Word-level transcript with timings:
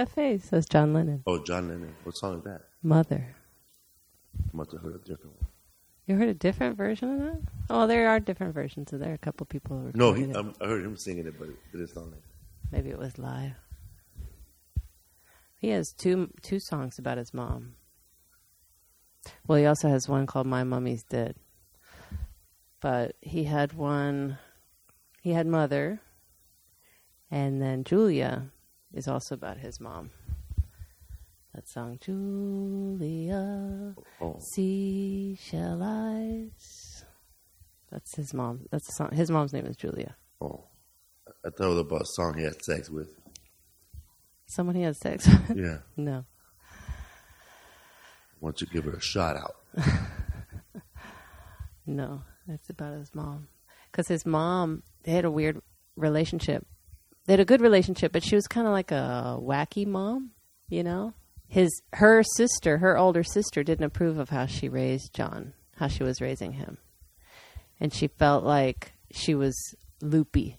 Who 0.00 0.06
was 0.06 0.14
that? 0.14 0.20
Why 0.20 0.24
do 0.24 0.30
you 0.30 0.36
like 0.36 0.38
that 0.38 0.42
face? 0.42 0.50
That's 0.50 0.66
John 0.66 0.92
Lennon. 0.94 1.22
Oh, 1.26 1.44
John 1.44 1.68
Lennon. 1.68 1.94
What 2.04 2.16
song 2.16 2.38
is 2.38 2.44
that? 2.44 2.60
Mother. 2.82 3.36
I 4.36 4.56
must 4.56 4.72
have 4.72 4.82
heard 4.82 4.94
a 4.94 4.98
different 4.98 5.36
one. 5.40 5.50
You 6.06 6.16
heard 6.16 6.28
a 6.28 6.34
different 6.34 6.76
version 6.76 7.12
of 7.14 7.20
that? 7.20 7.42
Oh, 7.68 7.86
there 7.86 8.08
are 8.08 8.18
different 8.18 8.54
versions. 8.54 8.92
of 8.92 9.00
there 9.00 9.10
are 9.10 9.14
a 9.14 9.18
couple 9.18 9.46
people. 9.46 9.78
who 9.78 9.92
No, 9.94 10.12
he, 10.12 10.32
um, 10.32 10.54
I 10.60 10.66
heard 10.66 10.84
him 10.84 10.96
singing 10.96 11.26
it, 11.26 11.38
but 11.38 11.48
it 11.48 11.88
sound 11.90 12.12
like. 12.12 12.22
Maybe 12.72 12.90
it 12.90 12.98
was 12.98 13.18
live. 13.18 13.52
He 15.56 15.68
has 15.68 15.92
two 15.92 16.30
two 16.42 16.58
songs 16.58 16.98
about 16.98 17.18
his 17.18 17.34
mom. 17.34 17.74
Well, 19.46 19.58
he 19.58 19.66
also 19.66 19.88
has 19.88 20.08
one 20.08 20.26
called 20.26 20.46
"My 20.46 20.64
Mummy's 20.64 21.02
Dead." 21.02 21.36
But 22.80 23.14
he 23.20 23.44
had 23.44 23.74
one. 23.74 24.38
He 25.22 25.32
had 25.32 25.46
mother, 25.46 26.00
and 27.30 27.60
then 27.60 27.84
Julia 27.84 28.50
is 28.94 29.08
also 29.08 29.34
about 29.34 29.58
his 29.58 29.80
mom. 29.80 30.10
That 31.54 31.68
song, 31.68 31.98
Julia, 32.00 33.94
Oh, 34.20 34.38
seashell 34.54 35.82
eyes. 35.82 37.04
That's 37.90 38.14
his 38.16 38.32
mom. 38.32 38.66
That's 38.70 38.86
the 38.86 38.92
song. 38.92 39.10
His 39.12 39.30
mom's 39.30 39.52
name 39.52 39.66
is 39.66 39.76
Julia. 39.76 40.16
oh. 40.40 40.64
I 41.44 41.48
thought 41.50 41.66
it 41.66 41.68
was 41.68 41.78
about 41.78 42.02
a 42.02 42.06
song 42.06 42.36
he 42.36 42.44
had 42.44 42.62
sex 42.62 42.90
with. 42.90 43.08
Someone 44.46 44.74
he 44.76 44.82
had 44.82 44.96
sex 44.96 45.26
with? 45.48 45.56
Yeah. 45.56 45.78
no. 45.96 46.24
Why 48.40 48.48
don't 48.50 48.60
you 48.60 48.66
give 48.66 48.84
her 48.84 48.92
a 48.92 49.00
shout 49.00 49.36
out? 49.36 49.56
No, 51.86 52.22
that's 52.46 52.70
about 52.70 52.98
his 52.98 53.14
mom. 53.14 53.48
Because 53.90 54.06
his 54.06 54.24
mom, 54.24 54.82
they 55.02 55.12
had 55.12 55.24
a 55.24 55.30
weird 55.30 55.60
relationship. 55.96 56.64
They 57.26 57.34
had 57.34 57.40
a 57.40 57.44
good 57.44 57.60
relationship, 57.60 58.12
but 58.12 58.24
she 58.24 58.34
was 58.34 58.46
kind 58.46 58.66
of 58.66 58.72
like 58.72 58.90
a 58.90 59.38
wacky 59.40 59.86
mom, 59.86 60.30
you 60.68 60.82
know. 60.82 61.14
His, 61.46 61.68
her 61.94 62.22
sister, 62.22 62.78
her 62.78 62.96
older 62.96 63.22
sister, 63.24 63.62
didn't 63.62 63.84
approve 63.84 64.18
of 64.18 64.30
how 64.30 64.46
she 64.46 64.68
raised 64.68 65.14
John, 65.14 65.52
how 65.76 65.88
she 65.88 66.04
was 66.04 66.20
raising 66.20 66.52
him, 66.52 66.78
and 67.80 67.92
she 67.92 68.06
felt 68.06 68.44
like 68.44 68.92
she 69.10 69.34
was 69.34 69.54
loopy. 70.00 70.58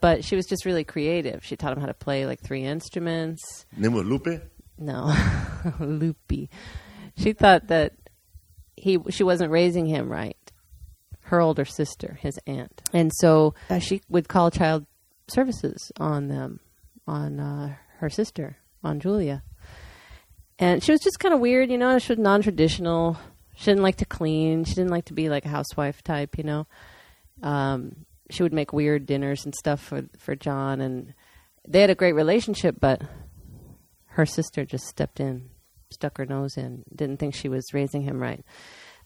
But 0.00 0.24
she 0.24 0.36
was 0.36 0.46
just 0.46 0.64
really 0.64 0.84
creative. 0.84 1.44
She 1.44 1.56
taught 1.56 1.72
him 1.72 1.80
how 1.80 1.86
to 1.86 1.94
play 1.94 2.24
like 2.26 2.40
three 2.40 2.64
instruments. 2.64 3.66
Name 3.76 3.92
was 3.92 4.04
Lupe? 4.04 4.40
No, 4.78 5.12
loopy. 5.80 6.50
She 7.16 7.32
thought 7.32 7.66
that 7.66 7.94
he 8.76 8.98
she 9.10 9.24
wasn't 9.24 9.50
raising 9.50 9.86
him 9.86 10.08
right. 10.08 10.36
Her 11.22 11.40
older 11.40 11.64
sister, 11.64 12.16
his 12.22 12.38
aunt, 12.46 12.80
and 12.92 13.10
so 13.16 13.54
uh, 13.68 13.80
she 13.80 14.00
would 14.08 14.28
call 14.28 14.50
child 14.50 14.86
services 15.28 15.92
on 15.98 16.28
them, 16.28 16.60
on 17.06 17.40
uh, 17.40 17.76
her 17.98 18.10
sister, 18.10 18.56
on 18.82 19.00
Julia, 19.00 19.42
and 20.58 20.82
she 20.82 20.92
was 20.92 21.00
just 21.00 21.20
kind 21.20 21.34
of 21.34 21.40
weird, 21.40 21.70
you 21.70 21.78
know. 21.78 21.98
She 21.98 22.12
was 22.12 22.18
non-traditional. 22.18 23.16
She 23.54 23.66
didn't 23.66 23.82
like 23.82 23.96
to 23.96 24.04
clean. 24.04 24.64
She 24.64 24.74
didn't 24.74 24.90
like 24.90 25.06
to 25.06 25.14
be 25.14 25.28
like 25.28 25.44
a 25.44 25.50
housewife 25.50 26.02
type, 26.02 26.38
you 26.38 26.44
know. 26.44 26.66
Um, 27.42 28.04
she 28.30 28.42
would 28.42 28.52
make 28.52 28.72
weird 28.72 29.06
dinners 29.06 29.44
and 29.44 29.54
stuff 29.54 29.80
for 29.80 30.04
for 30.18 30.34
John, 30.34 30.80
and 30.80 31.14
they 31.66 31.80
had 31.80 31.90
a 31.90 31.94
great 31.94 32.14
relationship, 32.14 32.76
but 32.80 33.02
her 34.06 34.26
sister 34.26 34.64
just 34.64 34.86
stepped 34.86 35.20
in, 35.20 35.50
stuck 35.90 36.18
her 36.18 36.26
nose 36.26 36.56
in, 36.56 36.84
didn't 36.94 37.18
think 37.18 37.34
she 37.34 37.48
was 37.48 37.72
raising 37.72 38.02
him 38.02 38.20
right. 38.20 38.44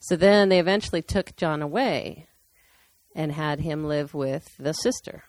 So 0.01 0.17
then 0.17 0.49
they 0.49 0.59
eventually 0.59 1.03
took 1.03 1.37
John 1.37 1.63
away 1.63 2.29
and 3.15 3.31
had 3.31 3.61
him 3.61 3.85
live 3.85 4.15
with 4.15 4.57
the 4.59 4.73
sister, 4.73 5.25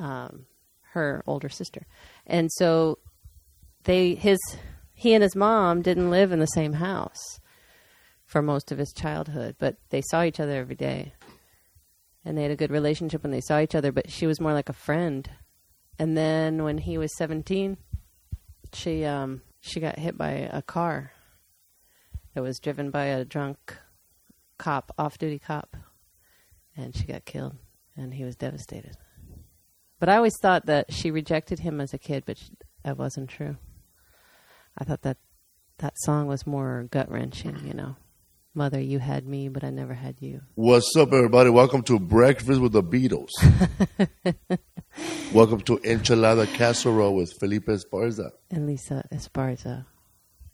um, 0.00 0.46
her 0.92 1.22
older 1.26 1.48
sister. 1.48 1.86
And 2.26 2.50
so 2.52 2.98
they 3.84 4.14
his 4.14 4.38
he 4.94 5.14
and 5.14 5.22
his 5.22 5.36
mom 5.36 5.82
didn't 5.82 6.10
live 6.10 6.32
in 6.32 6.40
the 6.40 6.46
same 6.46 6.74
house 6.74 7.40
for 8.26 8.42
most 8.42 8.70
of 8.70 8.78
his 8.78 8.92
childhood, 8.92 9.56
but 9.58 9.76
they 9.90 10.02
saw 10.02 10.22
each 10.22 10.40
other 10.40 10.58
every 10.58 10.74
day. 10.74 11.14
And 12.24 12.36
they 12.36 12.42
had 12.42 12.50
a 12.50 12.56
good 12.56 12.70
relationship 12.70 13.22
when 13.22 13.32
they 13.32 13.40
saw 13.40 13.60
each 13.60 13.74
other, 13.74 13.92
but 13.92 14.10
she 14.10 14.26
was 14.26 14.40
more 14.40 14.52
like 14.52 14.68
a 14.68 14.74
friend. 14.74 15.28
And 15.98 16.16
then 16.16 16.64
when 16.64 16.78
he 16.78 16.98
was 16.98 17.16
17, 17.16 17.78
she 18.72 19.04
um 19.04 19.42
she 19.60 19.80
got 19.80 19.98
hit 19.98 20.16
by 20.16 20.30
a 20.30 20.62
car 20.62 21.12
that 22.34 22.42
was 22.42 22.58
driven 22.58 22.90
by 22.90 23.04
a 23.06 23.24
drunk 23.24 23.76
cop, 24.58 24.92
off-duty 24.98 25.38
cop, 25.38 25.76
and 26.76 26.94
she 26.94 27.04
got 27.04 27.24
killed 27.24 27.56
and 27.96 28.14
he 28.14 28.24
was 28.24 28.36
devastated. 28.36 28.96
But 30.00 30.08
I 30.08 30.16
always 30.16 30.38
thought 30.40 30.64
that 30.64 30.90
she 30.90 31.10
rejected 31.10 31.58
him 31.58 31.78
as 31.78 31.92
a 31.92 31.98
kid, 31.98 32.22
but 32.24 32.38
she, 32.38 32.52
that 32.84 32.96
wasn't 32.96 33.28
true. 33.28 33.58
I 34.78 34.84
thought 34.84 35.02
that 35.02 35.18
that 35.76 35.92
song 35.98 36.26
was 36.26 36.46
more 36.46 36.88
gut-wrenching, 36.90 37.66
you 37.66 37.74
know. 37.74 37.96
Mother, 38.54 38.80
you 38.80 38.98
had 38.98 39.26
me, 39.26 39.50
but 39.50 39.62
I 39.62 39.68
never 39.68 39.92
had 39.92 40.22
you. 40.22 40.40
What's 40.54 40.96
up, 40.96 41.12
everybody? 41.12 41.50
Welcome 41.50 41.82
to 41.82 41.98
Breakfast 41.98 42.62
with 42.62 42.72
the 42.72 42.82
Beatles. 42.82 43.28
Welcome 45.34 45.60
to 45.62 45.76
Enchilada 45.76 46.46
Casserole 46.54 47.14
with 47.14 47.34
Felipe 47.38 47.66
Esparza. 47.66 48.30
And 48.50 48.66
Lesa 48.66 49.04
Esparza. 49.12 49.84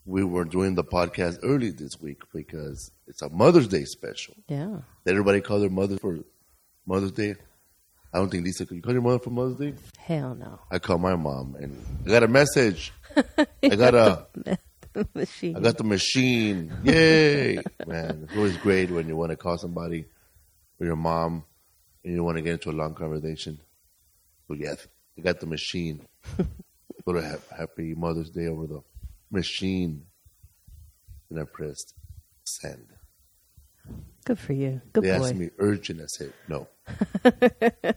We 0.05 0.25
were 0.25 0.43
doing 0.43 0.75
the 0.75 0.83
podcast 0.83 1.39
early 1.41 1.71
this 1.71 2.01
week 2.01 2.21
because 2.33 2.91
it's 3.07 3.21
a 3.21 3.29
Mother's 3.29 3.69
Day 3.69 3.85
special. 3.85 4.35
Yeah. 4.49 4.79
Did 5.05 5.11
everybody 5.11 5.39
call 5.39 5.61
their 5.61 5.69
mother 5.69 5.97
for 5.97 6.19
Mother's 6.85 7.13
Day? 7.13 7.35
I 8.17 8.19
don't 8.19 8.31
think 8.31 8.45
Lesa 8.45 8.65
could 8.65 8.75
you 8.77 8.81
call 8.81 8.93
your 8.93 9.03
mother 9.03 9.19
for 9.19 9.29
Mother's 9.29 9.57
Day? 9.57 9.73
Hell 9.99 10.33
no. 10.33 10.59
I 10.71 10.79
called 10.79 11.01
my 11.01 11.15
mom 11.15 11.55
and 11.59 11.79
I 12.03 12.09
got 12.09 12.23
a 12.23 12.27
message. 12.27 12.91
I 13.15 13.75
got 13.75 13.93
a 13.93 14.25
Machine. 15.13 15.55
I 15.55 15.59
got 15.59 15.77
the 15.77 15.83
machine. 15.83 16.73
Yay! 16.83 17.59
Man, 17.85 18.21
it's 18.23 18.35
always 18.35 18.57
great 18.57 18.89
when 18.89 19.07
you 19.07 19.15
want 19.15 19.29
to 19.29 19.35
call 19.35 19.55
somebody 19.59 20.05
or 20.79 20.87
your 20.87 20.95
mom 20.95 21.43
and 22.03 22.15
you 22.15 22.23
want 22.23 22.37
to 22.37 22.41
get 22.41 22.53
into 22.53 22.71
a 22.71 22.73
long 22.73 22.95
conversation. 22.95 23.59
So, 24.47 24.55
yes, 24.55 24.87
I 25.15 25.21
got 25.21 25.39
the 25.39 25.45
machine. 25.45 26.01
Go 27.05 27.13
to 27.13 27.21
ha- 27.21 27.55
Happy 27.55 27.93
Mother's 27.93 28.31
Day 28.31 28.47
over 28.47 28.65
the 28.65 28.81
machine. 29.29 30.07
And 31.29 31.39
I 31.39 31.43
pressed 31.43 31.93
send. 32.45 32.87
Good 34.25 34.39
for 34.39 34.53
you. 34.53 34.81
Good 34.91 35.03
they 35.03 35.17
boy. 35.17 35.25
asked 35.25 35.35
me 35.35 35.49
urgent. 35.57 36.01
I 36.01 36.05
said 36.07 36.33
no. 36.47 36.67
but 37.23 37.95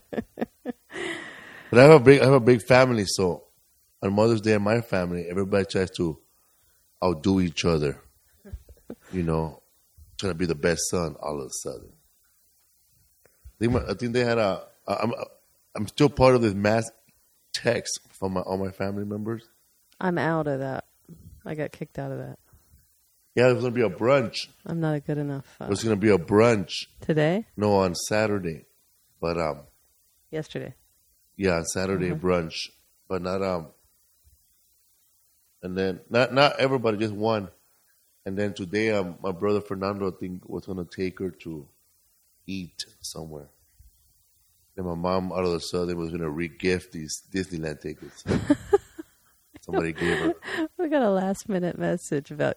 I 1.72 1.82
have 1.82 1.90
a 1.90 2.00
big, 2.00 2.20
I 2.20 2.25
have 2.25 2.34
a 2.34 2.40
big 2.40 2.62
family. 2.62 3.04
So 3.06 3.44
on 4.02 4.12
Mother's 4.12 4.40
Day 4.40 4.54
in 4.54 4.62
my 4.62 4.81
family, 4.81 5.26
everybody 5.28 5.64
tries 5.64 5.90
to 5.92 6.19
outdo 7.02 7.40
each 7.40 7.64
other. 7.64 8.00
You 9.12 9.25
know, 9.25 9.62
trying 10.19 10.32
to 10.32 10.38
be 10.38 10.46
the 10.46 10.54
best 10.54 10.88
son. 10.90 11.16
All 11.20 11.40
of 11.40 11.46
a 11.46 11.50
sudden, 11.50 11.93
I 13.25 13.58
think, 13.58 13.72
my, 13.72 13.81
I 13.88 13.94
think 13.94 14.12
they 14.12 14.25
had 14.25 14.38
a. 14.38 14.62
I'm, 14.86 15.12
I'm 15.75 15.88
still 15.88 16.08
part 16.08 16.34
of 16.34 16.43
this 16.43 16.54
mass 16.54 16.90
text 17.52 18.00
from 18.10 18.34
my, 18.34 18.40
all 18.40 18.56
my 18.56 18.70
family 18.70 19.04
members. 19.04 19.48
I'm 20.00 20.19
out 20.19 20.46
of 20.46 20.60
that. 20.60 20.84
I 21.44 21.54
got 21.54 21.72
kicked 21.72 21.98
out 21.98 22.12
of 22.12 22.19
that. 22.19 22.38
Yeah, 23.35 23.49
there's 23.49 23.62
gonna 23.62 23.71
be 23.75 23.82
a 23.82 23.88
brunch. 23.91 24.49
I'm 24.67 24.81
not 24.81 24.97
a 24.97 25.00
good 25.00 25.19
enough. 25.19 25.47
Uh, 25.61 25.67
There's 25.67 25.85
gonna 25.85 25.97
be 25.97 26.11
a 26.11 26.19
brunch. 26.19 26.73
today? 27.00 27.47
No, 27.56 27.77
on 27.77 27.94
Saturday, 27.94 28.65
but 29.21 29.38
um, 29.38 29.61
Yesterday. 30.31 30.75
Yeah, 31.37 31.56
on 31.56 31.65
Saturday 31.65 32.11
brunch, 32.11 32.55
but 33.09 33.23
not 33.23 33.43
um. 33.43 33.69
And 35.62 35.77
then 35.77 36.00
not 36.11 36.35
not 36.35 36.59
everybody, 36.59 36.99
just 36.99 37.15
one. 37.15 37.49
And 38.27 38.37
then 38.37 38.53
today, 38.53 38.91
um, 38.91 39.17
my 39.23 39.32
brother 39.32 39.61
Fernando, 39.61 40.11
I 40.11 40.17
think, 40.19 40.49
was 40.49 40.67
gonna 40.67 40.85
take 40.85 41.21
her 41.21 41.31
to 41.43 41.67
eat 42.47 42.85
somewhere. 43.00 43.49
Then 44.77 44.87
my 44.87 44.94
mom, 44.94 45.32
out 45.32 45.44
of 45.44 45.53
the 45.53 45.61
sudden, 45.61 45.97
was 45.99 46.11
gonna 46.11 46.31
re-gift 46.31 46.93
these 46.93 47.23
Disneyland 47.32 47.81
tickets. 47.81 48.25
Somebody 49.62 49.93
gave 49.93 50.19
her. 50.19 50.35
We 50.79 50.88
got 50.88 51.03
a 51.03 51.11
last 51.11 51.49
minute 51.49 51.79
message 51.79 52.31
about 52.31 52.56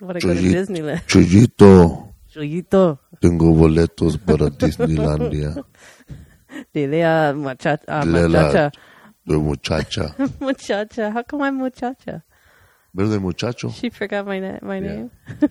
what 0.00 0.16
I 0.16 0.20
go 0.20 0.34
to 0.34 0.40
Disneyland. 0.40 1.02
Chuyito, 1.06 2.12
Chuyito. 2.32 2.98
tengo 3.20 3.52
boletos 3.54 4.16
para 4.18 4.50
Disneylandia. 4.50 5.54
Dile 6.74 7.04
a 7.04 7.32
muchacha. 7.34 7.82
Uh, 7.88 8.02
Dile 8.04 8.28
la- 8.28 8.40
muchacha. 8.42 8.72
De 9.26 9.34
muchacha. 9.38 10.14
muchacha. 10.40 11.10
How 11.12 11.22
come 11.22 11.42
I'm 11.42 11.58
muchacha? 11.58 12.22
Verde 12.94 13.18
muchacho. 13.20 13.68
She 13.70 13.90
forgot 13.90 14.26
my, 14.26 14.38
na- 14.40 14.58
my 14.62 14.76
Yeah. 14.78 14.80
name. 14.88 15.10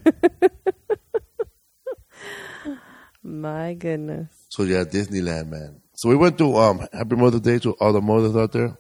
my 3.24 3.74
goodness. 3.76 4.28
So 4.50 4.64
yeah, 4.64 4.84
Disneyland, 4.84 5.50
man. 5.50 5.82
So 5.94 6.10
we 6.10 6.16
went 6.16 6.38
to 6.40 6.56
um 6.58 6.80
Happy 6.94 7.16
Mother's 7.16 7.42
Day 7.42 7.60
to 7.60 7.74
all 7.74 7.94
the 7.94 8.02
mothers 8.02 8.36
out 8.36 8.52
there, 8.54 8.78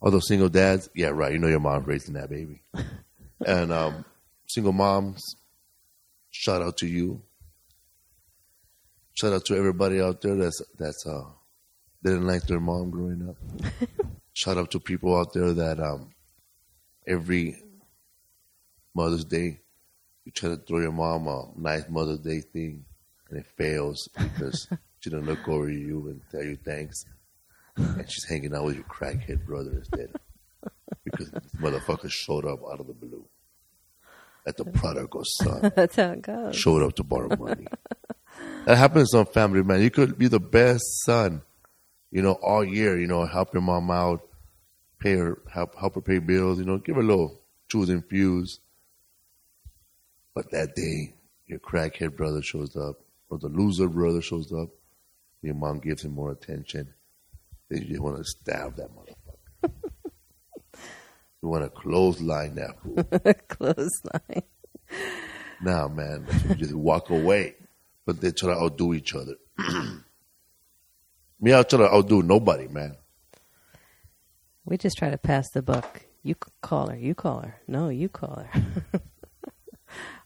all 0.00 0.10
those 0.10 0.26
single 0.28 0.48
dads. 0.48 0.88
Yeah, 0.94 1.08
right. 1.08 1.32
You 1.32 1.38
know 1.38 1.48
your 1.48 1.60
mom's 1.60 1.86
raising 1.86 2.14
that 2.14 2.30
baby, 2.30 2.62
and 3.46 3.72
um 3.72 4.04
single 4.52 4.72
moms. 4.72 5.36
Shout 6.30 6.62
out 6.62 6.76
to 6.78 6.86
you. 6.86 7.22
Shout 9.14 9.32
out 9.32 9.44
to 9.46 9.56
everybody 9.56 10.00
out 10.00 10.20
there 10.20 10.36
that's 10.36 10.60
that's 10.78 11.06
uh 11.06 11.24
didn't 12.02 12.26
like 12.26 12.42
their 12.46 12.60
mom 12.60 12.90
growing 12.90 13.28
up. 13.28 13.36
shout 14.32 14.58
out 14.58 14.70
to 14.72 14.80
people 14.80 15.16
out 15.16 15.32
there 15.32 15.52
that 15.52 15.78
um, 15.78 16.10
every 17.06 17.62
Mother's 18.94 19.24
Day 19.24 19.60
you 20.24 20.32
try 20.32 20.50
to 20.50 20.56
throw 20.56 20.80
your 20.80 20.92
mom 20.92 21.26
a 21.28 21.46
nice 21.56 21.88
Mother's 21.88 22.20
Day 22.20 22.40
thing, 22.40 22.84
and 23.30 23.38
it 23.38 23.46
fails 23.56 24.08
because 24.14 24.68
she 25.00 25.10
don't 25.10 25.26
look 25.26 25.48
over 25.48 25.70
you 25.70 26.08
and 26.08 26.20
tell 26.30 26.42
you 26.42 26.56
thanks, 26.56 27.04
and 27.76 28.10
she's 28.10 28.28
hanging 28.28 28.54
out 28.54 28.64
with 28.64 28.76
your 28.76 28.84
crackhead 28.84 29.44
brother 29.46 29.72
instead 29.72 30.12
because 31.04 31.30
motherfucker 31.60 32.10
showed 32.10 32.44
up 32.44 32.60
out 32.70 32.80
of 32.80 32.86
the 32.86 32.92
blue. 32.92 33.24
At 34.46 34.56
the 34.56 34.64
prodigal 34.64 35.22
son 35.24 35.70
That's 35.76 35.96
how 35.96 36.12
it 36.12 36.22
goes. 36.22 36.56
showed 36.56 36.82
up 36.82 36.96
to 36.96 37.04
borrow 37.04 37.36
money. 37.36 37.66
that 38.64 38.76
happens 38.76 39.10
some 39.12 39.26
family, 39.26 39.62
man. 39.62 39.80
You 39.82 39.90
could 39.90 40.18
be 40.18 40.26
the 40.28 40.40
best 40.40 40.82
son, 41.04 41.42
you 42.10 42.22
know, 42.22 42.32
all 42.42 42.64
year. 42.64 42.98
You 42.98 43.06
know, 43.06 43.24
help 43.24 43.54
your 43.54 43.62
mom 43.62 43.90
out, 43.90 44.26
pay 44.98 45.14
her, 45.14 45.38
help 45.52 45.76
help 45.78 45.94
her 45.94 46.00
pay 46.00 46.18
bills. 46.18 46.58
You 46.58 46.64
know, 46.64 46.78
give 46.78 46.96
her 46.96 47.02
a 47.02 47.04
little 47.04 47.40
choose 47.68 47.88
and 47.88 48.04
fuse. 48.04 48.58
But 50.34 50.50
that 50.50 50.74
day, 50.74 51.14
your 51.46 51.58
crackhead 51.60 52.16
brother 52.16 52.42
shows 52.42 52.74
up, 52.76 52.96
or 53.28 53.38
the 53.38 53.48
loser 53.48 53.88
brother 53.88 54.22
shows 54.22 54.52
up. 54.52 54.70
Your 55.42 55.54
mom 55.54 55.78
gives 55.80 56.04
him 56.04 56.14
more 56.14 56.30
attention. 56.32 56.94
Then 57.68 57.82
you 57.82 58.02
want 58.02 58.18
to 58.18 58.24
stab 58.24 58.76
that 58.76 58.88
motherfucker. 58.90 59.72
you 61.42 61.48
want 61.48 61.64
to 61.64 61.70
clothesline 61.70 62.54
that 62.54 62.78
fool. 62.82 63.34
Clothesline. 63.48 64.42
Nah, 65.60 65.88
man, 65.88 66.26
you 66.48 66.54
just 66.54 66.74
walk 66.74 67.10
away. 67.10 67.54
But 68.04 68.20
they 68.20 68.32
try 68.32 68.52
to 68.54 68.60
outdo 68.60 68.94
each 68.94 69.14
other. 69.14 69.36
Me, 71.40 71.54
I 71.54 71.62
try 71.62 71.78
to 71.80 71.92
outdo 71.92 72.22
nobody, 72.22 72.68
man. 72.68 72.96
We 74.64 74.76
just 74.76 74.96
try 74.96 75.10
to 75.10 75.18
pass 75.18 75.50
the 75.50 75.62
buck. 75.62 76.02
You 76.22 76.36
call 76.60 76.88
her. 76.88 76.96
You 76.96 77.14
call 77.14 77.40
her. 77.40 77.60
No, 77.66 77.88
you 77.88 78.08
call 78.08 78.44
her. 78.52 78.62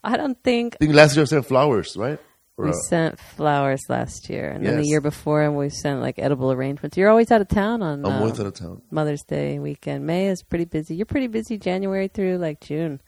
I 0.05 0.17
don't 0.17 0.43
think 0.43 0.77
I 0.77 0.85
think 0.85 0.95
last 0.95 1.17
year 1.17 1.23
I 1.23 1.27
sent 1.27 1.47
flowers, 1.47 1.97
right? 1.97 2.21
We 2.59 2.73
sent 2.89 3.19
flowers 3.21 3.81
last 3.91 4.31
year, 4.31 4.49
and 4.51 4.65
then 4.65 4.77
the 4.77 4.83
Yes. 4.83 4.89
year 4.91 5.01
before, 5.03 5.43
and 5.43 5.57
we 5.57 5.69
sent 5.69 6.01
like 6.01 6.19
edible 6.19 6.51
arrangements. 6.51 6.97
You're 6.97 7.11
always 7.11 7.31
out 7.31 7.43
of 7.43 7.49
town 7.49 7.83
on 7.83 8.05
I'm 8.05 8.13
uh, 8.13 8.19
always 8.21 8.41
out 8.41 8.47
of 8.47 8.55
town. 8.55 8.81
Mother's 8.91 9.23
Day 9.25 9.59
weekend. 9.59 10.07
May 10.07 10.29
is 10.29 10.43
pretty 10.43 10.65
busy. 10.65 10.97
You're 10.97 11.05
pretty 11.07 11.27
busy 11.27 11.59
January 11.59 12.09
through 12.09 12.39
like 12.39 12.61
June. 12.61 13.01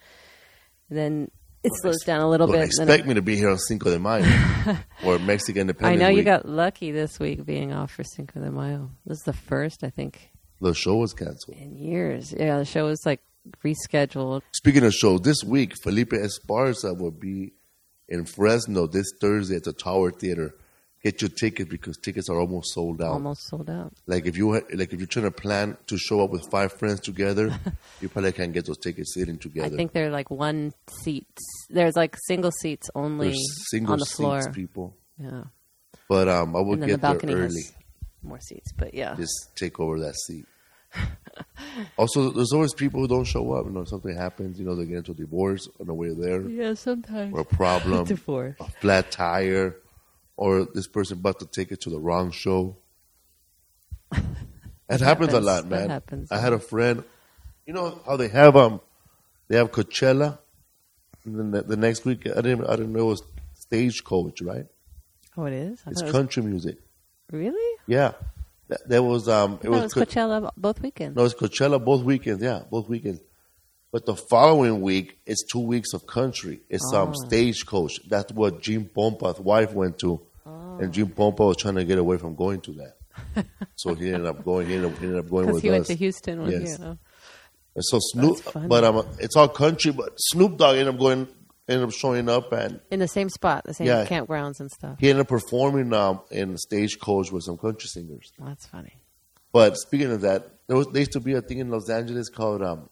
Then 0.90 1.30
it 1.64 1.72
slows 1.80 2.02
down 2.04 2.20
a 2.20 2.28
little 2.28 2.46
Don't 2.46 2.56
bit. 2.56 2.70
then 2.76 2.86
expect 2.88 3.06
me 3.08 3.14
to 3.14 3.22
be 3.22 3.36
here 3.36 3.48
on 3.50 3.58
Cinco 3.58 3.90
de 3.90 3.98
Mayo 3.98 4.24
or 5.04 5.18
Mexican 5.18 5.62
Independence. 5.62 5.88
I 5.88 5.92
Independence 5.94 6.00
know 6.00 6.08
you 6.08 6.16
Week. 6.16 6.24
got 6.26 6.46
lucky 6.48 6.92
this 6.92 7.18
week 7.18 7.44
being 7.46 7.72
off 7.72 7.90
for 7.92 8.04
Cinco 8.04 8.40
de 8.40 8.50
Mayo. 8.50 8.90
This 9.06 9.16
is 9.18 9.24
the 9.24 9.32
first, 9.32 9.82
I 9.82 9.88
think, 9.90 10.30
the 10.60 10.74
show 10.74 10.96
was 10.96 11.14
canceled. 11.14 11.56
in 11.56 11.74
years. 11.76 12.34
Yeah, 12.38 12.58
the 12.58 12.64
show 12.66 12.84
was 12.86 13.00
like 13.06 13.20
rescheduled. 13.64 14.42
Speaking 14.52 14.84
of 14.84 14.92
shows, 14.92 15.20
this 15.22 15.42
week 15.44 15.72
Felipe 15.82 16.10
Esparza 16.12 16.96
will 16.98 17.10
be 17.10 17.52
in 18.08 18.24
Fresno 18.24 18.86
this 18.86 19.06
Thursday 19.20 19.56
at 19.56 19.64
the 19.64 19.72
Tower 19.72 20.10
Theater. 20.10 20.54
Get 21.04 21.22
your 21.22 21.28
ticket 21.28 21.68
because 21.70 21.96
tickets 21.96 22.28
are 22.28 22.40
almost 22.40 22.74
sold 22.74 23.00
out. 23.00 23.12
Almost 23.12 23.46
sold 23.46 23.70
out. 23.70 23.92
Like 24.08 24.26
if 24.26 24.36
you 24.36 24.54
ha- 24.54 24.66
like 24.74 24.92
if 24.92 24.98
you're 24.98 25.06
trying 25.06 25.26
to 25.26 25.30
plan 25.30 25.76
to 25.86 25.96
show 25.96 26.24
up 26.24 26.30
with 26.30 26.50
five 26.50 26.72
friends 26.72 26.98
together, 26.98 27.56
you 28.00 28.08
probably 28.08 28.32
can't 28.32 28.52
get 28.52 28.66
those 28.66 28.78
tickets 28.78 29.14
sitting 29.14 29.38
together. 29.38 29.66
I 29.72 29.76
think 29.76 29.92
they're 29.92 30.10
like 30.10 30.28
one 30.28 30.72
seats. 30.88 31.40
There's 31.70 31.94
like 31.94 32.16
single 32.26 32.50
seats 32.50 32.90
only 32.96 33.28
There's 33.28 33.70
single 33.70 33.92
on 33.92 34.00
the 34.00 34.06
floor. 34.06 34.42
seats, 34.42 34.56
people. 34.56 34.96
Yeah, 35.22 35.44
But 36.08 36.26
um, 36.28 36.56
I 36.56 36.60
would 36.60 36.80
then 36.80 36.88
the 36.88 36.96
get 36.96 37.20
there 37.22 37.36
early. 37.36 37.62
more 38.24 38.40
seats. 38.40 38.72
But 38.76 38.92
yeah, 38.92 39.14
Just 39.14 39.50
take 39.54 39.78
over 39.78 40.00
that 40.00 40.16
seat. 40.16 40.46
also, 41.96 42.30
there's 42.30 42.52
always 42.52 42.74
people 42.74 43.00
who 43.00 43.08
don't 43.08 43.24
show 43.24 43.52
up. 43.52 43.66
You 43.66 43.72
know, 43.72 43.84
something 43.84 44.14
happens. 44.16 44.58
You 44.58 44.66
know, 44.66 44.74
they 44.74 44.86
get 44.86 44.96
into 44.98 45.12
a 45.12 45.14
divorce 45.14 45.68
on 45.80 45.86
the 45.86 45.94
way 45.94 46.10
there, 46.14 46.42
yeah, 46.48 46.74
sometimes 46.74 47.34
or 47.34 47.40
a 47.40 47.44
problem, 47.44 48.04
divorce. 48.16 48.56
a 48.60 48.70
flat 48.80 49.10
tire, 49.10 49.76
or 50.36 50.66
this 50.74 50.86
person 50.88 51.18
bought 51.18 51.38
the 51.38 51.46
ticket 51.46 51.80
to 51.82 51.90
the 51.90 51.98
wrong 51.98 52.30
show. 52.30 52.76
It 54.90 55.00
happens, 55.02 55.34
a 55.34 55.42
happens. 55.42 55.44
lot, 55.46 55.68
That 55.68 55.80
man. 55.80 55.90
happens. 55.90 56.32
I 56.32 56.38
had 56.38 56.54
a 56.54 56.58
friend. 56.58 57.04
You 57.66 57.74
know 57.74 58.00
how 58.06 58.16
they 58.16 58.28
have 58.28 58.56
um, 58.56 58.80
they 59.48 59.56
have 59.58 59.70
Coachella, 59.70 60.38
and 61.26 61.38
then 61.38 61.50
the, 61.50 61.60
the 61.62 61.76
next 61.76 62.06
week 62.06 62.26
I 62.26 62.40
didn't 62.40 62.64
I 62.66 62.76
didn't 62.76 62.94
know 62.94 63.00
it 63.00 63.04
was 63.04 63.22
Stagecoach, 63.52 64.40
right? 64.40 64.64
Oh, 65.36 65.44
it 65.44 65.52
is. 65.52 65.82
I 65.86 65.90
It's 65.90 66.00
thought 66.00 66.04
it 66.04 66.04
was- 66.06 66.12
country 66.12 66.42
music. 66.42 66.78
really? 67.30 67.76
Yeah, 67.86 68.12
that, 68.12 68.22
there 68.86 69.02
was 69.02 69.28
um, 69.28 69.54
it 69.54 69.62
thought 69.62 69.70
was, 69.70 69.96
it 69.96 69.98
was 70.00 70.08
Coachella 70.08 70.50
both 70.56 70.80
weekends. 70.82 71.16
No, 71.16 71.24
it's 71.24 71.34
Coachella 71.34 71.82
both 71.84 72.02
weekends. 72.02 72.42
Yeah, 72.42 72.62
both 72.70 72.88
weekends. 72.88 73.20
But 73.90 74.04
the 74.04 74.14
following 74.14 74.82
week, 74.82 75.18
it's 75.26 75.44
two 75.50 75.60
weeks 75.60 75.94
of 75.94 76.06
country. 76.06 76.60
It's 76.68 76.92
um 76.92 77.10
Oh. 77.16 77.26
stagecoach. 77.26 78.00
That's 78.08 78.32
what 78.32 78.60
Jim 78.60 78.84
Pompa's 78.94 79.40
wife 79.40 79.72
went 79.72 79.98
to, 80.00 80.20
Oh. 80.46 80.78
and 80.80 80.92
Jim 80.92 81.08
Pompa 81.08 81.40
was 81.48 81.56
trying 81.56 81.76
to 81.76 81.84
get 81.84 81.98
away 81.98 82.18
from 82.18 82.34
going 82.34 82.60
to 82.62 82.72
that. 82.72 83.46
so 83.76 83.94
he 83.94 84.08
ended 84.12 84.26
up 84.26 84.44
going. 84.44 84.66
He 84.66 84.74
ended 84.74 84.92
up, 84.92 84.98
he 84.98 85.06
ended 85.06 85.24
up 85.24 85.30
going 85.30 85.50
with 85.52 85.62
he 85.62 85.70
went 85.70 85.86
to 85.86 85.94
Houston 85.94 86.42
with 86.42 86.52
Yes. 86.52 86.78
you. 86.78 86.84
know. 86.84 86.98
So 87.80 87.98
Snoop, 88.00 88.38
but 88.66 88.82
um, 88.84 89.06
it's 89.20 89.36
all 89.36 89.48
country. 89.48 89.92
But 89.92 90.12
Snoop 90.18 90.56
Dogg 90.58 90.76
ended 90.76 90.94
up 90.94 90.98
going, 91.00 91.28
ended 91.68 91.88
up 91.88 91.92
showing 91.94 92.28
up, 92.28 92.52
and 92.52 92.80
In 92.90 92.98
the 93.00 93.08
same 93.08 93.28
spot, 93.28 93.64
the 93.64 93.74
same 93.74 93.86
Yeah. 93.86 94.06
campgrounds 94.06 94.60
and 94.60 94.70
stuff. 94.70 94.96
he 94.98 95.10
ended 95.10 95.22
up 95.22 95.28
performing 95.28 95.92
um 95.92 96.20
in 96.30 96.56
stagecoach 96.56 97.30
with 97.32 97.44
some 97.44 97.58
country 97.58 97.88
singers. 97.88 98.32
That's 98.38 98.66
funny. 98.66 98.96
But 99.52 99.76
speaking 99.76 100.10
of 100.12 100.20
that, 100.22 100.48
there 100.66 100.76
was 100.76 100.86
there 100.88 101.00
used 101.00 101.12
to 101.12 101.20
be 101.20 101.34
a 101.34 101.40
thing 101.42 101.58
in 101.58 101.70
Los 101.70 101.88
Angeles 101.88 102.28
called 102.28 102.62
um, 102.62 102.88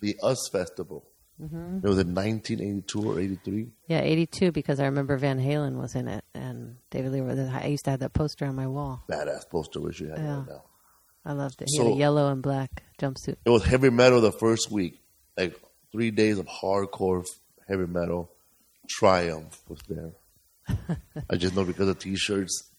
the 0.00 0.16
US 0.22 0.48
Festival. 0.50 1.04
Mm-hmm. 1.40 1.78
It 1.84 1.88
was 1.88 1.98
in 1.98 2.14
1982 2.14 3.10
or 3.12 3.20
83. 3.20 3.68
Yeah, 3.88 4.00
82 4.00 4.52
because 4.52 4.80
I 4.80 4.86
remember 4.86 5.16
Van 5.18 5.38
Halen 5.38 5.76
was 5.76 5.94
in 5.94 6.08
it 6.08 6.24
and 6.34 6.76
David 6.90 7.12
Lee 7.12 7.20
Roth. 7.20 7.38
I 7.52 7.66
used 7.66 7.84
to 7.84 7.90
have 7.90 8.00
that 8.00 8.14
poster 8.14 8.46
on 8.46 8.54
my 8.54 8.66
wall. 8.66 9.04
Badass 9.10 9.48
poster, 9.50 9.80
which 9.80 10.00
you 10.00 10.08
have 10.08 10.18
Yeah. 10.18 10.36
right 10.38 10.46
now. 10.48 10.62
I 11.26 11.32
loved 11.32 11.60
it. 11.60 11.68
He 11.70 11.76
So- 11.76 11.84
had 11.84 11.92
a 11.92 11.96
yellow 11.96 12.30
and 12.32 12.42
black 12.42 12.84
jumpsuit. 12.98 13.36
It 13.44 13.50
was 13.50 13.64
heavy 13.64 13.90
metal 13.90 14.20
the 14.22 14.32
first 14.32 14.70
week, 14.70 15.00
like 15.36 15.60
three 15.92 16.10
days 16.10 16.38
of 16.38 16.46
hardcore 16.46 17.26
heavy 17.66 17.86
metal. 17.86 18.30
Triumph 18.88 19.60
was 19.68 19.80
there. 19.88 20.12
I 21.30 21.36
just 21.36 21.54
know 21.54 21.64
because 21.64 21.88
of 21.88 21.98
T-shirts. 21.98 22.70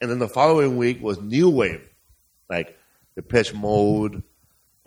And 0.00 0.10
then 0.10 0.18
the 0.18 0.28
following 0.28 0.76
week 0.76 1.02
was 1.02 1.20
New 1.20 1.48
Wave, 1.48 1.88
like 2.50 2.78
Depeche 3.14 3.54
Mode, 3.54 4.22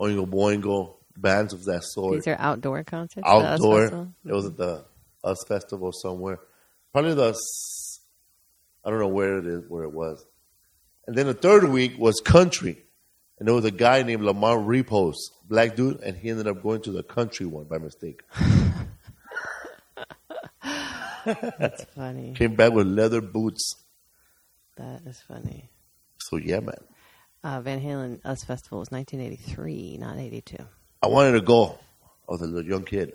Oingo 0.00 0.26
Boingo, 0.28 0.94
bands 1.16 1.52
of 1.52 1.64
that 1.64 1.82
sort. 1.84 2.14
These 2.14 2.28
are 2.28 2.36
outdoor 2.38 2.84
concerts. 2.84 3.26
outdoor. 3.26 4.08
It 4.24 4.32
was 4.32 4.46
at 4.46 4.56
the 4.56 4.84
Us 5.24 5.44
Festival 5.48 5.92
somewhere. 5.92 6.38
Probably 6.92 7.14
the 7.14 7.34
I 8.84 8.90
don't 8.90 8.98
know 8.98 9.08
where 9.08 9.38
it 9.38 9.46
is 9.46 9.68
where 9.68 9.84
it 9.84 9.92
was. 9.92 10.24
And 11.06 11.16
then 11.16 11.26
the 11.26 11.34
third 11.34 11.64
week 11.64 11.98
was 11.98 12.20
country. 12.24 12.82
And 13.38 13.48
there 13.48 13.54
was 13.54 13.64
a 13.64 13.70
guy 13.70 14.02
named 14.02 14.22
Lamar 14.22 14.58
Repos, 14.58 15.16
black 15.48 15.74
dude, 15.74 16.00
and 16.02 16.16
he 16.16 16.28
ended 16.28 16.46
up 16.46 16.62
going 16.62 16.82
to 16.82 16.92
the 16.92 17.02
country 17.02 17.46
one 17.46 17.64
by 17.64 17.78
mistake. 17.78 18.22
That's 21.24 21.84
funny. 21.96 22.34
Came 22.34 22.54
back 22.54 22.72
with 22.72 22.86
leather 22.86 23.20
boots. 23.20 23.76
That 24.76 25.02
is 25.06 25.20
funny. 25.20 25.68
So 26.18 26.36
yeah, 26.36 26.60
man. 26.60 26.74
Uh, 27.42 27.60
Van 27.60 27.80
Halen 27.80 28.20
Us 28.24 28.44
Festival 28.44 28.80
was 28.80 28.90
1983, 28.90 29.98
not 29.98 30.18
82. 30.18 30.56
I 31.02 31.06
wanted 31.06 31.32
to 31.32 31.40
go. 31.40 31.78
I 32.28 32.32
was 32.32 32.42
a 32.42 32.46
little 32.46 32.68
young 32.68 32.84
kid. 32.84 33.14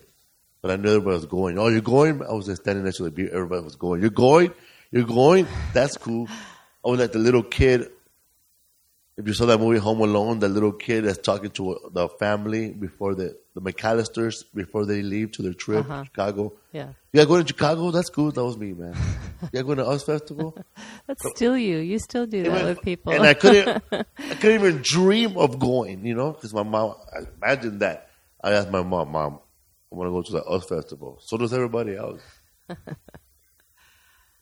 But 0.61 0.71
I 0.71 0.75
knew 0.77 0.89
everybody 0.89 1.15
was 1.15 1.25
going. 1.27 1.59
Oh, 1.59 1.67
you're 1.67 1.81
going? 1.81 2.23
I 2.23 2.33
was 2.33 2.47
just 2.47 2.63
standing 2.63 2.85
next 2.85 2.97
to 2.97 3.03
the 3.03 3.11
beer. 3.11 3.29
Everybody 3.31 3.63
was 3.63 3.75
going. 3.75 4.01
You're 4.01 4.09
going? 4.09 4.51
You're 4.91 5.03
going? 5.03 5.45
That's 5.73 5.95
cool. 5.95 6.27
I 6.83 6.89
was 6.89 6.99
like 6.99 7.11
the 7.11 7.19
little 7.19 7.43
kid. 7.43 7.91
If 9.15 9.27
you 9.27 9.33
saw 9.33 9.45
that 9.45 9.59
movie 9.59 9.77
Home 9.77 10.01
Alone, 10.01 10.39
the 10.39 10.49
little 10.49 10.71
kid 10.71 11.05
that's 11.05 11.19
talking 11.19 11.51
to 11.51 11.91
the 11.93 12.09
family 12.09 12.71
before 12.71 13.13
the, 13.13 13.37
the 13.55 13.61
McAllisters, 13.61 14.43
before 14.53 14.85
they 14.85 15.01
leave 15.01 15.31
to 15.31 15.41
their 15.41 15.53
trip 15.53 15.79
Uh-huh. 15.89 16.01
to 16.01 16.05
Chicago. 16.05 16.53
Yeah. 16.73 16.89
You 17.13 17.19
gotta 17.19 17.27
go 17.27 17.41
to 17.41 17.47
Chicago? 17.47 17.89
That's 17.89 18.09
cool. 18.09 18.31
That 18.31 18.43
was 18.43 18.57
me, 18.57 18.73
man. 18.73 18.93
You 19.41 19.49
gotta 19.53 19.63
go 19.63 19.75
to 19.75 19.85
Us 19.87 20.03
Festival? 20.03 20.57
That's 21.07 21.23
still 21.35 21.57
you. 21.57 21.77
You 21.77 21.97
still 21.99 22.25
do 22.25 22.43
that 22.43 22.65
with 22.65 22.81
people. 22.81 23.13
And 23.13 23.23
I 23.25 23.33
couldn't, 23.33 23.83
I 23.91 24.03
couldn't 24.35 24.61
even 24.61 24.81
dream 24.83 25.37
of 25.37 25.57
going, 25.59 26.05
you 26.05 26.15
know, 26.15 26.31
because 26.31 26.53
my 26.53 26.63
mom. 26.63 26.95
I 27.13 27.21
imagine 27.41 27.79
that. 27.79 28.09
I 28.43 28.51
asked 28.51 28.69
my 28.71 28.83
mom, 28.83 29.11
"Mom, 29.11 29.39
I 29.91 29.95
want 29.95 30.07
to 30.07 30.11
go 30.11 30.21
to 30.21 30.31
the 30.33 30.43
Us 30.43 30.65
Festival." 30.67 31.19
So 31.21 31.37
does 31.37 31.53
everybody 31.53 31.95
else. 31.95 32.21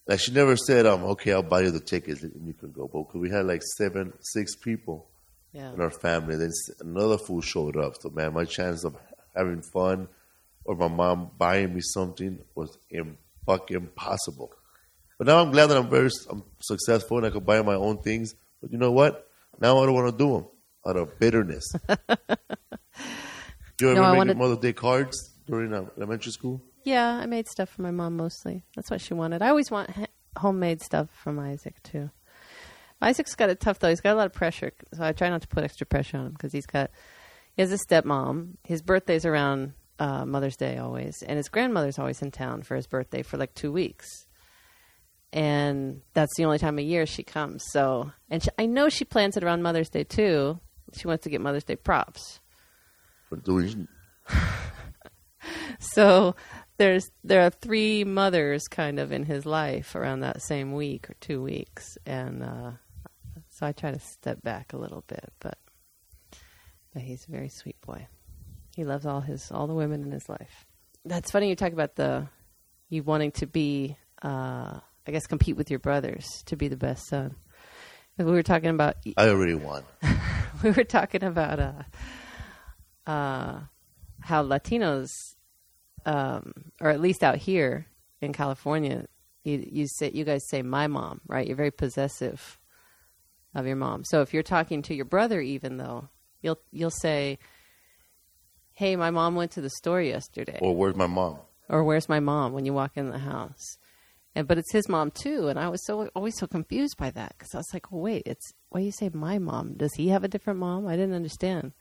like 0.07 0.19
she 0.19 0.31
never 0.31 0.55
said, 0.57 0.85
"Um, 0.85 1.03
okay, 1.03 1.33
I'll 1.33 1.43
buy 1.43 1.61
you 1.61 1.71
the 1.71 1.79
tickets 1.79 2.23
and 2.23 2.45
you 2.47 2.53
can 2.53 2.71
go." 2.71 2.89
But 2.91 3.15
we 3.17 3.29
had 3.29 3.45
like 3.45 3.61
seven, 3.77 4.13
six 4.21 4.55
people 4.55 5.09
yeah. 5.53 5.71
in 5.73 5.79
our 5.81 5.89
family. 5.91 6.35
Then 6.35 6.51
another 6.81 7.17
fool 7.17 7.41
showed 7.41 7.77
up. 7.77 7.93
So 8.01 8.09
man, 8.09 8.33
my 8.33 8.45
chance 8.45 8.83
of 8.83 8.95
having 9.35 9.61
fun 9.61 10.07
or 10.65 10.75
my 10.75 10.87
mom 10.87 11.31
buying 11.37 11.73
me 11.73 11.81
something 11.81 12.39
was 12.55 12.77
Im- 12.89 13.17
fucking 13.45 13.77
impossible. 13.77 14.51
But 15.17 15.27
now 15.27 15.39
I'm 15.41 15.51
glad 15.51 15.67
that 15.67 15.77
I'm 15.77 15.89
very 15.89 16.09
I'm 16.29 16.43
successful 16.61 17.17
and 17.17 17.27
I 17.27 17.29
can 17.29 17.43
buy 17.43 17.61
my 17.61 17.75
own 17.75 17.99
things. 17.99 18.35
But 18.61 18.71
you 18.71 18.77
know 18.77 18.91
what? 18.91 19.27
Now 19.59 19.77
I 19.81 19.85
don't 19.85 19.95
want 19.95 20.11
to 20.11 20.17
do 20.17 20.33
them. 20.33 20.45
out 20.85 20.97
of 20.97 21.17
bitterness. 21.19 21.63
Do 23.77 23.85
you 23.85 23.91
ever 23.91 24.01
No, 24.01 24.09
make 24.11 24.17
wanted- 24.17 24.37
Mother's 24.37 24.57
Day 24.59 24.73
cards 24.73 25.31
during 25.47 25.73
uh, 25.73 25.85
elementary 25.97 26.31
school? 26.31 26.61
Yeah, 26.83 27.07
I 27.15 27.25
made 27.25 27.47
stuff 27.47 27.69
for 27.69 27.81
my 27.81 27.91
mom 27.91 28.17
mostly. 28.17 28.63
That's 28.75 28.91
what 28.91 29.01
she 29.01 29.13
wanted. 29.13 29.41
I 29.41 29.49
always 29.49 29.71
want 29.71 29.89
homemade 30.37 30.81
stuff 30.81 31.09
from 31.11 31.39
Isaac 31.39 31.81
too. 31.83 32.09
Isaac's 33.03 33.35
got 33.35 33.49
it 33.49 33.59
tough 33.59 33.79
though. 33.79 33.89
He's 33.89 34.01
got 34.01 34.13
a 34.13 34.17
lot 34.17 34.25
of 34.25 34.33
pressure, 34.33 34.71
so 34.93 35.03
I 35.03 35.11
try 35.11 35.29
not 35.29 35.41
to 35.41 35.47
put 35.47 35.63
extra 35.63 35.85
pressure 35.85 36.17
on 36.17 36.27
him 36.27 36.31
because 36.33 36.51
he's 36.51 36.65
got 36.65 36.91
he 37.55 37.61
has 37.61 37.71
a 37.71 37.77
stepmom. 37.77 38.55
His 38.63 38.81
birthday's 38.81 39.25
around 39.25 39.73
uh, 39.99 40.25
Mother's 40.25 40.57
Day 40.57 40.77
always, 40.77 41.23
and 41.23 41.37
his 41.37 41.49
grandmother's 41.49 41.99
always 41.99 42.21
in 42.21 42.31
town 42.31 42.63
for 42.63 42.75
his 42.75 42.87
birthday 42.87 43.21
for 43.21 43.37
like 43.37 43.53
two 43.53 43.71
weeks. 43.71 44.27
And 45.31 46.01
that's 46.13 46.35
the 46.37 46.45
only 46.45 46.59
time 46.59 46.77
of 46.77 46.85
year 46.85 47.07
she 47.07 47.23
comes. 47.23 47.63
So, 47.71 48.11
and 48.29 48.43
she, 48.43 48.49
I 48.59 48.67
know 48.67 48.89
she 48.89 49.03
plans 49.03 49.35
it 49.35 49.43
around 49.43 49.63
Mother's 49.63 49.89
Day 49.89 50.03
too. 50.03 50.59
She 50.95 51.07
wants 51.07 51.23
to 51.23 51.29
get 51.29 51.41
Mother's 51.41 51.63
Day 51.63 51.75
props. 51.75 52.39
Doing 53.43 53.87
So 55.79 56.35
there's 56.77 57.09
there 57.23 57.41
are 57.41 57.49
three 57.49 58.03
mothers 58.03 58.63
kind 58.67 58.99
of 58.99 59.11
in 59.11 59.23
his 59.23 59.45
life 59.45 59.95
around 59.95 60.21
that 60.21 60.41
same 60.41 60.73
week 60.73 61.09
or 61.09 61.15
two 61.19 61.41
weeks, 61.41 61.97
and 62.05 62.43
uh, 62.43 62.71
so 63.53 63.67
I 63.67 63.71
try 63.71 63.91
to 63.91 63.99
step 63.99 64.41
back 64.41 64.73
a 64.73 64.77
little 64.77 65.03
bit, 65.07 65.31
but 65.39 65.57
but 66.91 67.03
he's 67.03 67.27
a 67.27 67.31
very 67.31 67.49
sweet 67.49 67.79
boy. 67.81 68.07
He 68.75 68.83
loves 68.83 69.05
all 69.05 69.21
his 69.21 69.51
all 69.51 69.67
the 69.67 69.75
women 69.75 70.03
in 70.03 70.11
his 70.11 70.27
life. 70.27 70.65
That's 71.05 71.29
funny 71.29 71.49
you 71.49 71.55
talk 71.55 71.71
about 71.71 71.95
the 71.95 72.27
you 72.89 73.03
wanting 73.03 73.31
to 73.33 73.45
be 73.45 73.95
uh, 74.23 74.79
I 75.05 75.11
guess 75.11 75.27
compete 75.27 75.55
with 75.55 75.69
your 75.69 75.79
brothers 75.79 76.25
to 76.47 76.55
be 76.55 76.67
the 76.67 76.77
best 76.77 77.07
son. 77.07 77.35
We 78.17 78.25
were 78.25 78.43
talking 78.43 78.69
about 78.69 78.97
I 79.17 79.29
already 79.29 79.55
won. 79.55 79.83
we 80.63 80.71
were 80.71 80.83
talking 80.83 81.23
about 81.23 81.59
uh, 81.59 81.83
uh, 83.09 83.59
how 84.19 84.43
Latinos, 84.43 85.35
um, 86.05 86.53
or 86.81 86.89
at 86.89 87.01
least 87.01 87.23
out 87.23 87.37
here 87.37 87.85
in 88.19 88.33
California, 88.33 89.05
you 89.43 89.63
you 89.71 89.87
say 89.87 90.09
you 90.11 90.25
guys 90.25 90.47
say 90.47 90.63
my 90.63 90.87
mom, 90.87 91.21
right? 91.27 91.45
You're 91.45 91.57
very 91.57 91.71
possessive 91.71 92.59
of 93.55 93.67
your 93.67 93.75
mom. 93.75 94.03
So 94.03 94.21
if 94.21 94.33
you're 94.33 94.43
talking 94.43 94.81
to 94.83 94.95
your 94.95 95.05
brother, 95.05 95.41
even 95.41 95.77
though 95.77 96.09
you'll 96.41 96.59
you'll 96.71 96.91
say, 96.91 97.39
"Hey, 98.73 98.95
my 98.95 99.11
mom 99.11 99.35
went 99.35 99.51
to 99.51 99.61
the 99.61 99.69
store 99.69 100.01
yesterday," 100.01 100.59
Or 100.61 100.75
where's 100.75 100.95
my 100.95 101.07
mom? 101.07 101.39
or 101.69 101.83
"Where's 101.83 102.09
my 102.09 102.19
mom?" 102.19 102.53
when 102.53 102.65
you 102.65 102.73
walk 102.73 102.97
in 102.97 103.09
the 103.09 103.19
house. 103.19 103.77
And 104.35 104.47
but 104.47 104.57
it's 104.57 104.71
his 104.71 104.89
mom 104.89 105.11
too, 105.11 105.47
and 105.47 105.59
I 105.59 105.69
was 105.69 105.85
so 105.85 106.09
always 106.15 106.37
so 106.37 106.47
confused 106.47 106.97
by 106.97 107.11
that 107.11 107.35
because 107.37 107.53
I 107.53 107.57
was 107.59 107.73
like, 107.73 107.91
well, 107.91 108.01
"Wait, 108.01 108.23
it's 108.25 108.53
why 108.69 108.79
you 108.81 108.91
say 108.91 109.09
my 109.13 109.37
mom? 109.37 109.75
Does 109.75 109.93
he 109.95 110.09
have 110.09 110.23
a 110.23 110.27
different 110.27 110.59
mom?" 110.59 110.87
I 110.87 110.95
didn't 110.95 111.15
understand. 111.15 111.73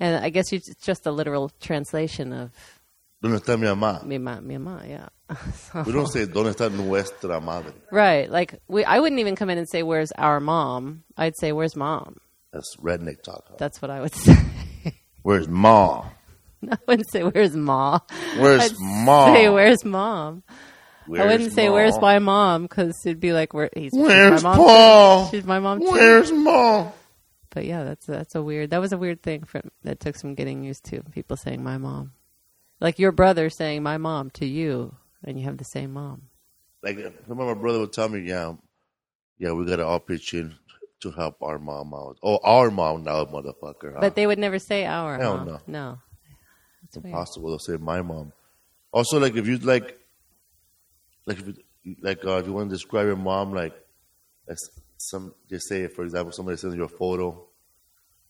And 0.00 0.24
I 0.24 0.28
guess 0.30 0.52
it's 0.52 0.72
just 0.76 1.06
a 1.06 1.10
literal 1.10 1.50
translation 1.60 2.32
of 2.32 2.77
¿Dónde 3.22 3.36
está 3.40 3.56
mi 3.58 3.66
mamá? 3.66 4.04
mi 4.04 4.18
ma, 4.18 4.40
mi 4.40 4.58
ma, 4.58 4.80
yeah. 4.84 5.08
So- 5.72 5.82
We 5.82 5.92
don't 5.92 6.06
say 6.08 6.26
¿Dónde 6.26 6.50
está 6.54 6.70
nuestra 6.70 7.40
madre? 7.40 7.72
right, 7.90 8.30
like 8.30 8.60
we, 8.68 8.84
I 8.84 9.00
wouldn't 9.00 9.20
even 9.20 9.34
come 9.36 9.50
in 9.50 9.58
and 9.58 9.68
say, 9.68 9.82
"Where's 9.82 10.12
our 10.12 10.40
mom?" 10.40 11.02
I'd 11.16 11.36
say, 11.36 11.52
"Where's 11.52 11.74
mom?" 11.76 12.16
That's 12.52 12.76
redneck 12.76 13.22
talk. 13.22 13.44
huh? 13.48 13.54
That's 13.58 13.82
what 13.82 13.90
I 13.90 14.00
would 14.00 14.14
say. 14.24 14.36
Where's 15.22 15.48
mom? 15.48 16.06
I 16.70 16.78
wouldn't 16.86 17.10
say, 17.10 17.22
"Where's 17.24 17.54
ma?" 17.56 17.98
Where's 18.38 18.62
I'd 18.62 18.76
mom? 18.80 19.34
Say, 19.34 19.48
"Where's 19.48 19.84
mom?" 19.84 20.42
I 21.08 21.24
wouldn't 21.26 21.52
say, 21.54 21.68
"Where's 21.70 21.94
mom? 21.94 22.00
my 22.02 22.18
mom?" 22.20 22.62
because 22.62 22.94
it'd 23.04 23.20
be 23.20 23.32
like, 23.32 23.52
"Where?" 23.52 23.70
He's 23.74 23.90
she's 23.92 24.00
Where's 24.00 24.42
my 24.44 24.50
mom 24.50 24.56
Paul? 24.58 25.26
Too. 25.30 25.36
She's 25.36 25.44
my 25.46 25.58
mom 25.58 25.80
too. 25.80 25.90
Where's 25.90 26.30
mom? 26.32 26.92
But 27.50 27.64
yeah, 27.64 27.82
that's 27.84 28.06
that's 28.06 28.34
a 28.34 28.42
weird. 28.42 28.70
That 28.70 28.80
was 28.80 28.92
a 28.92 28.98
weird 28.98 29.22
thing 29.22 29.42
for 29.44 29.60
that 29.84 30.00
took 30.00 30.16
some 30.16 30.34
getting 30.34 30.62
used 30.64 30.84
to. 30.86 31.02
People 31.12 31.36
saying 31.36 31.62
my 31.64 31.78
mom, 31.78 32.12
like 32.80 32.98
your 32.98 33.12
brother 33.12 33.50
saying 33.50 33.82
my 33.82 33.98
mom 33.98 34.30
to 34.30 34.46
you, 34.46 34.94
and 35.24 35.38
you 35.38 35.44
have 35.44 35.58
the 35.58 35.64
same 35.64 35.92
mom. 35.92 36.22
Like, 36.82 36.98
I 36.98 37.12
remember 37.26 37.54
my 37.54 37.60
brother 37.60 37.80
would 37.80 37.92
tell 37.92 38.08
me, 38.08 38.20
yeah, 38.20 38.54
yeah, 39.38 39.52
we 39.52 39.66
got 39.66 39.76
to 39.76 39.86
all 39.86 40.00
pitch 40.00 40.34
in 40.34 40.54
to 41.00 41.10
help 41.10 41.42
our 41.42 41.58
mom 41.58 41.94
out. 41.94 42.18
Oh, 42.22 42.38
our 42.42 42.70
mom 42.70 43.04
now, 43.04 43.24
motherfucker. 43.24 43.94
Huh? 43.94 44.00
But 44.00 44.14
they 44.14 44.26
would 44.26 44.38
never 44.38 44.58
say 44.58 44.86
our. 44.86 45.18
Hell 45.18 45.38
huh? 45.38 45.44
no. 45.44 45.60
no. 45.66 45.98
It's 46.84 46.96
weird. 46.96 47.06
impossible 47.06 47.58
to 47.58 47.64
say 47.64 47.76
my 47.76 48.02
mom. 48.02 48.32
Also, 48.92 49.18
like 49.18 49.36
if 49.36 49.46
you 49.46 49.58
like, 49.58 49.98
like 51.26 51.38
if 51.38 51.46
you, 51.82 51.96
like 52.00 52.24
uh, 52.24 52.36
if 52.36 52.46
you 52.46 52.52
want 52.52 52.70
to 52.70 52.74
describe 52.74 53.06
your 53.06 53.16
mom, 53.16 53.52
like 53.52 53.74
as 54.48 54.58
some 54.96 55.34
just 55.48 55.68
say, 55.68 55.86
for 55.88 56.04
example, 56.04 56.32
somebody 56.32 56.56
sends 56.56 56.74
you 56.74 56.84
a 56.84 56.88
photo, 56.88 57.44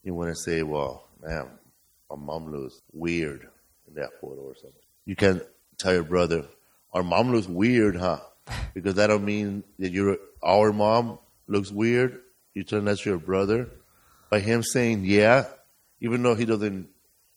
you 0.03 0.15
want 0.15 0.31
to 0.31 0.37
say, 0.37 0.63
well, 0.63 1.09
man, 1.23 1.49
my 2.11 2.17
mom 2.17 2.51
looks 2.53 2.81
weird 2.93 3.49
in 3.89 3.95
that 3.95 4.11
photo 4.21 4.41
or 4.43 4.55
something. 4.55 4.81
You 5.05 5.17
can 5.17 5.41
tell 5.79 5.95
your 5.95 6.05
brother, 6.05 6.45
our 6.93 7.03
mom 7.03 7.33
looks 7.33 7.49
weird, 7.49 7.97
huh? 7.97 8.21
Because 8.75 8.95
that 8.95 9.09
don't 9.09 9.25
mean 9.25 9.63
that 9.79 9.93
you're 9.93 10.17
our 10.43 10.73
mom 10.73 11.19
looks 11.47 11.71
weird. 11.71 12.21
You 12.55 12.65
turn 12.65 12.85
that 12.87 12.99
to 13.01 13.11
your 13.11 13.19
brother 13.19 13.69
by 14.31 14.41
him 14.41 14.63
saying 14.63 15.05
yeah, 15.05 15.45
even 16.01 16.23
though 16.23 16.35
he 16.35 16.45
doesn't 16.45 16.89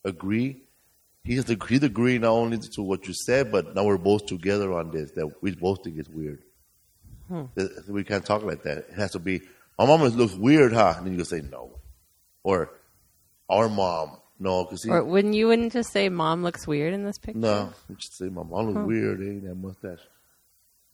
agree, 0.05 0.61
he's 1.23 1.45
the 1.45 1.57
he's 1.67 1.83
agree 1.83 2.17
not 2.17 2.31
only 2.31 2.57
to 2.59 2.81
what 2.81 3.07
you 3.07 3.13
said, 3.13 3.51
but 3.51 3.75
now 3.75 3.83
we're 3.83 3.97
both 3.97 4.25
together 4.25 4.71
on 4.73 4.91
this 4.91 5.11
that 5.11 5.29
we 5.41 5.51
both 5.53 5.83
think 5.83 5.97
it's 5.97 6.09
weird. 6.09 6.43
Hmm. 7.27 7.43
That- 7.55 7.85
We 7.89 8.03
can't 8.03 8.25
talk 8.25 8.43
like 8.43 8.63
that. 8.63 8.77
It 8.89 8.93
has 8.95 9.11
to 9.11 9.19
be 9.19 9.41
my 9.77 9.85
mom 9.85 10.01
looks 10.03 10.33
weird, 10.35 10.73
huh? 10.73 10.93
And 10.97 11.05
then 11.05 11.13
you 11.13 11.17
can 11.19 11.25
say 11.25 11.41
no, 11.41 11.71
or 12.43 12.69
our 13.49 13.67
mom 13.67 14.17
no, 14.43 14.63
because 14.65 14.85
Or 14.87 15.03
wouldn't 15.03 15.35
you 15.35 15.47
wouldn't 15.47 15.71
just 15.71 15.91
say 15.93 16.09
mom 16.09 16.43
looks 16.43 16.65
weird 16.67 16.93
in 16.93 17.05
this 17.05 17.17
picture? 17.19 17.39
no, 17.39 17.71
you 17.87 17.95
just 17.95 18.17
say 18.17 18.25
my 18.29 18.43
mom 18.43 18.73
looks 18.73 18.87
weird, 18.87 19.21
eh? 19.21 19.47
That 19.47 19.55
mustache, 19.55 19.99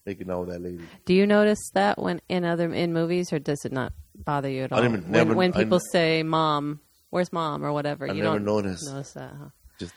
making 0.06 0.30
out 0.30 0.42
with 0.42 0.50
that 0.50 0.62
lady. 0.62 0.84
Do 1.06 1.14
you 1.14 1.26
notice 1.26 1.70
that 1.74 1.98
when 1.98 2.22
in 2.28 2.44
other 2.46 2.72
in 2.74 2.92
movies, 2.94 3.32
or 3.32 3.40
does 3.40 3.64
it 3.66 3.72
not 3.72 3.94
bother 4.16 4.50
you 4.50 4.64
at 4.64 4.72
all? 4.74 4.80
I 4.80 4.82
didn't- 4.84 5.04
when, 5.04 5.12
never- 5.12 5.34
when 5.34 5.54
people 5.54 5.78
n- 5.78 5.82
say 5.92 6.24
mom, 6.24 6.82
where's 7.10 7.32
mom 7.32 7.66
or 7.66 7.72
whatever, 7.72 8.10
I 8.10 8.14
you 8.14 8.24
never 8.24 8.38
don't 8.40 8.46
noticed. 8.46 8.86
notice 8.92 9.14
that. 9.14 9.34
Huh? 9.40 9.50
Just 9.80 9.94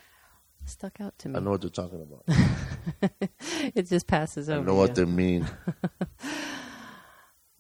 Stuck 0.67 1.01
out 1.01 1.19
to 1.19 1.29
me. 1.29 1.37
I 1.37 1.41
know 1.41 1.51
what 1.51 1.61
they're 1.63 1.71
talking 1.71 2.03
about. 2.03 2.25
it 3.75 3.89
just 3.89 4.07
passes 4.07 4.49
I 4.49 4.55
over. 4.57 4.67
know 4.67 4.75
what 4.77 4.91
you. 4.97 5.05
they 5.05 5.11
mean. 5.11 5.49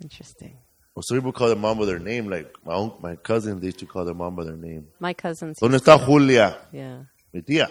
Interesting. 0.02 0.56
Well, 1.00 1.04
some 1.04 1.16
people 1.16 1.32
call 1.32 1.46
their 1.46 1.56
mom 1.56 1.78
by 1.78 1.86
their 1.86 1.98
name. 1.98 2.28
Like 2.28 2.54
my 2.62 2.74
own, 2.74 2.92
my 3.00 3.16
cousins, 3.16 3.62
they 3.62 3.68
used 3.68 3.78
to 3.78 3.86
call 3.86 4.04
their 4.04 4.12
mom 4.12 4.36
by 4.36 4.44
their 4.44 4.58
name. 4.58 4.88
My 4.98 5.14
cousins, 5.14 5.58
¿Dónde 5.58 5.76
está 5.80 5.98
Julia? 5.98 6.58
yeah, 6.72 7.04
Mi 7.32 7.40
tía. 7.40 7.68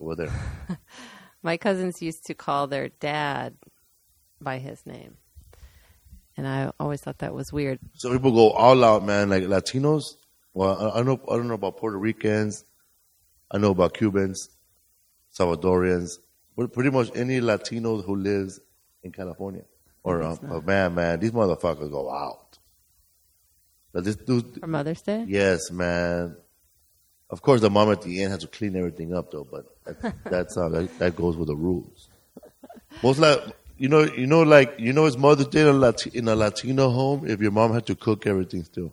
Over 0.00 0.16
there. 0.16 0.32
my 1.44 1.58
cousins 1.58 2.02
used 2.02 2.26
to 2.26 2.34
call 2.34 2.66
their 2.66 2.88
dad 2.88 3.54
by 4.40 4.58
his 4.58 4.84
name, 4.84 5.16
and 6.36 6.44
I 6.48 6.72
always 6.80 7.00
thought 7.00 7.18
that 7.18 7.32
was 7.32 7.52
weird. 7.52 7.78
Some 7.94 8.10
people 8.10 8.32
go 8.32 8.50
all 8.50 8.82
out, 8.82 9.04
man. 9.04 9.30
Like 9.30 9.44
Latinos. 9.44 10.16
Well, 10.52 10.90
I, 10.90 10.98
I 10.98 11.02
know. 11.04 11.20
I 11.30 11.36
don't 11.36 11.46
know 11.46 11.54
about 11.54 11.76
Puerto 11.76 11.96
Ricans. 11.96 12.64
I 13.48 13.58
know 13.58 13.70
about 13.70 13.94
Cubans, 13.94 14.48
Salvadorians, 15.32 16.18
but 16.56 16.72
pretty 16.72 16.90
much 16.90 17.12
any 17.14 17.40
Latinos 17.40 18.04
who 18.04 18.16
lives 18.16 18.58
in 19.04 19.12
California. 19.12 19.62
Or 20.02 20.22
uh, 20.22 20.36
man, 20.64 20.94
man, 20.96 21.20
these 21.20 21.32
motherfuckers 21.32 21.90
go 21.90 22.10
out. 22.10 22.45
But 23.96 24.04
this 24.04 24.16
dude, 24.16 24.60
For 24.60 24.66
Mother's 24.66 25.00
Day, 25.00 25.24
yes, 25.26 25.70
man. 25.70 26.36
Of 27.30 27.40
course, 27.40 27.62
the 27.62 27.70
mom 27.70 27.90
at 27.90 28.02
the 28.02 28.22
end 28.22 28.30
has 28.30 28.40
to 28.40 28.46
clean 28.46 28.76
everything 28.76 29.14
up, 29.14 29.30
though. 29.30 29.48
But 29.50 29.64
that, 30.02 30.14
that's 30.24 30.54
how 30.54 30.68
that, 30.68 30.98
that 30.98 31.16
goes 31.16 31.38
with 31.38 31.48
the 31.48 31.56
rules. 31.56 32.10
Most 33.02 33.18
like 33.20 33.40
you 33.78 33.88
know, 33.88 34.02
you 34.02 34.26
know, 34.26 34.42
like 34.42 34.74
you 34.78 34.92
know, 34.92 35.06
it's 35.06 35.16
Mother's 35.16 35.46
Day 35.46 35.62
in 35.62 35.68
a, 35.68 35.72
Lati- 35.72 36.14
in 36.14 36.28
a 36.28 36.36
Latino 36.36 36.90
home 36.90 37.26
if 37.26 37.40
your 37.40 37.52
mom 37.52 37.72
had 37.72 37.86
to 37.86 37.94
cook 37.94 38.26
everything 38.26 38.64
still, 38.64 38.92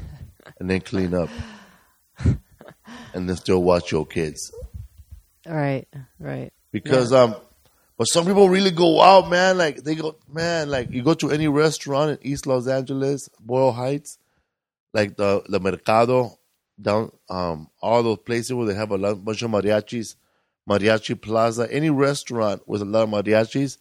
and 0.60 0.68
then 0.68 0.82
clean 0.82 1.14
up, 1.14 1.30
and 3.14 3.26
then 3.26 3.36
still 3.36 3.62
watch 3.62 3.92
your 3.92 4.04
kids. 4.04 4.52
right, 5.46 5.88
right. 6.18 6.52
Because 6.70 7.14
um, 7.14 7.34
but 7.96 8.08
some 8.08 8.26
people 8.26 8.50
really 8.50 8.72
go 8.72 9.00
out, 9.00 9.30
man. 9.30 9.56
Like 9.56 9.84
they 9.84 9.94
go, 9.94 10.16
man. 10.30 10.68
Like 10.68 10.90
you 10.90 11.02
go 11.02 11.14
to 11.14 11.30
any 11.30 11.48
restaurant 11.48 12.10
in 12.10 12.30
East 12.30 12.46
Los 12.46 12.66
Angeles, 12.66 13.30
Boyle 13.40 13.72
Heights, 13.72 14.18
like 14.94 15.16
the 15.16 15.42
the 15.48 15.60
Mercado 15.60 16.38
down, 16.80 17.12
um, 17.28 17.68
all 17.82 18.02
those 18.02 18.18
places 18.18 18.54
where 18.54 18.66
they 18.66 18.74
have 18.74 18.90
a 18.90 18.96
lot, 18.96 19.22
bunch 19.24 19.42
of 19.42 19.50
mariachis, 19.50 20.14
Mariachi 20.68 21.20
Plaza, 21.20 21.70
any 21.70 21.90
restaurant 21.90 22.62
with 22.66 22.80
a 22.80 22.84
lot 22.86 23.02
of 23.02 23.10
mariachis, 23.10 23.76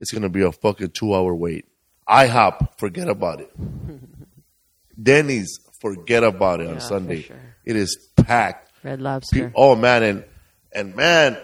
it's 0.00 0.12
gonna 0.12 0.28
be 0.28 0.42
a 0.42 0.52
fucking 0.52 0.90
two 0.90 1.12
hour 1.14 1.34
wait. 1.34 1.66
IHOP, 2.08 2.78
forget 2.78 3.08
about 3.08 3.40
it. 3.40 3.50
Denny's, 5.02 5.58
forget 5.80 6.24
about 6.24 6.60
it 6.60 6.64
Yeah, 6.68 6.74
on 6.74 6.80
Sunday. 6.80 7.22
sure. 7.22 7.36
It 7.64 7.76
is 7.76 8.08
packed. 8.16 8.70
Red 8.82 9.00
Lobster. 9.00 9.48
Pe- 9.48 9.52
Oh 9.54 9.74
man, 9.76 10.02
and 10.02 10.24
and 10.72 10.94
man, 10.94 11.36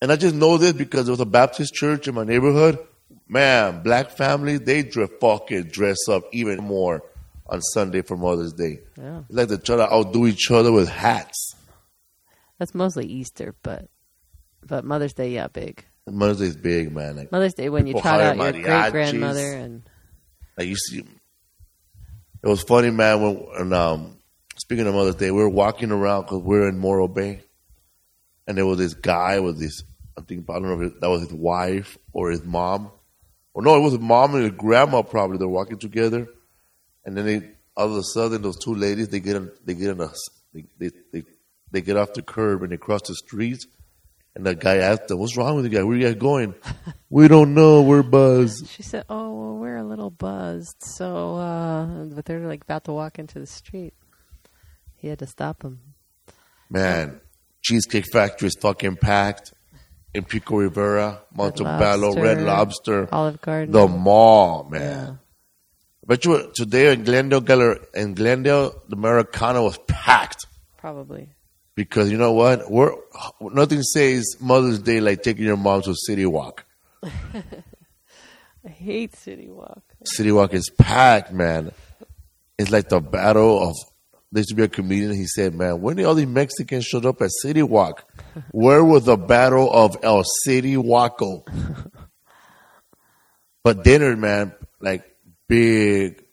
and 0.00 0.10
I 0.12 0.16
just 0.16 0.34
know 0.34 0.58
this 0.58 0.72
because 0.72 1.06
there 1.06 1.12
was 1.12 1.20
a 1.20 1.24
Baptist 1.26 1.74
church 1.74 2.08
in 2.08 2.14
my 2.14 2.24
neighborhood. 2.24 2.78
Man, 3.28 3.82
black 3.82 4.10
families 4.10 4.60
they 4.60 4.82
dress 4.82 5.08
fucking 5.20 5.64
dress 5.68 6.08
up 6.08 6.24
even 6.32 6.58
more 6.62 7.02
on 7.46 7.60
Sunday 7.60 8.02
for 8.02 8.16
Mother's 8.16 8.52
Day. 8.52 8.80
Yeah. 8.96 9.22
They 9.28 9.42
like 9.42 9.48
to 9.48 9.58
try 9.58 9.76
to 9.76 9.92
outdo 9.92 10.26
each 10.26 10.50
other 10.50 10.72
with 10.72 10.88
hats. 10.88 11.54
That's 12.58 12.74
mostly 12.74 13.06
Easter, 13.06 13.54
but 13.62 13.88
but 14.66 14.84
Mother's 14.84 15.12
Day, 15.12 15.30
yeah, 15.30 15.48
big. 15.48 15.84
Mother's 16.06 16.38
Day 16.38 16.46
is 16.46 16.56
big, 16.56 16.92
man. 16.92 17.16
Like, 17.16 17.32
Mother's 17.32 17.54
Day 17.54 17.68
when 17.68 17.86
you 17.86 17.94
trot 17.94 18.20
out 18.20 18.36
your 18.36 18.52
great 18.52 18.90
grandmother 18.92 19.54
and 19.54 19.82
like 20.56 20.68
you 20.68 20.76
see, 20.76 20.98
it 20.98 22.48
was 22.48 22.62
funny, 22.62 22.90
man. 22.90 23.22
When, 23.22 23.46
and, 23.58 23.74
um, 23.74 24.18
speaking 24.56 24.86
of 24.86 24.94
Mother's 24.94 25.16
Day, 25.16 25.30
we 25.30 25.42
were 25.42 25.48
walking 25.48 25.90
around 25.90 26.22
because 26.22 26.42
we 26.42 26.56
are 26.58 26.68
in 26.68 26.78
Morro 26.78 27.08
Bay, 27.08 27.42
and 28.46 28.56
there 28.56 28.66
was 28.66 28.78
this 28.78 28.94
guy 28.94 29.40
with 29.40 29.58
this. 29.58 29.82
I 30.16 30.20
think 30.22 30.48
I 30.48 30.54
don't 30.54 30.62
know 30.62 30.80
if 30.80 31.00
that 31.00 31.10
was 31.10 31.22
his 31.22 31.32
wife 31.32 31.98
or 32.12 32.30
his 32.30 32.44
mom, 32.44 32.90
or 33.52 33.62
no, 33.62 33.76
it 33.76 33.80
was 33.80 33.92
his 33.94 34.00
mom 34.00 34.34
and 34.34 34.44
his 34.44 34.52
grandma. 34.52 35.02
Probably 35.02 35.38
they're 35.38 35.48
walking 35.48 35.78
together, 35.78 36.28
and 37.04 37.16
then 37.16 37.26
they 37.26 37.50
all 37.76 37.90
of 37.90 37.96
a 37.96 38.02
sudden 38.02 38.42
those 38.42 38.58
two 38.58 38.74
ladies 38.74 39.08
they 39.08 39.20
get 39.20 39.36
in, 39.36 39.50
they 39.64 39.74
get 39.74 39.90
on 39.90 40.00
a 40.00 40.10
they, 40.52 40.64
they 40.78 40.90
they 41.12 41.22
they 41.70 41.80
get 41.80 41.96
off 41.96 42.12
the 42.14 42.22
curb 42.22 42.62
and 42.62 42.72
they 42.72 42.76
cross 42.76 43.02
the 43.06 43.14
street. 43.14 43.64
And 44.36 44.44
the 44.44 44.56
guy 44.56 44.78
asked 44.78 45.06
them, 45.06 45.20
"What's 45.20 45.36
wrong 45.36 45.54
with 45.54 45.64
you 45.64 45.70
guy? 45.70 45.84
Where 45.84 45.96
you 45.96 46.06
guys 46.06 46.16
going?" 46.16 46.54
we 47.10 47.28
don't 47.28 47.54
know. 47.54 47.82
We're 47.82 48.02
buzzed. 48.02 48.66
she 48.68 48.82
said, 48.82 49.04
"Oh, 49.08 49.32
well, 49.32 49.58
we're 49.58 49.76
a 49.76 49.84
little 49.84 50.10
buzzed." 50.10 50.74
So, 50.80 51.36
uh, 51.36 52.04
but 52.06 52.24
they're 52.24 52.40
like 52.40 52.62
about 52.62 52.82
to 52.84 52.92
walk 52.92 53.20
into 53.20 53.38
the 53.38 53.46
street. 53.46 53.94
He 54.96 55.06
had 55.06 55.20
to 55.20 55.26
stop 55.26 55.60
them. 55.60 55.78
Man, 56.68 57.20
Cheesecake 57.62 58.06
Factory 58.12 58.48
is 58.48 58.56
fucking 58.60 58.96
packed. 58.96 59.52
In 60.14 60.22
Pico 60.24 60.58
Rivera, 60.58 61.22
Montebello. 61.34 62.14
Red 62.14 62.40
Lobster, 62.40 63.08
Olive 63.12 63.40
Garden. 63.40 63.72
the 63.72 63.88
mall, 63.88 64.68
man. 64.70 64.80
yeah. 64.80 65.16
I 66.04 66.06
bet 66.06 66.24
you 66.26 66.50
today 66.54 66.92
in 66.92 67.04
Glendale, 67.04 67.40
Galler- 67.40 67.82
in 67.94 68.12
Glendale, 68.14 68.74
the 68.88 68.96
Americana 68.96 69.62
was 69.62 69.78
packed 69.88 70.44
Probably. 70.76 71.30
because 71.74 72.10
you 72.10 72.18
know 72.18 72.32
what? 72.32 72.70
We're 72.70 72.92
nothing 73.40 73.82
says 73.82 74.36
Mother's 74.38 74.80
Day 74.80 75.00
like 75.00 75.22
taking 75.22 75.46
your 75.46 75.56
mom 75.56 75.80
to 75.82 75.92
a 75.92 75.94
City 75.94 76.26
Walk. 76.26 76.66
I 77.02 78.68
hate 78.68 79.16
City 79.16 79.48
Walk. 79.48 79.82
City 80.04 80.30
Walk 80.30 80.52
is 80.52 80.68
packed, 80.78 81.32
man. 81.32 81.72
It's 82.58 82.70
like 82.70 82.90
the 82.90 83.00
battle 83.00 83.70
of. 83.70 83.74
There 84.30 84.40
used 84.40 84.48
to 84.50 84.56
be 84.56 84.64
a 84.64 84.68
comedian. 84.68 85.12
He 85.14 85.26
said, 85.26 85.54
"Man, 85.54 85.80
when 85.80 86.04
all 86.04 86.14
these 86.14 86.26
Mexicans 86.26 86.84
showed 86.84 87.06
up 87.06 87.22
at 87.22 87.30
City 87.30 87.62
Walk? 87.62 88.04
Where 88.50 88.84
was 88.84 89.04
the 89.04 89.16
battle 89.16 89.72
of 89.72 89.96
El 90.02 90.22
City 90.44 90.76
Waco?" 90.76 91.44
but 93.64 93.84
dinner, 93.84 94.16
man, 94.16 94.52
like 94.80 95.04
big. 95.48 96.24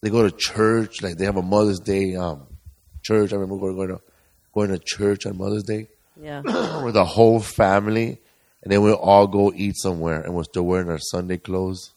They 0.00 0.10
go 0.10 0.28
to 0.28 0.36
church, 0.36 1.02
like 1.02 1.16
they 1.16 1.24
have 1.26 1.36
a 1.36 1.42
Mother's 1.42 1.80
Day 1.80 2.16
um, 2.16 2.46
church. 3.02 3.32
I 3.32 3.36
remember 3.36 3.72
going 3.72 3.88
to 3.88 4.00
going 4.54 4.70
to 4.70 4.78
church 4.78 5.26
on 5.26 5.38
Mother's 5.38 5.62
Day 5.62 5.88
Yeah. 6.20 6.40
with 6.84 6.94
the 6.94 7.04
whole 7.04 7.40
family, 7.40 8.18
and 8.62 8.72
then 8.72 8.82
we'll 8.82 8.96
all 8.96 9.26
go 9.26 9.52
eat 9.54 9.76
somewhere, 9.76 10.20
and 10.20 10.34
we're 10.34 10.44
still 10.44 10.64
wearing 10.64 10.90
our 10.90 10.98
Sunday 10.98 11.38
clothes. 11.38 11.92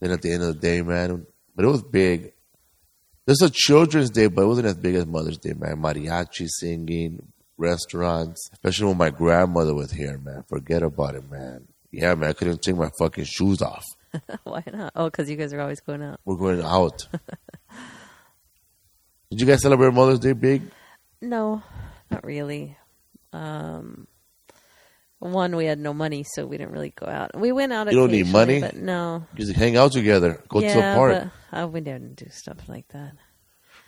Then 0.00 0.10
at 0.10 0.22
the 0.22 0.32
end 0.32 0.42
of 0.42 0.54
the 0.54 0.60
day, 0.60 0.82
man, 0.82 1.26
but 1.54 1.64
it 1.64 1.68
was 1.68 1.82
big. 1.82 2.32
There's 3.26 3.42
a 3.42 3.50
Children's 3.50 4.10
Day, 4.10 4.26
but 4.26 4.42
it 4.42 4.46
wasn't 4.46 4.66
as 4.66 4.76
big 4.76 4.94
as 4.96 5.06
Mother's 5.06 5.38
Day, 5.38 5.54
man. 5.54 5.76
Mariachi 5.80 6.46
singing, 6.48 7.32
restaurants, 7.56 8.50
especially 8.52 8.88
when 8.88 8.98
my 8.98 9.10
grandmother 9.10 9.74
was 9.74 9.90
here, 9.90 10.18
man. 10.18 10.44
Forget 10.48 10.82
about 10.82 11.14
it, 11.14 11.30
man. 11.30 11.66
Yeah, 11.90 12.14
man, 12.16 12.30
I 12.30 12.32
couldn't 12.34 12.60
take 12.62 12.76
my 12.76 12.90
fucking 12.98 13.24
shoes 13.24 13.62
off. 13.62 13.84
Why 14.44 14.62
not? 14.72 14.92
Oh, 14.94 15.06
because 15.06 15.30
you 15.30 15.36
guys 15.36 15.52
are 15.52 15.60
always 15.60 15.80
going 15.80 16.02
out. 16.02 16.20
We're 16.24 16.36
going 16.36 16.62
out. 16.62 17.06
Did 19.30 19.40
you 19.40 19.46
guys 19.46 19.62
celebrate 19.62 19.92
Mother's 19.92 20.20
Day 20.20 20.32
big? 20.32 20.62
No, 21.20 21.62
not 22.10 22.24
really. 22.24 22.76
Um, 23.32 24.06
one, 25.18 25.56
we 25.56 25.64
had 25.64 25.78
no 25.78 25.94
money, 25.94 26.24
so 26.24 26.46
we 26.46 26.58
didn't 26.58 26.72
really 26.72 26.90
go 26.90 27.06
out. 27.06 27.38
We 27.38 27.50
went 27.50 27.72
out. 27.72 27.90
You 27.90 27.98
don't 27.98 28.12
need 28.12 28.28
money? 28.28 28.60
but 28.60 28.76
no. 28.76 29.26
Just 29.34 29.54
hang 29.54 29.76
out 29.76 29.92
together, 29.92 30.42
go 30.48 30.60
yeah, 30.60 30.74
to 30.74 30.78
a 30.78 30.94
park. 30.94 31.30
but 31.50 31.62
uh, 31.62 31.66
we 31.66 31.80
didn't 31.80 32.16
do 32.16 32.26
stuff 32.30 32.68
like 32.68 32.86
that. 32.88 33.12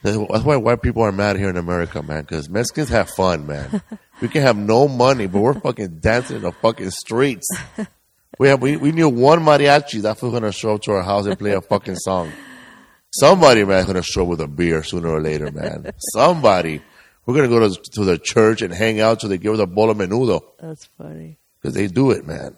That's 0.03 0.17
that's 0.17 0.45
why 0.45 0.57
white 0.57 0.83
people 0.83 1.03
are 1.03 1.13
mad 1.13 1.37
here 1.37 1.51
in 1.51 1.57
America, 1.57 2.03
man. 2.03 2.23
Because 2.23 2.49
Mexicans 2.49 2.89
have 2.91 3.11
fun, 3.11 3.47
man. 3.47 3.83
we 4.21 4.29
can 4.29 4.43
have 4.43 4.57
no 4.57 4.89
money, 4.89 5.27
but 5.27 5.41
we're 5.41 5.61
fucking 5.61 5.99
dancing 5.99 6.37
in 6.37 6.43
the 6.43 6.53
fucking 6.53 6.91
streets. 6.91 7.47
We 8.39 8.49
have 8.49 8.61
we, 8.61 8.77
we 8.77 8.93
knew 8.93 9.09
one 9.09 9.41
mariachi 9.41 10.03
that 10.03 10.21
was 10.21 10.33
gonna 10.33 10.53
show 10.53 10.75
up 10.75 10.83
to 10.83 10.93
our 10.93 11.03
house 11.03 11.27
and 11.27 11.39
play 11.39 11.53
a 11.53 11.61
fucking 11.61 11.97
song. 11.97 12.31
Somebody, 13.11 13.65
man, 13.65 13.79
is 13.81 13.87
gonna 13.87 14.03
show 14.03 14.23
up 14.23 14.29
with 14.29 14.41
a 14.41 14.49
beer 14.49 14.83
sooner 14.83 15.09
or 15.09 15.21
later, 15.21 15.51
man. 15.51 15.91
Somebody. 16.13 16.83
We're 17.25 17.35
gonna 17.35 17.49
go 17.49 17.69
to, 17.69 17.81
to 17.95 18.05
the 18.05 18.19
church 18.19 18.63
and 18.63 18.73
hang 18.73 19.01
out 19.01 19.21
till 19.21 19.31
they 19.31 19.39
give 19.39 19.55
us 19.55 19.61
a 19.61 19.67
bowl 19.67 19.91
of 19.91 19.97
menudo 19.97 20.43
That's 20.61 20.85
funny. 20.99 21.39
because 21.61 21.75
they 21.75 21.87
do 21.89 22.11
it, 22.13 22.27
man. 22.27 22.57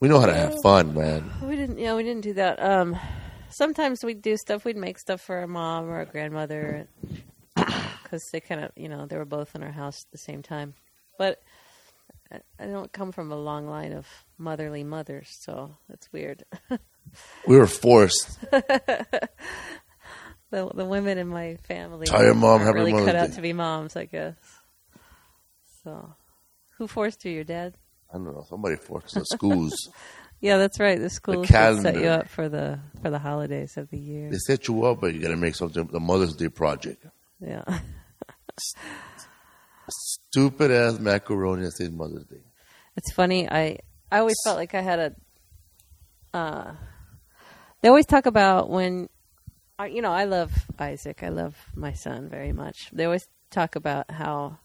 We 0.00 0.08
know 0.08 0.20
how 0.20 0.26
to 0.26 0.34
have 0.34 0.54
fun, 0.62 0.94
man. 0.94 1.30
We 1.42 1.56
didn't. 1.56 1.78
Yeah, 1.78 1.96
we 1.96 2.02
didn't 2.02 2.22
do 2.22 2.34
that. 2.34 2.62
Um, 2.62 2.96
sometimes 3.48 4.04
we'd 4.04 4.20
do 4.20 4.36
stuff. 4.36 4.64
We'd 4.64 4.76
make 4.76 4.98
stuff 4.98 5.22
for 5.22 5.36
our 5.36 5.46
mom 5.46 5.88
or 5.88 5.94
our 5.94 6.04
grandmother, 6.04 6.86
because 7.54 8.22
they 8.32 8.40
kind 8.40 8.64
of, 8.64 8.70
you 8.76 8.88
know, 8.88 9.06
they 9.06 9.16
were 9.16 9.24
both 9.24 9.54
in 9.54 9.62
our 9.62 9.72
house 9.72 10.04
at 10.06 10.12
the 10.12 10.18
same 10.18 10.42
time. 10.42 10.74
But 11.18 11.40
I, 12.32 12.66
don't 12.66 12.92
come 12.92 13.12
from 13.12 13.30
a 13.30 13.36
long 13.36 13.68
line 13.68 13.92
of 13.92 14.06
motherly 14.38 14.82
mothers, 14.84 15.28
so 15.40 15.76
that's 15.88 16.12
weird. 16.12 16.44
We 17.46 17.56
were 17.56 17.66
forced. 17.66 18.40
the 18.50 19.30
the 20.50 20.84
women 20.84 21.18
in 21.18 21.28
my 21.28 21.56
family 21.56 22.06
Tell 22.06 22.24
your 22.24 22.34
mom 22.34 22.60
happy 22.60 22.78
really 22.78 22.92
Mother's 22.92 23.06
cut 23.06 23.16
out 23.16 23.28
Day. 23.28 23.36
to 23.36 23.42
be 23.42 23.52
moms, 23.52 23.94
I 23.94 24.06
guess. 24.06 24.34
So, 25.84 26.14
who 26.78 26.88
forced 26.88 27.24
you? 27.24 27.30
Your 27.30 27.44
dad? 27.44 27.74
I 28.10 28.14
don't 28.14 28.24
know. 28.24 28.46
Somebody 28.48 28.76
forced 28.76 29.14
the 29.14 29.24
schools. 29.26 29.90
Yeah, 30.40 30.58
that's 30.58 30.78
right. 30.78 30.98
The 30.98 31.08
schools 31.08 31.48
would 31.50 31.80
set 31.80 31.94
you 31.94 32.08
up 32.08 32.28
for 32.28 32.50
the 32.50 32.78
for 33.00 33.08
the 33.08 33.18
holidays 33.18 33.78
of 33.78 33.88
the 33.88 33.96
year. 33.96 34.30
They 34.30 34.36
set 34.36 34.68
you 34.68 34.84
up, 34.84 35.00
but 35.00 35.14
you 35.14 35.20
got 35.22 35.28
to 35.28 35.36
make 35.36 35.54
something. 35.54 35.86
The 35.86 36.00
Mother's 36.00 36.34
Day 36.34 36.50
project. 36.50 37.06
Yeah. 37.40 37.64
Stupid 40.34 40.72
ass 40.72 40.98
macaroni 40.98 41.62
that 41.62 41.76
says 41.76 41.92
Mother's 41.92 42.24
Day. 42.24 42.42
It's 42.96 43.12
funny. 43.12 43.48
I 43.48 43.78
I 44.10 44.18
always 44.18 44.34
felt 44.42 44.56
like 44.56 44.74
I 44.74 44.80
had 44.80 44.98
a. 44.98 46.36
Uh, 46.36 46.74
they 47.80 47.88
always 47.88 48.04
talk 48.04 48.26
about 48.26 48.68
when, 48.68 49.08
you 49.88 50.02
know, 50.02 50.10
I 50.10 50.24
love 50.24 50.50
Isaac. 50.76 51.22
I 51.22 51.28
love 51.28 51.56
my 51.76 51.92
son 51.92 52.28
very 52.28 52.52
much. 52.52 52.90
They 52.92 53.04
always 53.04 53.24
talk 53.50 53.76
about 53.76 54.10
how 54.10 54.58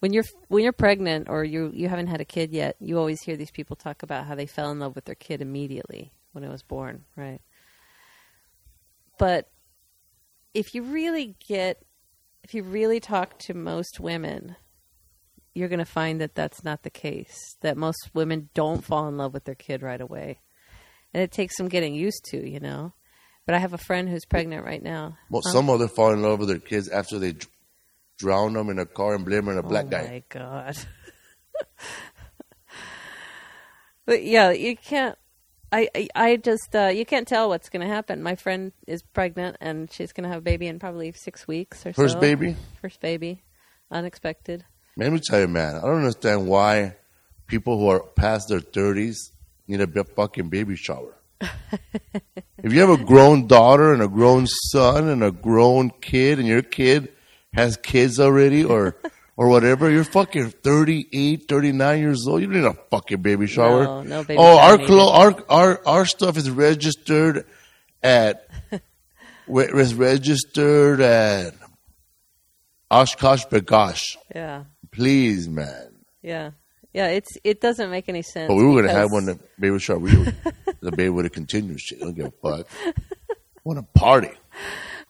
when 0.00 0.12
you're 0.12 0.24
when 0.48 0.64
you're 0.64 0.72
pregnant 0.72 1.28
or 1.28 1.44
you 1.44 1.70
you 1.72 1.88
haven't 1.88 2.08
had 2.08 2.20
a 2.20 2.24
kid 2.24 2.52
yet, 2.52 2.74
you 2.80 2.98
always 2.98 3.22
hear 3.22 3.36
these 3.36 3.52
people 3.52 3.76
talk 3.76 4.02
about 4.02 4.26
how 4.26 4.34
they 4.34 4.46
fell 4.46 4.72
in 4.72 4.80
love 4.80 4.96
with 4.96 5.04
their 5.04 5.14
kid 5.14 5.40
immediately 5.40 6.12
when 6.32 6.42
it 6.42 6.50
was 6.50 6.64
born, 6.64 7.04
right? 7.14 7.40
But 9.16 9.48
if 10.54 10.74
you 10.74 10.82
really 10.82 11.36
get, 11.46 11.84
if 12.42 12.52
you 12.52 12.64
really 12.64 12.98
talk 12.98 13.38
to 13.46 13.54
most 13.54 14.00
women, 14.00 14.56
you're 15.54 15.68
going 15.68 15.78
to 15.78 15.84
find 15.84 16.20
that 16.20 16.34
that's 16.34 16.64
not 16.64 16.82
the 16.82 16.90
case. 16.90 17.56
That 17.60 17.76
most 17.76 18.10
women 18.14 18.48
don't 18.54 18.84
fall 18.84 19.08
in 19.08 19.16
love 19.16 19.34
with 19.34 19.44
their 19.44 19.54
kid 19.54 19.82
right 19.82 20.00
away, 20.00 20.40
and 21.12 21.22
it 21.22 21.30
takes 21.30 21.56
some 21.56 21.68
getting 21.68 21.94
used 21.94 22.24
to, 22.30 22.48
you 22.48 22.60
know. 22.60 22.92
But 23.46 23.54
I 23.54 23.58
have 23.58 23.72
a 23.72 23.78
friend 23.78 24.08
who's 24.08 24.24
pregnant 24.24 24.64
right 24.64 24.82
now. 24.82 25.18
Well, 25.28 25.42
some 25.42 25.66
mother 25.66 25.88
fall 25.88 26.12
in 26.12 26.22
love 26.22 26.38
with 26.38 26.48
their 26.48 26.58
kids 26.58 26.88
after 26.88 27.18
they 27.18 27.32
dr- 27.32 27.50
drown 28.18 28.52
them 28.52 28.70
in 28.70 28.78
a 28.78 28.86
car 28.86 29.14
and 29.14 29.24
blame 29.24 29.48
it 29.48 29.52
on 29.52 29.58
a 29.58 29.62
black 29.62 29.86
oh 29.86 29.90
guy. 29.90 30.02
my 30.02 30.22
god! 30.28 30.76
but 34.06 34.22
yeah, 34.22 34.50
you 34.52 34.76
can't. 34.76 35.18
I 35.72 35.88
I, 35.94 36.08
I 36.14 36.36
just 36.36 36.74
uh, 36.74 36.88
you 36.88 37.04
can't 37.04 37.26
tell 37.26 37.48
what's 37.48 37.68
going 37.68 37.86
to 37.86 37.92
happen. 37.92 38.22
My 38.22 38.36
friend 38.36 38.72
is 38.86 39.02
pregnant 39.02 39.56
and 39.60 39.90
she's 39.92 40.12
going 40.12 40.24
to 40.24 40.28
have 40.28 40.38
a 40.38 40.42
baby 40.42 40.68
in 40.68 40.78
probably 40.78 41.12
six 41.12 41.48
weeks 41.48 41.84
or 41.84 41.92
so. 41.92 42.02
First 42.02 42.20
baby? 42.20 42.56
First 42.80 43.00
baby, 43.00 43.42
unexpected. 43.90 44.64
Let 44.96 45.12
me 45.12 45.20
tell 45.22 45.40
you, 45.40 45.48
man. 45.48 45.76
I 45.76 45.80
don't 45.80 45.98
understand 45.98 46.46
why 46.46 46.96
people 47.46 47.78
who 47.78 47.88
are 47.88 48.00
past 48.00 48.48
their 48.48 48.60
thirties 48.60 49.32
need 49.66 49.80
a 49.80 50.04
fucking 50.04 50.48
baby 50.48 50.76
shower. 50.76 51.16
if 51.40 52.72
you 52.72 52.80
have 52.80 53.00
a 53.00 53.02
grown 53.02 53.46
daughter 53.46 53.92
and 53.92 54.02
a 54.02 54.08
grown 54.08 54.46
son 54.46 55.08
and 55.08 55.24
a 55.24 55.30
grown 55.30 55.90
kid, 55.90 56.38
and 56.38 56.46
your 56.46 56.62
kid 56.62 57.12
has 57.52 57.76
kids 57.76 58.20
already, 58.20 58.64
or 58.64 58.96
or 59.36 59.48
whatever, 59.48 59.90
you're 59.90 60.04
fucking 60.04 60.50
38, 60.50 61.48
39 61.48 61.98
years 61.98 62.26
old. 62.28 62.40
You 62.42 62.46
don't 62.48 62.62
need 62.62 62.68
a 62.68 62.74
fucking 62.90 63.22
baby 63.22 63.46
shower. 63.46 63.84
No, 63.84 64.02
no 64.02 64.24
baby 64.24 64.38
Oh, 64.38 64.58
our 64.58 64.78
clo- 64.78 65.12
our 65.12 65.44
our 65.48 65.86
our 65.86 66.06
stuff 66.06 66.36
is 66.36 66.50
registered 66.50 67.46
at 68.02 68.46
is 69.48 69.94
registered 69.94 71.00
at 71.00 71.54
OshKosh 72.90 73.48
B'gosh. 73.48 74.16
Yeah, 74.34 74.64
Please, 74.92 75.48
man. 75.48 75.92
yeah, 76.22 76.50
yeah. 76.92 77.08
It's 77.08 77.30
it 77.44 77.60
doesn't 77.60 77.90
make 77.90 78.08
any 78.08 78.22
sense. 78.22 78.48
But 78.48 78.54
we 78.56 78.64
were 78.64 78.82
gonna 78.82 78.92
have 78.94 79.10
one 79.10 79.24
that 79.26 79.38
baby 79.60 79.78
shower. 79.78 79.98
We 79.98 80.16
would, 80.16 80.34
the 80.80 80.90
baby 80.92 81.08
would 81.08 81.24
have 81.24 81.32
continued. 81.32 81.80
Shit, 81.80 82.00
don't 82.00 82.14
give 82.14 82.26
a 82.26 82.30
fuck. 82.42 82.68
want 83.64 83.78
to 83.78 83.98
party. 83.98 84.30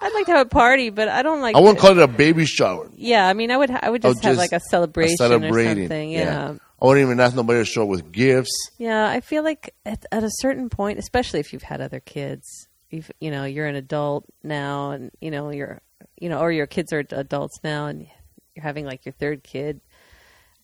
I'd 0.01 0.13
like 0.15 0.27
to 0.27 0.33
have 0.33 0.47
a 0.47 0.51
party, 0.51 0.91
but 0.91 1.09
I 1.09 1.23
don't 1.23 1.41
like. 1.41 1.55
I 1.57 1.61
wouldn't 1.61 1.79
to- 1.79 1.83
call 1.87 1.99
it 1.99 2.03
a 2.03 2.09
baby 2.09 2.45
shower. 2.45 2.89
Yeah, 2.95 3.27
I 3.27 3.33
mean, 3.35 3.51
I 3.51 3.57
would. 3.57 3.71
I 3.71 3.91
would 3.91 4.05
I 4.05 4.09
just 4.11 4.17
would 4.19 4.25
have 4.25 4.37
just- 4.37 4.39
like 4.39 4.53
a 4.53 4.61
celebration 4.71 5.15
a 5.15 5.17
celebrating. 5.17 5.79
or 5.79 5.83
something. 5.83 6.11
Yeah. 6.11 6.55
I 6.81 6.87
wouldn't 6.87 7.05
even 7.07 7.21
ask 7.21 7.37
nobody 7.37 7.61
to 7.61 7.65
show 7.65 7.83
up 7.85 7.89
with 7.89 8.11
gifts. 8.11 8.51
Yeah, 8.77 9.09
I 9.09 9.21
feel 9.21 9.45
like 9.45 9.73
at, 9.87 10.05
at 10.11 10.25
a 10.25 10.31
certain 10.39 10.69
point, 10.69 10.99
especially 10.99 11.39
if 11.39 11.53
you've 11.53 11.63
had 11.63 11.81
other 11.81 12.01
kids, 12.01 12.45
you've, 12.91 13.09
you 13.21 13.31
know, 13.31 13.45
you're 13.45 13.69
an 13.69 13.77
adult 13.77 14.25
now, 14.43 14.91
and 14.91 15.13
you 15.21 15.31
know 15.31 15.51
you're, 15.51 15.81
you 16.19 16.29
know, 16.29 16.41
or 16.41 16.51
your 16.51 16.67
kids 16.67 16.93
are 16.93 17.05
adults 17.13 17.61
now, 17.63 17.87
and 17.87 18.09
you're 18.55 18.63
having 18.63 18.85
like 18.85 19.05
your 19.05 19.13
third 19.13 19.43
kid. 19.43 19.81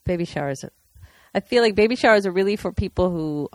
Baby 0.05 0.25
showers. 0.25 0.65
I 1.35 1.41
feel 1.41 1.63
like 1.63 1.75
baby 1.75 1.97
showers 1.97 2.27
are 2.27 2.33
really 2.33 2.57
for 2.57 2.73
people 2.73 3.11
who 3.11 3.49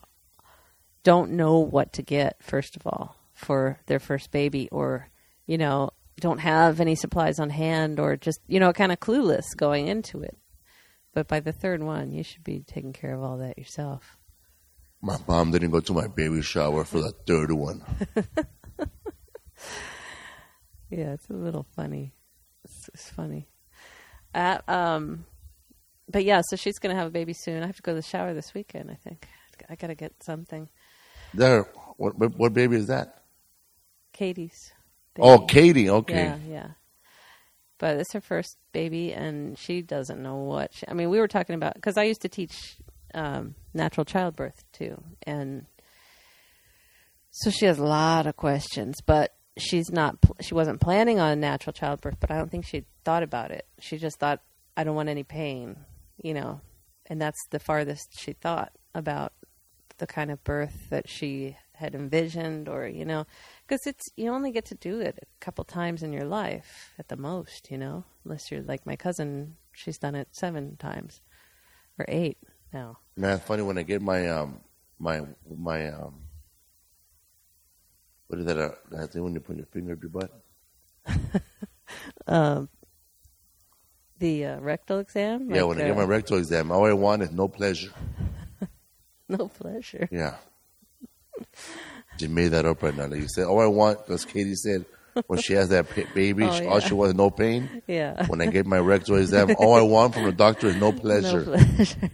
don't 1.03 1.31
know 1.31 1.59
what 1.59 1.93
to 1.93 2.01
get. 2.01 2.41
First 2.41 2.75
of 2.75 2.85
all, 2.85 3.15
for 3.33 3.79
their 3.87 3.99
first 3.99 4.31
baby, 4.31 4.69
or 4.71 5.09
you 5.45 5.57
know, 5.57 5.89
don't 6.19 6.39
have 6.39 6.79
any 6.79 6.95
supplies 6.95 7.39
on 7.39 7.49
hand, 7.49 7.99
or 7.99 8.15
just 8.15 8.39
you 8.47 8.59
know, 8.59 8.73
kind 8.73 8.91
of 8.91 8.99
clueless 8.99 9.55
going 9.57 9.87
into 9.87 10.21
it. 10.21 10.37
But 11.13 11.27
by 11.27 11.39
the 11.39 11.51
third 11.51 11.83
one, 11.83 12.11
you 12.11 12.23
should 12.23 12.43
be 12.43 12.63
taking 12.65 12.93
care 12.93 13.13
of 13.13 13.23
all 13.23 13.37
that 13.37 13.57
yourself. 13.57 14.17
My 15.01 15.17
mom 15.27 15.51
didn't 15.51 15.71
go 15.71 15.79
to 15.81 15.93
my 15.93 16.07
baby 16.07 16.41
shower 16.41 16.83
for 16.85 17.01
the 17.01 17.13
third 17.27 17.51
one. 17.51 17.83
Yeah, 20.95 21.13
it's 21.13 21.27
a 21.27 21.33
little 21.33 21.65
funny. 21.75 22.13
It's, 22.63 22.87
it's 22.93 23.09
funny. 23.09 23.49
Uh, 24.33 24.59
um, 24.67 25.25
but 26.09 26.25
yeah, 26.25 26.41
so 26.49 26.55
she's 26.55 26.79
going 26.79 26.93
to 26.95 26.99
have 26.99 27.07
a 27.07 27.11
baby 27.11 27.33
soon. 27.33 27.63
I 27.63 27.67
have 27.67 27.75
to 27.75 27.81
go 27.81 27.91
to 27.91 27.95
the 27.95 28.01
shower 28.01 28.33
this 28.33 28.53
weekend. 28.53 28.91
I 28.91 28.95
think 28.95 29.27
I 29.69 29.75
got 29.75 29.87
to 29.87 29.95
get 29.95 30.13
something. 30.23 30.69
There, 31.33 31.63
what, 31.97 32.17
what 32.37 32.53
baby 32.53 32.75
is 32.75 32.87
that? 32.87 33.23
Katie's. 34.11 34.73
Oh. 35.19 35.39
Katie. 35.39 35.89
Okay. 35.89 36.15
Yeah, 36.15 36.37
yeah. 36.47 36.67
But 37.79 37.97
it's 37.97 38.13
her 38.13 38.21
first 38.21 38.57
baby, 38.71 39.11
and 39.13 39.57
she 39.57 39.81
doesn't 39.81 40.21
know 40.21 40.37
what. 40.37 40.73
She, 40.73 40.87
I 40.87 40.93
mean, 40.93 41.09
we 41.09 41.19
were 41.19 41.27
talking 41.27 41.55
about 41.55 41.73
because 41.73 41.97
I 41.97 42.03
used 42.03 42.21
to 42.21 42.29
teach 42.29 42.77
um, 43.13 43.55
natural 43.73 44.05
childbirth 44.05 44.63
too, 44.71 45.03
and 45.23 45.65
so 47.31 47.49
she 47.49 47.65
has 47.65 47.79
a 47.79 47.83
lot 47.83 48.25
of 48.25 48.37
questions. 48.37 49.01
But 49.05 49.33
she's 49.57 49.91
not. 49.91 50.17
She 50.41 50.53
wasn't 50.53 50.81
planning 50.81 51.19
on 51.19 51.31
a 51.31 51.35
natural 51.35 51.73
childbirth, 51.73 52.17
but 52.19 52.31
I 52.31 52.37
don't 52.37 52.49
think 52.49 52.65
she 52.65 52.85
thought 53.03 53.23
about 53.23 53.51
it. 53.51 53.65
She 53.79 53.97
just 53.97 54.19
thought, 54.19 54.41
"I 54.75 54.83
don't 54.83 54.95
want 54.95 55.09
any 55.09 55.23
pain," 55.23 55.77
you 56.21 56.33
know, 56.33 56.61
and 57.05 57.21
that's 57.21 57.39
the 57.49 57.59
farthest 57.59 58.19
she 58.19 58.33
thought 58.33 58.71
about 58.95 59.33
the 59.97 60.07
kind 60.07 60.31
of 60.31 60.43
birth 60.43 60.89
that 60.89 61.07
she 61.07 61.57
had 61.75 61.95
envisioned, 61.95 62.67
or 62.67 62.87
you 62.87 63.05
know, 63.05 63.25
because 63.67 63.85
it's 63.85 64.05
you 64.15 64.31
only 64.31 64.51
get 64.51 64.65
to 64.65 64.75
do 64.75 64.99
it 64.99 65.19
a 65.21 65.25
couple 65.39 65.63
times 65.63 66.03
in 66.03 66.13
your 66.13 66.25
life 66.25 66.93
at 66.97 67.07
the 67.07 67.17
most, 67.17 67.69
you 67.71 67.77
know, 67.77 68.05
unless 68.23 68.51
you're 68.51 68.61
like 68.61 68.85
my 68.85 68.95
cousin. 68.95 69.55
She's 69.75 69.97
done 69.97 70.13
it 70.13 70.27
seven 70.31 70.77
times 70.77 71.21
or 71.97 72.05
eight 72.07 72.37
now. 72.71 72.99
Man, 73.17 73.39
funny 73.39 73.63
when 73.63 73.77
I 73.77 73.83
get 73.83 74.01
my 74.01 74.29
um 74.29 74.61
my 74.99 75.21
my 75.49 75.91
um 75.91 76.22
what 78.33 78.39
is 78.39 78.45
that 78.47 78.57
uh, 78.57 78.71
that 78.89 79.11
thing 79.11 79.23
when 79.23 79.35
you 79.35 79.39
put 79.39 79.55
your 79.57 79.67
finger 79.67 79.93
up 79.93 79.99
your 80.01 80.09
butt? 80.09 80.31
Um, 82.25 82.69
the 84.17 84.45
uh, 84.45 84.59
rectal 84.59 84.97
exam. 84.99 85.49
yeah, 85.51 85.61
Like, 85.61 85.69
when 85.69 85.77
I 85.81 85.87
get 85.87 85.91
uh, 85.91 85.95
my 85.99 86.03
rectal 86.05 86.37
exam, 86.37 86.71
all 86.71 86.85
I 86.85 86.93
want 86.93 87.21
is 87.21 87.31
no 87.31 87.47
pleasure. 87.47 87.91
no 89.29 89.49
pleasure. 89.49 90.07
Yeah. 90.11 90.37
Just 92.17 92.31
made 92.31 92.47
that 92.49 92.65
up 92.65 92.81
right 92.81 92.95
now. 92.95 93.05
Like 93.05 93.19
you 93.19 93.27
said, 93.27 93.45
all 93.45 93.59
I 93.59 93.67
want, 93.67 93.99
because 94.07 94.25
Katie 94.25 94.55
said, 94.55 94.85
when 95.27 95.39
she 95.39 95.53
has 95.53 95.69
that 95.69 95.89
pa- 95.89 96.11
baby, 96.15 96.43
Oh, 96.49 96.51
she- 96.51 96.63
yeah. 96.63 96.69
all 96.71 96.79
she 96.79 96.93
wants 96.95 97.09
is 97.11 97.17
no 97.17 97.29
pain. 97.29 97.83
Yeah. 97.85 98.25
When 98.25 98.41
I 98.41 98.47
get 98.47 98.65
my 98.65 98.79
rectal 98.79 99.17
exam, 99.17 99.53
all 99.59 99.75
I 99.75 99.81
want 99.81 100.15
from 100.15 100.23
the 100.23 100.31
doctor 100.31 100.67
is 100.67 100.77
no 100.77 100.91
pleasure. 100.91 101.45
No 101.45 101.57
pleasure. 101.57 102.09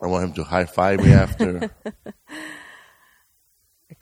I 0.00 0.06
want 0.06 0.24
him 0.24 0.32
to 0.34 0.44
high 0.44 0.64
five 0.66 1.00
me 1.00 1.12
after. 1.12 1.70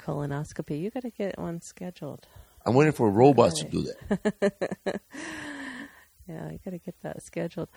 Colonoscopy. 0.04 0.80
You 0.80 0.90
got 0.90 1.02
to 1.02 1.10
get 1.10 1.38
one 1.38 1.60
scheduled. 1.60 2.26
I'm 2.66 2.74
waiting 2.74 2.92
for 2.92 3.10
robots 3.10 3.60
to 3.62 3.68
do 3.68 3.82
that. 3.82 5.00
Yeah, 6.28 6.50
you 6.52 6.58
got 6.64 6.70
to 6.70 6.78
get 6.78 6.94
that 7.02 7.20
scheduled. 7.22 7.68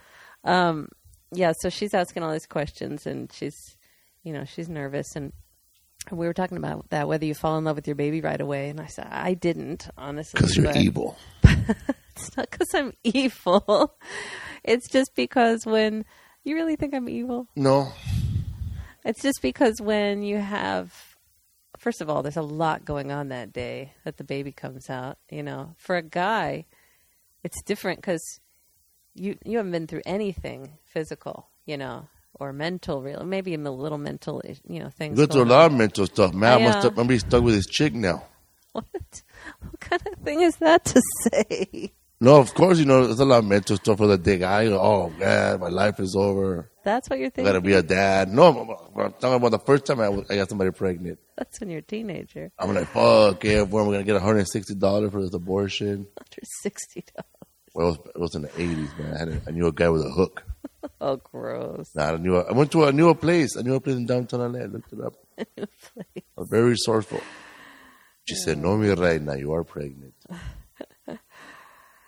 Um, 0.43 0.89
yeah, 1.31 1.53
so 1.59 1.69
she's 1.69 1.95
asking 1.95 2.21
all 2.21 2.31
these 2.31 2.45
questions, 2.45 3.07
and 3.07 3.33
she's, 3.33 3.75
you 4.23 4.31
know, 4.31 4.45
she's 4.45 4.69
nervous, 4.69 5.15
and 5.15 5.33
we 6.11 6.27
were 6.27 6.33
talking 6.33 6.57
about 6.57 6.87
that 6.91 7.07
whether 7.07 7.25
you 7.25 7.33
fall 7.33 7.57
in 7.57 7.63
love 7.63 7.75
with 7.75 7.87
your 7.87 7.95
baby 7.95 8.21
right 8.21 8.39
away, 8.39 8.69
and 8.69 8.79
I 8.79 8.85
said 8.85 9.07
I 9.09 9.33
didn't, 9.33 9.89
honestly, 9.97 10.37
Because 10.37 10.55
you're 10.55 10.67
but 10.67 10.75
evil. 10.77 11.17
It's 11.43 12.37
not 12.37 12.49
because 12.51 12.73
I'm 12.73 12.93
evil. 13.03 13.95
It's 14.63 14.87
just 14.89 15.13
because 15.15 15.63
when 15.65 16.05
you 16.43 16.55
really 16.55 16.75
think 16.75 16.93
I'm 16.95 17.07
evil, 17.09 17.47
No. 17.55 17.91
it's 19.03 19.21
just 19.21 19.39
because 19.43 19.79
when 19.79 20.23
you 20.23 20.37
have, 20.37 21.14
first 21.85 22.01
of 22.01 22.09
all, 22.09 22.23
there's 22.23 22.35
a 22.35 22.41
lot 22.41 22.83
going 22.83 23.11
on 23.11 23.29
that 23.29 23.53
day 23.53 23.93
that 24.05 24.17
the 24.17 24.23
baby 24.23 24.51
comes 24.51 24.89
out. 24.89 25.19
You 25.29 25.43
know, 25.43 25.75
for 25.77 25.95
a 25.95 26.01
guy, 26.01 26.65
it's 27.43 27.61
different 27.61 27.99
because 27.99 28.39
you 29.13 29.37
you 29.45 29.57
haven't 29.57 29.71
been 29.71 29.87
through 29.87 30.01
anything 30.03 30.79
physical, 30.83 31.47
you 31.67 31.77
know, 31.77 32.07
or 32.33 32.51
mental, 32.51 33.03
really, 33.03 33.23
maybe 33.23 33.53
a 33.53 33.57
little 33.57 33.99
mental, 33.99 34.41
eh, 34.45 34.55
you 34.67 34.79
know, 34.79 34.89
things. 34.89 35.15
Go 35.15 35.27
through 35.27 35.43
a 35.43 35.53
lot 35.57 35.67
of 35.67 35.77
mental 35.77 36.07
stuff. 36.07 36.33
Man, 36.33 36.53
I 36.53 36.55
I, 36.55 36.65
must 36.65 36.83
have, 36.83 36.97
I'm 36.97 37.05
be 37.05 37.19
stuck 37.19 37.43
with 37.43 37.53
his 37.53 37.67
chick 37.67 37.93
now. 37.93 38.25
What? 38.75 39.23
What 39.61 39.79
kind 39.79 40.01
of 40.11 40.19
thing 40.19 40.41
is 40.41 40.57
that 40.57 40.83
to 40.83 41.01
say? 41.23 41.93
No, 42.21 42.37
of 42.39 42.53
course, 42.53 42.79
you 42.79 42.85
know, 42.85 43.05
there's 43.05 43.19
a 43.19 43.25
lot 43.25 43.39
of 43.39 43.45
mental 43.45 43.75
stuff 43.75 43.97
for 43.97 44.07
the 44.07 44.17
day 44.17 44.37
guy. 44.37 44.67
Oh, 44.67 45.09
man, 45.09 45.59
my 45.59 45.67
life 45.67 45.99
is 45.99 46.15
over. 46.15 46.71
That's 46.83 47.09
what 47.09 47.19
you're 47.19 47.27
I 47.27 47.29
thinking. 47.29 47.45
gotta 47.45 47.61
be 47.61 47.73
a 47.73 47.81
dad. 47.83 48.29
No, 48.33 48.43
I'm, 48.43 48.69
I'm 48.99 49.11
talking 49.13 49.33
about 49.33 49.51
the 49.51 49.59
first 49.59 49.85
time 49.85 49.99
I, 49.99 50.09
was- 50.09 50.25
I 50.29 50.35
got 50.35 50.47
somebody 50.49 50.71
pregnant. 50.71 51.19
That's 51.37 51.59
when 51.59 51.69
you're 51.69 51.79
a 51.79 51.83
teenager. 51.83 52.51
I'm 52.57 52.73
like, 52.73 52.87
fuck, 52.87 53.43
yeah, 53.43 53.63
we're 53.63 53.83
gonna 53.83 54.03
get 54.03 54.21
$160 54.21 55.11
for 55.11 55.21
this 55.21 55.33
abortion. 55.33 56.07
$160. 56.65 57.03
Well, 57.73 57.87
it 57.89 57.89
was, 57.89 58.07
it 58.15 58.19
was 58.19 58.35
in 58.35 58.41
the 58.43 58.47
80s, 58.49 58.97
man. 58.97 59.13
I, 59.13 59.19
had 59.19 59.27
a, 59.27 59.41
I 59.47 59.51
knew 59.51 59.67
a 59.67 59.71
guy 59.73 59.89
with 59.89 60.05
a 60.05 60.09
hook. 60.11 60.43
Oh, 61.01 61.17
gross. 61.17 61.89
Nah, 61.95 62.13
I 62.13 62.17
knew. 62.17 62.37
I 62.37 62.53
went 62.53 62.71
to 62.71 62.83
a 62.85 63.09
a 63.09 63.15
place. 63.15 63.57
I 63.57 63.61
knew 63.63 63.75
a 63.75 63.81
place 63.81 63.97
in 63.97 64.05
downtown 64.05 64.53
LA. 64.53 64.59
I 64.59 64.65
looked 64.65 64.93
it 64.93 65.01
up. 65.01 65.15
I 65.37 65.45
was 66.37 66.47
very 66.49 66.69
resourceful. 66.69 67.19
She 68.23 68.35
said, 68.35 68.59
"No, 68.59 68.77
me 68.77 68.89
right 68.89 69.21
now. 69.21 69.33
You 69.33 69.53
are 69.53 69.63
pregnant." 69.63 70.13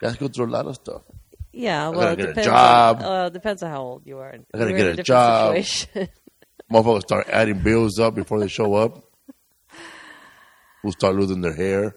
Guys 0.01 0.15
go 0.17 0.27
through 0.27 0.45
a 0.45 0.47
lot 0.53 0.65
of 0.67 0.75
stuff. 0.75 1.03
Yeah, 1.51 1.89
well, 1.89 2.15
gotta 2.15 2.23
it 2.23 2.25
depends. 2.27 2.45
job. 2.47 2.97
On, 2.99 3.03
uh, 3.03 3.29
depends 3.29 3.63
on 3.63 3.71
how 3.71 3.81
old 3.81 4.05
you 4.05 4.19
are. 4.19 4.35
I 4.53 4.57
gotta 4.57 4.73
get 4.73 4.87
in 4.87 4.99
a 4.99 5.03
job. 5.03 5.55
situation. 5.55 6.09
Motherfuckers 6.71 7.01
start 7.01 7.27
adding 7.29 7.59
bills 7.59 7.97
up 7.99 8.13
before 8.15 8.39
they 8.39 8.47
show 8.47 8.75
up. 8.75 9.03
Who 10.83 10.91
start 10.91 11.15
losing 11.15 11.41
their 11.41 11.55
hair. 11.55 11.95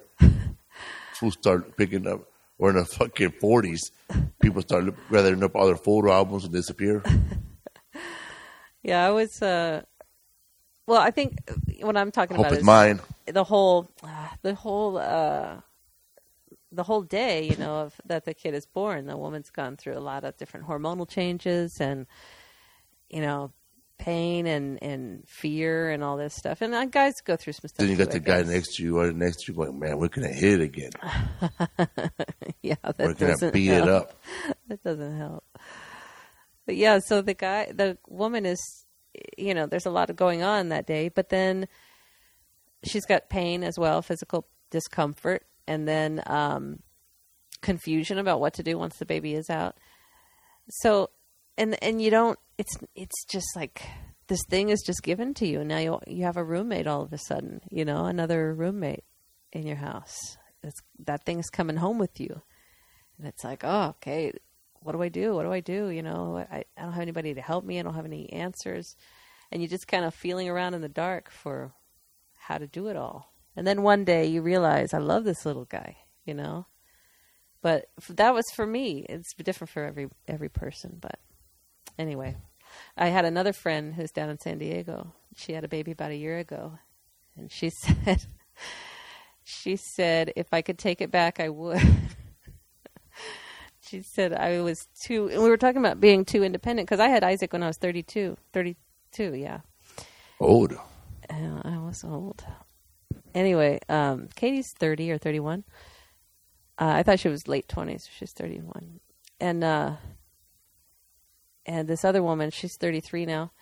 Who 1.20 1.30
start 1.30 1.76
picking 1.76 2.06
up. 2.06 2.22
We're 2.56 2.70
in 2.70 2.76
the 2.76 2.84
fucking 2.84 3.32
forties. 3.40 3.90
People 4.40 4.62
start 4.62 4.84
look- 4.84 4.96
gathering 5.10 5.42
up 5.44 5.54
all 5.54 5.66
their 5.66 5.76
photo 5.76 6.12
albums 6.12 6.44
and 6.44 6.52
disappear. 6.52 7.02
yeah, 8.82 9.06
I 9.06 9.10
was. 9.10 9.42
Uh, 9.42 9.82
well, 10.86 11.00
I 11.00 11.10
think 11.10 11.36
what 11.80 11.96
I'm 11.96 12.10
talking 12.10 12.36
Hope 12.36 12.46
about 12.46 12.52
it's 12.54 12.60
is 12.60 12.66
mine. 12.66 13.00
the 13.26 13.44
whole, 13.44 13.90
uh, 14.02 14.28
the 14.42 14.54
whole, 14.54 14.96
uh, 14.98 15.56
the 16.72 16.82
whole 16.82 17.02
day. 17.02 17.44
You 17.48 17.56
know, 17.56 17.80
of 17.80 18.00
that 18.06 18.24
the 18.24 18.34
kid 18.34 18.54
is 18.54 18.66
born. 18.66 19.06
The 19.06 19.16
woman's 19.16 19.50
gone 19.50 19.76
through 19.76 19.96
a 19.96 20.00
lot 20.00 20.24
of 20.24 20.36
different 20.36 20.66
hormonal 20.66 21.08
changes, 21.08 21.80
and 21.80 22.06
you 23.08 23.20
know, 23.20 23.52
pain 23.98 24.46
and 24.46 24.82
and 24.82 25.28
fear 25.28 25.90
and 25.90 26.02
all 26.02 26.16
this 26.16 26.34
stuff. 26.34 26.60
And 26.62 26.74
uh, 26.74 26.84
guys 26.86 27.14
go 27.24 27.36
through 27.36 27.52
some 27.54 27.68
stuff. 27.68 27.78
Then 27.78 27.88
you 27.90 27.96
got 27.96 28.10
too, 28.10 28.20
the 28.20 28.32
I 28.32 28.36
guy 28.36 28.42
guess. 28.42 28.50
next 28.52 28.76
to 28.76 28.82
you 28.82 28.98
or 28.98 29.12
next 29.12 29.44
to 29.44 29.52
you 29.52 29.56
going, 29.56 29.78
"Man, 29.78 29.98
we're 29.98 30.08
gonna 30.08 30.28
hit 30.28 30.60
it 30.60 30.62
again. 30.62 30.90
Yeah, 32.62 32.74
that 32.82 32.98
We're 32.98 33.14
gonna 33.14 33.32
doesn't 33.32 33.52
beat 33.54 33.66
help. 33.66 33.86
it 33.86 33.88
up." 33.90 34.20
that 34.68 34.82
doesn't 34.84 35.16
help. 35.18 35.44
But 36.66 36.76
yeah, 36.76 36.98
so 36.98 37.22
the 37.22 37.34
guy, 37.34 37.72
the 37.72 37.96
woman 38.06 38.44
is, 38.46 38.84
you 39.36 39.54
know, 39.54 39.66
there's 39.66 39.86
a 39.86 39.90
lot 39.90 40.10
of 40.10 40.16
going 40.16 40.42
on 40.42 40.68
that 40.68 40.86
day, 40.86 41.08
but 41.08 41.30
then 41.30 41.66
she's 42.84 43.06
got 43.06 43.28
pain 43.30 43.64
as 43.64 43.78
well, 43.78 44.02
physical 44.02 44.46
discomfort, 44.70 45.44
and 45.70 45.86
then 45.86 46.20
um, 46.26 46.80
confusion 47.62 48.18
about 48.18 48.40
what 48.40 48.54
to 48.54 48.64
do 48.64 48.76
once 48.76 48.96
the 48.96 49.06
baby 49.06 49.34
is 49.34 49.48
out. 49.48 49.76
So, 50.68 51.10
and 51.56 51.80
and 51.82 52.02
you 52.02 52.10
don't. 52.10 52.38
It's 52.58 52.76
it's 52.96 53.24
just 53.30 53.46
like 53.54 53.82
this 54.26 54.42
thing 54.50 54.70
is 54.70 54.82
just 54.84 55.04
given 55.04 55.32
to 55.34 55.46
you, 55.46 55.60
and 55.60 55.68
now 55.68 55.78
you 55.78 56.00
you 56.08 56.24
have 56.24 56.36
a 56.36 56.44
roommate 56.44 56.88
all 56.88 57.02
of 57.02 57.12
a 57.12 57.18
sudden. 57.18 57.60
You 57.70 57.84
know, 57.84 58.06
another 58.06 58.52
roommate 58.52 59.04
in 59.52 59.64
your 59.64 59.76
house. 59.76 60.18
It's, 60.64 60.80
that 61.06 61.24
thing 61.24 61.38
is 61.38 61.48
coming 61.48 61.76
home 61.76 61.98
with 61.98 62.18
you, 62.18 62.42
and 63.16 63.28
it's 63.28 63.44
like, 63.44 63.62
oh, 63.64 63.94
okay. 63.96 64.32
What 64.82 64.92
do 64.92 65.02
I 65.02 65.08
do? 65.08 65.34
What 65.34 65.44
do 65.44 65.52
I 65.52 65.60
do? 65.60 65.90
You 65.90 66.02
know, 66.02 66.38
I, 66.50 66.64
I 66.76 66.82
don't 66.82 66.94
have 66.94 67.02
anybody 67.02 67.34
to 67.34 67.42
help 67.42 67.64
me. 67.66 67.78
I 67.78 67.82
don't 67.82 67.94
have 67.94 68.06
any 68.06 68.32
answers, 68.32 68.96
and 69.52 69.62
you're 69.62 69.68
just 69.68 69.86
kind 69.86 70.04
of 70.04 70.14
feeling 70.14 70.48
around 70.48 70.74
in 70.74 70.80
the 70.80 70.88
dark 70.88 71.30
for 71.30 71.72
how 72.34 72.58
to 72.58 72.66
do 72.66 72.88
it 72.88 72.96
all. 72.96 73.29
And 73.56 73.66
then 73.66 73.82
one 73.82 74.04
day 74.04 74.26
you 74.26 74.42
realize, 74.42 74.94
I 74.94 74.98
love 74.98 75.24
this 75.24 75.44
little 75.44 75.64
guy, 75.64 75.96
you 76.24 76.34
know? 76.34 76.66
But 77.62 77.86
that 78.08 78.34
was 78.34 78.46
for 78.54 78.66
me. 78.66 79.04
It's 79.08 79.34
different 79.34 79.70
for 79.70 79.84
every 79.84 80.08
every 80.26 80.48
person, 80.48 80.96
but 81.00 81.18
anyway. 81.98 82.36
I 82.96 83.08
had 83.08 83.24
another 83.24 83.52
friend 83.52 83.94
who's 83.94 84.12
down 84.12 84.30
in 84.30 84.38
San 84.38 84.58
Diego. 84.58 85.12
She 85.36 85.52
had 85.52 85.64
a 85.64 85.68
baby 85.68 85.90
about 85.90 86.12
a 86.12 86.16
year 86.16 86.38
ago, 86.38 86.78
and 87.36 87.50
she 87.50 87.70
said 87.84 88.24
she 89.44 89.76
said 89.76 90.32
if 90.36 90.52
I 90.52 90.62
could 90.62 90.78
take 90.78 91.00
it 91.00 91.10
back, 91.10 91.40
I 91.40 91.48
would. 91.48 91.80
she 93.80 94.02
said 94.02 94.32
I 94.32 94.60
was 94.60 94.86
too 95.04 95.28
and 95.28 95.42
we 95.42 95.48
were 95.48 95.56
talking 95.56 95.80
about 95.80 96.00
being 96.00 96.24
too 96.24 96.44
independent 96.44 96.88
because 96.88 97.00
I 97.00 97.08
had 97.08 97.24
Isaac 97.24 97.52
when 97.52 97.62
I 97.62 97.66
was 97.66 97.76
32. 97.76 98.36
32, 98.52 99.34
yeah. 99.34 99.60
Old. 100.38 100.72
Uh, 100.72 101.60
I 101.64 101.78
was 101.78 102.04
old. 102.04 102.44
Anyway, 103.34 103.78
um, 103.88 104.28
Katie's 104.34 104.72
30 104.78 105.12
or 105.12 105.18
31. 105.18 105.64
Uh, 106.78 106.84
I 106.86 107.02
thought 107.02 107.20
she 107.20 107.28
was 107.28 107.46
late 107.46 107.68
20s. 107.68 108.02
She's 108.10 108.32
31. 108.32 109.00
And 109.40 109.62
uh, 109.64 109.96
and 111.66 111.88
this 111.88 112.04
other 112.04 112.22
woman, 112.22 112.50
she's 112.50 112.76
33 112.78 113.26
now. 113.26 113.52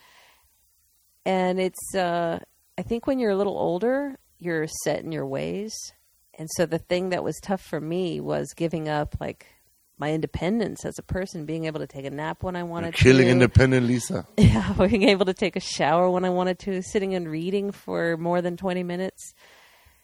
And 1.25 1.61
it's 1.61 1.95
uh, 1.95 2.39
I 2.79 2.83
think 2.83 3.07
when 3.07 3.19
you're 3.19 3.31
a 3.33 3.37
little 3.37 3.59
older, 3.59 4.19
you're 4.39 4.67
set 4.85 5.01
in 5.05 5.13
your 5.13 5.27
ways. 5.27 5.75
And 6.39 6.49
so 6.57 6.67
the 6.67 6.79
thing 6.79 7.11
that 7.11 7.25
was 7.25 7.39
tough 7.43 7.61
for 7.61 7.81
me 7.81 8.21
was 8.21 8.53
giving 8.55 8.89
up 8.89 9.17
like 9.21 9.47
my 9.99 10.13
independence 10.13 10.85
as 10.85 10.97
a 10.97 11.03
person, 11.03 11.45
being 11.45 11.65
able 11.65 11.81
to 11.81 11.87
take 11.89 12.05
a 12.05 12.11
nap 12.11 12.45
when 12.45 12.55
I 12.55 12.63
wanted 12.63 12.95
Killing 12.95 13.27
to. 13.27 13.33
independent 13.33 13.87
Lesa. 13.87 14.25
Yeah, 14.39 14.73
being 14.75 15.03
able 15.03 15.27
to 15.27 15.35
take 15.35 15.57
a 15.57 15.61
shower 15.61 16.09
when 16.09 16.25
I 16.25 16.31
wanted 16.31 16.61
to, 16.61 16.83
sitting 16.83 17.15
and 17.17 17.29
reading 17.29 17.73
for 17.73 18.17
more 18.17 18.41
than 18.41 18.57
20 18.57 18.85
minutes, 18.85 19.35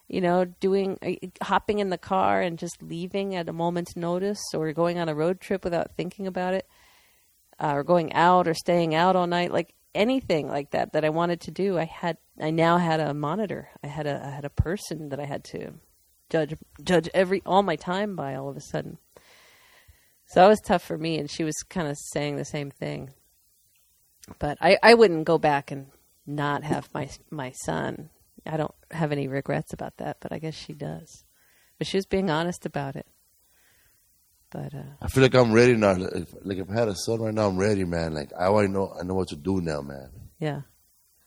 you 0.08 0.20
know, 0.20 0.44
doing, 0.44 0.98
uh, 1.02 1.44
hopping 1.44 1.78
in 1.78 1.90
the 1.90 1.98
car 1.98 2.40
and 2.40 2.58
just 2.58 2.82
leaving 2.82 3.34
at 3.34 3.48
a 3.48 3.52
moment's 3.52 3.96
notice 3.96 4.42
or 4.52 4.72
going 4.72 4.98
on 4.98 5.08
a 5.08 5.14
road 5.14 5.40
trip 5.40 5.64
without 5.64 5.96
thinking 5.96 6.26
about 6.26 6.54
it, 6.54 6.66
uh, 7.58 7.72
or 7.74 7.84
going 7.84 8.12
out 8.12 8.46
or 8.46 8.54
staying 8.54 8.94
out 8.94 9.16
all 9.16 9.26
night, 9.26 9.52
like 9.52 9.74
anything 9.94 10.48
like 10.48 10.70
that 10.70 10.92
that 10.92 11.04
I 11.04 11.10
wanted 11.10 11.40
to 11.42 11.50
do. 11.50 11.78
I 11.78 11.84
had, 11.84 12.18
I 12.40 12.50
now 12.50 12.78
had 12.78 13.00
a 13.00 13.14
monitor. 13.14 13.70
I 13.82 13.86
had 13.86 14.06
a, 14.06 14.24
I 14.24 14.30
had 14.30 14.44
a 14.44 14.50
person 14.50 15.08
that 15.10 15.20
I 15.20 15.24
had 15.24 15.44
to 15.44 15.74
judge, 16.30 16.54
judge 16.82 17.08
every, 17.14 17.42
all 17.46 17.62
my 17.62 17.76
time 17.76 18.16
by 18.16 18.34
all 18.34 18.48
of 18.48 18.56
a 18.56 18.60
sudden. 18.60 18.98
So 20.26 20.40
that 20.40 20.48
was 20.48 20.60
tough 20.60 20.82
for 20.82 20.98
me, 20.98 21.18
and 21.18 21.30
she 21.30 21.44
was 21.44 21.54
kind 21.68 21.86
of 21.86 21.96
saying 21.98 22.36
the 22.36 22.44
same 22.44 22.70
thing. 22.70 23.10
But 24.38 24.58
I, 24.60 24.78
I 24.82 24.94
wouldn't 24.94 25.26
go 25.26 25.38
back 25.38 25.70
and 25.70 25.88
not 26.26 26.64
have 26.64 26.88
my 26.94 27.10
my 27.30 27.52
son. 27.52 28.08
I 28.46 28.56
don't 28.56 28.74
have 28.90 29.10
any 29.12 29.26
regrets 29.28 29.72
about 29.72 29.96
that, 29.98 30.18
but 30.20 30.32
I 30.32 30.38
guess 30.38 30.54
she 30.54 30.72
does. 30.74 31.24
But 31.78 31.86
she 31.86 31.96
was 31.96 32.06
being 32.06 32.30
honest 32.30 32.66
about 32.66 32.94
it. 32.96 33.06
But 34.50 34.72
uh, 34.74 34.82
I 35.02 35.08
feel 35.08 35.22
like 35.22 35.34
I'm 35.34 35.52
ready 35.52 35.74
now. 35.74 35.94
Like, 35.94 36.28
like 36.42 36.58
if 36.58 36.70
I 36.70 36.74
had 36.74 36.88
a 36.88 36.94
son 36.94 37.20
right 37.20 37.34
now, 37.34 37.48
I'm 37.48 37.56
ready, 37.58 37.84
man. 37.84 38.14
Like 38.14 38.30
I 38.38 38.44
already 38.46 38.72
know, 38.72 38.94
I 38.98 39.02
know 39.04 39.14
what 39.14 39.28
to 39.28 39.36
do 39.36 39.60
now, 39.60 39.80
man. 39.80 40.10
yeah, 40.38 40.60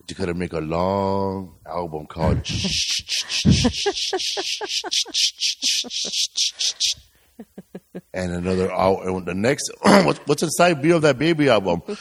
You 0.07 0.15
gotta 0.15 0.33
make 0.33 0.53
a 0.53 0.59
long 0.59 1.55
album 1.65 2.05
called. 2.07 2.47
and 8.13 8.31
another 8.31 8.71
hour. 8.71 9.07
and 9.07 9.25
the 9.25 9.33
next 9.33 9.69
what's, 9.81 10.19
what's 10.19 10.41
the 10.41 10.47
side 10.49 10.81
B 10.81 10.91
of 10.91 11.01
that 11.01 11.17
baby 11.19 11.49
album? 11.49 11.81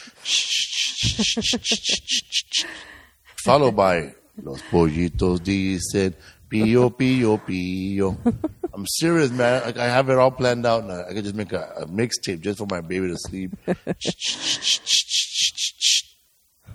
Followed 3.43 3.75
by 3.75 4.13
Los 4.43 4.61
pollitos 4.63 5.41
dicen 5.43 6.15
pío 6.49 6.95
pío 6.95 7.37
pío. 7.45 8.17
I'm 8.73 8.85
serious, 8.85 9.31
man. 9.31 9.63
Like 9.63 9.77
I 9.77 9.85
have 9.85 10.09
it 10.09 10.17
all 10.17 10.31
planned 10.31 10.65
out 10.65 10.85
now. 10.85 11.03
I 11.09 11.13
could 11.13 11.23
just 11.23 11.35
make 11.35 11.51
a, 11.53 11.73
a 11.77 11.85
mixtape 11.87 12.41
just 12.41 12.59
for 12.59 12.67
my 12.69 12.81
baby 12.81 13.07
to 13.07 13.17
sleep. 13.17 13.51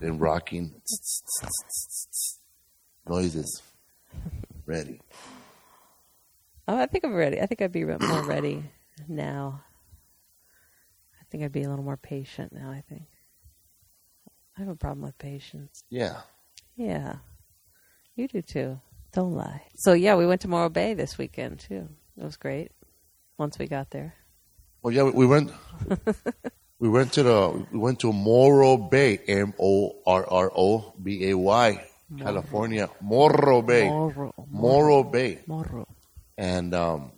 and 0.01 0.21
rocking 0.21 0.75
noises. 3.09 3.63
Ready. 4.67 5.01
oh, 6.69 6.77
I 6.77 6.87
think 6.87 7.05
I'm 7.05 7.15
ready. 7.15 7.41
I 7.41 7.47
think 7.47 7.63
I'd 7.63 7.73
be 7.73 7.85
more 7.85 8.23
ready 8.25 8.65
now. 9.09 9.63
I 11.21 11.25
think 11.31 11.45
I'd 11.45 11.53
be 11.53 11.63
a 11.63 11.69
little 11.69 11.85
more 11.85 11.97
patient 11.97 12.53
now. 12.53 12.71
I 12.71 12.83
think 12.89 13.05
I 14.57 14.61
have 14.61 14.69
a 14.69 14.77
problem 14.77 15.03
with 15.03 15.17
patience. 15.19 15.83
Yeah. 15.89 16.21
Yeah, 16.77 17.17
you 18.17 18.29
do 18.29 18.43
too. 18.43 18.81
Don't 19.13 19.33
lie. 19.35 19.63
So 19.75 19.93
yeah, 19.93 20.17
we 20.17 20.27
went 20.27 20.41
to 20.43 20.49
Morro 20.49 20.69
Bay 20.69 20.95
this 20.95 21.19
weekend 21.19 21.61
too. 21.61 21.89
It 22.17 22.25
was 22.25 22.37
great. 22.37 22.73
Once 23.39 23.59
we 23.59 23.67
got 23.67 23.91
there. 23.91 24.15
Well, 24.83 24.93
yeah, 24.93 25.05
we 25.05 25.27
went. 25.27 25.53
we 26.79 26.89
went 26.89 27.13
to 27.15 27.23
the 27.23 27.67
we 27.73 27.79
went 27.79 28.01
to 28.01 28.13
Morro 28.13 28.77
Bay, 28.77 29.19
M 29.29 29.55
O 29.59 29.97
R 30.07 30.27
R 30.29 30.51
O 30.55 30.95
B 31.03 31.31
A 31.31 31.37
Y, 31.37 31.85
California, 32.19 32.91
Morro 33.01 33.63
Bay, 33.63 33.89
Morro. 33.89 34.35
Morro 34.51 35.03
Bay, 35.05 35.41
Morro. 35.47 35.87
and 36.37 36.75
um, 36.75 37.13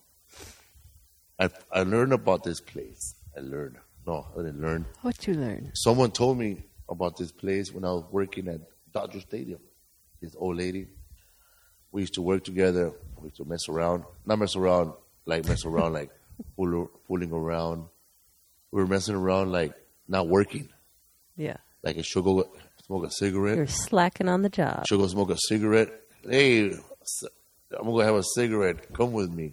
I 1.38 1.48
I 1.72 1.82
learned 1.82 2.12
about 2.12 2.44
this 2.44 2.60
place. 2.60 3.14
I 3.36 3.40
learned. 3.40 3.76
No, 4.06 4.26
I 4.34 4.42
didn't 4.42 4.60
learn. 4.60 4.84
What 5.00 5.26
you 5.26 5.34
learn? 5.34 5.70
Someone 5.74 6.10
told 6.10 6.38
me 6.38 6.62
about 6.88 7.16
this 7.16 7.32
place 7.32 7.72
when 7.72 7.84
I 7.84 7.92
was 7.92 8.04
working 8.10 8.48
at 8.48 8.60
Dodger 8.92 9.20
Stadium. 9.20 9.60
This 10.24 10.34
old 10.38 10.56
lady. 10.56 10.88
We 11.92 12.00
used 12.00 12.14
to 12.14 12.22
work 12.22 12.44
together. 12.44 12.92
We 13.18 13.24
used 13.28 13.36
to 13.36 13.44
mess 13.44 13.68
around. 13.68 14.04
Not 14.24 14.38
mess 14.38 14.56
around, 14.56 14.94
like 15.26 15.46
mess 15.46 15.66
around, 15.66 15.92
like 15.92 16.10
fool, 16.56 16.90
fooling 17.06 17.30
around. 17.30 17.84
We 18.70 18.80
were 18.80 18.86
messing 18.86 19.14
around, 19.14 19.52
like 19.52 19.74
not 20.08 20.26
working. 20.26 20.70
Yeah, 21.36 21.58
Like 21.82 22.02
she'll 22.04 22.22
go 22.22 22.48
smoke 22.86 23.04
a 23.06 23.10
cigarette. 23.10 23.56
you're 23.56 23.66
slacking 23.66 24.28
on 24.30 24.40
the 24.40 24.48
job. 24.48 24.84
She'll 24.88 24.98
go 24.98 25.06
smoke 25.08 25.30
a 25.30 25.36
cigarette. 25.36 25.92
Hey, 26.26 26.70
I'm 26.72 27.84
gonna 27.84 28.04
have 28.04 28.14
a 28.14 28.22
cigarette. 28.22 28.94
Come 28.94 29.12
with 29.12 29.30
me. 29.30 29.52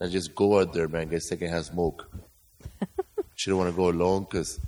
I 0.00 0.06
just 0.06 0.34
go 0.34 0.58
out 0.58 0.72
there, 0.72 0.88
man. 0.88 1.08
Get 1.08 1.22
secondhand 1.22 1.66
smoke. 1.66 2.10
she 3.34 3.50
don't 3.50 3.58
want 3.58 3.70
to 3.70 3.76
go 3.76 3.90
alone 3.90 4.22
because 4.24 4.58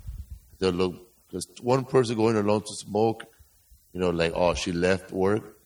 they'll 0.59 0.71
look. 0.71 0.95
Because 1.29 1.47
one 1.63 1.87
person 1.87 2.15
going 2.17 2.37
alone 2.37 2.61
to 2.61 2.75
smoke, 2.75 3.25
you 3.93 4.01
know, 4.01 4.11
like 4.11 4.33
oh, 4.35 4.55
she 4.55 4.73
left 4.73 5.13
work 5.13 5.59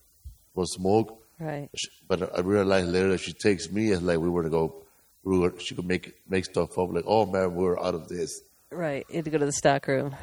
for 0.54 0.66
smoke. 0.66 1.22
Right. 1.38 1.68
But 2.08 2.36
I 2.36 2.40
realized 2.40 2.88
later 2.88 3.10
that 3.10 3.20
she 3.20 3.32
takes 3.32 3.70
me 3.70 3.90
as 3.90 4.02
like 4.02 4.18
we 4.18 4.28
were 4.28 4.42
to 4.42 4.50
go. 4.50 4.82
We 5.22 5.38
were, 5.38 5.54
she 5.58 5.74
could 5.74 5.86
make 5.86 6.14
make 6.28 6.44
stuff 6.44 6.78
up 6.78 6.92
like, 6.92 7.04
oh 7.06 7.26
man, 7.26 7.54
we're 7.54 7.78
out 7.78 7.94
of 7.94 8.08
this. 8.08 8.40
Right. 8.70 9.04
You 9.08 9.16
had 9.16 9.24
to 9.24 9.30
go 9.30 9.38
to 9.38 9.46
the 9.46 9.52
stock 9.52 9.86
room. 9.88 10.14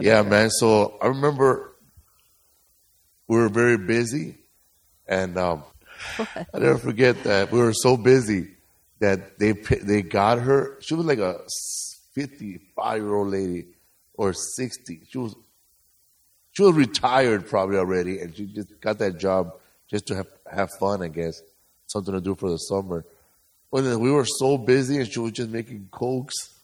Yeah, 0.00 0.22
man. 0.22 0.50
So 0.50 0.98
I 1.00 1.06
remember 1.06 1.72
we 3.26 3.36
were 3.36 3.48
very 3.48 3.78
busy, 3.78 4.38
and 5.06 5.38
um, 5.38 5.62
I 6.18 6.58
never 6.58 6.78
forget 6.78 7.22
that 7.24 7.50
we 7.52 7.58
were 7.58 7.72
so 7.72 7.96
busy 7.96 8.48
that 8.98 9.38
they 9.38 9.52
they 9.52 10.02
got 10.02 10.40
her. 10.40 10.78
She 10.80 10.94
was 10.94 11.06
like 11.06 11.18
a 11.18 11.40
fifty-five 12.14 13.00
year 13.00 13.14
old 13.14 13.28
lady 13.28 13.68
or 14.14 14.32
sixty. 14.32 15.02
She 15.08 15.18
was 15.18 15.34
she 16.52 16.62
was 16.62 16.74
retired 16.74 17.48
probably 17.48 17.76
already, 17.76 18.20
and 18.20 18.34
she 18.34 18.46
just 18.46 18.80
got 18.80 18.98
that 18.98 19.18
job 19.18 19.54
just 19.88 20.06
to 20.06 20.16
have 20.16 20.28
have 20.50 20.70
fun, 20.78 21.02
I 21.02 21.08
guess, 21.08 21.40
something 21.86 22.14
to 22.14 22.20
do 22.20 22.34
for 22.34 22.50
the 22.50 22.56
summer. 22.58 23.04
When 23.70 24.00
we 24.00 24.10
were 24.10 24.26
so 24.26 24.58
busy, 24.58 24.98
and 24.98 25.10
she 25.10 25.20
was 25.20 25.32
just 25.32 25.50
making 25.50 25.88
cokes 25.92 26.60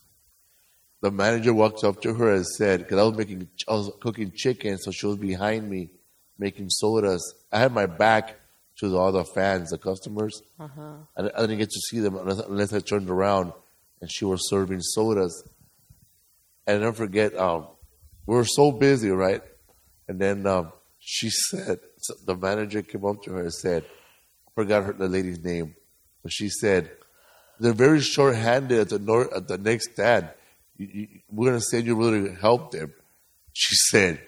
the 1.01 1.11
manager 1.11 1.53
walked 1.53 1.83
up 1.83 2.01
to 2.01 2.13
her 2.13 2.33
and 2.33 2.45
said, 2.45 2.79
because 2.79 2.97
I 2.97 3.03
was 3.03 3.17
making, 3.17 3.47
I 3.67 3.73
was 3.73 3.91
cooking 3.99 4.31
chicken, 4.35 4.77
so 4.77 4.91
she 4.91 5.05
was 5.05 5.17
behind 5.17 5.69
me 5.69 5.89
making 6.39 6.69
sodas. 6.69 7.35
I 7.51 7.59
had 7.59 7.71
my 7.71 7.85
back 7.85 8.35
to 8.79 8.97
all 8.97 9.11
the 9.11 9.23
fans, 9.23 9.69
the 9.69 9.77
customers. 9.77 10.41
Uh-huh. 10.59 10.81
I, 11.15 11.21
I 11.21 11.41
didn't 11.41 11.59
get 11.59 11.69
to 11.69 11.79
see 11.89 11.99
them 11.99 12.15
unless, 12.15 12.39
unless 12.39 12.73
I 12.73 12.79
turned 12.79 13.09
around, 13.09 13.53
and 14.01 14.11
she 14.11 14.25
was 14.25 14.49
serving 14.49 14.81
sodas. 14.81 15.43
And 16.65 16.77
I 16.77 16.79
never 16.79 16.93
forget, 16.93 17.35
um, 17.37 17.67
we 18.25 18.35
were 18.35 18.45
so 18.45 18.71
busy, 18.71 19.09
right? 19.09 19.41
And 20.07 20.19
then 20.19 20.45
um, 20.45 20.71
she 20.99 21.29
said, 21.29 21.79
so 21.97 22.13
the 22.25 22.35
manager 22.35 22.81
came 22.81 23.05
up 23.05 23.23
to 23.23 23.33
her 23.33 23.41
and 23.41 23.53
said, 23.53 23.83
I 24.47 24.51
forgot 24.55 24.83
her, 24.83 24.93
the 24.93 25.07
lady's 25.07 25.43
name, 25.43 25.75
but 26.23 26.31
she 26.31 26.49
said, 26.49 26.91
they're 27.59 27.73
very 27.73 28.01
short-handed 28.01 28.79
at 28.79 28.89
the 28.89 28.99
nor- 28.99 29.33
at 29.33 29.47
the 29.47 29.57
next 29.57 29.93
stand. 29.93 30.29
You, 30.77 30.87
you, 30.93 31.07
we're 31.29 31.49
gonna 31.49 31.61
send 31.61 31.87
you 31.87 31.95
really 31.95 32.29
to 32.29 32.35
help 32.35 32.71
them. 32.71 32.93
She 33.53 33.75
said, 33.89 34.21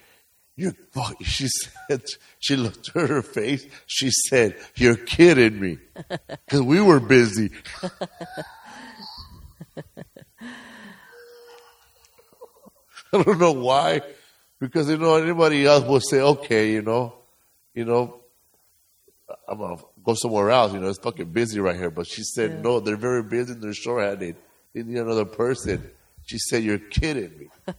"You." 0.56 0.72
fuck-" 0.92 1.16
She 1.22 1.46
said, 1.48 2.02
she 2.40 2.56
looked 2.56 2.90
at 2.96 3.08
her 3.08 3.22
face. 3.22 3.64
She 3.86 4.10
said, 4.10 4.56
"You're 4.74 4.96
kidding 4.96 5.60
me," 5.60 5.78
because 6.28 6.62
we 6.62 6.80
were 6.80 6.98
busy. 7.00 7.50
I 13.12 13.22
don't 13.22 13.38
know 13.38 13.52
why, 13.52 14.02
because 14.60 14.88
you 14.88 14.98
know 14.98 15.16
anybody 15.16 15.64
else 15.66 15.84
would 15.84 16.02
say, 16.02 16.20
"Okay, 16.20 16.72
you 16.72 16.82
know, 16.82 17.14
you 17.74 17.84
know, 17.84 18.20
I'm 19.48 19.58
going 19.58 19.76
to 19.76 19.84
go 20.04 20.14
somewhere 20.14 20.50
else. 20.50 20.72
You 20.72 20.80
know, 20.80 20.88
it's 20.88 20.98
fucking 20.98 21.32
busy 21.32 21.60
right 21.60 21.76
here. 21.76 21.90
But 21.90 22.06
she 22.06 22.22
said, 22.22 22.50
Yeah. 22.50 22.62
no, 22.62 22.80
they're 22.80 22.96
very 22.96 23.22
busy. 23.22 23.54
They're 23.54 23.72
short-handed. 23.74 24.36
They 24.74 24.82
need 24.82 24.98
another 24.98 25.24
person. 25.24 25.90
She 26.24 26.38
said, 26.38 26.62
you're 26.62 26.78
kidding 26.78 27.36
me. 27.38 27.48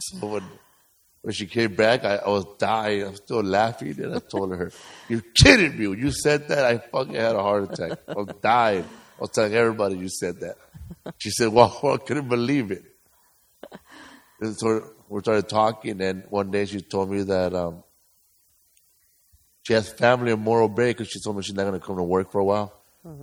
so 0.00 0.26
when, 0.26 0.42
when 1.22 1.34
she 1.34 1.46
came 1.46 1.74
back, 1.74 2.04
I, 2.04 2.16
I 2.16 2.28
was 2.28 2.46
dying. 2.58 3.02
I'm 3.04 3.16
still 3.16 3.42
laughing. 3.42 4.02
And 4.02 4.14
I 4.14 4.18
told 4.20 4.52
her, 4.52 4.72
you're 5.08 5.24
kidding 5.42 5.78
me. 5.78 5.86
When 5.88 5.98
you 5.98 6.12
said 6.12 6.48
that, 6.48 6.64
I 6.64 6.78
fucking 6.78 7.14
had 7.14 7.34
a 7.36 7.42
heart 7.42 7.72
attack. 7.72 7.98
I'm 8.08 8.30
dying. 8.42 8.84
I 8.84 9.20
was 9.20 9.30
telling 9.30 9.54
everybody 9.54 9.96
you 9.96 10.08
said 10.08 10.40
that. 10.40 10.56
She 11.18 11.30
said, 11.30 11.48
well, 11.48 11.78
I 11.84 11.96
couldn't 11.98 12.28
believe 12.28 12.70
it. 12.70 12.84
And 14.40 14.56
so 14.58 14.82
we 15.10 15.20
started 15.20 15.48
talking, 15.48 16.00
and 16.00 16.24
one 16.30 16.50
day 16.52 16.64
she 16.66 16.80
told 16.80 17.10
me 17.10 17.22
that 17.24 17.52
um, 17.52 17.82
she 19.64 19.72
has 19.72 19.90
family 19.92 20.30
in 20.30 20.38
Morro 20.38 20.68
Bay 20.68 20.90
because 20.90 21.08
she 21.08 21.18
told 21.20 21.36
me 21.36 21.42
she's 21.42 21.54
not 21.54 21.64
going 21.64 21.78
to 21.78 21.84
come 21.84 21.96
to 21.96 22.02
work 22.02 22.30
for 22.30 22.40
a 22.40 22.44
while. 22.44 22.72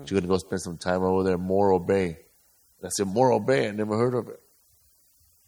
She's 0.04 0.12
going 0.12 0.24
to 0.24 0.28
go 0.28 0.38
spend 0.38 0.62
some 0.62 0.78
time 0.78 1.04
over 1.04 1.24
there 1.24 1.36
in 1.36 1.42
Morro 1.42 1.80
Bay. 1.80 2.06
And 2.08 2.86
I 2.86 2.90
said, 2.90 3.08
Morro 3.08 3.40
Bay? 3.40 3.68
I 3.68 3.72
never 3.72 3.98
heard 3.98 4.16
of 4.16 4.28
it. 4.28 4.40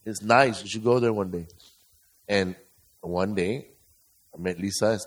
It's 0.06 0.22
nice. 0.22 0.62
You 0.64 0.70
should 0.70 0.84
go 0.84 1.00
there 1.00 1.12
one 1.12 1.32
day. 1.32 1.48
And 2.28 2.56
one 3.02 3.34
day, 3.36 3.68
I 4.34 4.40
met 4.40 4.60
Lesa. 4.60 5.00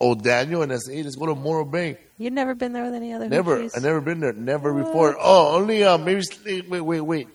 Oh, 0.00 0.14
Daniel, 0.14 0.62
and 0.62 0.72
I 0.72 0.76
said, 0.76 0.94
hey, 0.94 1.02
let's 1.02 1.16
go 1.16 1.26
to 1.26 1.34
Morro 1.34 1.64
Bay. 1.64 1.96
You've 2.18 2.34
never 2.34 2.54
been 2.54 2.72
there 2.72 2.84
with 2.84 2.94
any 2.94 3.12
other 3.12 3.28
Never. 3.28 3.58
hoochies? 3.58 3.76
I 3.76 3.80
never 3.80 4.00
been 4.02 4.20
there. 4.20 4.34
Never 4.34 4.72
before. 4.72 5.16
Oh, 5.18 5.56
only 5.56 5.82
uh, 5.82 5.98
maybe. 5.98 6.22
Wait, 6.68 6.80
wait, 6.80 7.00
wait. 7.00 7.28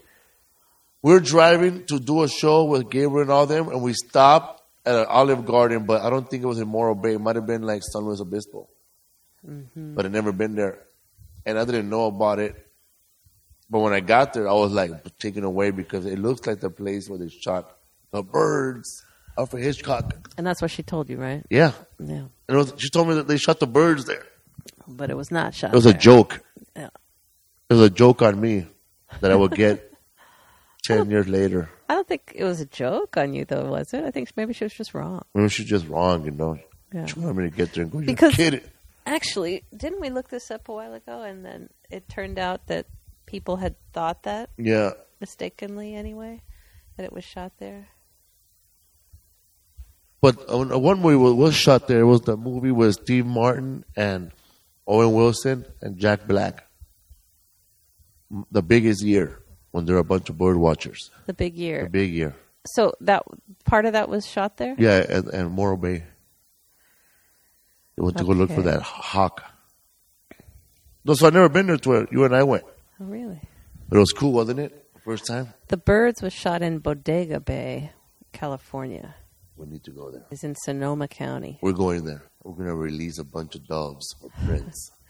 We're 1.02 1.20
driving 1.20 1.86
to 1.88 2.00
do 2.00 2.24
a 2.24 2.28
show 2.28 2.66
with 2.66 2.90
Gabriel 2.92 3.22
and 3.22 3.32
all 3.32 3.46
them, 3.48 3.70
and 3.70 3.82
we 3.82 3.94
stopped 3.94 4.62
at 4.86 4.96
an 4.96 5.06
Olive 5.10 5.46
Garden, 5.46 5.86
but 5.86 6.02
I 6.02 6.10
don't 6.10 6.30
think 6.30 6.44
it 6.44 6.46
was 6.48 6.60
in 6.60 6.68
Morro 6.68 6.94
Bay. 6.96 7.14
It 7.14 7.20
might 7.22 7.36
have 7.36 7.46
been 7.48 7.64
like 7.64 7.82
San 7.84 8.04
Luis 8.04 8.20
Obispo, 8.22 8.68
Mm-hmm. 9.48 9.96
but 9.96 10.06
I 10.06 10.10
never 10.10 10.32
been 10.32 10.54
there, 10.56 10.78
and 11.48 11.58
I 11.58 11.66
didn't 11.66 11.90
know 11.90 12.06
about 12.06 12.38
it. 12.40 12.56
But 13.72 13.80
when 13.80 13.94
I 13.94 14.00
got 14.02 14.34
there, 14.34 14.48
I 14.48 14.54
was 14.54 14.72
like 14.72 15.18
taken 15.18 15.44
away 15.44 15.72
because 15.72 16.06
it 16.06 16.20
looks 16.20 16.46
like 16.46 16.60
the 16.60 16.70
place 16.70 17.10
where 17.10 17.18
they 17.18 17.30
shot 17.30 17.76
the 18.12 18.22
birds. 18.22 19.04
Alfred 19.38 19.64
Hitchcock. 19.64 20.30
And 20.38 20.46
that's 20.46 20.62
what 20.62 20.70
she 20.70 20.84
told 20.84 21.10
you, 21.10 21.18
right? 21.18 21.44
Yeah, 21.50 21.72
Yeah. 22.00 22.16
and 22.16 22.30
it 22.50 22.56
was, 22.56 22.74
she 22.78 22.90
told 22.90 23.08
me 23.08 23.16
that 23.16 23.28
they 23.30 23.38
shot 23.38 23.60
the 23.62 23.66
birds 23.66 24.06
there. 24.06 24.26
But 24.88 25.10
it 25.10 25.16
was 25.18 25.32
not 25.32 25.56
shot. 25.56 25.72
It 25.72 25.76
was 25.76 25.86
a 25.86 25.94
joke. 25.94 26.42
Yeah. 26.76 26.90
It 27.70 27.74
was 27.74 27.82
a 27.82 27.90
joke 27.90 28.22
on 28.22 28.40
me 28.40 28.68
that 29.22 29.32
I 29.32 29.36
would 29.36 29.56
get 29.56 29.91
ten 30.84 31.10
years 31.10 31.28
later. 31.28 31.70
I 31.90 31.96
don't 31.96 32.08
think 32.08 32.32
it 32.36 32.44
was 32.44 32.60
a 32.60 32.66
joke 32.66 33.18
on 33.18 33.34
you, 33.34 33.46
though, 33.46 33.66
was 33.70 33.94
it? 33.94 34.04
I 34.04 34.12
think 34.12 34.32
maybe 34.36 34.54
she 34.54 34.64
was 34.64 34.74
just 34.74 34.94
wrong. 34.94 35.24
Maybe 35.34 35.50
she's 35.50 35.66
just 35.68 35.88
wrong, 35.88 36.26
you 36.26 36.32
know. 36.32 36.58
Yeah. 36.94 37.06
She 37.06 37.20
wanted 37.20 37.36
me 37.38 37.50
to 37.50 37.56
get 37.56 37.74
there 37.74 37.84
and 37.84 37.92
go, 37.92 38.00
Because- 38.02 38.36
kidding. 38.36 38.62
Actually, 39.06 39.64
didn't 39.76 40.00
we 40.00 40.10
look 40.12 40.30
this 40.30 40.52
up 40.52 40.70
a 40.70 40.74
while 40.74 40.94
ago? 40.94 41.24
And 41.24 41.44
then 41.44 41.70
it 41.90 42.08
turned 42.08 42.38
out 42.38 42.68
that 42.68 42.86
people 43.26 43.58
had 43.58 43.76
thought 43.94 44.24
that 44.24 44.52
Yeah. 44.58 44.92
mistakenly, 45.20 45.96
anyway, 45.96 46.42
that 46.98 47.04
it 47.06 47.12
was 47.12 47.24
shot 47.24 47.54
there. 47.58 47.88
But 50.22 50.38
uh, 50.52 50.78
one 50.78 51.02
movie 51.02 51.16
was, 51.16 51.34
was 51.34 51.56
shot 51.56 51.88
there 51.88 52.06
was 52.06 52.22
the 52.22 52.38
movie 52.38 52.70
with 52.72 52.94
Steve 52.94 53.26
Martin 53.26 53.84
and 53.96 54.32
Owen 54.86 55.14
Wilson 55.14 55.66
and 55.82 55.98
Jack 55.98 56.28
Black. 56.28 56.68
The 58.52 58.62
biggest 58.62 59.04
year 59.04 59.41
when 59.72 59.86
there 59.86 59.96
are 59.96 60.00
a 60.00 60.04
bunch 60.04 60.30
of 60.30 60.38
bird 60.38 60.58
watchers. 60.58 61.12
The 61.26 61.34
big 61.34 61.56
year. 61.56 61.84
The 61.84 61.90
big 61.90 62.12
year. 62.12 62.36
so 62.66 62.94
that 63.02 63.24
part 63.66 63.86
of 63.86 63.94
that 63.94 64.10
was 64.10 64.26
shot 64.26 64.58
there. 64.58 64.76
Yeah, 64.78 65.06
and, 65.10 65.28
and 65.30 65.52
Morro 65.52 65.78
Bay. 65.78 66.04
They 67.96 68.04
went 68.04 68.18
to 68.18 68.24
go 68.24 68.32
look 68.32 68.52
for 68.52 68.62
that 68.64 68.82
hawk. 68.82 69.44
No, 71.04 71.14
so 71.14 71.28
I've 71.28 71.34
never 71.34 71.50
been 71.50 71.68
there 71.68 71.78
to 71.78 71.90
where 71.90 72.08
you 72.12 72.24
and 72.24 72.36
I 72.36 72.44
went. 72.44 72.64
Oh, 73.00 73.06
really? 73.06 73.42
But 73.90 73.98
it 73.98 74.00
was 74.00 74.14
cool, 74.14 74.34
wasn't 74.34 74.60
it? 74.60 74.86
First 75.04 75.26
time? 75.26 75.54
The 75.68 75.78
Birds 75.78 76.22
was 76.22 76.32
shot 76.32 76.62
in 76.62 76.78
Bodega 76.78 77.40
Bay, 77.40 77.92
California. 78.34 79.16
We 79.58 79.66
need 79.66 79.84
to 79.86 79.92
go 79.92 80.12
there. 80.12 80.26
It's 80.30 80.44
in 80.44 80.56
Sonoma 80.56 81.08
County. 81.08 81.58
We're 81.62 81.74
going 81.74 82.06
there. 82.06 82.24
We're 82.44 82.54
going 82.54 82.68
to 82.68 82.76
release 82.76 83.18
a 83.18 83.24
bunch 83.24 83.56
of 83.56 83.66
dogs 83.68 84.06
or 84.22 84.30
prints. 84.46 84.92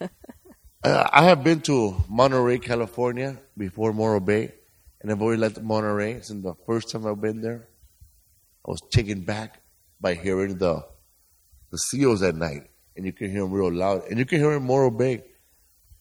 uh, 0.84 1.08
I 1.12 1.24
have 1.24 1.44
been 1.44 1.60
to 1.62 1.94
Monterey, 2.08 2.58
California 2.58 3.38
before 3.56 3.92
Morro 3.92 4.20
Bay, 4.20 4.52
and 5.00 5.12
I've 5.12 5.22
always 5.22 5.38
liked 5.38 5.60
Monterey. 5.62 6.20
Since 6.22 6.42
the 6.42 6.54
first 6.66 6.90
time 6.90 7.06
I've 7.06 7.20
been 7.20 7.40
there, 7.40 7.68
I 8.66 8.70
was 8.70 8.80
taken 8.90 9.20
back 9.20 9.60
by 10.00 10.14
hearing 10.14 10.58
the 10.58 10.84
the 11.70 11.78
seals 11.78 12.22
at 12.22 12.34
night, 12.34 12.68
and 12.96 13.06
you 13.06 13.12
can 13.12 13.30
hear 13.30 13.42
them 13.42 13.52
real 13.52 13.72
loud, 13.72 14.02
and 14.10 14.18
you 14.18 14.24
can 14.24 14.38
hear 14.38 14.50
them 14.50 14.62
in 14.62 14.66
Morro 14.66 14.90
Bay. 14.90 15.22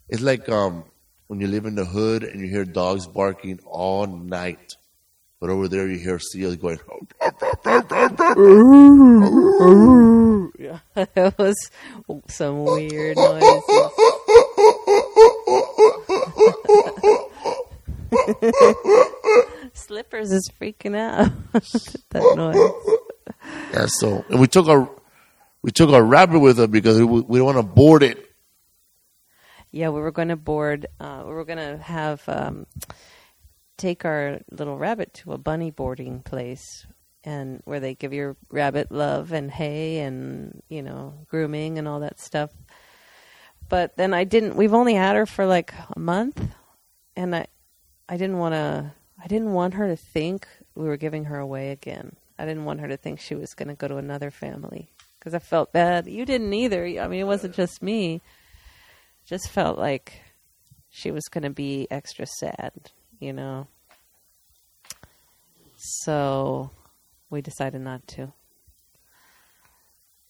It's 0.10 0.22
like 0.22 0.50
um, 0.50 0.84
when 1.28 1.40
you 1.40 1.48
live 1.48 1.66
in 1.66 1.76
the 1.76 1.86
hood 1.86 2.24
and 2.24 2.42
you 2.42 2.48
hear 2.48 2.66
dogs 2.66 3.08
barking 3.08 3.60
all 3.66 4.06
night, 4.08 4.74
but 5.40 5.50
over 5.50 5.68
there 5.68 5.88
you 5.88 5.98
hear 5.98 6.20
seals 6.20 6.56
going. 6.58 6.80
Yeah, 10.60 10.80
it 11.16 11.38
was 11.38 11.56
some 12.28 12.66
weird 12.66 13.18
noises. 13.18 13.64
Slippers 19.74 20.32
is 20.32 20.50
freaking 20.60 20.96
out. 20.96 21.32
that 22.10 22.34
noise. 22.36 22.58
Yeah, 23.74 23.86
so 23.88 24.26
and 24.30 24.40
we 24.40 24.48
took 24.48 24.68
our 24.68 24.90
we 25.62 25.72
took 25.72 25.90
our 25.92 26.04
rabbit 26.04 26.40
with 26.40 26.60
us 26.60 26.68
because 26.68 27.00
we, 27.00 27.06
we 27.06 27.40
don't 27.40 27.46
want 27.46 27.58
to 27.58 27.64
board 27.64 28.04
it. 28.04 28.32
Yeah, 29.72 29.90
we 29.90 30.02
were 30.02 30.12
going 30.12 30.28
to 30.28 30.36
board. 30.36 30.88
Uh, 31.00 31.24
we 31.26 31.34
were 31.34 31.46
going 31.46 31.58
to 31.58 31.78
have 31.78 32.22
um, 32.28 32.66
take 33.78 34.04
our 34.06 34.42
little 34.52 34.78
rabbit 34.78 35.14
to 35.16 35.32
a 35.32 35.38
bunny 35.38 35.72
boarding 35.72 36.22
place, 36.22 36.86
and 37.24 37.62
where 37.64 37.80
they 37.80 37.96
give 37.96 38.12
your 38.12 38.36
rabbit 38.50 38.92
love 38.92 39.32
and 39.32 39.50
hay 39.50 40.00
and 40.00 40.62
you 40.68 40.82
know 40.82 41.26
grooming 41.30 41.78
and 41.78 41.88
all 41.88 42.02
that 42.02 42.20
stuff. 42.20 42.52
But 43.72 43.96
then 43.96 44.14
I 44.14 44.26
didn't. 44.26 44.58
We've 44.58 44.74
only 44.74 44.96
had 44.96 45.16
her 45.16 45.26
for 45.26 45.46
like 45.46 45.74
a 45.96 45.98
month, 45.98 46.44
and 47.16 47.34
I, 47.34 47.48
I 48.10 48.18
didn't 48.18 48.38
want 48.38 48.54
to. 48.54 48.92
I 49.18 49.28
didn't 49.28 49.54
want 49.54 49.76
her 49.76 49.88
to 49.88 49.96
think 49.96 50.46
we 50.76 50.84
were 50.84 50.98
giving 50.98 51.24
her 51.26 51.40
away 51.40 51.72
again. 51.72 52.18
I 52.38 52.46
didn't 52.46 52.66
want 52.66 52.82
her 52.82 52.90
to 52.90 52.98
think 52.98 53.22
she 53.22 53.34
was 53.34 53.54
going 53.54 53.70
to 53.70 53.76
go 53.76 53.88
to 53.88 53.96
another 53.96 54.30
family 54.30 54.92
because 55.18 55.34
I 55.34 55.40
felt 55.40 55.72
bad. 55.72 56.06
You 56.06 56.26
didn't 56.26 56.52
either. 56.54 56.84
I 56.84 57.08
mean, 57.08 57.22
it 57.22 57.28
wasn't 57.28 57.56
just 57.56 57.82
me 57.82 58.22
just 59.26 59.50
felt 59.50 59.80
like 59.80 60.22
she 60.90 61.10
was 61.10 61.30
going 61.30 61.44
to 61.44 61.50
be 61.50 61.88
extra 61.90 62.26
sad, 62.26 62.92
you 63.22 63.32
know. 63.32 63.68
So 65.78 66.72
we 67.30 67.42
decided 67.42 67.80
not 67.80 68.06
to. 68.10 68.34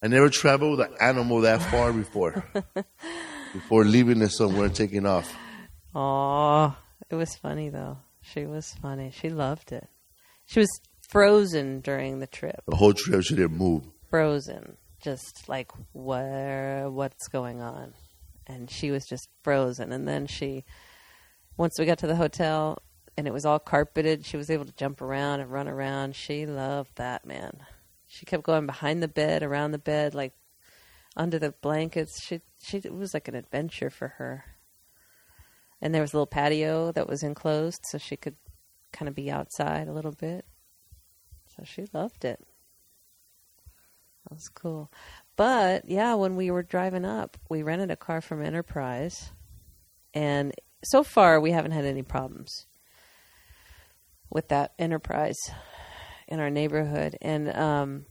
I 0.03 0.09
never 0.09 0.29
traveled 0.29 0.77
with 0.77 0.87
an 0.91 0.95
animal 1.01 1.41
that 1.41 1.59
far 1.71 1.91
before. 1.91 2.45
before 3.53 3.85
leaving 3.85 4.21
it 4.21 4.29
somewhere 4.29 4.65
and 4.65 4.75
taking 4.75 5.05
off. 5.05 5.33
Oh, 5.93 6.75
it 7.09 7.15
was 7.15 7.35
funny 7.35 7.69
though. 7.69 7.97
She 8.21 8.45
was 8.45 8.73
funny. 8.81 9.11
She 9.11 9.29
loved 9.29 9.71
it. 9.71 9.87
She 10.45 10.59
was 10.59 10.69
frozen 11.09 11.81
during 11.81 12.19
the 12.19 12.27
trip. 12.27 12.61
The 12.67 12.75
whole 12.75 12.93
trip 12.93 13.23
she 13.23 13.35
didn't 13.35 13.57
move. 13.57 13.83
Frozen, 14.09 14.77
just 15.01 15.49
like 15.49 15.71
where 15.93 16.89
what's 16.89 17.27
going 17.27 17.61
on. 17.61 17.93
And 18.47 18.69
she 18.69 18.91
was 18.91 19.05
just 19.05 19.27
frozen. 19.43 19.91
And 19.91 20.07
then 20.07 20.27
she 20.27 20.63
once 21.57 21.77
we 21.77 21.85
got 21.85 21.99
to 21.99 22.07
the 22.07 22.15
hotel 22.15 22.81
and 23.17 23.27
it 23.27 23.33
was 23.33 23.45
all 23.45 23.59
carpeted, 23.59 24.25
she 24.25 24.37
was 24.37 24.49
able 24.49 24.65
to 24.65 24.73
jump 24.73 25.01
around 25.01 25.41
and 25.41 25.51
run 25.51 25.67
around. 25.67 26.15
She 26.15 26.45
loved 26.45 26.95
that, 26.95 27.25
man. 27.25 27.57
She 28.07 28.25
kept 28.25 28.43
going 28.43 28.65
behind 28.65 29.01
the 29.01 29.07
bed, 29.07 29.43
around 29.43 29.71
the 29.71 29.77
bed, 29.77 30.13
like 30.13 30.33
under 31.15 31.39
the 31.39 31.53
blankets. 31.61 32.23
She 32.23 32.41
she 32.63 32.77
it 32.77 32.93
was 32.93 33.13
like 33.13 33.27
an 33.27 33.35
adventure 33.35 33.89
for 33.89 34.09
her. 34.09 34.45
And 35.81 35.93
there 35.93 36.01
was 36.01 36.13
a 36.13 36.17
little 36.17 36.27
patio 36.27 36.91
that 36.91 37.09
was 37.09 37.23
enclosed 37.23 37.81
so 37.89 37.97
she 37.97 38.15
could 38.15 38.35
kind 38.93 39.09
of 39.09 39.15
be 39.15 39.31
outside 39.31 39.87
a 39.87 39.93
little 39.93 40.11
bit. 40.11 40.45
So 41.55 41.63
she 41.65 41.85
loved 41.91 42.23
it. 42.23 42.39
That 44.23 44.35
was 44.35 44.49
cool. 44.49 44.91
But 45.35 45.89
yeah, 45.89 46.13
when 46.13 46.35
we 46.35 46.51
were 46.51 46.63
driving 46.63 47.05
up, 47.05 47.37
we 47.49 47.63
rented 47.63 47.89
a 47.89 47.95
car 47.95 48.21
from 48.21 48.43
Enterprise, 48.43 49.31
and 50.13 50.53
so 50.83 51.03
far 51.03 51.39
we 51.39 51.51
haven't 51.51 51.71
had 51.71 51.85
any 51.85 52.03
problems 52.03 52.67
with 54.29 54.49
that 54.49 54.73
Enterprise 54.77 55.37
in 56.27 56.39
our 56.39 56.49
neighborhood. 56.49 57.17
And 57.21 57.49
um, 57.49 58.05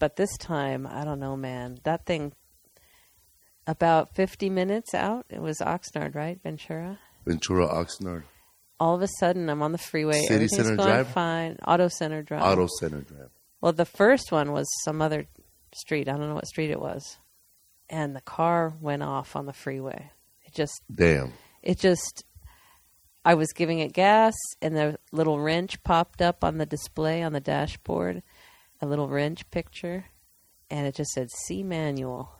but 0.00 0.16
this 0.16 0.36
time, 0.38 0.88
I 0.90 1.04
don't 1.04 1.20
know, 1.20 1.36
man. 1.36 1.78
That 1.84 2.04
thing, 2.06 2.32
about 3.66 4.14
fifty 4.14 4.50
minutes 4.50 4.94
out, 4.94 5.26
it 5.30 5.40
was 5.40 5.58
Oxnard, 5.58 6.14
right, 6.14 6.40
Ventura. 6.42 6.98
Ventura, 7.26 7.68
Oxnard, 7.68 8.24
All 8.80 8.94
of 8.96 9.02
a 9.02 9.08
sudden, 9.18 9.48
I'm 9.48 9.62
on 9.62 9.72
the 9.72 9.78
freeway. 9.78 10.14
City 10.22 10.34
Everything's 10.34 10.56
Center 10.66 10.76
going 10.76 10.88
Drive? 10.88 11.08
fine. 11.08 11.56
Auto 11.66 11.88
Center 11.88 12.22
Drive. 12.22 12.42
Auto 12.42 12.66
Center 12.80 13.02
Drive. 13.02 13.28
Well, 13.60 13.72
the 13.74 13.84
first 13.84 14.32
one 14.32 14.52
was 14.52 14.66
some 14.84 15.00
other 15.02 15.26
street. 15.74 16.08
I 16.08 16.12
don't 16.16 16.28
know 16.28 16.34
what 16.34 16.46
street 16.46 16.70
it 16.70 16.80
was. 16.80 17.18
and 17.90 18.16
the 18.16 18.20
car 18.22 18.72
went 18.80 19.02
off 19.02 19.36
on 19.36 19.46
the 19.46 19.52
freeway. 19.52 20.10
It 20.44 20.54
just 20.54 20.82
Damn. 20.92 21.32
it 21.62 21.78
just 21.78 22.24
I 23.24 23.34
was 23.34 23.52
giving 23.52 23.80
it 23.80 23.92
gas 23.92 24.34
and 24.62 24.74
the 24.76 24.98
little 25.12 25.38
wrench 25.38 25.82
popped 25.84 26.22
up 26.22 26.42
on 26.42 26.56
the 26.58 26.66
display 26.66 27.22
on 27.22 27.32
the 27.32 27.40
dashboard, 27.40 28.22
a 28.80 28.86
little 28.86 29.08
wrench 29.08 29.48
picture, 29.50 30.06
and 30.70 30.86
it 30.86 30.94
just 30.94 31.10
said 31.12 31.30
C 31.30 31.62
manual. 31.62 32.30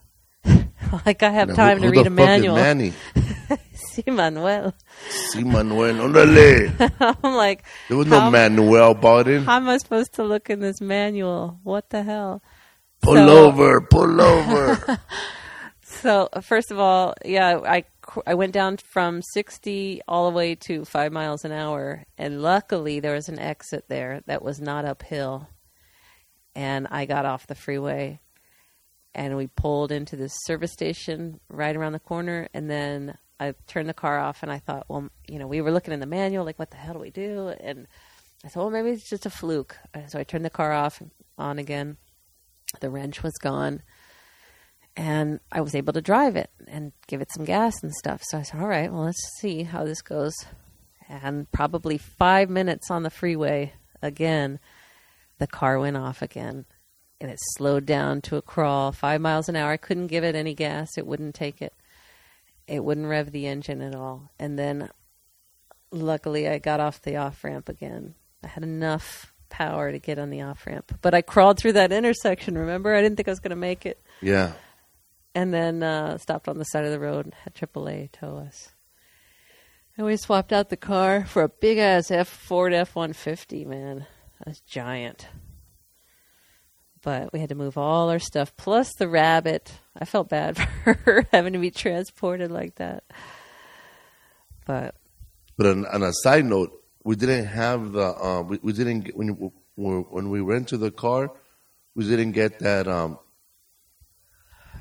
like 1.07 1.23
I 1.23 1.31
have 1.31 1.49
Now, 1.49 1.55
time 1.55 1.79
who, 1.79 1.85
to 1.85 1.91
read 1.91 2.07
a 2.07 2.11
manual. 2.11 2.57
Manny? 2.57 2.93
C 3.75 4.03
Manuel. 4.07 4.73
Si 5.11 5.43
Manuel, 5.45 5.95
órale. 5.95 7.17
I'm 7.25 7.35
like 7.35 7.65
There 7.89 7.97
was 7.99 8.07
How- 8.07 8.27
no 8.27 8.31
Manuel 8.31 8.93
it. 9.29 9.43
how 9.43 9.57
am 9.57 9.69
I 9.69 9.77
supposed 9.79 10.15
to 10.15 10.23
look 10.25 10.49
in 10.49 10.61
this 10.61 10.81
manual? 10.81 11.59
What 11.63 11.91
the 11.91 12.03
hell? 12.03 12.43
Pull 13.03 13.17
So- 13.17 13.47
over, 13.49 13.81
pull 13.83 14.21
over. 14.21 14.99
So 15.83 16.29
first 16.43 16.71
of 16.71 16.79
all, 16.79 17.15
yeah, 17.25 17.59
I 17.67 17.85
I 18.27 18.35
went 18.35 18.53
down 18.53 18.77
from 18.79 19.21
sixty 19.35 20.01
all 20.09 20.31
the 20.31 20.37
way 20.37 20.55
to 20.67 20.85
five 20.85 21.13
miles 21.13 21.45
an 21.45 21.53
hour, 21.53 22.05
and 22.17 22.43
luckily 22.43 23.01
there 23.01 23.15
was 23.15 23.29
an 23.29 23.39
exit 23.39 23.85
there 23.89 24.23
that 24.27 24.43
was 24.43 24.61
not 24.61 24.85
uphill, 24.85 25.49
and 26.55 26.87
I 26.91 27.07
got 27.07 27.27
off 27.27 27.47
the 27.47 27.55
freeway, 27.55 28.21
and 29.15 29.37
we 29.37 29.47
pulled 29.47 29.93
into 29.93 30.17
this 30.17 30.33
service 30.45 30.73
station 30.73 31.41
right 31.49 31.75
around 31.75 31.93
the 31.93 31.99
corner, 32.01 32.49
and 32.55 32.71
then 32.71 33.17
I 33.39 33.55
turned 33.67 33.89
the 33.89 33.95
car 33.95 34.19
off, 34.19 34.43
and 34.43 34.53
I 34.53 34.59
thought, 34.59 34.87
well, 34.89 35.09
you 35.27 35.39
know, 35.39 35.47
we 35.47 35.61
were 35.61 35.73
looking 35.73 35.95
in 35.95 36.01
the 36.01 36.07
manual, 36.07 36.45
like, 36.45 36.59
what 36.59 36.71
the 36.71 36.77
hell 36.77 36.95
do 36.95 37.01
we 37.01 37.11
do? 37.11 37.49
And 37.61 37.87
I 38.45 38.49
thought, 38.49 38.63
well, 38.63 38.71
maybe 38.71 38.91
it's 38.91 39.09
just 39.09 39.27
a 39.27 39.31
fluke. 39.31 39.77
So 40.09 40.19
I 40.19 40.25
turned 40.25 40.45
the 40.45 40.51
car 40.51 40.73
off, 40.73 41.03
on 41.39 41.59
again. 41.59 41.97
The 42.81 42.91
wrench 42.91 43.23
was 43.23 43.35
gone 43.35 43.83
and 44.97 45.41
I 45.51 45.61
was 45.61 45.75
able 45.75 45.93
to 45.95 46.01
drive 46.01 46.37
it 46.37 46.51
and 46.69 46.93
give 47.07 47.21
it 47.21 47.33
some 47.33 47.45
gas 47.45 47.83
and 47.83 47.93
stuff. 47.93 48.23
So 48.25 48.39
I 48.39 48.43
said, 48.43 48.61
all 48.61 48.69
right, 48.69 48.93
well, 48.93 49.05
let's 49.05 49.39
see 49.41 49.63
how 49.63 49.85
this 49.85 50.03
goes. 50.03 50.35
And 51.09 51.51
probably 51.51 51.99
five 51.99 52.49
minutes 52.49 52.91
on 52.91 53.03
the 53.03 53.11
freeway 53.11 53.73
again, 54.03 54.61
the 55.41 55.49
car 55.49 55.81
went 55.81 55.97
off 55.97 56.23
again 56.23 56.67
and 57.21 57.31
it 57.31 57.39
slowed 57.57 57.85
down 57.85 58.21
to 58.23 58.37
a 58.37 58.43
crawl, 58.43 58.93
five 58.93 59.21
miles 59.21 59.49
an 59.49 59.57
hour. 59.57 59.73
I 59.73 59.77
couldn't 59.77 60.07
give 60.07 60.23
it 60.23 60.37
any 60.37 60.55
gas, 60.55 60.97
it 60.97 61.07
wouldn't 61.07 61.35
take 61.35 61.61
it. 61.61 61.75
It 62.69 62.85
wouldn't 62.85 63.09
rev 63.09 63.33
the 63.33 63.49
engine 63.49 63.83
at 63.83 63.97
all. 63.97 64.31
And 64.39 64.57
then 64.59 64.91
luckily 65.91 66.49
I 66.49 66.59
got 66.59 66.79
off 66.79 67.03
the 67.03 67.17
off 67.17 67.43
ramp 67.43 67.69
again. 67.69 68.15
I 68.45 68.47
had 68.47 68.63
enough 68.63 69.33
power 69.49 69.91
to 69.91 69.99
get 69.99 70.19
on 70.19 70.31
the 70.31 70.43
off 70.43 70.67
ramp. 70.67 70.97
But 71.03 71.15
I 71.15 71.23
crawled 71.23 71.59
through 71.59 71.73
that 71.73 71.91
intersection, 71.91 72.57
remember? 72.57 72.95
I 72.95 73.03
didn't 73.03 73.17
think 73.17 73.29
I 73.29 73.33
was 73.33 73.41
going 73.41 73.51
to 73.51 73.57
make 73.57 73.85
it 73.85 74.01
yeah. 74.21 74.53
and 75.35 75.53
then 75.53 75.83
uh, 75.83 76.17
stopped 76.19 76.49
on 76.49 76.59
the 76.59 76.65
side 76.65 76.85
of 76.85 76.93
the 76.93 77.01
road 77.01 77.25
and 77.27 77.35
had 77.35 77.55
AAA 77.55 78.13
tow 78.13 78.37
us. 78.37 78.71
And 79.97 80.07
we 80.07 80.17
swapped 80.17 80.53
out 80.53 80.71
the 80.71 80.77
car 80.77 81.27
for 81.27 81.43
a 81.43 81.49
big 81.49 81.77
ass 81.77 82.11
F 82.11 82.29
Ford 82.29 82.73
F 82.73 82.95
one 82.95 83.13
fifty. 83.13 83.67
Man, 83.67 84.07
that's 84.45 84.61
giant. 84.61 85.29
But 87.03 87.33
we 87.33 87.41
had 87.41 87.49
to 87.49 87.55
move 87.55 87.79
all 87.79 88.11
our 88.11 88.19
stuff 88.19 88.55
plus 88.57 88.93
the 88.95 89.09
rabbit. 89.09 89.73
I 89.99 90.05
felt 90.05 90.29
bad 90.29 90.57
for 90.85 90.95
her 90.95 91.27
having 91.33 91.55
to 91.55 91.59
be 91.59 91.71
transported 91.71 92.51
like 92.51 92.77
that. 92.77 93.05
But 94.67 94.95
But 95.57 95.67
on, 95.67 95.87
on 95.87 96.03
a 96.03 96.13
side 96.13 96.45
note, 96.45 96.73
we 97.05 97.17
didn't 97.17 97.47
have 97.47 97.93
the 97.93 98.15
um, 98.23 98.49
we, 98.49 98.59
we 98.63 98.73
didn't 98.73 99.01
get, 99.01 99.17
when 99.17 99.53
when 99.75 100.31
we 100.31 100.41
rented 100.41 100.81
the 100.81 100.91
car, 100.91 101.33
we 101.95 102.07
didn't 102.07 102.33
get 102.33 102.59
that 102.59 102.87
um, 102.87 103.19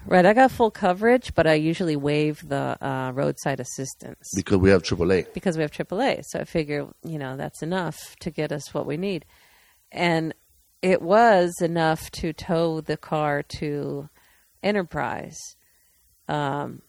right, 0.05 0.25
I 0.25 0.33
got 0.33 0.51
full 0.51 0.71
coverage, 0.71 1.33
but 1.33 1.47
I 1.47 1.53
usually 1.53 1.95
waive 1.95 2.47
the 2.47 2.77
uh, 2.85 3.11
roadside 3.13 3.59
assistance. 3.59 4.31
because 4.35 4.57
we 4.57 4.69
have 4.69 4.83
AAA. 4.83 5.33
because 5.33 5.55
we 5.55 5.61
have 5.61 5.71
AAA. 5.71 6.23
So 6.25 6.39
I 6.39 6.43
figure, 6.43 6.87
you 7.03 7.17
know, 7.17 7.37
that's 7.37 7.61
enough 7.61 8.15
to 8.19 8.31
get 8.31 8.51
us 8.51 8.73
what 8.73 8.85
we 8.85 8.97
need. 8.97 9.25
And 9.91 10.33
it 10.81 11.01
was 11.01 11.53
enough 11.61 12.09
to 12.11 12.33
tow 12.33 12.81
the 12.81 12.97
car 12.97 13.43
to 13.59 14.09
Enterprise. 14.61 15.37
Um, 16.27 16.81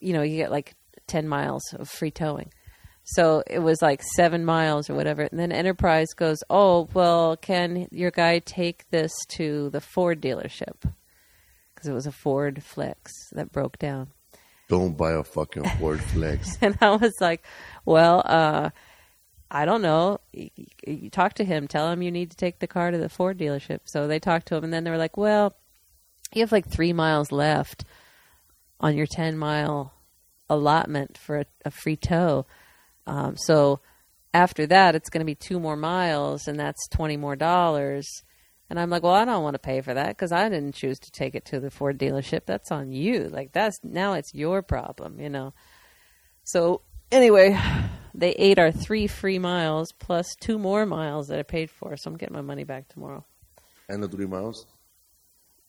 you 0.00 0.12
know, 0.12 0.22
you 0.22 0.36
get 0.36 0.50
like 0.50 0.74
10 1.08 1.28
miles 1.28 1.62
of 1.74 1.88
free 1.88 2.10
towing. 2.10 2.52
So 3.04 3.42
it 3.46 3.60
was 3.60 3.80
like 3.80 4.02
seven 4.02 4.44
miles 4.44 4.90
or 4.90 4.94
whatever. 4.94 5.22
And 5.22 5.40
then 5.40 5.50
Enterprise 5.50 6.08
goes, 6.14 6.38
Oh, 6.50 6.88
well, 6.92 7.36
can 7.36 7.88
your 7.90 8.10
guy 8.10 8.38
take 8.40 8.88
this 8.90 9.12
to 9.30 9.70
the 9.70 9.80
Ford 9.80 10.20
dealership? 10.20 10.74
Because 11.74 11.88
it 11.88 11.94
was 11.94 12.06
a 12.06 12.12
Ford 12.12 12.62
Flex 12.62 13.12
that 13.32 13.50
broke 13.50 13.78
down. 13.78 14.08
Don't 14.68 14.96
buy 14.98 15.12
a 15.12 15.24
fucking 15.24 15.64
Ford 15.78 16.00
Flex. 16.00 16.58
And 16.60 16.76
I 16.82 16.90
was 16.96 17.14
like, 17.20 17.42
well, 17.86 18.22
uh, 18.26 18.70
I 19.50 19.64
don't 19.64 19.82
know. 19.82 20.20
You, 20.32 21.10
talk 21.10 21.34
to 21.34 21.44
him. 21.44 21.68
Tell 21.68 21.90
him 21.90 22.02
you 22.02 22.10
need 22.10 22.30
to 22.30 22.36
take 22.36 22.58
the 22.58 22.66
car 22.66 22.90
to 22.90 22.98
the 22.98 23.08
Ford 23.08 23.38
dealership. 23.38 23.80
So 23.84 24.06
they 24.06 24.18
talked 24.18 24.48
to 24.48 24.56
him, 24.56 24.64
and 24.64 24.72
then 24.72 24.84
they 24.84 24.90
were 24.90 24.98
like, 24.98 25.16
well, 25.16 25.54
you 26.32 26.40
have 26.40 26.52
like 26.52 26.68
three 26.68 26.92
miles 26.92 27.32
left 27.32 27.84
on 28.80 28.96
your 28.96 29.06
10 29.06 29.38
mile 29.38 29.92
allotment 30.50 31.16
for 31.16 31.40
a, 31.40 31.46
a 31.64 31.70
free 31.70 31.96
tow. 31.96 32.46
Um, 33.06 33.36
so 33.36 33.80
after 34.34 34.66
that, 34.66 34.94
it's 34.94 35.08
going 35.08 35.20
to 35.20 35.24
be 35.24 35.34
two 35.34 35.58
more 35.58 35.76
miles, 35.76 36.46
and 36.46 36.60
that's 36.60 36.88
20 36.88 37.16
more 37.16 37.36
dollars. 37.36 38.22
And 38.70 38.78
I'm 38.78 38.90
like, 38.90 39.02
well, 39.02 39.14
I 39.14 39.24
don't 39.24 39.42
want 39.42 39.54
to 39.54 39.58
pay 39.58 39.80
for 39.80 39.94
that 39.94 40.08
because 40.08 40.30
I 40.30 40.48
didn't 40.48 40.74
choose 40.74 40.98
to 40.98 41.10
take 41.10 41.34
it 41.34 41.46
to 41.46 41.60
the 41.60 41.70
Ford 41.70 41.98
dealership. 41.98 42.42
That's 42.44 42.70
on 42.70 42.92
you. 42.92 43.28
Like 43.28 43.52
that's 43.52 43.78
now 43.82 44.12
it's 44.12 44.34
your 44.34 44.60
problem, 44.62 45.18
you 45.18 45.30
know. 45.30 45.54
So 46.44 46.82
anyway, 47.10 47.58
they 48.14 48.30
ate 48.32 48.58
our 48.58 48.72
three 48.72 49.06
free 49.06 49.38
miles 49.38 49.92
plus 49.92 50.34
two 50.40 50.58
more 50.58 50.86
miles 50.86 51.28
that 51.28 51.38
I 51.38 51.42
paid 51.42 51.70
for. 51.70 51.96
So 51.96 52.10
I'm 52.10 52.16
getting 52.16 52.34
my 52.34 52.42
money 52.42 52.64
back 52.64 52.88
tomorrow. 52.88 53.24
and 53.88 54.02
the 54.02 54.08
three 54.08 54.26
miles. 54.26 54.66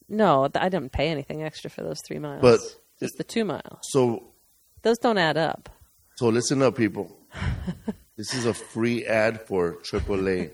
No, 0.08 0.48
th- 0.48 0.64
I 0.64 0.70
didn't 0.70 0.92
pay 0.92 1.10
anything 1.10 1.44
extra 1.44 1.70
for 1.70 1.84
those 1.84 2.02
three 2.08 2.20
miles. 2.20 2.42
But- 2.42 2.60
just 3.00 3.18
the 3.18 3.24
two 3.24 3.46
miles. 3.46 3.80
So 3.84 4.34
Those 4.82 4.98
don't 4.98 5.18
add 5.18 5.38
up. 5.38 5.70
so 6.18 6.28
listen 6.28 6.62
up, 6.62 6.76
people. 6.76 7.16
this 8.18 8.34
is 8.34 8.46
a 8.46 8.54
free 8.54 9.06
ad 9.06 9.42
for 9.48 9.76
AAA. 9.84 10.52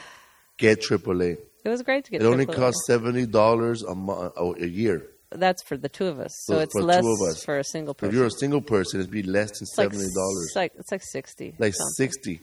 Get 0.58 0.80
AAA. 0.80 1.36
It 1.64 1.68
was 1.68 1.82
great 1.82 2.04
to 2.04 2.10
get. 2.10 2.22
It 2.22 2.26
only 2.26 2.46
costs 2.46 2.84
seventy 2.86 3.26
dollars 3.26 3.82
a 3.82 3.94
month 3.94 4.32
a 4.36 4.68
year. 4.68 5.06
That's 5.34 5.62
for 5.62 5.76
the 5.76 5.88
two 5.88 6.06
of 6.06 6.20
us. 6.20 6.32
So 6.46 6.54
For- 6.54 6.62
it's 6.62 6.72
for 6.72 6.82
less 6.82 7.44
for 7.44 7.58
a 7.58 7.64
single 7.64 7.94
person. 7.94 8.08
If 8.08 8.14
you're 8.14 8.26
a 8.26 8.30
single 8.30 8.60
person, 8.60 9.00
it'd 9.00 9.12
be 9.12 9.22
less 9.22 9.50
than 9.58 9.64
it's 9.64 9.74
seventy 9.74 10.08
dollars. 10.14 10.46
It's 10.46 10.56
like 10.56 10.72
it's 10.78 10.92
like 10.92 11.02
sixty. 11.02 11.54
like 11.58 11.74
something. 11.74 11.94
sixty, 11.94 12.40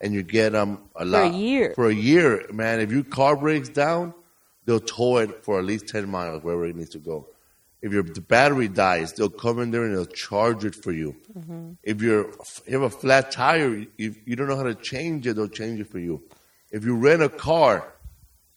and 0.00 0.12
you 0.12 0.22
get 0.22 0.54
um 0.54 0.82
a 0.96 1.04
lot 1.04 1.30
for 1.30 1.34
a 1.34 1.38
year. 1.38 1.72
For 1.74 1.88
a 1.88 1.94
year, 1.94 2.46
man. 2.52 2.80
If 2.80 2.92
your 2.92 3.04
car 3.04 3.36
breaks 3.36 3.68
down, 3.68 4.14
they'll 4.64 4.80
tow 4.80 5.18
it 5.18 5.44
for 5.44 5.58
at 5.58 5.64
least 5.64 5.88
ten 5.88 6.08
miles 6.10 6.42
wherever 6.42 6.66
it 6.66 6.76
needs 6.76 6.90
to 6.90 6.98
go. 6.98 7.28
If 7.82 7.92
your 7.92 8.02
battery 8.02 8.68
dies, 8.68 9.12
they'll 9.12 9.28
come 9.28 9.60
in 9.60 9.70
there 9.70 9.84
and 9.84 9.94
they'll 9.94 10.06
charge 10.06 10.64
it 10.64 10.74
for 10.74 10.90
you. 10.90 11.14
Mm-hmm. 11.38 11.72
If 11.82 12.00
you're 12.00 12.30
if 12.30 12.62
you 12.66 12.80
have 12.80 12.82
a 12.82 12.90
flat 12.90 13.30
tire, 13.30 13.84
if 13.98 14.26
you 14.26 14.36
don't 14.36 14.48
know 14.48 14.56
how 14.56 14.62
to 14.62 14.74
change 14.74 15.26
it, 15.26 15.36
they'll 15.36 15.48
change 15.48 15.80
it 15.80 15.88
for 15.90 15.98
you. 15.98 16.22
If 16.70 16.84
you 16.84 16.96
rent 16.96 17.22
a 17.22 17.28
car, 17.28 17.93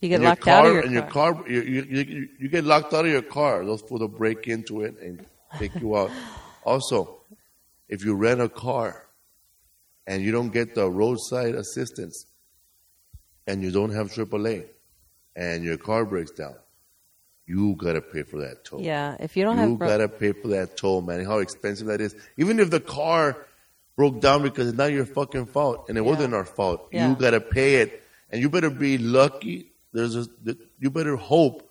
You 0.02 0.10
get 0.10 0.22
locked 0.22 0.42
car 0.42 0.60
out 0.60 0.66
of 0.68 0.74
your 0.74 0.84
and 0.84 1.10
car. 1.10 1.26
your 1.32 1.36
car, 1.36 1.50
you, 1.50 1.62
you, 1.62 1.82
you, 1.84 2.30
you 2.40 2.50
get 2.50 2.64
locked 2.64 2.94
out 2.94 3.06
of 3.06 3.12
your 3.12 3.22
car. 3.24 3.66
Those 3.66 3.82
fools 3.82 4.02
will 4.02 4.08
break 4.08 4.48
into 4.48 4.82
it 4.82 4.96
and 5.02 5.26
take 5.58 5.76
you 5.76 5.98
out. 5.98 6.12
Also, 6.66 7.22
if 7.88 8.04
you 8.04 8.14
rent 8.14 8.42
a 8.42 8.50
car 8.50 9.08
and 10.06 10.22
you 10.22 10.34
don't 10.34 10.50
get 10.52 10.76
the 10.76 10.90
roadside 10.90 11.56
assistance 11.56 12.26
and 13.48 13.64
you 13.64 13.72
don't 13.72 13.92
have 13.94 14.08
AAA 14.12 14.66
and 15.38 15.64
your 15.64 15.78
car 15.78 16.04
breaks 16.04 16.32
down, 16.32 16.56
you 17.46 17.74
gotta 17.78 18.02
pay 18.02 18.24
for 18.24 18.40
that 18.42 18.66
toll. 18.66 18.82
Yeah, 18.82 19.16
if 19.22 19.38
you 19.38 19.46
don't 19.46 19.56
you 19.56 19.62
have 19.62 19.80
ro- 19.80 19.88
gotta 19.88 20.10
pay 20.10 20.34
for 20.34 20.50
that 20.50 20.76
toll, 20.76 21.02
man. 21.02 21.24
How 21.24 21.40
expensive 21.40 21.88
that 21.88 22.02
is. 22.02 22.14
Even 22.36 22.60
if 22.60 22.70
the 22.70 22.82
car 22.82 23.38
broke 23.96 24.20
down 24.20 24.44
because 24.44 24.68
it's 24.68 24.78
not 24.78 24.92
your 24.92 25.06
fucking 25.06 25.46
fault 25.46 25.86
and 25.88 25.98
it 25.98 26.02
Yeah. 26.04 26.10
wasn't 26.10 26.34
our 26.34 26.44
fault, 26.44 26.90
Yeah. 26.92 27.08
you 27.10 27.16
gotta 27.16 27.40
pay 27.40 27.76
it, 27.76 28.04
and 28.30 28.42
you 28.42 28.50
better 28.50 28.70
be 28.70 28.98
lucky. 28.98 29.67
There's 29.94 30.16
a, 30.16 30.28
you 30.80 30.90
better 30.92 31.16
hope 31.16 31.70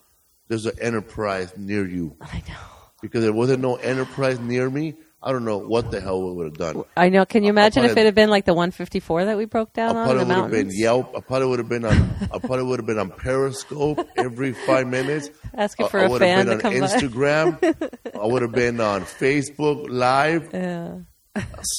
there's 0.48 0.66
an 0.66 0.78
enterprise 0.80 1.52
near 1.56 1.86
you 1.86 2.16
I 2.20 2.38
know. 2.48 2.54
because 3.02 3.22
there 3.22 3.32
wasn't 3.32 3.60
no 3.62 3.76
enterprise 3.76 4.38
near 4.40 4.68
me. 4.70 4.94
I 5.22 5.32
don't 5.32 5.44
know 5.44 5.58
what 5.58 5.90
the 5.90 6.00
hell 6.00 6.22
we 6.24 6.32
would 6.34 6.46
have 6.46 6.56
done. 6.74 6.84
I 6.96 7.08
know. 7.08 7.24
Can 7.26 7.42
you 7.42 7.50
imagine 7.50 7.84
if 7.84 7.96
it 7.96 8.04
had 8.04 8.14
been 8.14 8.30
like 8.30 8.44
the 8.44 8.54
154 8.54 9.24
that 9.24 9.36
we 9.36 9.44
broke 9.46 9.70
I 9.74 9.80
down 9.80 9.96
on 9.96 10.04
probably 10.06 10.22
the 10.24 10.28
would 10.28 10.42
have 10.42 10.50
been? 10.52 10.70
Yelp. 10.72 11.16
I 11.16 11.20
probably 11.20 11.48
would 11.48 11.58
have 11.58 11.68
been 11.68 11.84
on. 11.84 12.10
I 12.32 12.38
probably 12.38 12.62
would 12.64 12.78
have 12.78 12.86
been 12.86 12.98
on 12.98 13.10
Periscope 13.10 14.06
every 14.16 14.52
five 14.52 14.86
minutes. 14.86 15.30
Asking 15.54 15.86
I- 15.86 15.88
for 15.88 16.00
I 16.00 16.04
a 16.04 16.10
would 16.10 16.22
have 16.22 16.28
fan 16.28 16.46
been 16.46 16.58
to 16.58 16.66
on 16.66 16.72
come 16.72 16.80
by. 16.80 16.86
Instagram. 16.86 17.90
I 18.22 18.26
would 18.26 18.42
have 18.42 18.52
been 18.52 18.80
on 18.80 19.02
Facebook 19.02 19.86
Live, 19.88 20.50
Yeah. 20.52 20.98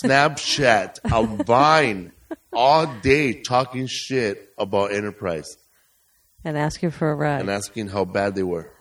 Snapchat, 0.03 0.99
a 1.05 1.43
Vine, 1.43 2.11
all 2.53 2.85
day 3.01 3.41
talking 3.41 3.87
shit 3.87 4.49
about 4.57 4.91
Enterprise 4.91 5.57
And 6.47 6.57
asking 6.57 6.91
for 6.91 7.11
a 7.11 7.15
ride. 7.15 7.41
and 7.41 7.49
asking 7.49 7.89
how 7.89 8.05
bad 8.05 8.33
they 8.35 8.43
were. 8.43 8.71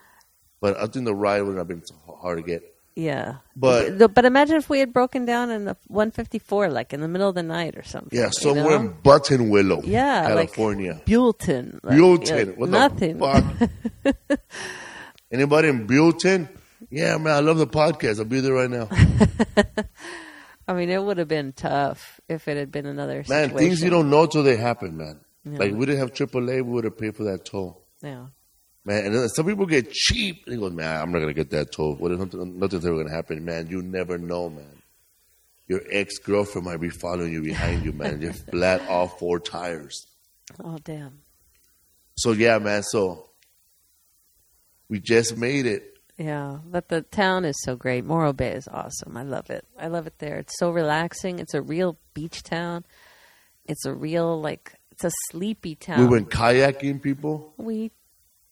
But 0.61 0.77
I 0.77 0.87
think 0.87 1.03
the 1.03 1.13
ride 1.13 1.41
would 1.41 1.57
have 1.57 1.67
been 1.67 1.85
so 1.85 1.95
hard 2.21 2.37
to 2.39 2.43
get. 2.43 2.61
Yeah, 2.95 3.35
But- 3.55 4.13
but 4.15 4.25
imagine 4.25 4.55
if 4.55 4.69
we 4.69 4.79
had 4.79 4.91
broken 4.93 5.25
down 5.25 5.51
in 5.51 5.65
the 5.65 5.75
154, 5.87 6.69
like 6.69 6.93
in 6.93 7.01
the 7.01 7.07
middle 7.07 7.29
of 7.29 7.35
the 7.35 7.43
night 7.43 7.75
or 7.77 7.83
something. 7.83 8.17
Yeah, 8.17 8.27
you 8.27 8.31
somewhere 8.31 8.79
know? 8.79 8.87
in 8.87 8.93
Buttonwillow, 9.03 9.81
Yeah, 9.85 10.21
like- 10.33 10.53
California. 10.53 10.93
Like, 10.93 11.07
yeah, 11.07 12.43
what 12.55 12.69
nothing. 12.69 13.19
Anybody 15.31 15.67
in 15.67 15.85
Buellton? 15.87 16.47
Yeah, 16.89 17.17
man, 17.17 17.33
I 17.35 17.39
love 17.41 17.57
the 17.57 17.67
podcast. 17.67 18.19
I'll 18.19 18.25
be 18.25 18.39
there 18.39 18.53
right 18.53 18.69
now. 18.69 18.87
I 20.67 20.73
mean, 20.73 20.89
it 20.89 21.01
would 21.03 21.17
have 21.17 21.27
been 21.27 21.53
tough 21.53 22.19
if 22.27 22.47
it 22.47 22.57
had 22.57 22.71
been 22.71 22.85
another 22.85 23.17
Man, 23.27 23.49
situation. 23.49 23.57
things 23.57 23.83
you 23.83 23.89
don't 23.89 24.09
know 24.09 24.25
till 24.25 24.43
they 24.43 24.55
happen, 24.57 24.97
man. 24.97 25.19
Yeah. 25.53 25.59
Like, 25.59 25.73
we 25.73 25.85
didn't 25.85 25.99
have 25.99 26.13
AAA, 26.13 26.55
we 26.57 26.71
would 26.71 26.83
have 26.83 26.97
paid 26.97 27.15
for 27.15 27.23
that 27.25 27.45
toll. 27.45 27.83
Yeah, 28.01 28.27
Man, 28.87 29.05
and 29.05 29.15
then 29.15 29.27
some 29.27 29.45
people 29.45 29.65
get 29.65 29.91
cheap. 29.91 30.45
They 30.45 30.55
go, 30.55 30.69
man, 30.69 31.01
I'm 31.01 31.11
not 31.11 31.19
going 31.19 31.27
to 31.27 31.33
get 31.33 31.49
that 31.49 31.73
toll. 31.73 31.95
What 31.95 32.13
if 32.13 32.19
nothing, 32.19 32.57
nothing's 32.57 32.85
ever 32.85 32.95
going 32.95 33.09
to 33.09 33.13
happen? 33.13 33.43
Man, 33.43 33.67
you 33.67 33.81
never 33.81 34.17
know, 34.17 34.49
man. 34.49 34.81
Your 35.67 35.81
ex 35.91 36.19
girlfriend 36.19 36.65
might 36.65 36.79
be 36.79 36.89
following 36.89 37.33
you 37.33 37.41
behind 37.41 37.83
you, 37.83 37.91
man. 37.91 38.21
Just 38.21 38.45
flat 38.49 38.87
all 38.87 39.09
four 39.09 39.41
tires. 39.41 40.07
oh 40.63 40.77
damn. 40.85 41.19
So, 42.15 42.31
yeah, 42.31 42.59
man, 42.59 42.81
so 42.81 43.31
we 44.87 45.01
just 45.01 45.35
made 45.35 45.65
it. 45.65 45.97
Yeah, 46.17 46.59
but 46.65 46.87
the 46.87 47.01
town 47.01 47.43
is 47.43 47.61
so 47.63 47.75
great. 47.75 48.05
Morro 48.05 48.31
Bay 48.31 48.53
is 48.53 48.69
awesome. 48.69 49.17
I 49.17 49.23
love 49.23 49.49
it. 49.49 49.65
I 49.77 49.87
love 49.87 50.07
it 50.07 50.17
there. 50.19 50.37
It's 50.37 50.57
so 50.57 50.71
relaxing. 50.71 51.39
It's 51.39 51.53
a 51.53 51.61
real 51.61 51.99
beach 52.13 52.41
town. 52.41 52.85
It's 53.65 53.85
a 53.85 53.93
real 53.93 54.39
like 54.39 54.76
it's 54.97 55.13
a 55.13 55.31
sleepy 55.31 55.75
town. 55.75 55.99
We 55.99 56.07
went 56.07 56.29
kayaking, 56.31 57.03
people. 57.03 57.53
We 57.57 57.91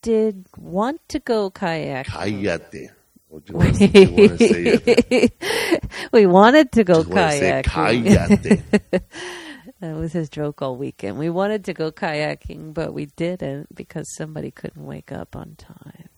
did 0.00 0.46
want 0.56 1.00
to 1.08 1.18
go 1.18 1.50
kayaking. 1.50 2.04
Kayate. 2.04 2.90
What 3.26 3.48
you 3.48 3.56
want 3.56 3.74
to 3.74 4.38
say? 4.38 4.80
it? 4.86 5.90
we 6.12 6.26
wanted 6.26 6.70
to 6.72 6.84
go 6.84 7.02
Just 7.02 7.08
wanna 7.08 7.32
say 7.32 7.62
kayaking. 7.64 8.62
that 9.80 9.96
was 9.96 10.12
his 10.12 10.28
joke 10.28 10.62
all 10.62 10.76
weekend. 10.76 11.18
We 11.18 11.30
wanted 11.30 11.64
to 11.64 11.74
go 11.74 11.90
kayaking, 11.90 12.72
but 12.72 12.94
we 12.94 13.06
didn't 13.06 13.74
because 13.74 14.06
somebody 14.14 14.52
couldn't 14.52 14.84
wake 14.86 15.10
up 15.10 15.34
on 15.34 15.56
time. 15.56 16.08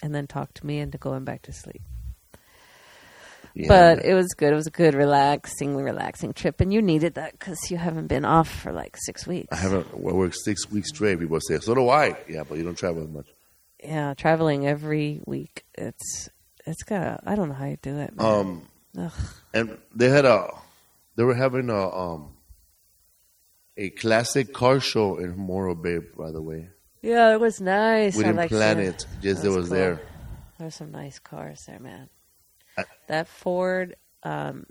And 0.00 0.14
then 0.14 0.28
talked 0.28 0.58
to 0.58 0.66
me 0.66 0.78
into 0.78 0.96
going 0.96 1.24
back 1.24 1.42
to 1.42 1.52
sleep. 1.52 1.82
Yeah, 3.54 3.68
but 3.68 4.04
it 4.04 4.14
was 4.14 4.34
good. 4.36 4.52
It 4.52 4.56
was 4.56 4.66
a 4.66 4.70
good, 4.70 4.94
relaxing, 4.94 5.76
relaxing 5.76 6.32
trip, 6.32 6.60
and 6.60 6.72
you 6.72 6.82
needed 6.82 7.14
that 7.14 7.32
because 7.38 7.70
you 7.70 7.76
haven't 7.76 8.08
been 8.08 8.24
off 8.24 8.48
for 8.50 8.72
like 8.72 8.96
six 8.96 9.26
weeks. 9.28 9.48
I 9.52 9.56
haven't 9.56 9.86
I 9.92 9.96
worked 9.96 10.36
six 10.36 10.68
weeks 10.70 10.88
straight. 10.88 11.20
People 11.20 11.38
say, 11.40 11.58
so 11.60 11.74
do 11.74 11.88
I. 11.88 12.16
Yeah, 12.28 12.42
but 12.48 12.58
you 12.58 12.64
don't 12.64 12.76
travel 12.76 13.04
as 13.04 13.08
much. 13.08 13.26
Yeah, 13.82 14.14
traveling 14.14 14.66
every 14.66 15.20
week. 15.24 15.64
It's 15.74 16.28
it's 16.66 16.82
got. 16.82 17.22
I 17.26 17.36
don't 17.36 17.48
know 17.48 17.54
how 17.54 17.66
you 17.66 17.76
do 17.80 17.96
it. 17.98 18.16
Man. 18.16 18.26
Um, 18.26 18.68
Ugh. 18.98 19.12
and 19.52 19.78
they 19.94 20.08
had 20.08 20.24
a, 20.24 20.48
they 21.16 21.22
were 21.22 21.34
having 21.34 21.70
a 21.70 21.88
um, 21.90 22.34
a 23.76 23.90
classic 23.90 24.52
car 24.52 24.80
show 24.80 25.16
in 25.18 25.36
Morro 25.36 25.74
Bay. 25.76 25.98
By 25.98 26.32
the 26.32 26.42
way, 26.42 26.70
Yeah, 27.02 27.32
it 27.32 27.40
was 27.40 27.60
nice. 27.60 28.16
we 28.16 28.24
didn't 28.24 28.48
plan 28.48 28.80
it. 28.80 29.06
Just 29.22 29.44
it 29.44 29.50
was 29.50 29.68
cool. 29.68 29.76
there. 29.76 30.00
There's 30.58 30.74
some 30.74 30.90
nice 30.90 31.18
cars 31.20 31.62
there, 31.66 31.78
man. 31.78 32.08
I- 32.78 32.84
that 33.08 33.28
Ford 33.28 33.96
um, 34.22 34.66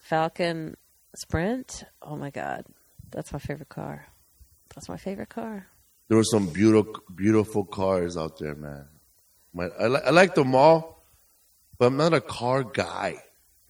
Falcon 0.00 0.76
Sprint. 1.14 1.84
Oh 2.00 2.16
my 2.16 2.30
god, 2.30 2.64
that's 3.10 3.32
my 3.32 3.38
favorite 3.38 3.68
car. 3.68 4.06
That's 4.74 4.88
my 4.88 4.96
favorite 4.96 5.28
car. 5.28 5.66
There 6.08 6.16
were 6.16 6.24
some 6.24 6.46
beautiful, 6.48 7.00
beautiful 7.14 7.64
cars 7.64 8.16
out 8.16 8.38
there, 8.38 8.54
man. 8.54 8.86
My, 9.54 9.66
I, 9.78 9.86
li- 9.88 10.00
I 10.06 10.10
like 10.10 10.34
them 10.34 10.54
all, 10.54 11.04
but 11.78 11.86
I'm 11.86 11.96
not 11.96 12.12
a 12.14 12.20
car 12.20 12.64
guy 12.64 13.22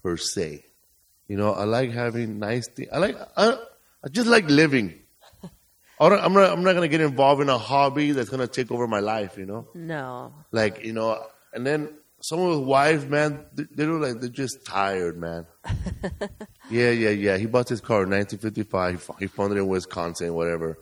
per 0.02 0.16
se. 0.16 0.64
You 1.28 1.36
know, 1.36 1.52
I 1.52 1.64
like 1.64 1.90
having 1.92 2.38
nice 2.38 2.68
things. 2.68 2.88
I 2.92 2.98
like, 2.98 3.16
I, 3.36 3.56
I 4.04 4.08
just 4.10 4.28
like 4.28 4.48
living. 4.48 5.00
I 6.00 6.08
don't, 6.08 6.20
I'm 6.20 6.32
not, 6.32 6.50
I'm 6.52 6.62
not 6.62 6.74
gonna 6.74 6.88
get 6.88 7.00
involved 7.00 7.42
in 7.42 7.48
a 7.48 7.58
hobby 7.58 8.12
that's 8.12 8.28
gonna 8.28 8.46
take 8.48 8.70
over 8.72 8.86
my 8.88 9.00
life. 9.00 9.36
You 9.38 9.46
know, 9.46 9.68
No, 9.74 10.32
like 10.50 10.84
you 10.84 10.92
know, 10.92 11.24
and 11.52 11.66
then 11.66 11.90
someone 12.22 12.50
with 12.50 12.66
wives, 12.68 13.04
man, 13.04 13.44
they, 13.52 13.84
look 13.84 14.02
like 14.02 14.20
they're 14.20 14.30
just 14.30 14.64
tired, 14.64 15.18
man. 15.18 15.46
yeah, 16.70 16.90
yeah, 16.90 17.10
yeah. 17.10 17.36
He 17.36 17.46
bought 17.46 17.68
his 17.68 17.80
car 17.80 18.04
in 18.04 18.10
1955. 18.10 19.18
He 19.18 19.26
fo- 19.26 19.36
found 19.36 19.52
it 19.52 19.58
in 19.58 19.66
Wisconsin, 19.66 20.32
whatever. 20.32 20.78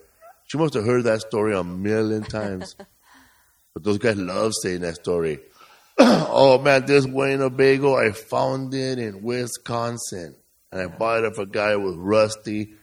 She 0.47 0.59
must 0.59 0.75
have 0.75 0.85
heard 0.85 1.05
that 1.05 1.23
story 1.23 1.57
a 1.57 1.65
million 1.65 2.23
times. 2.23 2.77
but 3.75 3.83
those 3.83 3.99
guys 3.99 4.17
love 4.17 4.53
saying 4.63 4.83
that 4.83 4.97
story. 4.97 5.41
oh 5.99 6.59
man, 6.59 6.87
this 6.87 7.07
Winnebago, 7.07 7.97
I 7.97 8.13
found 8.13 8.75
it 8.75 8.99
in 8.99 9.23
Wisconsin, 9.23 10.37
and 10.71 10.81
I 10.81 10.87
bought 10.87 11.25
it 11.25 11.35
for 11.35 11.43
a 11.43 11.47
guy 11.47 11.77
with 11.77 11.97
Rusty. 11.97 12.75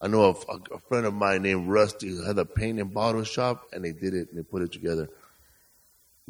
I 0.00 0.08
know 0.08 0.24
a, 0.24 0.74
a 0.74 0.78
friend 0.88 1.06
of 1.06 1.14
mine 1.14 1.42
named 1.42 1.68
Rusty 1.68 2.08
who 2.08 2.24
had 2.24 2.38
a 2.38 2.44
paint 2.44 2.80
and 2.80 2.92
bottle 2.92 3.22
shop, 3.24 3.68
and 3.72 3.84
they 3.84 3.92
did 3.92 4.14
it 4.14 4.30
and 4.30 4.38
they 4.38 4.42
put 4.42 4.62
it 4.62 4.72
together. 4.72 5.08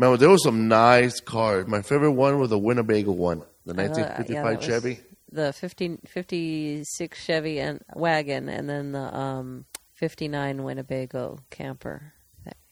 Man, 0.00 0.16
there 0.16 0.30
was 0.30 0.42
some 0.42 0.66
nice 0.66 1.20
cars. 1.20 1.66
My 1.66 1.82
favorite 1.82 2.12
one 2.12 2.38
was 2.38 2.48
the 2.48 2.58
Winnebago 2.58 3.12
one, 3.12 3.42
the 3.66 3.74
I 3.74 3.86
lo- 3.86 3.96
yeah, 3.98 4.42
1955 4.42 4.64
Chevy. 4.64 5.00
The 5.30 5.52
50, 5.52 5.98
56 6.06 7.22
Chevy 7.22 7.60
and 7.60 7.84
wagon, 7.94 8.48
and 8.48 8.66
then 8.66 8.92
the 8.92 9.14
um, 9.14 9.66
59 9.92 10.62
Winnebago 10.62 11.40
camper. 11.50 12.14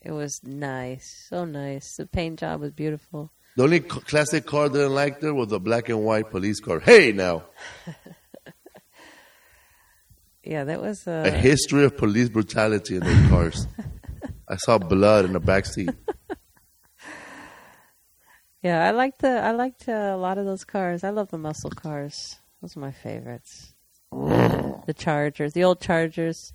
It 0.01 0.13
was 0.13 0.41
nice, 0.43 1.27
so 1.29 1.45
nice. 1.45 1.97
The 1.99 2.07
paint 2.07 2.41
job 2.41 2.63
was 2.63 2.73
beautiful. 2.73 3.31
The 3.57 3.65
only 3.65 3.81
classic 3.81 4.47
car 4.47 4.65
I 4.65 4.69
didn't 4.69 4.95
like 4.95 5.21
there 5.21 5.35
was 5.35 5.49
the 5.49 5.61
black 5.61 5.91
and 5.91 6.03
white 6.03 6.31
police 6.31 6.61
car. 6.61 6.81
Hey, 6.81 7.13
now 7.13 7.43
Yeah, 10.43 10.65
that 10.65 10.81
was 10.81 11.07
a 11.07 11.29
uh, 11.29 11.31
history 11.31 11.85
of 11.85 11.95
police 11.99 12.31
brutality 12.31 12.97
in 12.97 13.03
those 13.03 13.29
cars. 13.29 13.67
I 14.49 14.57
saw 14.57 14.79
blood 14.79 15.27
in 15.27 15.35
the 15.35 15.41
back 15.41 15.67
seat. 15.67 15.91
Yeah. 18.69 18.87
I 18.87 18.91
liked 18.91 19.21
the 19.21 19.29
I 19.29 19.53
liked 19.53 19.89
uh, 19.89 19.93
a 19.93 20.17
lot 20.17 20.39
of 20.39 20.45
those 20.45 20.65
cars. 20.65 21.05
I 21.05 21.11
love 21.11 21.29
the 21.31 21.39
muscle 21.39 21.71
cars. 21.71 22.37
Those 22.61 22.77
are 22.77 22.81
my 22.81 22.93
favorites. 22.93 23.75
the 24.11 24.95
Chargers, 24.97 25.53
the 25.53 25.65
old 25.65 25.81
Chargers. 25.81 26.53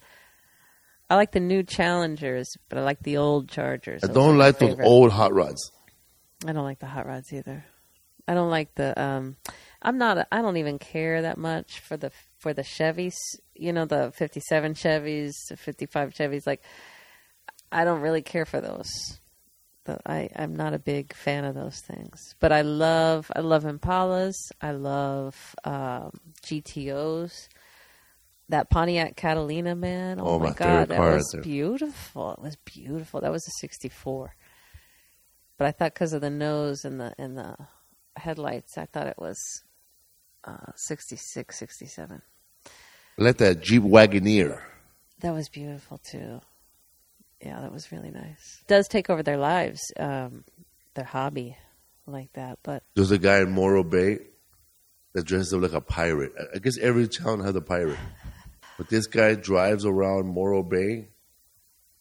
I 1.09 1.15
like 1.15 1.31
the 1.31 1.39
new 1.39 1.63
Challengers, 1.63 2.47
but 2.69 2.77
I 2.77 2.83
like 2.83 2.99
the 3.03 3.17
old 3.17 3.49
Chargers. 3.49 4.03
I 4.03 4.07
don't 4.07 4.37
like 4.37 4.57
those 4.57 4.71
favorite. 4.71 4.87
old 4.87 5.11
hot 5.11 5.33
rods. 5.33 5.71
I 6.45 6.53
don't 6.53 6.63
like 6.63 6.79
the 6.79 6.87
hot 6.87 7.05
rods 7.05 7.31
either. 7.31 7.65
I 8.27 8.33
don't 8.33 8.49
like 8.49 8.73
the. 8.75 8.99
Um, 9.01 9.35
I'm 9.81 9.97
not. 9.97 10.17
A, 10.17 10.27
I 10.31 10.41
don't 10.41 10.57
even 10.57 10.79
care 10.79 11.21
that 11.23 11.37
much 11.37 11.79
for 11.79 11.97
the 11.97 12.11
for 12.37 12.53
the 12.53 12.61
Chevys. 12.61 13.15
You 13.55 13.73
know, 13.73 13.85
the 13.85 14.11
'57 14.15 14.73
Chevys, 14.73 15.33
the 15.49 15.57
'55 15.57 16.13
Chevys. 16.13 16.47
Like, 16.47 16.63
I 17.71 17.83
don't 17.83 18.01
really 18.01 18.21
care 18.21 18.45
for 18.45 18.61
those. 18.61 19.19
But 19.85 20.01
I, 20.05 20.29
I'm 20.35 20.55
not 20.55 20.73
a 20.73 20.79
big 20.79 21.13
fan 21.13 21.43
of 21.43 21.55
those 21.55 21.79
things. 21.81 22.35
But 22.39 22.51
I 22.51 22.61
love. 22.61 23.29
I 23.35 23.41
love 23.41 23.63
Impalas. 23.63 24.35
I 24.61 24.71
love 24.71 25.55
um, 25.65 26.11
GTOs. 26.41 27.49
That 28.49 28.69
Pontiac 28.69 29.15
Catalina, 29.15 29.75
man. 29.75 30.19
Oh, 30.19 30.35
Oh, 30.35 30.39
my, 30.39 30.49
my 30.49 30.53
god, 30.53 30.89
that 30.89 30.99
was 30.99 31.29
there. 31.33 31.41
beautiful. 31.41 32.31
It 32.33 32.39
was 32.41 32.55
beautiful. 32.57 33.21
That 33.21 33.31
was 33.31 33.45
a 33.47 33.51
'64 33.59 34.35
but 35.57 35.67
I 35.67 35.71
thought 35.71 35.93
because 35.93 36.13
of 36.13 36.21
the 36.21 36.29
nose 36.29 36.83
and 36.83 36.99
the 36.99 37.13
and 37.17 37.37
the 37.37 37.55
headlights, 38.17 38.77
I 38.77 38.85
thought 38.85 39.07
it 39.07 39.17
was 39.17 39.37
uh, 40.43 40.71
66, 40.75 41.57
67. 41.57 42.21
Let 43.17 43.37
that 43.37 43.61
Jeep 43.61 43.83
Wagoneer. 43.83 44.61
That 45.21 45.33
was 45.33 45.49
beautiful 45.49 45.99
too. 45.99 46.41
Yeah, 47.45 47.59
that 47.61 47.71
was 47.71 47.91
really 47.91 48.11
nice. 48.11 48.63
Does 48.67 48.87
take 48.87 49.09
over 49.09 49.21
their 49.23 49.37
lives, 49.37 49.81
um, 49.99 50.43
their 50.93 51.03
hobby, 51.05 51.57
like 52.07 52.31
that. 52.33 52.59
But 52.63 52.83
There's 52.95 53.11
a 53.11 53.17
guy 53.17 53.39
in 53.39 53.51
Morro 53.51 53.83
Bay 53.83 54.19
that 55.13 55.25
dresses 55.25 55.53
up 55.53 55.61
like 55.61 55.73
a 55.73 55.81
pirate. 55.81 56.31
I- 56.39 56.55
I 56.55 56.59
guess 56.59 56.77
every 56.79 57.07
town 57.07 57.41
has 57.41 57.55
a 57.55 57.61
pirate. 57.61 57.99
But 58.77 58.89
this 58.89 59.05
guy 59.07 59.35
drives 59.35 59.85
around 59.85 60.27
Morro 60.27 60.63
Bay 60.63 61.09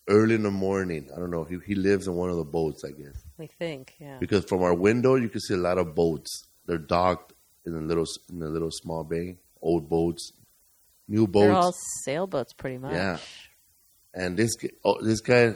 early 0.08 0.34
in 0.34 0.42
the 0.42 0.50
morning. 0.50 1.08
I 1.14 1.18
don't 1.18 1.30
know. 1.30 1.44
He, 1.44 1.58
he 1.66 1.74
lives 1.74 2.06
in 2.06 2.14
one 2.14 2.30
of 2.30 2.36
the 2.36 2.44
boats, 2.44 2.82
I 2.84 2.90
guess. 2.92 3.22
we 3.38 3.46
think, 3.48 3.94
yeah, 3.98 4.18
Because 4.20 4.44
from 4.44 4.62
our 4.62 4.74
window, 4.74 5.16
you 5.16 5.28
can 5.28 5.40
see 5.40 5.54
a 5.54 5.58
lot 5.58 5.78
of 5.78 5.94
boats. 5.94 6.44
They're 6.66 6.78
docked 6.78 7.32
in 7.66 7.74
a 7.74 7.78
little 7.80 8.06
in 8.30 8.42
a 8.42 8.46
little 8.48 8.70
small 8.70 9.04
bay. 9.04 9.36
Old 9.60 9.88
boats, 9.88 10.32
new 11.08 11.26
boats. 11.26 11.46
they're 11.46 11.54
all 11.56 11.74
sailboats, 12.04 12.52
pretty 12.52 12.78
much. 12.78 12.92
Yeah. 12.94 13.18
And 14.14 14.36
this 14.36 14.54
oh, 14.84 15.00
this 15.02 15.20
guy 15.20 15.54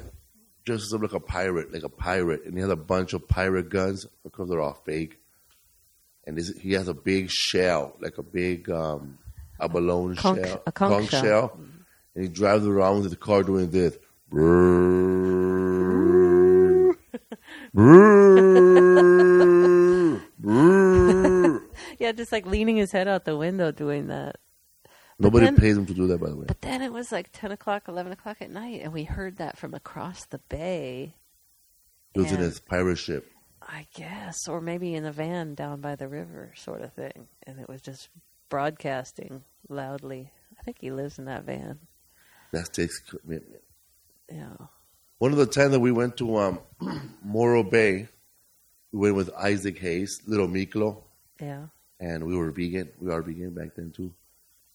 dresses 0.65 0.93
up 0.95 1.03
like 1.03 1.13
a 1.13 1.21
pirate, 1.21 1.73
like 1.73 1.85
a 1.85 1.89
pirate, 1.89 2.45
and 2.45 2.55
he 2.55 2.61
has 2.61 2.71
a 2.71 2.77
bunch 2.77 3.13
of 3.13 3.29
pirate 3.29 3.69
guns 3.69 4.07
because 4.25 4.49
they're 4.49 4.61
all 4.61 4.81
fake. 4.85 5.19
And 6.27 6.37
this, 6.37 6.53
he 6.59 6.73
has 6.73 6.89
a 6.89 6.95
big 6.95 7.31
shell, 7.31 7.95
like 8.01 8.19
a 8.19 8.23
big 8.23 8.69
um, 8.69 9.19
abalone 9.61 10.17
Conch- 10.17 10.45
shell, 10.45 10.63
a 10.67 10.73
conch 10.73 11.11
shell. 11.11 11.57
and 12.15 12.25
he 12.25 12.29
drives 12.29 12.67
around 12.67 13.03
with 13.03 13.11
the 13.11 13.17
car 13.17 13.45
doing 13.45 13.71
this. 13.71 13.97
Brrr, 14.33 15.57
brrr. 17.77 18.27
Yeah, 21.99 22.13
just 22.13 22.33
like 22.33 22.47
leaning 22.47 22.77
his 22.77 22.93
head 22.93 23.09
out 23.09 23.25
the 23.25 23.37
window 23.37 23.71
doing 23.71 24.09
that. 24.09 24.37
Nobody 25.19 25.47
then- 25.47 25.57
pays 25.57 25.77
him 25.77 25.87
to 25.87 25.95
do 25.95 26.07
that, 26.09 26.19
by 26.19 26.29
the 26.29 26.37
way. 26.37 26.45
But 26.47 26.61
then 26.61 26.83
it 26.83 26.93
was 26.93 27.11
like 27.11 27.31
10 27.33 27.51
o'clock, 27.53 27.89
11 27.89 28.13
o'clock 28.13 28.39
at 28.43 28.51
night, 28.51 28.83
and 28.83 28.93
we 28.93 29.05
heard 29.05 29.37
that 29.37 29.57
from 29.57 29.73
across 29.75 30.27
the 30.27 30.39
bay. 30.49 31.15
It 32.15 32.21
was 32.21 32.33
in 32.33 32.39
his 32.41 32.61
pirate 32.61 32.97
ship. 32.97 33.31
I 33.63 33.87
guess, 33.95 34.47
or 34.49 34.61
maybe 34.61 34.95
in 34.95 35.05
a 35.05 35.13
van 35.13 35.55
down 35.55 35.81
by 35.81 35.97
the 35.97 36.07
river, 36.09 36.53
sort 36.57 36.83
of 36.83 36.93
thing. 36.93 37.27
And 37.47 37.59
it 37.59 37.69
was 37.69 37.81
just 37.83 38.09
broadcasting 38.49 39.43
loudly. 39.69 40.31
I 40.59 40.63
think 40.63 40.79
he 40.81 40.91
lives 40.91 41.19
in 41.19 41.25
that 41.25 41.45
van. 41.45 41.79
That 42.53 42.73
takes 42.73 42.99
commitment. 43.01 43.63
Yeah. 44.31 44.55
One 45.19 45.33
of 45.33 45.39
the 45.39 45.47
times 45.47 45.73
that 45.73 45.81
we 45.81 45.93
went 45.93 46.17
to 46.19 46.37
um, 46.37 46.61
Morro 47.25 47.63
Bay, 47.63 48.09
we 48.93 48.99
went 49.01 49.17
with 49.17 49.35
Isaac 49.35 49.79
Hayes, 49.79 50.23
little 50.27 50.47
Miklo, 50.49 51.03
Yeah. 51.41 51.67
and 51.99 52.25
we 52.25 52.37
were 52.37 52.51
vegan. 52.51 52.91
We 53.01 53.11
are 53.13 53.23
vegan 53.23 53.55
back 53.55 53.75
then 53.77 53.91
too. 53.91 54.13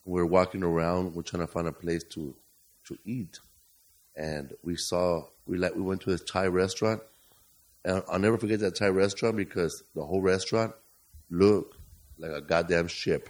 We 0.06 0.20
were 0.20 0.26
walking 0.26 0.64
around. 0.64 1.14
We're 1.16 1.22
trying 1.22 1.46
to 1.46 1.52
find 1.52 1.68
a 1.68 1.72
place 1.72 2.04
to 2.12 2.36
to 2.88 2.98
eat, 3.06 3.40
and 4.16 4.54
we 4.64 4.76
saw 4.76 5.26
we 5.46 5.58
like 5.58 5.76
we 5.76 5.82
went 5.82 6.02
to 6.02 6.10
this 6.12 6.24
Thai 6.24 6.48
restaurant, 6.48 7.02
and 7.86 8.04
I'll 8.10 8.20
never 8.20 8.38
forget 8.38 8.60
that 8.60 8.76
Thai 8.76 8.88
restaurant 8.88 9.38
because 9.38 9.84
the 9.96 10.06
whole 10.06 10.22
restaurant 10.22 10.74
looked 11.30 11.78
like 12.18 12.32
a 12.32 12.42
goddamn 12.42 12.88
ship, 12.88 13.30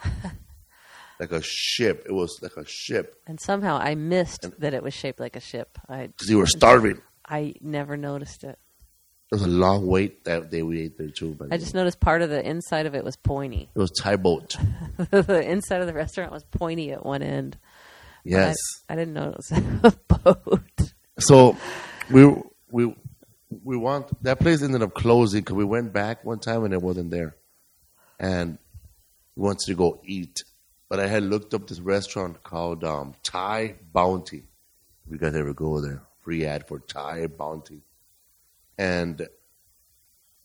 like 1.20 1.32
a 1.32 1.42
ship. 1.42 2.04
It 2.06 2.14
was 2.14 2.40
like 2.42 2.58
a 2.58 2.66
ship 2.66 3.22
And 3.28 3.40
somehow 3.40 3.78
I 3.78 3.96
missed 3.96 4.46
that 4.60 4.74
it 4.74 4.84
was 4.84 4.94
shaped 4.94 5.20
like 5.20 5.36
a 5.36 5.42
ship. 5.42 5.78
I 5.90 6.08
because 6.08 6.30
you 6.30 6.38
were 6.38 6.48
starving. 6.48 7.02
I 7.28 7.54
never 7.62 7.98
noticed 7.98 8.44
it. 8.44 8.60
It 9.32 9.36
was 9.36 9.44
a 9.44 9.48
long 9.48 9.88
wait 9.88 10.26
that 10.26 10.52
day 10.52 10.62
we 10.62 10.82
ate 10.82 10.98
there 10.98 11.10
too. 11.10 11.36
But 11.36 11.54
I 11.54 11.58
just 11.58 11.74
noticed 11.74 12.02
part 12.02 12.22
of 12.22 12.30
the 12.30 12.46
inside 12.46 12.86
of 12.86 12.96
it 12.96 13.06
was 13.06 13.16
pointy. 13.16 13.70
it 13.74 13.80
was 13.80 13.92
Thai 13.92 14.18
boat. 14.18 14.58
the 15.12 15.42
inside 15.50 15.80
of 15.80 15.88
the 15.88 15.94
restaurant 15.94 16.34
was 16.34 16.44
pointy 16.44 16.92
at 16.92 17.06
one 17.06 17.24
end. 17.24 17.58
Yes. 18.26 18.58
I, 18.90 18.94
I 18.94 18.96
didn't 18.98 19.14
know 19.14 19.30
it 19.30 19.38
was 19.38 19.52
a 19.54 19.92
boat. 20.08 20.94
So 21.20 21.56
we 22.10 22.26
we 22.72 22.94
we 23.64 23.78
want 23.78 24.22
that 24.24 24.40
place 24.40 24.62
ended 24.62 24.82
up 24.82 24.94
closing 24.94 25.42
because 25.42 25.56
we 25.56 25.66
went 25.66 25.94
back 25.94 26.26
one 26.26 26.40
time 26.40 26.66
and 26.66 26.74
it 26.74 26.82
wasn't 26.82 27.12
there, 27.12 27.36
and 28.20 28.58
we 29.38 29.44
wanted 29.44 29.66
to 29.68 29.76
go 29.76 30.02
eat. 30.04 30.44
But 30.90 31.00
I 31.00 31.08
had 31.08 31.24
looked 31.24 31.54
up 31.54 31.68
this 31.68 31.80
restaurant 31.80 32.44
called 32.44 32.84
um, 32.84 33.14
Thai 33.24 33.76
Bounty. 33.94 34.44
If 35.06 35.12
you 35.14 35.18
guys 35.18 35.36
ever 35.36 35.54
go 35.54 35.80
there, 35.80 36.02
free 36.20 36.46
ad 36.46 36.68
for 36.68 36.80
Thai 36.80 37.28
Bounty, 37.28 37.82
and 38.82 39.28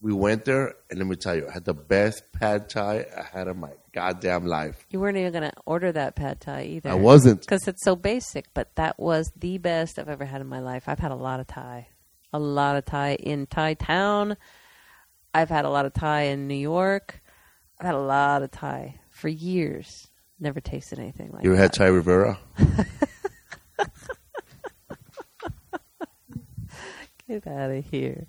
we 0.02 0.12
went 0.12 0.44
there. 0.44 0.74
And 0.90 0.98
let 0.98 1.08
me 1.08 1.16
tell 1.16 1.34
you, 1.34 1.48
I 1.48 1.52
had 1.52 1.64
the 1.64 1.74
best 1.74 2.22
pad 2.32 2.68
Thai 2.68 3.06
I 3.16 3.36
had 3.36 3.48
in 3.48 3.58
my 3.58 3.72
goddamn 3.92 4.46
life. 4.46 4.86
You 4.90 5.00
weren't 5.00 5.16
even 5.16 5.32
going 5.32 5.50
to 5.50 5.56
order 5.64 5.90
that 5.92 6.16
pad 6.16 6.40
thai 6.40 6.64
either. 6.64 6.90
I 6.90 6.94
wasn't. 6.94 7.40
because 7.40 7.66
it's 7.66 7.82
so 7.82 7.96
basic. 7.96 8.52
But 8.52 8.74
that 8.76 8.98
was 8.98 9.32
the 9.36 9.56
best 9.56 9.98
I've 9.98 10.10
ever 10.10 10.26
had 10.26 10.42
in 10.42 10.46
my 10.48 10.60
life. 10.60 10.84
I've 10.86 10.98
had 10.98 11.12
a 11.12 11.16
lot 11.16 11.40
of 11.40 11.46
Thai, 11.46 11.88
a 12.32 12.38
lot 12.38 12.76
of 12.76 12.84
Thai 12.84 13.14
in 13.14 13.46
Thai 13.46 13.74
town. 13.74 14.36
I've 15.32 15.48
had 15.48 15.64
a 15.64 15.70
lot 15.70 15.86
of 15.86 15.94
Thai 15.94 16.22
in 16.24 16.46
New 16.46 16.54
York. 16.54 17.22
I've 17.80 17.86
had 17.86 17.94
a 17.94 18.00
lot 18.00 18.42
of 18.42 18.50
Thai 18.50 19.00
for 19.10 19.28
years. 19.28 20.08
Never 20.38 20.60
tasted 20.60 20.98
anything 20.98 21.30
like 21.30 21.42
that. 21.42 21.44
You 21.44 21.52
ever 21.54 21.62
that. 21.62 21.62
had 21.62 21.72
Thai 21.72 21.86
Rivera? 21.86 22.38
Get 27.28 27.46
out 27.46 27.70
of 27.70 27.84
here. 27.90 28.26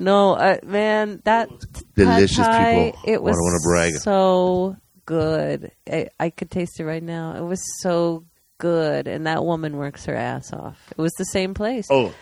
No, 0.00 0.34
uh, 0.34 0.58
man, 0.64 1.20
that 1.24 1.48
Delicious 1.94 2.36
people. 2.38 2.98
It 3.04 3.22
was 3.22 3.34
Wanna- 3.36 3.42
wanna 3.42 3.58
brag. 3.64 3.94
so 4.00 4.76
good. 5.06 5.72
I, 5.90 6.08
I 6.20 6.30
could 6.30 6.50
taste 6.50 6.78
it 6.78 6.84
right 6.84 7.02
now. 7.02 7.34
It 7.36 7.42
was 7.44 7.60
so 7.80 8.24
good, 8.58 9.08
and 9.08 9.26
that 9.26 9.44
woman 9.44 9.76
works 9.76 10.04
her 10.06 10.14
ass 10.14 10.52
off. 10.52 10.78
It 10.92 10.98
was 11.00 11.12
the 11.18 11.24
same 11.24 11.54
place. 11.54 11.86
Oh, 11.90 12.12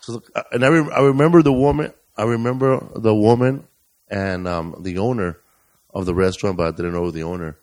so 0.00 0.22
uh, 0.34 0.42
and 0.52 0.64
I, 0.64 0.68
re- 0.68 0.92
I 0.94 1.00
remember 1.02 1.42
the 1.42 1.52
woman. 1.52 1.92
I 2.16 2.24
remember 2.24 2.86
the 2.96 3.14
woman 3.14 3.66
and 4.08 4.46
um, 4.46 4.76
the 4.80 4.98
owner 4.98 5.38
of 5.94 6.04
the 6.06 6.14
restaurant, 6.14 6.56
but 6.58 6.66
I 6.66 6.70
didn't 6.76 6.92
know 6.92 7.10
the 7.10 7.22
owner. 7.22 7.56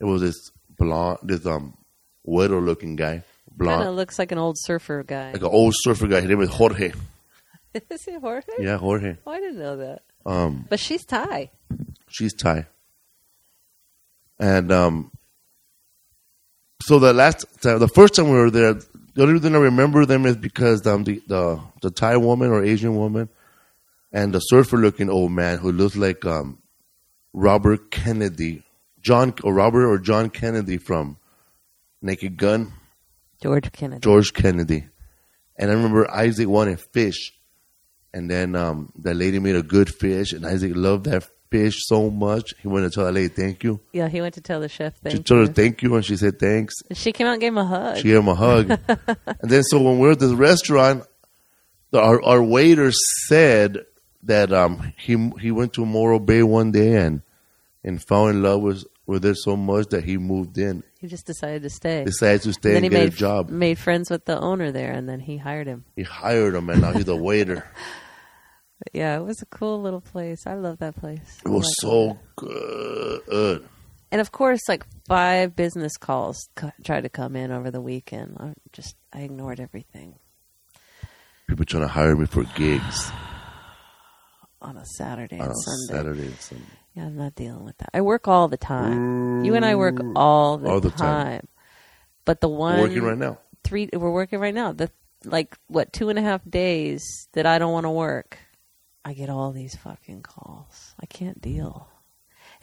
It 0.00 0.04
was 0.04 0.20
this 0.20 0.50
blonde, 0.78 1.18
this 1.22 1.46
um, 1.46 1.78
widow-looking 2.24 2.96
guy, 2.96 3.24
kind 3.58 3.68
blonde, 3.68 3.88
of 3.88 3.94
looks 3.94 4.18
like 4.18 4.32
an 4.32 4.38
old 4.38 4.56
surfer 4.58 5.02
guy. 5.02 5.32
like 5.32 5.42
an 5.42 5.48
old 5.48 5.74
surfer 5.76 6.06
guy. 6.06 6.20
His 6.20 6.28
name 6.30 6.40
is 6.40 6.50
Jorge. 6.50 6.92
Is 7.90 8.06
it 8.06 8.20
Jorge? 8.20 8.46
Yeah, 8.60 8.76
Jorge. 8.78 9.16
Oh, 9.26 9.32
I 9.32 9.40
didn't 9.40 9.58
know 9.58 9.76
that. 9.78 10.02
Um, 10.26 10.66
But 10.68 10.78
she's 10.80 11.04
Thai. 11.04 11.50
she's 12.08 12.32
Thai, 12.34 12.66
and 14.38 14.70
um, 14.72 15.10
so 16.82 16.98
the 16.98 17.12
last 17.12 17.46
time, 17.62 17.78
the 17.78 17.88
first 17.88 18.14
time 18.14 18.26
we 18.26 18.36
were 18.38 18.50
there, 18.50 18.74
the 18.74 19.22
only 19.22 19.34
reason 19.34 19.54
I 19.54 19.58
remember 19.58 20.06
them 20.06 20.26
is 20.26 20.36
because 20.36 20.86
um, 20.86 21.04
the 21.04 21.22
the 21.26 21.60
the 21.82 21.90
Thai 21.90 22.16
woman 22.16 22.50
or 22.50 22.62
Asian 22.64 22.96
woman, 22.96 23.28
and 24.12 24.32
the 24.34 24.40
surfer 24.40 24.76
looking 24.76 25.10
old 25.10 25.32
man 25.32 25.58
who 25.58 25.72
looks 25.72 25.96
like 25.96 26.24
um, 26.24 26.58
Robert 27.32 27.90
Kennedy, 27.90 28.62
John 29.00 29.34
or 29.42 29.52
Robert 29.54 29.86
or 29.88 29.98
John 29.98 30.30
Kennedy 30.30 30.78
from 30.78 31.18
Naked 32.02 32.36
Gun, 32.36 32.72
George 33.42 33.70
Kennedy. 33.72 34.00
George 34.00 34.32
Kennedy, 34.32 34.86
and 35.56 35.70
I 35.70 35.74
remember 35.74 36.10
Isaac 36.10 36.48
wanted 36.48 36.80
fish, 36.80 37.32
and 38.12 38.30
then 38.30 38.56
um, 38.56 38.92
that 39.00 39.14
lady 39.14 39.38
made 39.38 39.56
a 39.56 39.62
good 39.62 39.92
fish, 39.92 40.32
and 40.32 40.46
Isaac 40.46 40.72
loved 40.74 41.04
that 41.04 41.24
fish 41.54 41.86
so 41.86 42.10
much 42.10 42.52
he 42.60 42.66
went 42.66 42.84
to 42.84 42.92
tell 42.92 43.04
that 43.04 43.12
lady 43.12 43.28
thank 43.28 43.62
you. 43.62 43.80
Yeah, 43.92 44.08
he 44.08 44.20
went 44.20 44.34
to 44.34 44.40
tell 44.40 44.58
the 44.60 44.68
chef 44.68 44.96
thank 44.96 45.16
she 45.16 45.22
told 45.22 45.42
you. 45.42 45.46
her 45.46 45.52
thank 45.52 45.82
you, 45.82 45.94
and 45.94 46.04
she 46.04 46.16
said 46.16 46.38
thanks. 46.40 46.74
And 46.88 46.98
she 46.98 47.12
came 47.12 47.28
out 47.28 47.34
and 47.34 47.40
gave 47.40 47.52
him 47.52 47.58
a 47.58 47.64
hug. 47.64 47.96
She 47.98 48.04
gave 48.04 48.16
him 48.16 48.28
a 48.28 48.34
hug, 48.34 48.70
and 48.88 49.50
then 49.50 49.62
so 49.62 49.80
when 49.80 49.98
we 49.98 50.06
were 50.06 50.12
at 50.12 50.18
the 50.18 50.34
restaurant, 50.34 51.04
the, 51.92 52.00
our 52.00 52.20
our 52.22 52.42
waiter 52.42 52.90
said 53.28 53.84
that 54.24 54.52
um 54.52 54.92
he 54.98 55.30
he 55.40 55.52
went 55.52 55.74
to 55.74 55.86
Morro 55.86 56.18
Bay 56.18 56.42
one 56.42 56.72
day 56.72 56.96
and 56.96 57.22
and 57.84 58.02
fell 58.02 58.26
in 58.26 58.42
love 58.42 58.60
with 58.62 58.84
with 59.06 59.24
it 59.24 59.36
so 59.36 59.56
much 59.56 59.88
that 59.88 60.04
he 60.04 60.16
moved 60.16 60.56
in, 60.58 60.82
he 61.00 61.06
just 61.06 61.26
decided 61.26 61.62
to 61.62 61.70
stay. 61.70 62.04
decided 62.04 62.42
to 62.42 62.52
stay 62.52 62.74
and, 62.76 62.84
he 62.84 62.88
get 62.90 62.98
made 62.98 63.12
a 63.12 63.16
job. 63.16 63.50
made 63.50 63.78
friends 63.78 64.10
with 64.10 64.24
the 64.24 64.38
owner 64.38 64.72
there, 64.72 64.92
and 64.92 65.08
then 65.08 65.20
he 65.20 65.36
hired 65.36 65.66
him. 65.66 65.84
He 65.96 66.02
hired 66.02 66.54
him, 66.54 66.70
and 66.70 66.80
now 66.80 66.92
he's 66.92 67.08
a 67.08 67.16
waiter. 67.28 67.66
But 68.78 68.88
yeah, 68.92 69.16
it 69.18 69.22
was 69.24 69.40
a 69.42 69.46
cool 69.46 69.80
little 69.82 70.00
place. 70.00 70.46
I 70.46 70.54
love 70.54 70.78
that 70.78 70.96
place. 70.96 71.40
It 71.44 71.48
was 71.48 71.70
so 71.80 72.18
good. 72.36 73.68
And 74.10 74.20
of 74.20 74.30
course, 74.32 74.60
like 74.68 74.84
five 75.08 75.56
business 75.56 75.96
calls 75.96 76.48
c- 76.58 76.68
tried 76.84 77.02
to 77.02 77.08
come 77.08 77.34
in 77.36 77.50
over 77.50 77.70
the 77.70 77.80
weekend. 77.80 78.36
I 78.38 78.54
just 78.72 78.96
I 79.12 79.20
ignored 79.20 79.58
everything 79.60 80.16
People 81.48 81.64
trying 81.66 81.82
to 81.82 81.88
hire 81.88 82.16
me 82.16 82.24
for 82.26 82.44
gigs 82.56 83.10
on 84.62 84.76
a 84.76 84.84
Saturday 84.96 85.38
on 85.38 85.46
and 85.46 85.50
a 85.50 85.54
Sunday. 85.54 85.92
Saturday 86.02 86.26
and 86.26 86.36
Sunday. 86.40 86.64
Yeah, 86.94 87.06
I'm 87.06 87.16
not 87.16 87.34
dealing 87.34 87.64
with 87.64 87.76
that. 87.78 87.90
I 87.92 88.00
work 88.02 88.28
all 88.28 88.48
the 88.48 88.56
time. 88.56 89.44
You 89.44 89.54
and 89.56 89.64
I 89.64 89.74
work 89.74 89.96
mm. 89.96 90.12
all 90.14 90.58
the, 90.58 90.68
All 90.70 90.80
the 90.80 90.90
time. 90.90 90.98
time. 90.98 91.48
But 92.24 92.40
the 92.40 92.48
one 92.48 92.76
We're 92.78 92.86
working 92.88 93.02
right 93.02 93.18
now. 93.18 93.38
three 93.64 93.88
we're 93.92 94.12
working 94.12 94.38
right 94.38 94.54
now. 94.54 94.72
The 94.72 94.90
like 95.24 95.56
what 95.66 95.92
two 95.92 96.08
and 96.08 96.18
a 96.18 96.22
half 96.22 96.40
days 96.48 97.28
that 97.32 97.46
I 97.46 97.58
don't 97.58 97.72
want 97.72 97.84
to 97.84 97.90
work, 97.90 98.38
I 99.04 99.12
get 99.12 99.28
all 99.28 99.52
these 99.52 99.74
fucking 99.74 100.22
calls. 100.22 100.94
I 101.00 101.06
can't 101.06 101.40
deal. 101.40 101.88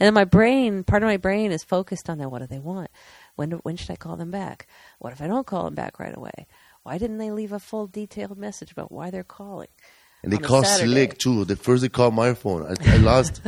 And 0.00 0.06
then 0.06 0.14
my 0.14 0.24
brain, 0.24 0.82
part 0.82 1.02
of 1.02 1.06
my 1.08 1.18
brain 1.18 1.52
is 1.52 1.62
focused 1.62 2.08
on 2.08 2.18
that. 2.18 2.30
What 2.30 2.40
do 2.40 2.46
they 2.46 2.58
want? 2.58 2.90
When 3.36 3.50
do, 3.50 3.56
when 3.62 3.76
should 3.76 3.90
I 3.90 3.96
call 3.96 4.16
them 4.16 4.30
back? 4.30 4.66
What 4.98 5.12
if 5.12 5.20
I 5.20 5.26
don't 5.26 5.46
call 5.46 5.64
them 5.64 5.74
back 5.74 6.00
right 6.00 6.16
away? 6.16 6.46
Why 6.82 6.98
didn't 6.98 7.18
they 7.18 7.30
leave 7.30 7.52
a 7.52 7.60
full 7.60 7.86
detailed 7.86 8.36
message 8.38 8.72
about 8.72 8.90
why 8.90 9.10
they're 9.10 9.22
calling? 9.22 9.68
And 10.22 10.32
they 10.32 10.36
on 10.36 10.42
call 10.42 10.64
Slick 10.64 11.18
too. 11.18 11.44
The 11.44 11.56
first 11.56 11.82
they 11.82 11.88
call 11.88 12.12
my 12.12 12.34
phone. 12.34 12.64
I, 12.64 12.94
I 12.94 12.96
lost. 12.98 13.42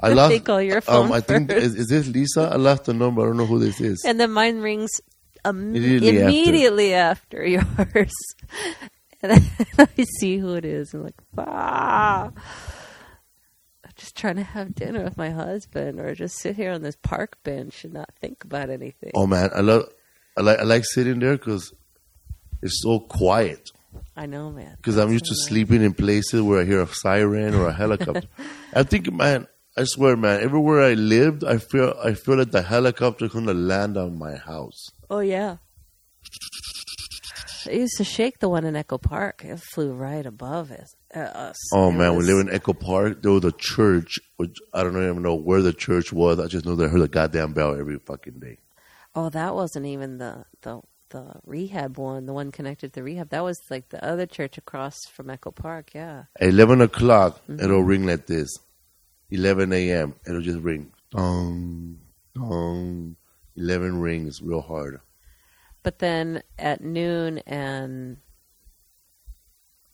I 0.00 0.08
lost. 0.12 0.30
They 0.30 0.38
call 0.40 0.62
your 0.62 0.80
phone 0.80 1.06
Um, 1.06 1.12
I 1.12 1.20
think 1.20 1.50
is, 1.50 1.74
is 1.74 1.88
this 1.88 2.06
Lesa? 2.06 2.50
I 2.52 2.56
lost 2.56 2.84
the 2.84 2.94
number. 2.94 3.22
I 3.22 3.26
don't 3.26 3.38
know 3.38 3.46
who 3.46 3.58
this 3.58 3.80
is. 3.80 4.04
And 4.06 4.20
then 4.20 4.30
mine 4.30 4.60
rings 4.60 5.00
um, 5.44 5.74
Immediately 5.74 6.18
immediately, 6.20 6.94
after. 6.94 7.44
yours. 7.46 8.12
and 9.22 9.32
I 9.78 10.04
see 10.20 10.38
who 10.38 10.54
it 10.54 10.64
is. 10.64 10.94
I'm 10.94 11.04
like, 11.04 11.20
ah. 11.38 12.30
I'm 13.84 13.90
just 13.96 14.16
trying 14.16 14.36
to 14.36 14.44
have 14.44 14.74
dinner 14.74 15.02
with 15.02 15.16
my 15.16 15.30
husband 15.30 16.00
or 16.00 16.14
just 16.14 16.38
sit 16.38 16.56
here 16.56 16.72
on 16.72 16.82
this 16.82 16.96
park 16.96 17.42
bench 17.42 17.84
and 17.84 17.94
not 17.94 18.10
think 18.20 18.44
about 18.44 18.70
anything. 18.70 19.10
Oh 19.14 19.26
man, 19.26 19.50
I 19.54 19.60
love. 19.60 19.88
I 20.36 20.40
like. 20.42 20.58
I 20.60 20.62
like 20.62 20.84
sitting 20.84 21.18
there 21.18 21.36
because 21.36 21.72
it's 22.62 22.80
so 22.80 23.00
quiet. 23.00 23.70
I 24.16 24.26
know, 24.26 24.50
man. 24.50 24.74
Because 24.76 24.98
I'm 24.98 25.10
used 25.10 25.24
to 25.26 25.34
sleeping 25.34 25.82
in 25.82 25.94
places 25.94 26.42
where 26.42 26.60
I 26.60 26.64
hear 26.64 26.82
a 26.82 26.86
siren 26.86 27.54
or 27.54 27.68
a 27.68 27.72
helicopter. 27.72 28.28
I 28.74 28.82
think, 28.82 29.10
man, 29.12 29.46
I 29.76 29.84
swear, 29.84 30.16
man, 30.16 30.42
everywhere 30.42 30.82
I 30.82 30.92
lived, 30.94 31.44
I 31.44 31.56
feel 31.58 31.94
I 32.04 32.12
feel 32.14 32.36
like 32.36 32.50
the 32.50 32.62
helicopter 32.62 33.28
gonna 33.28 33.54
land 33.54 33.96
on 33.96 34.18
my 34.18 34.36
house. 34.36 34.88
Oh, 35.08 35.20
yeah. 35.20 35.56
I 37.66 37.70
used 37.70 37.96
to 37.98 38.04
shake 38.04 38.40
the 38.40 38.48
one 38.48 38.64
in 38.64 38.74
Echo 38.74 38.98
Park. 38.98 39.44
It 39.44 39.60
flew 39.60 39.92
right 39.92 40.26
above 40.26 40.72
us. 40.72 40.94
Uh, 41.14 41.20
us. 41.20 41.56
Oh 41.72 41.90
It 41.90 41.92
man, 41.92 42.10
we 42.12 42.16
was- 42.18 42.26
live 42.26 42.38
in 42.40 42.50
Echo 42.52 42.72
Park. 42.72 43.22
There 43.22 43.30
was 43.32 43.44
a 43.44 43.52
church, 43.52 44.18
which 44.36 44.58
I 44.74 44.82
don't 44.82 44.96
even 44.96 45.22
know 45.22 45.36
where 45.36 45.62
the 45.62 45.72
church 45.72 46.12
was. 46.12 46.40
I 46.40 46.48
just 46.48 46.66
know 46.66 46.74
that 46.74 46.86
I 46.86 46.88
heard 46.88 47.02
a 47.02 47.08
goddamn 47.08 47.52
bell 47.52 47.78
every 47.78 47.98
fucking 47.98 48.40
day. 48.40 48.58
Oh, 49.14 49.28
that 49.30 49.54
wasn't 49.54 49.86
even 49.86 50.18
the 50.18 50.44
the 50.62 50.80
the 51.12 51.36
rehab 51.46 51.96
one, 51.96 52.26
the 52.26 52.32
one 52.32 52.50
connected 52.50 52.88
to 52.88 53.00
the 53.00 53.02
rehab. 53.04 53.30
That 53.30 53.44
was 53.44 53.58
like 53.70 53.88
the 53.90 54.04
other 54.04 54.26
church 54.26 54.58
across 54.58 54.96
from 55.14 55.30
Echo 55.30 55.50
Park. 55.52 55.94
Yeah. 55.94 56.24
At 56.40 56.48
eleven 56.48 56.80
o'clock, 56.82 57.40
Mm-hmm. 57.48 57.62
it'll 57.64 57.82
ring 57.84 58.04
like 58.06 58.26
this. 58.26 58.50
Eleven 59.30 59.72
a.m. 59.72 60.14
It'll 60.26 60.42
just 60.42 60.58
ring. 60.58 60.92
Dong, 61.10 61.98
dong. 62.34 63.16
Eleven 63.56 64.00
rings 64.00 64.40
real 64.42 64.60
hard. 64.62 65.00
But 65.82 65.98
then 66.00 66.42
at 66.58 66.80
noon 66.82 67.38
and 67.46 68.18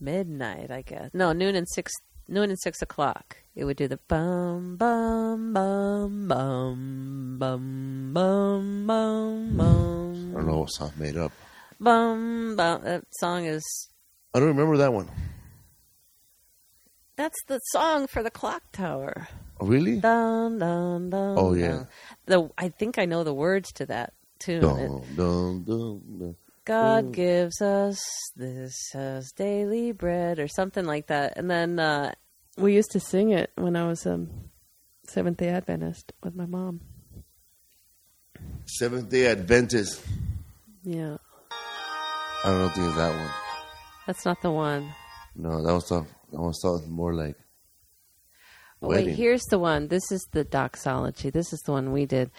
midnight, 0.00 0.70
I 0.70 0.82
guess. 0.82 1.10
No, 1.12 1.32
noon 1.32 1.54
and 1.56 1.68
six 1.68 1.92
noon 2.28 2.50
and 2.50 2.60
six 2.60 2.82
o'clock. 2.82 3.36
It 3.54 3.64
would 3.64 3.76
do 3.76 3.88
the 3.88 3.98
bum 4.08 4.76
bum 4.76 5.52
bum 5.52 6.28
bum 6.28 7.38
bum 7.38 8.10
bum 8.12 8.86
bum 8.86 9.56
bum. 9.56 10.30
I 10.34 10.38
don't 10.38 10.46
know 10.46 10.58
what 10.58 10.70
song 10.70 10.92
made 10.96 11.16
up. 11.16 11.32
bum 11.80 12.54
bum. 12.56 12.82
That 12.84 13.04
song 13.18 13.46
is 13.46 13.64
I 14.34 14.38
don't 14.40 14.48
remember 14.48 14.76
that 14.76 14.92
one. 14.92 15.08
that's 17.16 17.42
the 17.46 17.58
song 17.72 18.06
for 18.06 18.22
the 18.22 18.30
clock 18.30 18.62
tower. 18.72 19.28
Oh, 19.60 19.66
really? 19.66 19.98
Dun 19.98 20.58
dun 20.58 21.10
dun. 21.10 21.34
Oh, 21.36 21.54
yeah. 21.54 21.68
dun. 21.68 21.88
The 22.26 22.50
I 22.58 22.68
think 22.68 22.98
I 22.98 23.06
know 23.06 23.24
the 23.24 23.34
words 23.34 23.72
to 23.72 23.86
that 23.86 24.12
tune. 24.38 24.60
Dun, 24.60 25.02
dun, 25.16 25.64
dun, 25.64 26.00
dun. 26.18 26.36
God 26.68 27.06
Mm. 27.06 27.12
gives 27.12 27.62
us 27.62 27.98
this 28.36 28.94
as 28.94 29.32
daily 29.32 29.92
bread, 29.92 30.38
or 30.38 30.48
something 30.48 30.84
like 30.84 31.06
that. 31.06 31.32
And 31.38 31.50
then 31.50 31.78
uh, 31.78 32.12
we 32.58 32.74
used 32.74 32.90
to 32.92 33.00
sing 33.00 33.30
it 33.30 33.50
when 33.56 33.74
I 33.74 33.86
was 33.88 34.04
um, 34.06 34.28
Seventh 35.08 35.38
Day 35.38 35.48
Adventist 35.48 36.12
with 36.22 36.34
my 36.34 36.44
mom. 36.46 36.80
Seventh 38.66 39.08
Day 39.08 39.26
Adventist. 39.26 40.02
Yeah, 40.84 41.16
I 42.44 42.50
don't 42.50 42.70
think 42.74 42.86
it's 42.88 42.96
that 42.96 43.16
one. 43.16 43.30
that's 44.06 44.24
not 44.24 44.40
the 44.42 44.50
one. 44.50 44.92
No, 45.34 45.62
that 45.64 45.72
was 45.72 45.88
something. 45.88 46.14
That 46.32 46.40
was 46.40 46.60
something 46.60 46.90
more 46.90 47.14
like. 47.14 47.36
Oh, 48.80 48.88
wait, 48.88 49.08
here's 49.16 49.42
the 49.50 49.58
one. 49.58 49.88
This 49.88 50.12
is 50.12 50.28
the 50.32 50.44
doxology. 50.44 51.30
This 51.30 51.52
is 51.52 51.60
the 51.62 51.72
one 51.72 51.92
we 51.92 52.06
did. 52.06 52.30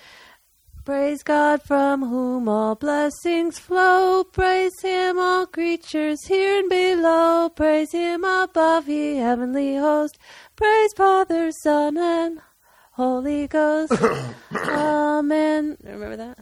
Praise 0.85 1.21
God 1.23 1.61
from 1.61 2.01
whom 2.01 2.49
all 2.49 2.75
blessings 2.75 3.59
flow. 3.59 4.23
Praise 4.23 4.79
Him, 4.81 5.19
all 5.19 5.45
creatures 5.45 6.25
here 6.25 6.59
and 6.59 6.69
below. 6.69 7.49
Praise 7.49 7.91
Him 7.91 8.23
above, 8.23 8.87
ye 8.89 9.17
heavenly 9.17 9.75
host. 9.75 10.17
Praise 10.55 10.91
Father, 10.95 11.51
Son, 11.51 11.97
and 11.97 12.39
Holy 12.93 13.47
Ghost. 13.47 13.93
Amen. 14.55 15.77
Remember 15.83 16.15
that? 16.15 16.39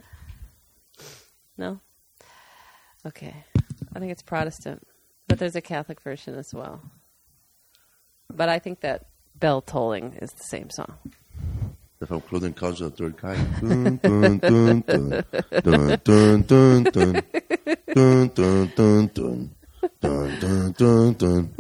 No? 1.57 1.79
Okay. 3.05 3.43
I 3.95 3.99
think 3.99 4.11
it's 4.11 4.21
Protestant, 4.21 4.87
but 5.27 5.39
there's 5.39 5.55
a 5.55 5.61
Catholic 5.61 5.99
version 6.01 6.35
as 6.35 6.53
well. 6.53 6.81
But 8.31 8.49
I 8.49 8.59
think 8.59 8.81
that 8.81 9.07
bell 9.35 9.61
tolling 9.61 10.13
is 10.21 10.31
the 10.31 10.43
same 10.43 10.69
song. 10.69 10.97
If 11.99 12.11
I'm 12.11 12.21
clothing 12.21 12.53
culture 12.53 12.85
of 12.85 12.95
the 12.95 13.03
third 13.05 13.17
kind. 13.17 13.39
Dun, 13.59 13.97
dun, 13.97 14.37
dun, 14.39 14.81
dun. 14.81 15.23
Dun, 15.63 15.99
dun, 16.03 16.43
dun, 16.43 16.83
dun. 16.83 17.23
Dun, 17.93 18.27
dun, 18.35 18.71
dun, 18.75 19.07
dun. 19.07 19.55
Dun, 19.99 20.35
dun, 20.39 20.73
dun, 20.77 21.13
dun. 21.13 21.55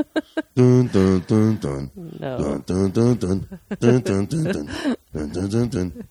Dun, 0.55 0.87
dun, 0.87 1.21
dun, 1.23 1.55
dun. 1.57 1.89
Dun, 2.37 2.61
dun, 2.61 2.91
dun, 2.91 3.17
dun. 3.17 3.47
Dun, 3.79 4.01
dun, 4.01 4.25
dun, 4.25 4.43
dun. 4.51 4.69
Dun, 5.11 5.29
dun, 5.31 5.49
dun, 5.49 5.69
dun. 5.69 6.03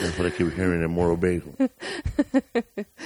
That's 0.00 0.18
what 0.18 0.26
I 0.26 0.30
keep 0.30 0.52
hearing 0.54 0.82
in 0.82 0.90
Morro 0.90 1.16
Bay. 1.16 1.40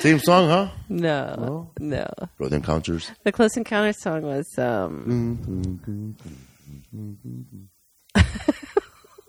Same 0.01 0.18
song, 0.18 0.49
huh? 0.49 0.68
No. 0.89 1.70
No. 1.80 2.07
Brother 2.36 2.57
Encounters. 2.57 3.11
The 3.24 3.32
Close 3.32 3.57
Encounter 3.57 3.93
song 3.95 4.22
was 4.22 4.47
um 4.59 5.39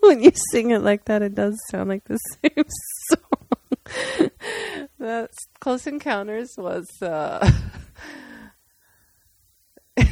when 0.00 0.22
you 0.22 0.30
sing 0.52 0.70
it 0.70 0.82
like 0.82 1.04
that 1.06 1.22
it 1.22 1.34
does 1.34 1.58
sound 1.70 1.88
like 1.88 2.04
the 2.04 2.16
same 2.42 2.64
song. 3.08 3.48
That's 4.98 5.36
Close 5.60 5.86
Encounters 5.86 6.54
was 6.56 6.86
uh 7.02 7.50
it 9.96 10.08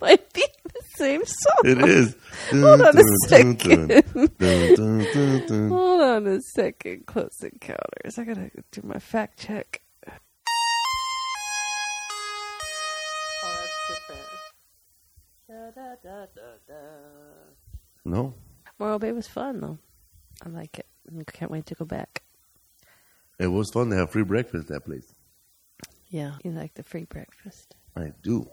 might 0.00 0.32
be 0.32 0.44
the 0.64 0.80
same 0.96 1.22
song. 1.24 1.60
It 1.64 1.78
is. 1.88 2.16
Hold 2.50 2.82
on 2.82 2.98
a 2.98 3.02
second. 3.28 3.90
Hold 5.70 6.02
on 6.02 6.26
a 6.26 6.40
second, 6.40 7.06
Close 7.06 7.40
Encounters. 7.42 8.18
I 8.18 8.24
gotta 8.24 8.50
do 8.70 8.80
my 8.84 8.98
fact 8.98 9.38
check. 9.38 9.80
Oh, 10.06 10.12
that's 13.44 13.88
different. 13.88 14.20
Da, 15.48 15.70
da, 15.70 15.94
da, 16.02 16.26
da, 16.34 16.58
da. 16.68 16.82
No, 18.04 18.34
Morro 18.78 18.98
Bay 18.98 19.12
was 19.12 19.26
fun 19.26 19.60
though. 19.60 19.78
I 20.44 20.48
like 20.48 20.78
it. 20.78 20.86
I 21.18 21.22
can't 21.30 21.50
wait 21.50 21.66
to 21.66 21.74
go 21.74 21.84
back. 21.84 22.22
it 23.38 23.46
was 23.48 23.70
fun 23.70 23.90
to 23.90 23.96
have 23.96 24.10
free 24.10 24.24
breakfast 24.24 24.68
at 24.70 24.74
that 24.74 24.84
place. 24.84 25.12
Yeah, 26.08 26.32
you 26.44 26.50
like 26.52 26.74
the 26.74 26.82
free 26.82 27.04
breakfast. 27.04 27.74
I 27.96 28.12
do. 28.22 28.48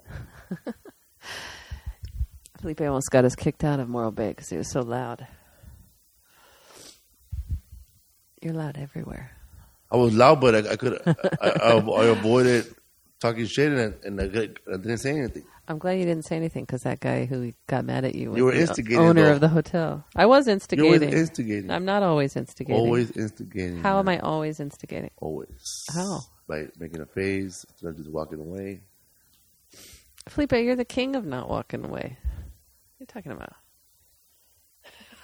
Felipe 2.62 2.82
almost 2.82 3.10
got 3.12 3.26
us 3.26 3.36
kicked 3.36 3.64
out 3.64 3.80
of 3.80 3.90
Morro 3.90 4.12
Bay 4.12 4.30
because 4.30 4.50
he 4.50 4.58
was 4.58 4.72
so 4.72 4.82
loud. 4.82 5.28
You're 8.42 8.54
loud 8.54 8.78
everywhere. 8.78 9.32
I 9.92 9.98
was 9.98 10.14
loud, 10.14 10.40
but 10.42 10.56
I, 10.56 10.72
I 10.72 10.76
could. 10.76 11.02
I, 11.06 11.16
I, 11.42 11.72
I 11.80 12.06
avoided 12.06 12.74
talking 13.20 13.46
shit, 13.46 13.72
and, 13.72 13.96
and 14.04 14.20
I, 14.22 14.26
I 14.26 14.78
didn't 14.78 14.98
say 14.98 15.12
anything. 15.18 15.44
I'm 15.72 15.80
glad 15.80 15.94
you 15.94 16.06
didn't 16.06 16.26
say 16.26 16.36
anything 16.36 16.66
because 16.66 16.84
that 16.84 17.00
guy 17.00 17.26
who 17.26 17.54
got 17.68 17.86
mad 17.86 18.04
at 18.06 18.14
you 18.14 18.32
was 18.32 18.38
You 18.38 18.46
were 18.46 18.52
the 18.52 18.60
instigating, 18.62 19.00
owner 19.00 19.24
though. 19.24 19.32
of 19.34 19.40
the 19.42 19.48
hotel. 19.48 20.06
I 20.16 20.26
was 20.26 20.46
You're 20.48 20.54
instigating. 20.54 21.10
instigating. 21.14 21.72
I'm 21.72 21.86
not 21.86 22.04
always 22.04 22.36
instigating. 22.36 22.80
always 22.80 23.10
instigating. 23.12 23.82
How 23.82 24.00
am. 24.00 24.10
I 24.10 24.20
always 24.20 24.60
instigating? 24.60 25.12
Always. 25.18 25.86
How? 25.94 26.20
By 26.48 26.66
making 26.78 27.00
a 27.02 27.06
face, 27.06 27.66
of 27.84 27.96
just 27.96 28.12
walking 28.12 28.40
away. 28.40 28.82
Felipe, 30.28 30.52
you're 30.52 30.76
the 30.76 30.86
king 30.86 31.16
of 31.16 31.26
not 31.26 31.50
walking 31.50 31.84
away. 31.86 32.18
What 32.20 33.00
are 33.00 33.00
you 33.00 33.06
talking 33.08 33.32
about? 33.32 33.54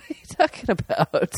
What 0.07 0.09
are 0.09 0.19
you 0.21 0.35
talking 0.35 0.69
about? 0.71 1.35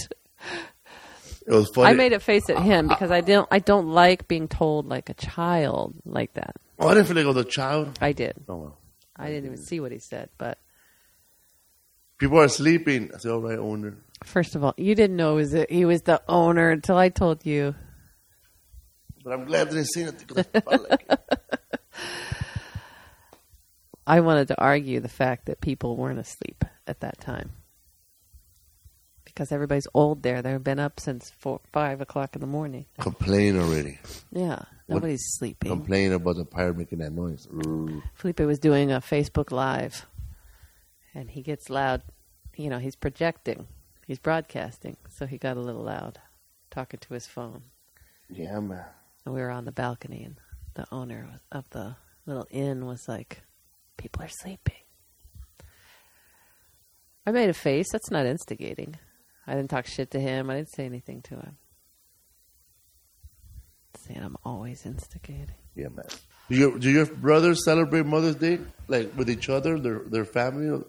It 1.47 1.51
was 1.53 1.69
funny. 1.73 1.89
I 1.89 1.93
made 1.93 2.13
a 2.13 2.19
face 2.19 2.47
at 2.51 2.59
him 2.59 2.87
because 2.87 3.09
I 3.09 3.21
don't. 3.21 3.47
I 3.49 3.57
don't 3.57 3.87
like 3.87 4.27
being 4.27 4.47
told 4.47 4.85
like 4.87 5.09
a 5.09 5.15
child 5.15 5.95
like 6.05 6.33
that. 6.35 6.55
Oh, 6.77 6.87
I 6.87 6.93
didn't 6.93 7.07
feel 7.07 7.15
like 7.15 7.25
I 7.25 7.29
was 7.29 7.37
a 7.37 7.43
child. 7.45 7.97
I 7.99 8.11
did. 8.11 8.35
Oh 8.47 8.55
well. 8.57 8.77
I 9.19 9.27
didn't 9.27 9.45
even 9.45 9.57
see 9.57 9.79
what 9.79 9.91
he 9.91 9.99
said. 9.99 10.29
But 10.37 10.57
People 12.17 12.39
are 12.39 12.47
sleeping. 12.47 13.11
I 13.13 13.17
said, 13.17 13.31
"All 13.31 13.41
right, 13.41 13.57
owner." 13.57 13.97
first 14.23 14.55
of 14.55 14.63
all, 14.63 14.73
you 14.77 14.95
didn't 14.95 15.15
know 15.15 15.35
he 15.35 15.37
was 15.37 15.51
the, 15.51 15.65
he 15.69 15.85
was 15.85 16.01
the 16.01 16.21
owner 16.27 16.69
until 16.69 16.97
I 16.97 17.09
told 17.09 17.45
you. 17.45 17.75
But 19.23 19.33
I'm 19.33 19.45
glad 19.45 19.67
I 19.67 19.71
didn't 19.71 19.85
say 19.85 20.09
because 20.11 20.45
I 20.53 20.59
felt 20.59 20.89
like 20.89 21.05
it. 21.09 21.19
I 24.07 24.21
wanted 24.21 24.47
to 24.49 24.59
argue 24.59 24.99
the 24.99 25.07
fact 25.07 25.45
that 25.45 25.61
people 25.61 25.95
weren't 25.95 26.19
asleep 26.19 26.65
at 26.87 27.01
that 27.01 27.19
time 27.19 27.51
because 29.39 29.53
everybody's 29.53 29.87
old 29.93 30.21
there. 30.21 30.41
They've 30.41 30.61
been 30.61 30.79
up 30.79 30.99
since 30.99 31.31
four, 31.39 31.61
five 31.71 32.01
o'clock 32.01 32.35
in 32.35 32.41
the 32.41 32.47
morning. 32.47 32.87
complain 32.99 33.57
already. 33.57 33.97
Yeah, 34.33 34.63
nobody's 34.89 35.23
sleeping. 35.37 35.69
Complain 35.69 36.11
about 36.11 36.35
the 36.35 36.43
pirate 36.43 36.75
making 36.75 36.99
that 36.99 37.13
noise. 37.13 37.47
Felipe 38.15 38.41
was 38.41 38.59
doing 38.59 38.91
a 38.91 38.99
Facebook 38.99 39.53
Live, 39.53 40.05
and 41.15 41.31
he 41.31 41.41
gets 41.41 41.69
loud. 41.69 42.01
You 42.57 42.69
know, 42.69 42.79
he's 42.79 42.97
projecting, 42.97 43.67
he's 44.05 44.19
broadcasting, 44.19 44.97
so 45.07 45.25
he 45.25 45.37
got 45.37 45.55
a 45.55 45.61
little 45.61 45.83
loud, 45.83 46.19
talking 46.69 46.99
to 46.99 47.13
his 47.13 47.25
phone. 47.25 47.61
Yeah, 48.29 48.59
man. 48.59 48.83
And 49.23 49.33
we 49.33 49.39
were 49.39 49.51
on 49.51 49.63
the 49.63 49.71
balcony, 49.71 50.21
and 50.25 50.35
the 50.73 50.85
owner 50.91 51.39
of 51.49 51.69
the 51.69 51.95
little 52.25 52.45
inn 52.51 52.85
was 52.85 53.07
like, 53.07 53.43
"People 53.95 54.21
are 54.21 54.27
sleeping." 54.27 54.83
I 57.25 57.31
made 57.31 57.49
a 57.49 57.53
face. 57.53 57.87
That's 57.93 58.11
not 58.11 58.25
instigating. 58.25 58.97
I 59.49 59.55
didn't 59.55 59.71
talk 59.71 59.87
shit 59.87 60.11
to 60.11 60.19
him. 60.19 60.49
I 60.49 60.55
didn't 60.57 60.69
say 60.69 60.85
anything 60.85 61.23
to 61.23 61.35
him. 61.35 61.57
Saying 63.97 64.21
I'm 64.21 64.37
always 64.45 64.85
instigating. 64.85 65.55
Yeah, 65.75 65.87
man. 65.89 66.05
Do 66.49 66.55
your 66.55 66.77
do 66.77 66.89
your 66.89 67.07
brothers 67.07 67.65
celebrate 67.65 68.05
Mother's 68.05 68.35
Day 68.35 68.59
like 68.87 69.11
with 69.17 69.29
each 69.29 69.49
other, 69.49 69.79
their 69.79 69.99
their 70.05 70.25
family? 70.25 70.67
Do 70.67 70.85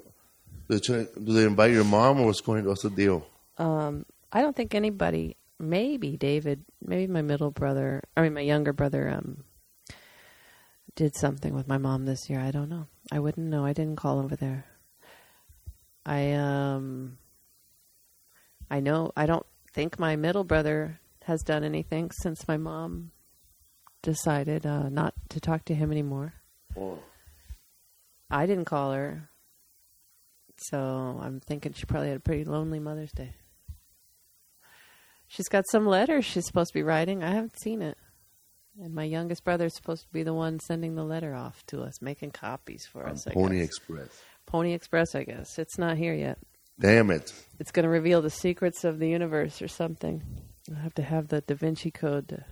they, 0.68 0.78
do 0.78 1.32
they 1.32 1.44
invite 1.44 1.72
your 1.72 1.84
mom, 1.84 2.20
or 2.20 2.26
what's 2.26 2.42
going? 2.42 2.64
To 2.64 2.68
what's 2.68 2.82
the 2.82 2.90
deal? 2.90 3.26
Um, 3.56 4.04
I 4.30 4.42
don't 4.42 4.54
think 4.54 4.74
anybody. 4.74 5.36
Maybe 5.58 6.18
David. 6.18 6.64
Maybe 6.82 7.10
my 7.10 7.22
middle 7.22 7.50
brother. 7.50 8.02
I 8.14 8.20
mean, 8.20 8.34
my 8.34 8.42
younger 8.42 8.74
brother. 8.74 9.08
Um, 9.08 9.44
did 10.96 11.16
something 11.16 11.54
with 11.54 11.66
my 11.66 11.78
mom 11.78 12.04
this 12.04 12.28
year. 12.28 12.40
I 12.40 12.50
don't 12.50 12.68
know. 12.68 12.86
I 13.10 13.20
wouldn't 13.20 13.46
know. 13.46 13.64
I 13.64 13.72
didn't 13.72 13.96
call 13.96 14.18
over 14.18 14.36
there. 14.36 14.66
I 16.04 16.32
um 16.32 17.16
I 18.70 18.80
know 18.80 19.12
I 19.16 19.26
don't 19.26 19.46
think 19.74 19.98
my 19.98 20.16
middle 20.16 20.44
brother 20.44 21.00
has 21.24 21.42
done 21.42 21.64
anything 21.64 22.10
since 22.12 22.46
my 22.46 22.56
mom 22.56 23.10
decided 24.02 24.64
uh, 24.64 24.88
not 24.88 25.14
to 25.30 25.40
talk 25.40 25.64
to 25.66 25.74
him 25.74 25.90
anymore. 25.90 26.34
Oh. 26.76 26.98
I 28.30 28.46
didn't 28.46 28.64
call 28.66 28.92
her. 28.92 29.28
So 30.56 31.20
I'm 31.22 31.40
thinking 31.40 31.72
she 31.72 31.86
probably 31.86 32.08
had 32.08 32.18
a 32.18 32.20
pretty 32.20 32.44
lonely 32.44 32.78
Mother's 32.78 33.12
Day. 33.12 33.34
She's 35.26 35.48
got 35.48 35.64
some 35.70 35.86
letters 35.86 36.24
she's 36.24 36.46
supposed 36.46 36.72
to 36.72 36.78
be 36.78 36.82
writing. 36.82 37.22
I 37.22 37.30
haven't 37.30 37.58
seen 37.58 37.82
it. 37.82 37.96
And 38.80 38.94
my 38.94 39.04
youngest 39.04 39.44
brother 39.44 39.66
is 39.66 39.74
supposed 39.74 40.02
to 40.02 40.12
be 40.12 40.22
the 40.22 40.34
one 40.34 40.60
sending 40.60 40.94
the 40.94 41.04
letter 41.04 41.34
off 41.34 41.64
to 41.66 41.82
us, 41.82 42.00
making 42.00 42.30
copies 42.30 42.86
for 42.86 43.06
us. 43.06 43.26
I 43.26 43.32
Pony. 43.32 43.60
Express. 43.60 44.08
Pony 44.46 44.72
Express, 44.72 45.14
I 45.14 45.24
guess. 45.24 45.58
It's 45.58 45.78
not 45.78 45.96
here 45.96 46.14
yet. 46.14 46.38
Damn 46.80 47.10
it. 47.10 47.32
It's 47.58 47.70
going 47.70 47.84
to 47.84 47.90
reveal 47.90 48.22
the 48.22 48.30
secrets 48.30 48.84
of 48.84 48.98
the 48.98 49.08
universe 49.08 49.60
or 49.60 49.68
something. 49.68 50.22
I'll 50.70 50.76
have 50.82 50.94
to 50.94 51.02
have 51.02 51.28
the 51.28 51.40
Da 51.42 51.54
Vinci 51.54 51.90
Code 51.90 52.42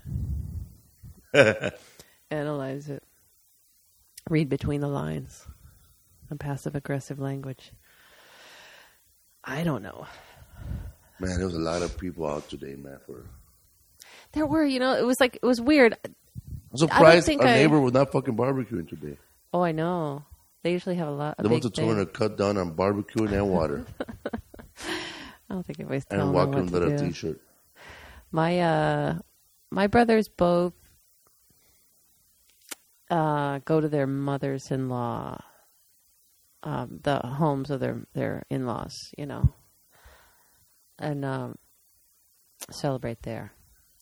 to 1.33 1.72
analyze 2.31 2.89
it. 2.91 3.03
Read 4.29 4.49
between 4.49 4.81
the 4.81 4.89
lines. 4.89 5.47
And 6.31 6.39
passive 6.39 6.74
aggressive 6.76 7.18
language. 7.18 7.72
I 9.43 9.64
don't 9.64 9.83
know. 9.83 10.07
Man, 11.20 11.39
there 11.39 11.47
was 11.47 11.55
a 11.55 11.59
lot 11.61 11.81
of 11.81 11.97
people 11.97 12.26
out 12.26 12.47
today, 12.51 12.74
man. 12.74 12.99
For 13.07 13.24
There 14.33 14.45
were, 14.47 14.64
you 14.64 14.79
know, 14.79 14.95
it 14.95 15.07
was 15.07 15.18
like 15.20 15.37
it 15.37 15.47
was 15.47 15.59
weird. 15.59 15.97
I'm 16.05 16.76
surprised 16.76 17.31
our 17.31 17.41
I- 17.47 17.55
neighbor 17.55 17.81
was 17.81 17.95
not 17.95 18.12
fucking 18.12 18.37
barbecuing 18.37 18.87
today. 18.89 19.16
Oh, 19.55 19.62
I 19.62 19.72
know. 19.72 20.24
They 20.62 20.72
usually 20.72 20.96
have 20.96 21.09
a 21.09 21.12
lot. 21.12 21.36
A 21.38 21.42
They 21.42 21.48
big 21.48 21.62
must 21.62 21.64
have 21.64 21.72
told 21.74 21.96
thing. 21.96 22.06
cut 22.06 22.36
down 22.36 22.56
on 22.56 22.74
barbecuing 22.74 23.32
and 23.32 23.48
water 23.50 23.86
I 25.50 25.54
don't 25.54 25.64
think 25.64 25.80
anybody's 25.80 26.04
telling 26.04 26.26
and 26.26 26.28
them 26.28 26.34
walking 26.34 26.64
what 26.66 26.72
with 26.72 26.82
to 26.82 26.94
a 26.94 26.98
do. 26.98 27.06
t-shirt. 27.09 27.40
My 28.30 28.61
uh, 28.61 29.18
my 29.70 29.86
brothers 29.86 30.28
both 30.28 30.74
uh, 33.11 33.61
go 33.64 33.80
to 33.80 33.88
their 33.88 34.06
mothers-in-law, 34.06 35.42
um, 36.64 37.00
the 37.02 37.18
homes 37.20 37.70
of 37.70 37.80
their 37.80 38.04
their 38.12 38.42
in-laws, 38.50 38.92
you 39.16 39.24
know, 39.26 39.54
and 40.98 41.24
um, 41.24 41.56
celebrate 42.70 43.22
there. 43.22 43.52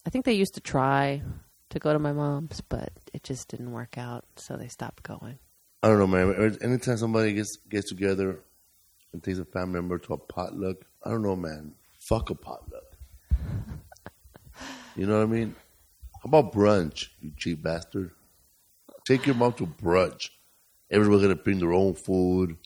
I 0.04 0.10
think 0.10 0.24
they 0.24 0.32
used 0.32 0.54
to 0.54 0.60
try 0.60 1.22
to 1.70 1.78
go 1.78 1.92
to 1.92 1.98
my 2.00 2.12
mom's, 2.12 2.60
but 2.68 2.90
it 3.12 3.22
just 3.22 3.46
didn't 3.48 3.72
work 3.72 3.96
out, 3.98 4.24
so 4.36 4.56
they 4.56 4.68
stopped 4.68 5.02
going. 5.04 5.38
I 5.82 5.88
don't 5.88 5.98
know, 5.98 6.06
man. 6.06 6.58
Anytime 6.62 6.96
somebody 6.96 7.34
gets 7.34 7.56
gets 7.56 7.88
together 7.88 8.40
and 9.12 9.22
takes 9.22 9.38
a 9.38 9.44
family 9.44 9.74
member 9.74 9.98
to 9.98 10.14
a 10.14 10.18
potluck, 10.18 10.78
I 11.04 11.10
don't 11.10 11.22
know, 11.22 11.36
man. 11.36 11.74
Fuck 12.00 12.30
a 12.30 12.34
potluck. 12.34 12.84
you 14.96 15.06
know 15.06 15.18
what 15.18 15.24
I 15.24 15.26
mean? 15.26 15.54
How 16.14 16.28
about 16.28 16.52
brunch, 16.52 17.08
you 17.20 17.32
cheap 17.36 17.62
bastard? 17.62 18.10
Take 19.06 19.26
your 19.26 19.36
mom 19.36 19.52
to 19.54 19.66
brunch. 19.66 20.30
Everybody's 20.90 21.22
gonna 21.22 21.36
bring 21.36 21.58
their 21.58 21.72
own 21.72 21.94
food. 21.94 22.56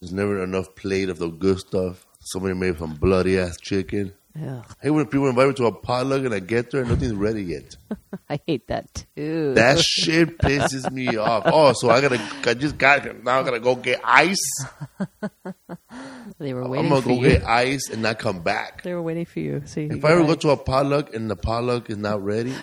There's 0.00 0.12
never 0.12 0.42
enough 0.42 0.74
plate 0.74 1.08
of 1.08 1.18
the 1.18 1.28
good 1.28 1.58
stuff. 1.58 2.06
Somebody 2.20 2.54
made 2.54 2.78
some 2.78 2.94
bloody 2.94 3.38
ass 3.38 3.56
chicken. 3.58 4.12
Ugh, 4.42 4.64
Hey, 4.82 4.90
when 4.90 5.06
people 5.06 5.28
invite 5.28 5.46
me 5.48 5.54
to 5.54 5.66
a 5.66 5.72
potluck 5.72 6.24
and 6.24 6.34
I 6.34 6.40
get 6.40 6.70
there 6.72 6.80
and 6.80 6.90
nothing's 6.90 7.12
ready 7.12 7.42
yet. 7.44 7.76
I 8.28 8.40
hate 8.46 8.66
that 8.66 9.04
too. 9.14 9.54
That 9.54 9.78
shit 9.80 10.38
pisses 10.38 10.90
me 10.90 11.16
off. 11.16 11.44
Oh, 11.46 11.72
so 11.72 11.88
I 11.90 12.00
gotta, 12.00 12.20
I 12.44 12.54
just 12.54 12.76
got 12.76 13.04
now. 13.22 13.40
I 13.40 13.42
gotta 13.44 13.60
go 13.60 13.76
get 13.76 14.00
ice. 14.02 14.64
they 16.38 16.52
were 16.52 16.68
waiting. 16.68 16.86
I'm 16.86 16.90
gonna 16.90 17.02
for 17.02 17.08
go 17.10 17.14
you. 17.14 17.28
get 17.28 17.44
ice 17.44 17.88
and 17.90 18.02
not 18.02 18.18
come 18.18 18.40
back. 18.40 18.82
They 18.82 18.92
were 18.94 19.02
waiting 19.02 19.24
for 19.24 19.38
you. 19.40 19.62
See, 19.66 19.84
If 19.84 20.04
I 20.04 20.12
ever 20.12 20.24
go 20.24 20.34
to 20.34 20.50
a 20.50 20.56
potluck 20.56 21.14
and 21.14 21.30
the 21.30 21.36
potluck 21.36 21.88
is 21.90 21.96
not 21.96 22.22
ready, 22.24 22.54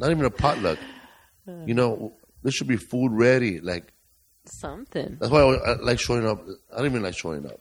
not 0.00 0.10
even 0.10 0.24
a 0.24 0.30
potluck, 0.30 0.78
you 1.66 1.74
know, 1.74 2.14
this 2.42 2.54
should 2.54 2.68
be 2.68 2.76
food 2.78 3.12
ready. 3.12 3.60
Like 3.60 3.92
something. 4.46 5.18
that's 5.20 5.30
why 5.30 5.40
I, 5.42 5.72
I 5.72 5.76
like 5.80 6.00
showing 6.00 6.26
up. 6.26 6.42
I 6.72 6.78
don't 6.78 6.86
even 6.86 7.02
like 7.02 7.14
showing 7.14 7.44
up. 7.46 7.60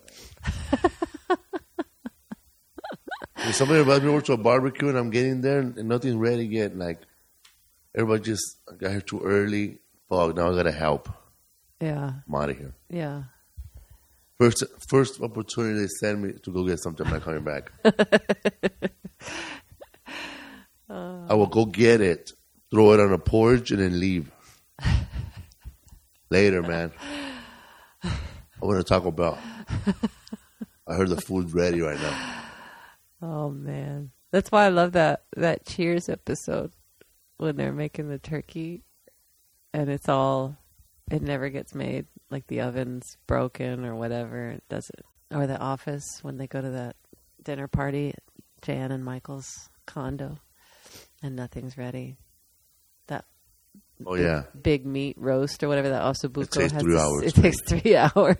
Somebody 3.52 3.80
invites 3.82 4.04
me 4.04 4.10
over 4.10 4.22
to 4.22 4.34
a 4.34 4.38
barbecue 4.38 4.90
and 4.90 4.98
I'm 4.98 5.10
getting 5.10 5.42
there 5.42 5.60
and, 5.60 5.76
nothing's 5.88 6.16
ready 6.16 6.46
yet, 6.46 6.76
like 6.78 7.00
everybody 7.96 8.24
just 8.24 8.58
I 8.72 8.76
got 8.76 8.92
here 8.92 9.02
too 9.02 9.22
early. 9.22 9.80
Fuck, 10.10 10.36
now 10.36 10.52
I 10.52 10.56
gotta 10.56 10.72
help. 10.72 11.10
Yeah, 11.80 12.14
I'm 12.28 12.36
out 12.36 12.50
of 12.50 12.58
here. 12.58 12.74
yeah. 12.90 13.24
First, 14.40 14.64
first 14.88 15.22
opportunity 15.22 15.82
they 15.82 15.88
send 15.88 16.22
me 16.22 16.32
to 16.44 16.52
go 16.52 16.66
get 16.66 16.80
something, 16.80 17.06
I'm 17.06 17.12
not 17.12 17.24
coming 17.24 17.44
back. 17.44 17.72
I 20.90 21.34
will 21.34 21.48
go 21.48 21.66
get 21.66 22.00
it, 22.02 22.32
throw 22.72 22.94
it 22.94 23.02
on 23.02 23.12
a 23.12 23.18
porch, 23.18 23.72
and 23.72 23.82
then 23.82 24.00
leave. 24.00 24.32
Later, 26.30 26.62
man. 26.62 26.92
I 28.04 28.12
want 28.62 28.78
to 28.80 28.84
talk 28.84 29.06
about. 29.06 29.38
I 30.88 30.96
heard 30.96 31.10
the 31.10 31.20
food's 31.22 31.54
ready 31.54 31.82
right 31.82 32.00
now. 32.00 32.44
Oh 33.22 33.50
man, 33.50 34.12
that's 34.32 34.52
why 34.52 34.66
I 34.66 34.70
love 34.70 34.94
that 34.94 35.24
that 35.36 35.66
Cheers 35.66 36.08
episode 36.10 36.72
when 37.38 37.56
they're 37.58 37.74
making 37.74 38.10
the 38.10 38.20
turkey, 38.20 38.84
and 39.74 39.90
it's 39.90 40.08
all 40.10 40.58
it 41.12 41.22
never 41.22 41.50
gets 41.50 41.74
made. 41.76 42.06
Like 42.30 42.48
the 42.48 42.62
oven's 42.62 43.18
broken 43.28 43.86
or 43.86 43.96
whatever. 43.96 44.50
It 44.52 44.64
doesn't. 44.70 45.00
Or 45.32 45.48
the 45.48 45.60
office 45.60 46.06
when 46.22 46.38
they 46.38 46.48
go 46.48 46.62
to 46.62 46.70
that 46.72 46.96
dinner 47.44 47.68
party 47.68 48.10
at 48.10 48.24
Jan 48.64 48.92
and 48.92 49.04
Michael's 49.04 49.70
condo, 49.86 50.38
and 51.22 51.36
nothing's 51.36 51.78
ready. 51.78 52.18
That 53.08 53.26
Oh 54.06 54.16
yeah. 54.16 54.44
big 54.60 54.86
meat 54.86 55.18
roast 55.20 55.62
or 55.64 55.68
whatever 55.68 55.90
that 55.90 56.04
ossobuco 56.04 56.44
It 56.44 56.52
takes 56.52 56.72
has. 56.74 56.82
three 56.84 56.98
hours, 56.98 57.24
It 57.24 57.36
takes 57.36 57.62
three 57.68 57.96
hours. 58.16 58.38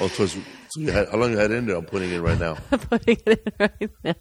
Oh, 0.00 0.08
so, 0.08 0.26
so 0.26 0.40
you 0.76 0.90
had, 0.90 1.08
how 1.08 1.18
long 1.18 1.30
you 1.30 1.38
had 1.38 1.50
in 1.50 1.66
there? 1.66 1.76
I'm 1.76 1.84
putting 1.84 2.10
it 2.10 2.18
right 2.18 2.38
now. 2.38 2.54
putting 2.70 3.18
it 3.26 3.42
in 3.46 3.52
right 3.58 3.90
now. 4.02 4.14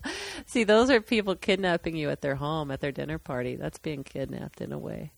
See, 0.45 0.63
those 0.63 0.89
are 0.89 1.01
people 1.01 1.35
kidnapping 1.35 1.95
you 1.95 2.09
at 2.09 2.21
their 2.21 2.35
home, 2.35 2.69
at 2.71 2.79
their 2.79 2.91
dinner 2.91 3.17
party. 3.17 3.55
That's 3.55 3.79
being 3.79 4.03
kidnapped 4.03 4.61
in 4.61 4.71
a 4.71 4.77
way. 4.77 5.11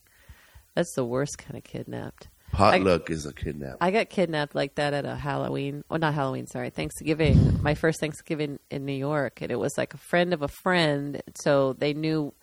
That's 0.75 0.93
the 0.95 1.05
worst 1.05 1.37
kind 1.37 1.57
of 1.57 1.63
kidnapped. 1.63 2.29
Potluck 2.51 3.09
is 3.09 3.25
a 3.25 3.33
kidnap. 3.33 3.77
I 3.81 3.91
got 3.91 4.09
kidnapped 4.09 4.55
like 4.55 4.75
that 4.75 4.93
at 4.93 5.05
a 5.05 5.15
Halloween. 5.15 5.83
Oh, 5.89 5.97
not 5.97 6.13
Halloween. 6.13 6.47
Sorry, 6.47 6.69
Thanksgiving. 6.69 7.61
my 7.61 7.75
first 7.75 7.99
Thanksgiving 7.99 8.59
in 8.69 8.85
New 8.85 8.93
York, 8.93 9.41
and 9.41 9.51
it 9.51 9.59
was 9.59 9.77
like 9.77 9.93
a 9.93 9.97
friend 9.97 10.33
of 10.33 10.41
a 10.41 10.47
friend. 10.47 11.21
So 11.35 11.73
they 11.73 11.93
knew 11.93 12.33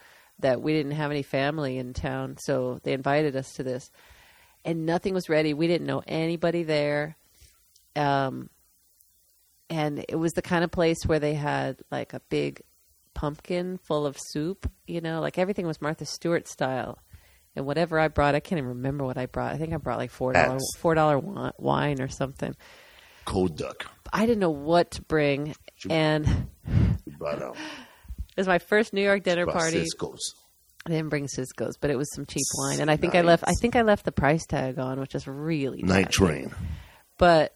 that 0.41 0.61
we 0.61 0.73
didn't 0.73 0.93
have 0.93 1.11
any 1.11 1.23
family 1.23 1.79
in 1.79 1.95
town, 1.95 2.37
so 2.39 2.81
they 2.83 2.93
invited 2.93 3.37
us 3.37 3.55
to 3.55 3.63
this, 3.63 3.91
and 4.65 4.85
nothing 4.85 5.15
was 5.15 5.29
ready. 5.29 5.55
We 5.55 5.67
didn't 5.67 5.87
know 5.87 6.03
anybody 6.07 6.63
there, 6.63 7.17
um, 7.97 8.51
and 9.71 10.05
it 10.09 10.17
was 10.17 10.33
the 10.33 10.43
kind 10.43 10.65
of 10.65 10.71
place 10.71 11.05
where 11.07 11.19
they 11.19 11.35
had 11.35 11.79
like 11.91 12.13
a 12.13 12.21
big 12.29 12.63
pumpkin 13.15 13.79
full 13.79 14.07
of 14.07 14.17
soup. 14.19 14.71
You 14.87 15.01
know, 15.01 15.21
like 15.21 15.39
everything 15.39 15.67
was 15.67 15.81
Martha 15.81 16.05
Stewart 16.05 16.49
style. 16.49 16.99
And 17.55 17.67
whatever 17.67 17.99
I 17.99 18.09
brought, 18.09 18.35
I 18.35 18.41
can't 18.41 18.59
even 18.59 18.71
remember 18.71 19.05
what 19.05 19.19
I 19.19 19.27
brought. 19.27 19.53
I 19.53 19.59
think 19.59 19.75
I 19.75 19.77
brought 19.77 19.99
like 19.99 20.11
four 20.11 20.33
dollar 20.33 20.59
four 20.79 20.95
dollar 20.95 21.53
wine 21.59 22.01
or 22.01 22.09
something. 22.09 22.57
Cold 23.25 23.57
duck. 23.57 23.87
I 24.13 24.27
didn't 24.27 24.41
know 24.41 24.51
what 24.51 24.93
to 24.93 25.03
bring, 25.03 25.55
and 25.89 26.49
brought 27.19 27.43
out. 27.43 27.57
it 28.19 28.37
was 28.37 28.47
my 28.47 28.59
first 28.59 28.93
New 28.93 29.03
York 29.03 29.23
dinner 29.23 29.47
party. 29.47 29.81
Cisco's. 29.81 30.35
I 30.85 30.91
didn't 30.91 31.11
bring 31.11 31.29
Cisco's, 31.29 31.77
but 31.77 31.91
it 31.91 31.97
was 31.97 32.13
some 32.13 32.27
cheap 32.27 32.43
wine, 32.59 32.81
and 32.81 32.91
I 32.91 32.97
think 32.97 33.15
I 33.15 33.21
left. 33.21 33.45
I 33.47 33.53
think 33.53 33.77
I 33.77 33.83
left 33.83 34.05
the 34.05 34.13
price 34.13 34.45
tag 34.47 34.79
on, 34.79 34.99
which 34.99 35.15
is 35.15 35.29
really 35.29 35.83
Night 35.83 36.11
train. 36.11 36.53
But 37.19 37.55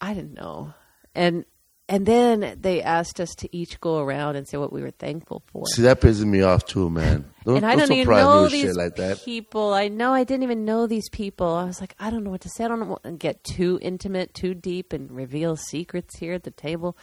I 0.00 0.14
didn't 0.14 0.34
know, 0.34 0.74
and 1.14 1.44
and 1.88 2.04
then 2.04 2.58
they 2.60 2.82
asked 2.82 3.20
us 3.20 3.34
to 3.36 3.56
each 3.56 3.80
go 3.80 3.98
around 3.98 4.34
and 4.34 4.48
say 4.48 4.58
what 4.58 4.72
we 4.72 4.82
were 4.82 4.90
thankful 4.90 5.42
for. 5.46 5.66
See, 5.68 5.82
that 5.82 6.00
pisses 6.00 6.24
me 6.24 6.42
off 6.42 6.66
too, 6.66 6.90
man. 6.90 7.30
Don't, 7.44 7.58
and 7.58 7.66
I 7.66 7.76
don't 7.76 7.92
even 7.92 8.06
surprise 8.06 8.24
me 8.24 8.24
know 8.24 8.48
these 8.48 8.76
like 8.76 8.96
that. 8.96 9.22
people. 9.24 9.72
I 9.72 9.86
know 9.86 10.12
I 10.12 10.24
didn't 10.24 10.42
even 10.42 10.64
know 10.64 10.88
these 10.88 11.08
people. 11.08 11.46
I 11.46 11.64
was 11.64 11.80
like, 11.80 11.94
I 12.00 12.10
don't 12.10 12.24
know 12.24 12.30
what 12.30 12.40
to 12.40 12.48
say. 12.48 12.64
I 12.64 12.68
don't 12.68 12.88
want 12.88 13.04
to 13.04 13.12
get 13.12 13.44
too 13.44 13.78
intimate, 13.80 14.34
too 14.34 14.52
deep, 14.52 14.92
and 14.92 15.08
reveal 15.12 15.54
secrets 15.54 16.18
here 16.18 16.32
at 16.32 16.42
the 16.42 16.50
table. 16.50 16.96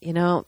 You 0.00 0.14
know, 0.14 0.46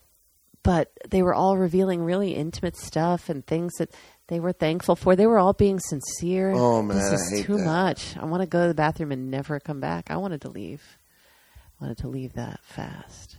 but 0.63 0.91
they 1.07 1.21
were 1.21 1.35
all 1.35 1.55
revealing 1.55 2.01
really 2.01 2.33
intimate 2.33 2.75
stuff 2.75 3.29
and 3.29 3.45
things 3.45 3.73
that 3.75 3.93
they 4.27 4.39
were 4.39 4.53
thankful 4.53 4.95
for. 4.95 5.15
They 5.15 5.27
were 5.27 5.37
all 5.37 5.53
being 5.53 5.79
sincere. 5.79 6.51
Oh, 6.51 6.81
man, 6.81 6.97
this 6.97 7.11
is 7.11 7.45
too 7.45 7.57
that. 7.57 7.65
much. 7.65 8.17
I 8.17 8.25
want 8.25 8.41
to 8.41 8.47
go 8.47 8.63
to 8.63 8.67
the 8.69 8.73
bathroom 8.73 9.11
and 9.11 9.29
never 9.29 9.59
come 9.59 9.79
back. 9.79 10.09
I 10.09 10.17
wanted 10.17 10.41
to 10.41 10.49
leave. 10.49 10.81
I 11.79 11.83
wanted 11.85 11.97
to 11.99 12.07
leave 12.07 12.33
that 12.33 12.59
fast. 12.63 13.37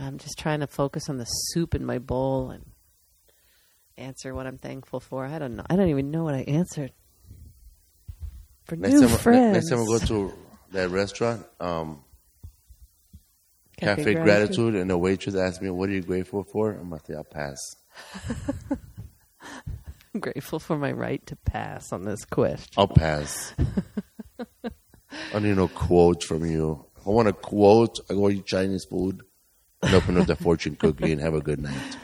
I'm 0.00 0.18
just 0.18 0.38
trying 0.38 0.60
to 0.60 0.66
focus 0.66 1.08
on 1.08 1.18
the 1.18 1.24
soup 1.24 1.74
in 1.74 1.84
my 1.84 1.98
bowl 1.98 2.50
and 2.50 2.64
answer 3.96 4.34
what 4.34 4.46
I'm 4.46 4.58
thankful 4.58 4.98
for. 5.00 5.24
I 5.24 5.38
don't 5.38 5.54
know. 5.54 5.64
I 5.68 5.76
don't 5.76 5.88
even 5.90 6.10
know 6.10 6.24
what 6.24 6.34
I 6.34 6.40
answered. 6.42 6.92
for 8.64 8.76
Next 8.76 8.94
new 8.94 9.06
time, 9.06 9.18
friends. 9.18 9.54
next 9.54 9.70
time 9.70 9.80
we 9.80 9.86
go 9.86 9.98
to 10.06 10.32
that 10.72 10.88
restaurant, 10.90 11.46
um, 11.60 12.02
Cafe, 13.76 14.14
Gratitude. 14.14 14.74
and 14.74 14.88
the 14.90 14.96
waitress 14.98 15.34
asks 15.36 15.60
me, 15.60 15.68
"What 15.70 15.88
are 15.90 15.92
you 15.92 16.02
grateful 16.02 16.44
for?" 16.44 16.72
I'm 16.72 16.90
like, 16.90 17.08
"I'll 17.10 17.22
pass." 17.24 17.58
I'm 20.14 20.20
grateful 20.20 20.58
for 20.58 20.78
my 20.78 20.90
right 20.92 21.24
to 21.26 21.36
pass 21.36 21.92
on 21.92 22.04
this 22.04 22.24
question. 22.24 22.72
I'll 22.76 22.88
pass. 22.88 23.52
I 25.32 25.38
need 25.38 25.56
no 25.56 25.68
quotes 25.68 26.24
from 26.24 26.44
you. 26.44 26.86
I 27.06 27.10
want 27.10 27.28
to 27.28 27.32
quote. 27.34 28.00
I 28.10 28.14
go 28.14 28.28
eat 28.30 28.46
Chinese 28.46 28.84
food 28.84 29.22
and 29.82 29.94
open 29.94 30.16
up 30.18 30.26
the 30.26 30.36
fortune 30.36 30.76
cookie 30.76 31.12
and 31.12 31.20
have 31.20 31.34
a 31.34 31.40
good 31.40 31.60
night. 31.60 31.96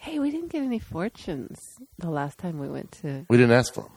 Hey, 0.00 0.18
we 0.18 0.30
didn't 0.30 0.48
get 0.50 0.62
any 0.62 0.78
fortunes 0.78 1.76
the 1.98 2.10
last 2.10 2.38
time 2.38 2.58
we 2.58 2.68
went 2.68 2.92
to. 3.02 3.26
We 3.28 3.36
didn't 3.36 3.52
ask 3.52 3.74
for 3.74 3.82
them. 3.82 3.92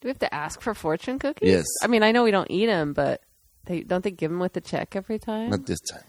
Do 0.00 0.06
we 0.06 0.10
have 0.10 0.18
to 0.20 0.34
ask 0.34 0.60
for 0.60 0.74
fortune 0.74 1.18
cookies? 1.18 1.48
Yes. 1.48 1.64
I 1.82 1.86
mean, 1.86 2.02
I 2.02 2.12
know 2.12 2.24
we 2.24 2.30
don't 2.30 2.50
eat 2.50 2.66
them, 2.66 2.92
but 2.92 3.22
they 3.64 3.80
don't 3.82 4.02
they 4.04 4.10
give 4.10 4.30
them 4.30 4.40
with 4.40 4.52
the 4.52 4.60
check 4.60 4.94
every 4.94 5.18
time? 5.18 5.50
Not 5.50 5.66
this 5.66 5.80
time. 5.80 6.02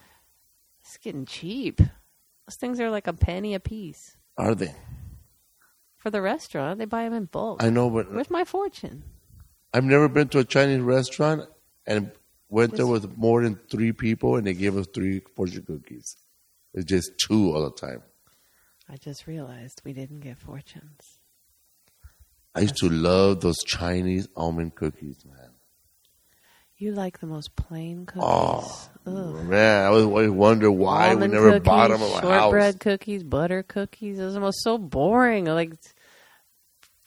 It's 0.81 0.97
getting 0.97 1.25
cheap. 1.25 1.79
Those 1.79 2.55
things 2.57 2.79
are 2.79 2.89
like 2.89 3.07
a 3.07 3.13
penny 3.13 3.53
a 3.53 3.59
piece 3.59 4.17
Are 4.37 4.53
they? 4.53 4.73
for 5.97 6.09
the 6.09 6.21
restaurant. 6.21 6.79
They 6.79 6.85
buy 6.85 7.03
them 7.03 7.13
in 7.13 7.25
bulk. 7.25 7.63
I 7.63 7.69
know, 7.69 7.89
but 7.89 8.11
Where's 8.11 8.29
my 8.29 8.43
fortune? 8.43 9.03
I've 9.73 9.85
never 9.85 10.09
been 10.09 10.27
to 10.29 10.39
a 10.39 10.43
Chinese 10.43 10.81
restaurant 10.81 11.43
and 11.85 12.11
went 12.53 12.75
there 12.75 12.85
with 12.85 13.17
more 13.17 13.41
than 13.41 13.59
three 13.69 13.91
people 13.91 14.35
and 14.35 14.45
they 14.45 14.53
gave 14.53 14.77
us 14.77 14.85
three 14.93 15.21
fortune 15.35 15.63
cookies. 15.63 16.15
It's 16.73 16.85
just 16.85 17.11
two 17.17 17.53
all 17.53 17.63
the 17.63 17.71
time. 17.71 18.03
I 18.87 18.97
just 18.97 19.25
realized 19.25 19.81
we 19.83 19.93
didn't 19.93 20.19
get 20.19 20.37
fortunes. 20.37 21.19
I 22.53 22.61
used 22.61 22.77
to 22.77 22.89
love 22.89 23.41
those 23.41 23.57
Chinese 23.65 24.27
almond 24.35 24.75
cookies, 24.75 25.25
man. 25.25 25.49
You 26.77 26.91
like 26.93 27.19
the 27.19 27.27
most 27.27 27.55
plain 27.55 28.05
cookies. 28.05 28.23
Oh, 28.23 28.89
Ugh. 29.07 29.45
Man, 29.45 29.85
I 29.85 29.89
was 29.89 30.03
always 30.03 30.29
wonder 30.29 30.69
why 30.71 31.09
Almond 31.09 31.31
we 31.31 31.37
never 31.37 31.51
cookies, 31.53 31.65
bought 31.65 31.89
them 31.89 32.21
shortbread 32.21 32.79
cookies, 32.79 33.23
butter 33.23 33.63
cookies. 33.63 34.17
Those 34.17 34.35
are 34.35 34.41
most 34.41 34.61
so 34.61 34.77
boring. 34.77 35.45
Like 35.45 35.73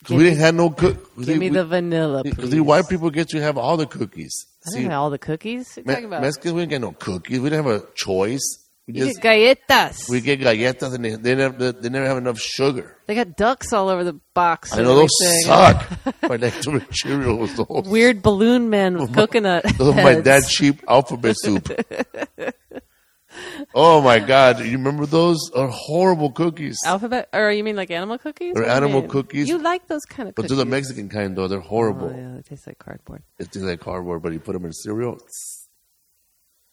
we 0.09 0.17
didn't 0.17 0.39
have 0.39 0.55
no 0.55 0.69
cook. 0.71 1.15
give 1.23 1.37
me 1.37 1.49
the 1.49 1.65
vanilla, 1.65 2.23
Because 2.23 2.53
white 2.55 2.89
people 2.89 3.09
get 3.09 3.29
to 3.29 3.41
have 3.41 3.57
all 3.57 3.77
the 3.77 3.85
cookies. 3.85 4.33
I 4.67 4.77
didn't 4.77 4.91
have 4.91 4.99
all 4.99 5.09
the 5.09 5.17
cookies. 5.19 5.75
What 5.75 5.77
are 5.77 5.81
you 5.81 5.85
Me- 5.87 5.93
talking 5.93 6.05
about? 6.05 6.21
Mexicans, 6.21 6.53
we 6.53 6.61
didn't 6.61 6.69
get 6.71 6.81
no 6.81 6.91
cookies. 6.93 7.39
We 7.39 7.49
didn't 7.49 7.65
have 7.65 7.81
a 7.81 7.85
choice. 7.95 8.63
We 8.87 8.93
You 8.93 9.05
just 9.07 9.21
get 9.21 9.67
galletas. 9.67 10.09
we 10.09 10.21
get 10.21 10.39
galletas 10.39 10.95
and 10.95 11.03
they, 11.03 11.15
they 11.15 11.35
never 11.35 11.73
they 11.73 11.89
never 11.89 12.05
have 12.05 12.17
enough 12.17 12.39
sugar. 12.39 12.95
they 13.05 13.15
got 13.15 13.35
ducks 13.35 13.73
all 13.73 13.89
over 13.89 14.05
the 14.05 14.17
box. 14.33 14.71
I 14.71 14.77
and 14.77 14.85
know 14.85 14.95
those 14.95 15.09
everything. 15.21 15.43
suck. 15.43 16.21
my 16.29 16.37
next 16.37 16.65
Cheerios, 16.65 17.55
those. 17.57 17.89
Weird 17.91 18.21
balloon 18.21 18.69
men 18.69 18.97
with 18.97 19.13
coconut. 19.13 19.65
Those 19.77 19.89
are 19.93 19.95
my 19.95 20.11
heads. 20.13 20.23
dad's 20.23 20.49
cheap 20.49 20.81
alphabet 20.87 21.35
soup. 21.37 21.69
oh 23.77 24.01
my 24.01 24.19
god! 24.19 24.59
You 24.59 24.77
remember 24.77 25.05
those? 25.05 25.39
Are 25.55 25.67
horrible 25.69 26.31
cookies. 26.31 26.77
Alphabet, 26.85 27.29
or 27.31 27.51
you 27.51 27.63
mean 27.63 27.75
like 27.75 27.91
animal 27.91 28.17
cookies? 28.17 28.53
Or 28.55 28.61
What 28.61 28.65
do 28.65 28.69
you 28.71 28.75
animal 28.75 29.01
mean? 29.01 29.09
cookies. 29.09 29.47
You 29.47 29.59
like 29.59 29.87
those 29.87 30.03
kind 30.05 30.27
of 30.27 30.35
but 30.35 30.43
cookies? 30.43 30.57
they're 30.57 30.65
the 30.65 30.69
Mexican 30.69 31.07
kind 31.09 31.37
though. 31.37 31.47
They're 31.47 31.59
horrible. 31.59 32.11
Oh, 32.13 32.17
yeah, 32.17 32.35
they 32.35 32.41
taste 32.41 32.67
like 32.67 32.79
cardboard. 32.79 33.23
It 33.39 33.51
tastes 33.51 33.61
like 33.61 33.79
cardboard, 33.79 34.21
but 34.23 34.33
you 34.33 34.39
put 34.39 34.53
them 34.53 34.65
in 34.65 34.73
cereal. 34.73 35.17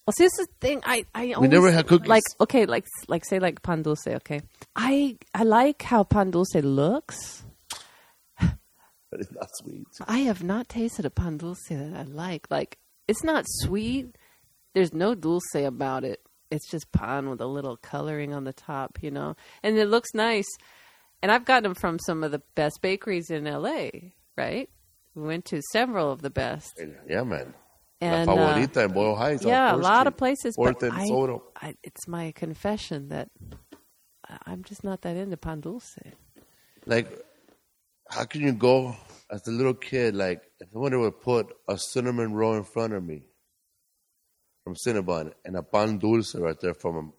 Well, 0.07 0.12
see, 0.18 0.24
this 0.24 0.38
is 0.38 0.46
the 0.48 0.66
thing. 0.66 0.82
I, 0.84 1.05
I 1.14 1.32
always, 1.32 1.50
never 1.50 1.70
had 1.70 1.86
cookies. 1.86 2.09
Like, 2.09 2.24
okay, 2.38 2.66
like, 2.66 2.84
like 3.09 3.24
say, 3.24 3.38
like 3.38 3.62
pan 3.62 3.82
dulce. 3.82 4.07
Okay, 4.07 4.42
I, 4.76 5.16
I 5.34 5.44
like 5.44 5.82
how 5.82 6.05
pan 6.05 6.30
dulce 6.30 6.55
looks. 6.57 7.44
But 9.11 9.20
it's 9.20 9.32
not 9.32 9.48
sweet. 9.55 9.86
I 10.09 10.18
have 10.30 10.42
not 10.42 10.68
tasted 10.68 11.07
a 11.07 11.11
pan 11.11 11.36
dulce 11.38 11.68
that 11.70 11.94
I 11.96 12.02
like. 12.02 12.48
Like, 12.50 12.78
it's 13.07 13.22
not 13.22 13.44
sweet. 13.46 14.16
There's 14.74 14.92
no 14.92 15.14
dulce 15.14 15.55
about 15.55 16.02
it. 16.02 16.20
It's 16.55 16.70
just 16.70 16.92
pan 16.92 17.28
with 17.28 17.40
a 17.40 17.46
little 17.46 17.76
coloring 17.76 18.32
on 18.32 18.44
the 18.44 18.52
top, 18.52 19.02
you 19.02 19.11
know, 19.11 19.36
and 19.62 19.76
it 19.76 19.86
looks 19.86 20.14
nice. 20.14 20.46
And 21.20 21.32
I've 21.32 21.44
gotten 21.44 21.64
them 21.64 21.74
from 21.74 21.98
some 21.98 22.22
of 22.22 22.30
the 22.30 22.42
best 22.55 22.80
bakeries 22.80 23.30
in 23.30 23.44
LA. 23.44 23.88
Right? 24.36 24.68
We 25.14 25.22
went 25.22 25.44
to 25.46 25.61
several 25.72 26.11
of 26.11 26.22
the 26.22 26.30
best. 26.30 26.80
Yeah, 27.09 27.22
man. 27.22 27.55
And 28.00 28.28
La 28.28 28.52
uh, 28.52 28.59
in 28.59 28.92
Boyle 28.92 29.16
Heights. 29.16 29.44
yeah, 29.44 29.74
a 29.74 29.76
lot 29.76 30.00
Street. 30.00 30.07
of 30.09 30.16
places. 30.16 30.55
But 30.57 30.82
I, 30.82 31.07
Soto. 31.07 31.44
I, 31.57 31.74
it's 31.82 32.07
my 32.07 32.32
confession 32.32 33.09
that 33.09 33.30
I'm 34.46 34.62
just 34.64 34.84
not 34.84 35.02
that 35.02 35.16
into 35.16 35.36
pan 35.36 35.61
dulce. 35.61 35.96
Like, 36.86 37.09
how 38.11 38.24
can 38.24 38.42
you 38.42 38.52
go 38.52 38.94
as 39.30 39.46
a 39.48 39.50
little 39.50 39.74
kid? 39.74 40.14
Like, 40.14 40.42
if 40.61 40.68
somebody 40.72 40.96
would 40.96 41.20
put 41.20 41.55
a 41.68 41.78
cinnamon 41.78 42.34
roll 42.34 42.55
in 42.55 42.64
front 42.64 42.92
of 42.92 43.02
me 43.02 43.28
from 44.65 44.75
Cinnabon 44.75 45.33
and 45.45 45.57
a 45.57 45.62
pan 45.62 45.99
dulce 45.99 46.35
right 46.35 46.59
there 46.59 46.73
from 46.75 46.97
um, 46.97 47.12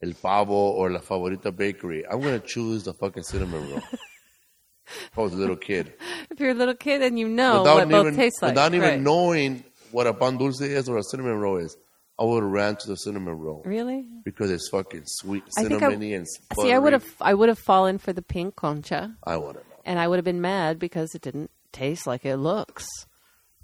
El 0.00 0.12
Pavo 0.14 0.52
or 0.54 0.90
La 0.92 1.00
Favorita 1.00 1.54
Bakery, 1.54 2.04
I'm 2.08 2.20
gonna 2.20 2.38
choose 2.38 2.84
the 2.84 2.94
fucking 2.94 3.24
cinnamon 3.24 3.68
roll. 3.68 3.82
if 4.86 5.18
I 5.18 5.20
was 5.20 5.32
a 5.32 5.36
little 5.36 5.56
kid, 5.56 5.92
If 6.30 6.38
you're 6.38 6.50
a 6.50 6.54
little 6.54 6.74
kid 6.76 7.02
and 7.02 7.18
you 7.18 7.28
know 7.28 7.62
without 7.62 7.74
what 7.78 7.88
both 7.88 8.06
even 8.06 8.16
taste 8.16 8.40
like, 8.42 8.50
without 8.52 8.74
even 8.74 8.88
right. 8.88 9.00
knowing 9.00 9.64
what 9.90 10.06
a 10.06 10.14
pan 10.14 10.38
dulce 10.38 10.60
is 10.60 10.88
or 10.88 10.98
a 10.98 11.02
cinnamon 11.02 11.34
roll 11.38 11.56
is, 11.56 11.76
I 12.18 12.24
would 12.24 12.44
have 12.44 12.52
ran 12.52 12.76
to 12.76 12.86
the 12.88 12.96
cinnamon 12.96 13.38
roll 13.38 13.62
really. 13.64 14.06
because 14.24 14.50
it's 14.52 14.68
fucking 14.70 15.02
sweet, 15.06 15.42
I 15.58 15.62
I- 15.62 15.64
cinnamony, 15.64 16.14
and 16.16 16.26
See, 16.60 16.72
I 16.72 16.78
would 16.78 16.92
have 16.92 17.06
I 17.20 17.34
would 17.34 17.48
have 17.48 17.58
fallen 17.58 17.98
for 17.98 18.12
the 18.12 18.22
pink 18.22 18.54
concha, 18.54 19.16
I 19.26 19.34
to 19.34 19.40
know. 19.40 19.56
and 19.84 19.98
I 19.98 20.06
would 20.06 20.16
have 20.16 20.24
been 20.24 20.40
mad 20.40 20.78
because 20.78 21.12
it 21.16 21.22
didn't 21.22 21.50
taste 21.72 22.06
like 22.06 22.24
it 22.24 22.36
looks. 22.36 22.86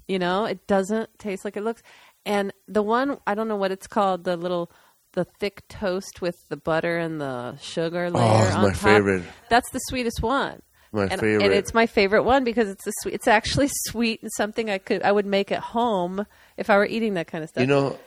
You 0.07 0.17
know, 0.17 0.45
it 0.45 0.65
doesn't 0.65 1.19
taste 1.19 1.45
like 1.45 1.55
it 1.55 1.61
looks. 1.61 1.83
And 2.29 2.53
the 2.67 2.83
one 2.83 3.17
I 3.25 3.33
don't 3.33 3.47
know 3.47 3.55
what 3.55 3.71
it's 3.71 3.87
called, 3.87 4.23
the 4.23 4.37
little 4.37 4.71
the 5.13 5.25
thick 5.25 5.67
toast 5.67 6.21
with 6.21 6.47
the 6.49 6.57
butter 6.57 6.99
and 6.99 7.19
the 7.19 7.57
sugar 7.57 8.05
oh, 8.05 8.09
layer 8.17 8.23
Oh, 8.23 8.43
it's 8.45 8.55
on 8.55 8.61
my 8.61 8.69
top. 8.69 8.77
favorite. 8.81 9.23
That's 9.49 9.69
the 9.71 9.79
sweetest 9.87 10.21
one. 10.21 10.61
My 10.91 11.03
and, 11.07 11.19
favorite. 11.19 11.43
and 11.43 11.53
it's 11.53 11.73
my 11.73 11.87
favorite 11.87 12.23
one 12.23 12.43
because 12.43 12.69
it's 12.69 12.85
a 12.85 12.91
sweet. 13.01 13.15
It's 13.15 13.27
actually 13.27 13.67
sweet 13.87 14.21
and 14.21 14.31
something 14.37 14.69
I 14.69 14.77
could 14.77 15.01
I 15.01 15.11
would 15.11 15.25
make 15.25 15.51
at 15.51 15.59
home 15.59 16.27
if 16.55 16.69
I 16.69 16.77
were 16.77 16.85
eating 16.85 17.15
that 17.15 17.25
kind 17.25 17.43
of 17.43 17.49
stuff. 17.49 17.61
you 17.61 17.67
know, 17.67 17.97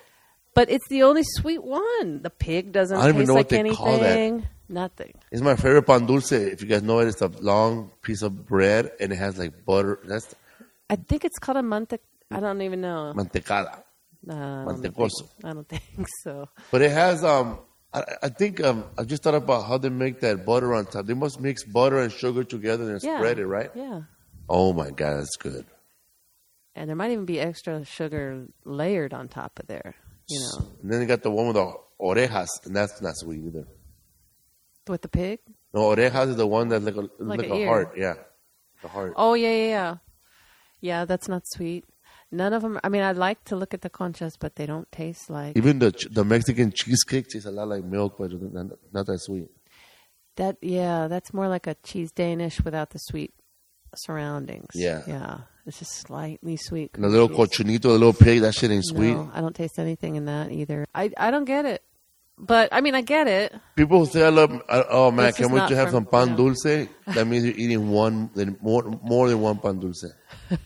but 0.54 0.70
it's 0.70 0.86
the 0.88 1.02
only 1.02 1.24
sweet 1.24 1.64
one. 1.64 2.22
The 2.22 2.30
pig 2.30 2.70
doesn't 2.70 2.96
I 2.96 3.00
don't 3.06 3.08
even 3.16 3.20
taste 3.22 3.28
know 3.28 3.34
like 3.34 3.44
what 3.46 3.48
they 3.48 3.58
anything. 3.58 3.76
call 3.76 3.98
that. 3.98 4.42
Nothing. 4.68 5.14
It's 5.32 5.42
my 5.42 5.56
favorite 5.56 5.82
pan 5.82 6.06
dulce. 6.06 6.30
If 6.30 6.62
you 6.62 6.68
guys 6.68 6.82
know 6.84 7.00
it, 7.00 7.08
it's 7.08 7.20
a 7.22 7.26
long 7.26 7.90
piece 8.02 8.22
of 8.22 8.46
bread 8.46 8.92
and 9.00 9.12
it 9.12 9.16
has 9.16 9.36
like 9.36 9.64
butter. 9.64 9.98
That's 10.04 10.32
I 10.88 10.94
think 10.94 11.24
it's 11.24 11.40
called 11.40 11.58
a 11.58 11.62
mante. 11.62 11.98
I 12.30 12.38
don't 12.38 12.62
even 12.62 12.80
know. 12.80 13.12
mantecada. 13.16 13.82
No, 14.24 14.34
I 14.34 14.64
don't 14.72 14.82
think- 14.82 14.94
Mantecoso. 14.96 15.28
I 15.44 15.52
don't 15.52 15.68
think 15.68 16.06
so. 16.22 16.48
But 16.70 16.82
it 16.82 16.90
has 16.92 17.24
um. 17.24 17.58
I, 17.94 18.04
I 18.22 18.28
think 18.28 18.62
um. 18.62 18.84
I 18.96 19.04
just 19.04 19.22
thought 19.22 19.34
about 19.34 19.62
how 19.66 19.78
they 19.78 19.88
make 19.90 20.20
that 20.20 20.46
butter 20.46 20.74
on 20.74 20.86
top. 20.86 21.06
They 21.06 21.14
must 21.14 21.40
mix 21.40 21.64
butter 21.64 21.98
and 21.98 22.10
sugar 22.12 22.44
together 22.44 22.90
and 22.90 23.02
Yeah. 23.02 23.18
spread 23.18 23.38
it, 23.38 23.46
right? 23.46 23.70
Yeah. 23.74 24.02
Oh 24.48 24.72
my 24.72 24.90
god, 24.90 25.18
that's 25.20 25.36
good. 25.36 25.66
And 26.74 26.88
there 26.88 26.96
might 26.96 27.10
even 27.10 27.26
be 27.26 27.38
extra 27.38 27.84
sugar 27.84 28.46
layered 28.64 29.12
on 29.12 29.28
top 29.28 29.58
of 29.58 29.66
there. 29.66 29.94
You 30.28 30.40
know, 30.40 30.66
And 30.82 30.90
then 30.92 31.00
you 31.02 31.06
got 31.06 31.22
the 31.22 31.30
one 31.30 31.48
with 31.48 31.56
the 31.56 31.72
orejas, 32.00 32.48
and 32.64 32.74
that's 32.74 33.02
not 33.02 33.14
sweet 33.16 33.42
either. 33.44 33.66
with 34.88 35.02
the 35.02 35.08
pig. 35.08 35.40
No, 35.74 35.80
orejas 35.94 36.28
is 36.30 36.36
the 36.36 36.46
one 36.46 36.68
that's 36.68 36.84
like 36.84 36.96
a 36.96 37.00
Like 37.18 37.40
like, 37.40 37.50
a 37.50 37.54
ear. 37.54 37.66
heart. 37.66 37.92
Yeah, 37.96 38.14
the 38.82 38.88
heart. 38.88 39.12
Oh 39.16 39.34
yeah, 39.34 39.50
yeah, 39.50 39.66
yeah. 39.68 39.96
Yeah, 40.80 41.04
that's 41.04 41.28
not 41.28 41.42
sweet. 41.46 41.84
None 42.32 42.52
of 42.54 42.62
them. 42.62 42.80
I 42.82 42.88
mean, 42.88 43.02
I 43.02 43.12
like 43.12 43.44
to 43.44 43.56
look 43.56 43.74
at 43.74 43.82
the 43.82 43.90
conchas, 43.90 44.36
but 44.40 44.56
they 44.56 44.64
don't 44.66 44.90
taste 44.90 45.28
like 45.30 45.56
Even 45.56 45.78
the 45.78 45.90
the 46.10 46.24
Mexican 46.24 46.72
cheesecake 46.72 47.28
tastes 47.28 47.46
a 47.46 47.50
lot 47.50 47.68
like 47.68 47.84
milk, 47.84 48.16
but 48.18 48.32
not, 48.32 48.66
not 48.92 49.06
that 49.06 49.18
sweet. 49.20 49.48
that. 50.36 50.56
Yeah, 50.62 51.08
that's 51.08 51.32
more 51.34 51.48
like 51.48 51.66
a 51.66 51.74
cheese 51.82 52.10
Danish 52.10 52.60
without 52.64 52.90
the 52.90 52.98
sweet 52.98 53.34
surroundings. 53.94 54.70
Yeah. 54.74 55.02
yeah. 55.06 55.38
It's 55.66 55.78
just 55.78 55.92
slightly 55.92 56.56
sweet. 56.56 56.94
The 56.94 57.06
little 57.08 57.28
cochinito, 57.28 57.82
the 57.82 57.88
little 57.90 58.12
pig, 58.12 58.40
that 58.40 58.54
shit 58.54 58.70
ain't 58.70 58.84
sweet. 58.86 59.12
No, 59.12 59.30
I 59.32 59.40
don't 59.40 59.54
taste 59.54 59.78
anything 59.78 60.16
in 60.16 60.24
that 60.24 60.50
either. 60.50 60.86
I 60.94 61.10
I 61.16 61.30
don't 61.30 61.44
get 61.44 61.66
it. 61.66 61.82
But 62.38 62.70
I 62.72 62.80
mean, 62.80 62.94
I 62.96 63.02
get 63.02 63.28
it. 63.28 63.54
People 63.76 64.06
say 64.06 64.24
I 64.24 64.30
love, 64.30 64.50
oh 64.68 65.10
man, 65.12 65.26
This 65.26 65.36
can 65.36 65.52
we 65.52 65.60
to 65.60 65.76
have 65.76 65.90
from- 65.90 65.92
some 65.92 66.06
pan 66.06 66.28
yeah. 66.30 66.36
dulce. 66.36 66.62
That 67.14 67.26
means 67.28 67.44
you're 67.44 67.54
eating 67.54 67.90
one, 67.90 68.30
more, 68.60 68.82
more 69.02 69.28
than 69.28 69.40
one 69.40 69.58
pan 69.58 69.78
dulce. 69.78 70.06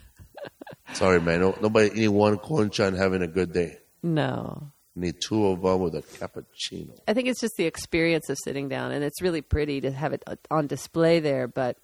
Sorry, 0.96 1.20
man. 1.20 1.40
No, 1.40 1.54
nobody 1.60 1.88
eating 1.88 2.14
one 2.14 2.38
concha 2.38 2.86
and 2.86 2.96
having 2.96 3.20
a 3.20 3.26
good 3.26 3.52
day. 3.52 3.76
No. 4.02 4.72
Need 4.94 5.20
two 5.20 5.48
of 5.48 5.60
them 5.60 5.80
with 5.80 5.94
a 5.94 6.00
cappuccino. 6.00 6.98
I 7.06 7.12
think 7.12 7.28
it's 7.28 7.40
just 7.42 7.56
the 7.58 7.66
experience 7.66 8.30
of 8.30 8.38
sitting 8.42 8.70
down, 8.70 8.92
and 8.92 9.04
it's 9.04 9.20
really 9.20 9.42
pretty 9.42 9.82
to 9.82 9.90
have 9.90 10.14
it 10.14 10.22
uh, 10.26 10.36
on 10.50 10.66
display 10.66 11.20
there. 11.20 11.48
But 11.48 11.76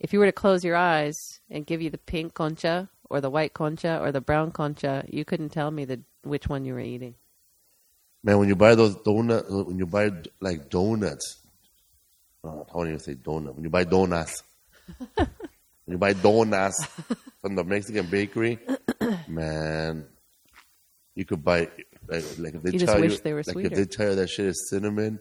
if 0.00 0.12
you 0.12 0.18
were 0.18 0.26
to 0.26 0.32
close 0.32 0.64
your 0.64 0.74
eyes 0.74 1.14
and 1.48 1.64
give 1.64 1.80
you 1.80 1.90
the 1.90 1.98
pink 1.98 2.34
concha 2.34 2.88
or 3.08 3.20
the 3.20 3.30
white 3.30 3.54
concha 3.54 4.00
or 4.02 4.10
the 4.10 4.20
brown 4.20 4.50
concha, 4.50 5.04
you 5.08 5.24
couldn't 5.24 5.50
tell 5.50 5.70
me 5.70 5.84
the 5.84 6.00
which 6.24 6.48
one 6.48 6.64
you 6.64 6.74
were 6.74 6.80
eating. 6.80 7.14
Man, 8.24 8.38
when 8.38 8.48
you 8.48 8.56
buy 8.56 8.74
those 8.74 8.96
donuts, 8.96 9.48
when 9.48 9.78
you 9.78 9.86
buy 9.86 10.10
like 10.40 10.70
donuts, 10.70 11.38
oh, 12.42 12.66
I 12.68 12.72
don't 12.72 12.88
even 12.88 12.98
say 12.98 13.14
donut. 13.14 13.54
When 13.54 13.62
you 13.62 13.70
buy 13.70 13.84
donuts, 13.84 14.42
you 15.86 15.98
buy 15.98 16.12
donuts 16.14 16.86
from 17.40 17.54
the 17.54 17.64
Mexican 17.64 18.06
bakery, 18.06 18.58
Man, 19.28 20.06
you 21.14 21.24
could 21.24 21.44
buy 21.44 21.68
like, 22.08 22.24
like 22.38 22.54
if 22.54 22.62
they 22.62 22.72
You 22.72 22.78
just 22.78 22.92
tell 22.92 23.00
wish 23.00 23.12
you 23.12 23.18
they 23.18 23.32
were 23.32 23.38
like 23.46 23.52
sweeter. 23.52 23.68
if 23.68 23.74
they 23.74 23.84
tell 23.84 24.10
you 24.10 24.14
that 24.16 24.28
shit 24.28 24.46
is 24.46 24.68
cinnamon, 24.70 25.18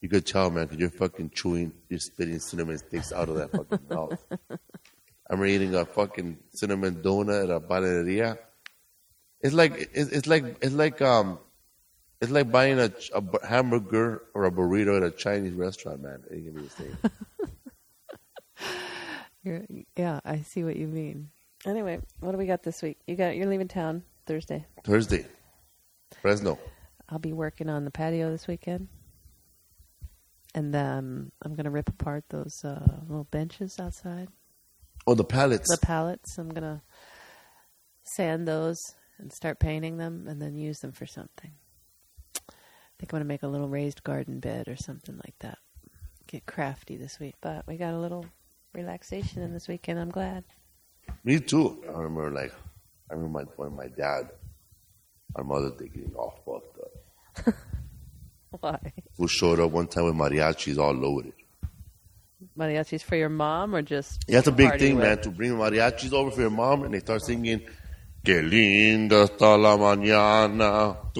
you 0.00 0.08
could 0.08 0.26
tell, 0.26 0.50
man, 0.50 0.64
because 0.64 0.78
you're 0.78 0.90
fucking 0.90 1.30
chewing, 1.30 1.72
you're 1.88 1.98
spitting 2.00 2.38
cinnamon 2.40 2.78
sticks 2.78 3.12
out 3.12 3.28
of 3.28 3.36
that 3.36 3.50
fucking 3.52 3.80
mouth. 3.90 4.18
I 4.50 4.56
remember 5.34 5.46
eating 5.46 5.74
a 5.74 5.84
fucking 5.84 6.38
cinnamon 6.54 7.02
donut 7.02 7.44
at 7.44 7.50
a 7.50 7.60
panaderia. 7.60 8.38
It's 9.40 9.54
like 9.54 9.90
it's, 9.94 10.10
it's 10.10 10.26
like 10.26 10.56
it's 10.60 10.74
like 10.74 11.00
um, 11.02 11.38
it's 12.20 12.30
like 12.30 12.50
buying 12.50 12.78
a 12.80 12.92
hamburger 13.46 14.22
or 14.34 14.44
a 14.44 14.50
burrito 14.50 14.96
at 14.96 15.02
a 15.02 15.10
Chinese 15.10 15.54
restaurant, 15.54 16.02
man. 16.02 16.22
It 16.30 16.34
ain't 16.34 16.46
gonna 16.46 16.60
be 16.62 16.68
the 16.68 16.74
same. 16.74 16.98
You're, 19.42 19.62
yeah, 19.96 20.20
I 20.24 20.42
see 20.42 20.64
what 20.64 20.76
you 20.76 20.86
mean. 20.86 21.30
Anyway, 21.66 22.00
what 22.20 22.32
do 22.32 22.38
we 22.38 22.46
got 22.46 22.62
this 22.62 22.82
week? 22.82 22.98
You 23.06 23.16
got 23.16 23.36
you're 23.36 23.46
leaving 23.46 23.68
town 23.68 24.02
Thursday. 24.26 24.66
Thursday, 24.84 25.26
Fresno. 26.20 26.58
I'll 27.08 27.18
be 27.18 27.32
working 27.32 27.68
on 27.68 27.84
the 27.84 27.90
patio 27.90 28.30
this 28.30 28.46
weekend, 28.46 28.88
and 30.54 30.74
um, 30.76 31.32
I'm 31.42 31.54
gonna 31.54 31.70
rip 31.70 31.88
apart 31.88 32.24
those 32.28 32.64
uh, 32.64 33.00
little 33.08 33.24
benches 33.30 33.78
outside. 33.78 34.28
Oh, 35.06 35.14
the 35.14 35.24
pallets. 35.24 35.68
The 35.68 35.84
pallets. 35.84 36.38
I'm 36.38 36.50
gonna 36.50 36.82
sand 38.04 38.46
those 38.46 38.78
and 39.18 39.32
start 39.32 39.58
painting 39.58 39.96
them, 39.96 40.26
and 40.28 40.40
then 40.40 40.54
use 40.56 40.78
them 40.78 40.92
for 40.92 41.06
something. 41.06 41.52
I 42.36 42.52
think 42.98 43.12
I'm 43.12 43.18
gonna 43.18 43.24
make 43.24 43.42
a 43.42 43.48
little 43.48 43.68
raised 43.68 44.04
garden 44.04 44.40
bed 44.40 44.68
or 44.68 44.76
something 44.76 45.16
like 45.16 45.38
that. 45.40 45.58
Get 46.26 46.46
crafty 46.46 46.96
this 46.96 47.18
week, 47.18 47.36
but 47.40 47.66
we 47.66 47.76
got 47.76 47.94
a 47.94 47.98
little 47.98 48.26
relaxation 48.72 49.42
in 49.42 49.52
this 49.52 49.68
weekend. 49.68 49.98
I'm 49.98 50.10
glad. 50.10 50.44
Me 51.24 51.40
too. 51.40 51.82
I 51.88 51.98
remember 51.98 52.30
like 52.30 52.52
I 53.10 53.14
remember 53.14 53.40
my 53.40 53.44
when 53.56 53.76
my 53.76 53.88
dad, 53.88 54.30
our 55.34 55.44
mother, 55.44 55.70
they 55.70 55.88
getting 55.88 56.14
all 56.14 56.40
fucked 56.44 56.78
up. 56.78 57.54
Why? 58.60 58.92
Who 59.16 59.28
showed 59.28 59.60
up 59.60 59.70
one 59.70 59.86
time 59.86 60.04
with 60.04 60.14
mariachis 60.14 60.78
all 60.78 60.92
loaded. 60.92 61.34
Mariachis 62.58 63.02
for 63.02 63.16
your 63.16 63.28
mom 63.28 63.74
or 63.74 63.82
just? 63.82 64.24
Yeah, 64.26 64.36
that's 64.36 64.48
a 64.48 64.52
big 64.52 64.78
thing, 64.78 64.96
with? 64.96 65.04
man. 65.04 65.20
To 65.22 65.30
bring 65.30 65.52
mariachis 65.52 66.12
over 66.12 66.30
for 66.30 66.40
your 66.40 66.50
mom 66.50 66.84
and 66.84 66.94
they 66.94 67.00
start 67.00 67.22
singing. 67.22 67.60
Que 68.22 68.42
linda 68.42 69.24
está 69.24 69.56
la 69.56 69.76
mañana. 69.78 70.96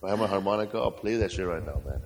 I 0.00 0.10
have 0.10 0.18
my 0.18 0.26
harmonica, 0.26 0.78
I'll 0.78 0.90
play 0.92 1.16
that 1.16 1.32
shit 1.32 1.46
right 1.46 1.64
now, 1.64 1.82
man. 1.84 2.00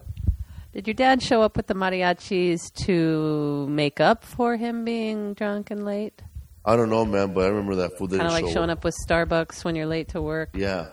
Did 0.73 0.87
your 0.87 0.95
dad 0.95 1.23
show 1.23 1.43
up 1.43 1.57
with 1.57 1.67
the 1.67 1.75
mariachis 1.75 2.73
to 2.87 3.67
make 3.69 4.01
up 4.01 4.25
for 4.25 4.57
him 4.57 4.87
being 4.87 5.35
drunk 5.35 5.71
and 5.71 5.85
late? 5.85 6.23
I 6.65 6.77
don't 6.77 6.89
know, 6.89 7.05
man, 7.05 7.35
but 7.35 7.45
I 7.45 7.49
remember 7.49 7.75
that 7.77 7.99
didn't 7.99 8.09
Kind 8.09 8.23
of 8.23 8.33
like 8.33 8.47
show 8.47 8.53
showing 8.53 8.71
up 8.71 8.83
with 8.83 8.95
Starbucks 9.07 9.65
when 9.65 9.77
you're 9.77 9.87
late 9.87 10.09
to 10.09 10.23
work. 10.23 10.51
Yeah. 10.55 10.89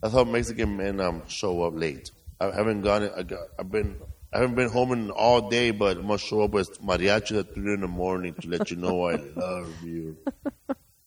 That's 0.00 0.14
how 0.14 0.24
Mexican 0.24 0.76
men 0.78 1.00
um, 1.00 1.22
show 1.28 1.62
up 1.64 1.74
late. 1.76 2.10
I 2.40 2.46
haven't 2.50 2.80
gone. 2.80 3.10
I 3.14 3.22
got, 3.24 3.40
I've 3.58 3.70
been. 3.70 4.00
I 4.32 4.38
haven't 4.38 4.54
been 4.54 4.70
home 4.70 4.92
in 4.92 5.10
all 5.10 5.50
day, 5.50 5.72
but 5.72 5.98
I 5.98 6.00
must 6.00 6.24
show 6.24 6.42
up 6.42 6.52
with 6.52 6.80
mariachi 6.80 7.40
at 7.40 7.52
three 7.52 7.74
in 7.74 7.80
the 7.80 7.88
morning 7.88 8.32
to 8.34 8.48
let 8.48 8.70
you 8.70 8.76
know 8.76 9.08
I 9.08 9.16
love 9.36 9.82
you. 9.82 10.16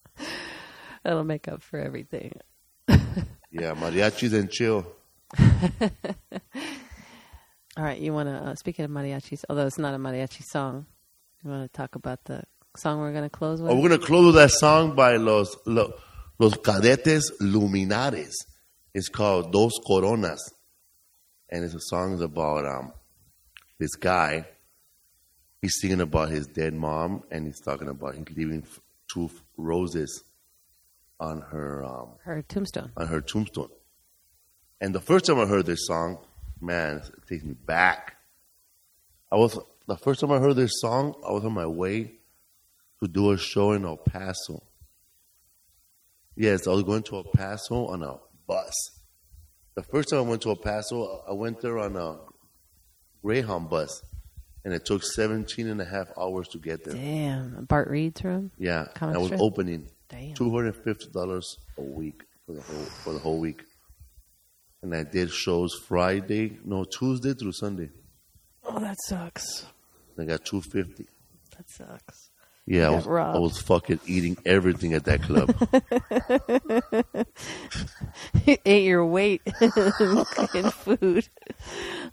That'll 1.04 1.24
make 1.24 1.48
up 1.48 1.64
for 1.64 1.80
everything. 1.80 2.34
Yeah, 3.50 3.76
mariachis 3.76 4.34
and 4.34 4.52
chill. 4.52 4.86
All 7.76 7.84
right, 7.84 8.00
you 8.00 8.14
want 8.14 8.30
to, 8.30 8.36
uh, 8.36 8.56
speaking 8.56 8.86
of 8.86 8.92
mariachis, 8.92 9.44
although 9.50 9.66
it's 9.66 9.80
not 9.80 9.94
a 9.94 9.98
mariachi 9.98 10.44
song, 10.44 10.86
you 11.44 11.50
want 11.50 11.72
to 11.72 11.76
talk 11.76 11.96
about 11.96 12.24
the 12.26 12.44
song 12.78 13.00
we're 13.00 13.12
going 13.12 13.24
to 13.24 13.30
close 13.30 13.62
with? 13.62 13.72
Oh, 13.72 13.76
we're 13.80 13.90
gonna 13.90 14.02
close 14.06 14.28
with 14.28 14.36
that 14.36 14.52
song 14.52 14.96
by 14.96 15.16
los 15.18 15.56
los, 15.66 15.92
los 16.40 16.54
Cadetes 16.58 17.32
de 17.40 17.46
Linares. 17.46 18.36
It's 18.94 19.10
called 19.10 19.52
Dos 19.52 19.72
Coronas, 19.88 20.40
and 21.50 21.64
it's 21.66 21.74
a 21.74 21.80
song 21.82 22.22
about 22.22 22.66
um 22.66 22.94
this 23.80 23.96
guy. 23.96 24.46
He's 25.64 25.80
singing 25.80 26.02
about 26.02 26.30
his 26.30 26.46
dead 26.46 26.74
mom, 26.76 27.24
and 27.32 27.48
he's 27.48 27.60
talking 27.60 27.88
about 27.88 28.16
he's 28.16 28.38
leaving 28.38 28.66
two 29.12 29.32
roses 29.58 30.24
on 31.20 31.42
her 31.42 31.84
um, 31.84 32.10
Her 32.24 32.42
tombstone. 32.44 32.92
on 32.98 33.08
her 33.08 33.22
tombstone. 33.22 33.70
And 34.82 34.94
the 34.94 35.00
first 35.00 35.26
time 35.26 35.40
I 35.40 35.46
heard 35.46 35.66
this 35.66 35.88
song, 35.88 36.18
man, 36.64 36.98
it 36.98 37.28
takes 37.28 37.44
me 37.44 37.54
back. 37.54 38.16
I 39.32 39.36
was 39.36 39.58
the 39.88 39.98
first 39.98 40.20
time 40.20 40.32
I 40.32 40.40
heard 40.40 40.56
this 40.56 40.80
song, 40.80 41.16
I 41.28 41.32
was 41.32 41.44
on 41.44 41.54
my 41.54 41.66
way 41.66 42.14
to 43.02 43.08
do 43.08 43.32
a 43.32 43.38
show 43.38 43.74
in 43.74 43.86
El 43.86 43.98
Paso. 43.98 44.64
Yes, 46.36 46.68
I 46.68 46.72
was 46.72 46.84
going 46.84 47.04
to 47.04 47.18
El 47.18 47.26
Paso 47.26 47.88
on 47.88 48.04
a 48.04 48.18
bus. 48.48 48.74
The 49.76 49.84
first 49.84 50.10
time 50.10 50.20
I 50.20 50.22
went 50.22 50.42
to 50.44 50.50
El 50.50 50.56
Paso, 50.56 51.24
I 51.28 51.34
went 51.34 51.62
there 51.62 51.80
on 51.80 51.96
a 51.96 52.18
Greyhound 53.24 53.70
bus, 53.70 54.04
and 54.66 54.74
it 54.74 54.86
took 54.86 55.04
17 55.04 55.68
and 55.68 55.82
a 55.82 55.86
half 55.86 56.08
hours 56.18 56.48
to 56.50 56.60
get 56.60 56.84
there. 56.84 56.94
Damn. 56.94 57.66
Bart 57.66 57.90
Reed's 57.90 58.24
room? 58.24 58.52
Yeah, 58.58 58.86
I 59.02 59.18
was 59.18 59.32
opening 59.34 59.90
Damn. 60.10 60.34
two 60.36 60.52
hundred 60.52 60.76
fifty 60.84 61.10
dollars 61.12 61.58
a 61.78 61.82
week 61.82 62.24
for 62.46 62.54
the 62.54 62.62
whole 62.62 62.84
for 62.84 63.14
the 63.14 63.20
whole 63.20 63.40
week, 63.40 63.64
and 64.84 64.94
I 64.94 65.04
did 65.04 65.32
shows 65.32 65.74
Friday, 65.88 66.60
no 66.64 66.84
Tuesday 66.84 67.34
through 67.34 67.54
Sunday. 67.54 67.90
Oh, 68.66 68.80
that 68.80 68.98
sucks. 69.08 69.66
I 70.20 70.26
got 70.26 70.46
two 70.46 70.62
fifty. 70.62 71.08
That 71.58 71.70
sucks. 71.70 72.30
Yeah, 72.66 72.88
I 72.88 72.96
was, 72.96 73.06
robbed. 73.06 73.36
I 73.36 73.40
was 73.40 73.58
fucking 73.60 74.00
eating 74.06 74.38
everything 74.46 74.94
at 74.94 75.04
that 75.06 75.22
club. 75.22 75.54
Ate 78.66 78.84
your 78.86 79.06
weight 79.06 79.42
in 79.62 80.70
food. 80.72 81.28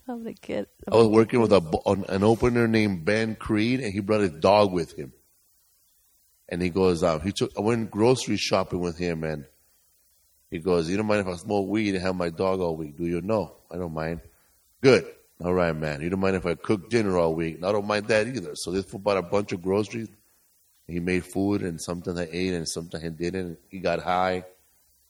I'm 0.08 0.22
going 0.22 0.34
to 0.34 0.40
get. 0.40 0.68
I 0.90 0.96
was 0.96 1.06
working 1.06 1.40
with 1.40 1.52
a 1.52 1.60
bo- 1.60 1.82
an 1.86 2.04
an 2.08 2.24
opener 2.24 2.66
named 2.66 3.04
Ben 3.04 3.36
Creed, 3.36 3.80
and 3.80 3.92
he 3.92 4.00
brought 4.00 4.22
his 4.22 4.32
dog 4.32 4.72
with 4.72 4.98
him. 4.98 5.12
And 6.48 6.60
he 6.60 6.68
goes, 6.68 7.04
out. 7.04 7.22
he 7.22 7.30
took. 7.30 7.52
I 7.56 7.60
went 7.60 7.92
grocery 7.92 8.36
shopping 8.36 8.80
with 8.80 8.98
him, 8.98 9.22
and 9.22 9.44
he 10.50 10.58
goes, 10.58 10.88
"You 10.88 10.96
don't 10.96 11.06
mind 11.06 11.20
if 11.20 11.32
I 11.32 11.36
smoke 11.36 11.68
weed 11.68 11.94
and 11.94 12.02
have 12.02 12.16
my 12.16 12.30
dog 12.30 12.60
all 12.60 12.76
week, 12.76 12.96
do 12.96 13.06
you?" 13.06 13.20
No, 13.20 13.56
I 13.70 13.76
don't 13.76 13.94
mind. 13.94 14.20
Good. 14.80 15.06
All 15.42 15.54
right, 15.54 15.74
man. 15.74 16.02
You 16.02 16.10
don't 16.10 16.20
mind 16.20 16.36
if 16.36 16.44
I 16.44 16.54
cook 16.54 16.90
dinner 16.90 17.16
all 17.18 17.34
week? 17.34 17.64
I 17.64 17.72
don't 17.72 17.86
mind 17.86 18.08
that 18.08 18.26
either. 18.26 18.52
So 18.54 18.70
this 18.70 18.84
fool 18.84 19.00
bought 19.00 19.16
a 19.16 19.22
bunch 19.22 19.52
of 19.52 19.62
groceries. 19.62 20.08
He 20.86 21.00
made 21.00 21.24
food, 21.24 21.62
and 21.62 21.80
sometimes 21.80 22.18
I 22.18 22.28
ate, 22.30 22.52
and 22.52 22.68
sometimes 22.68 23.04
I 23.04 23.08
didn't. 23.08 23.58
He 23.68 23.78
got 23.78 24.00
high. 24.00 24.44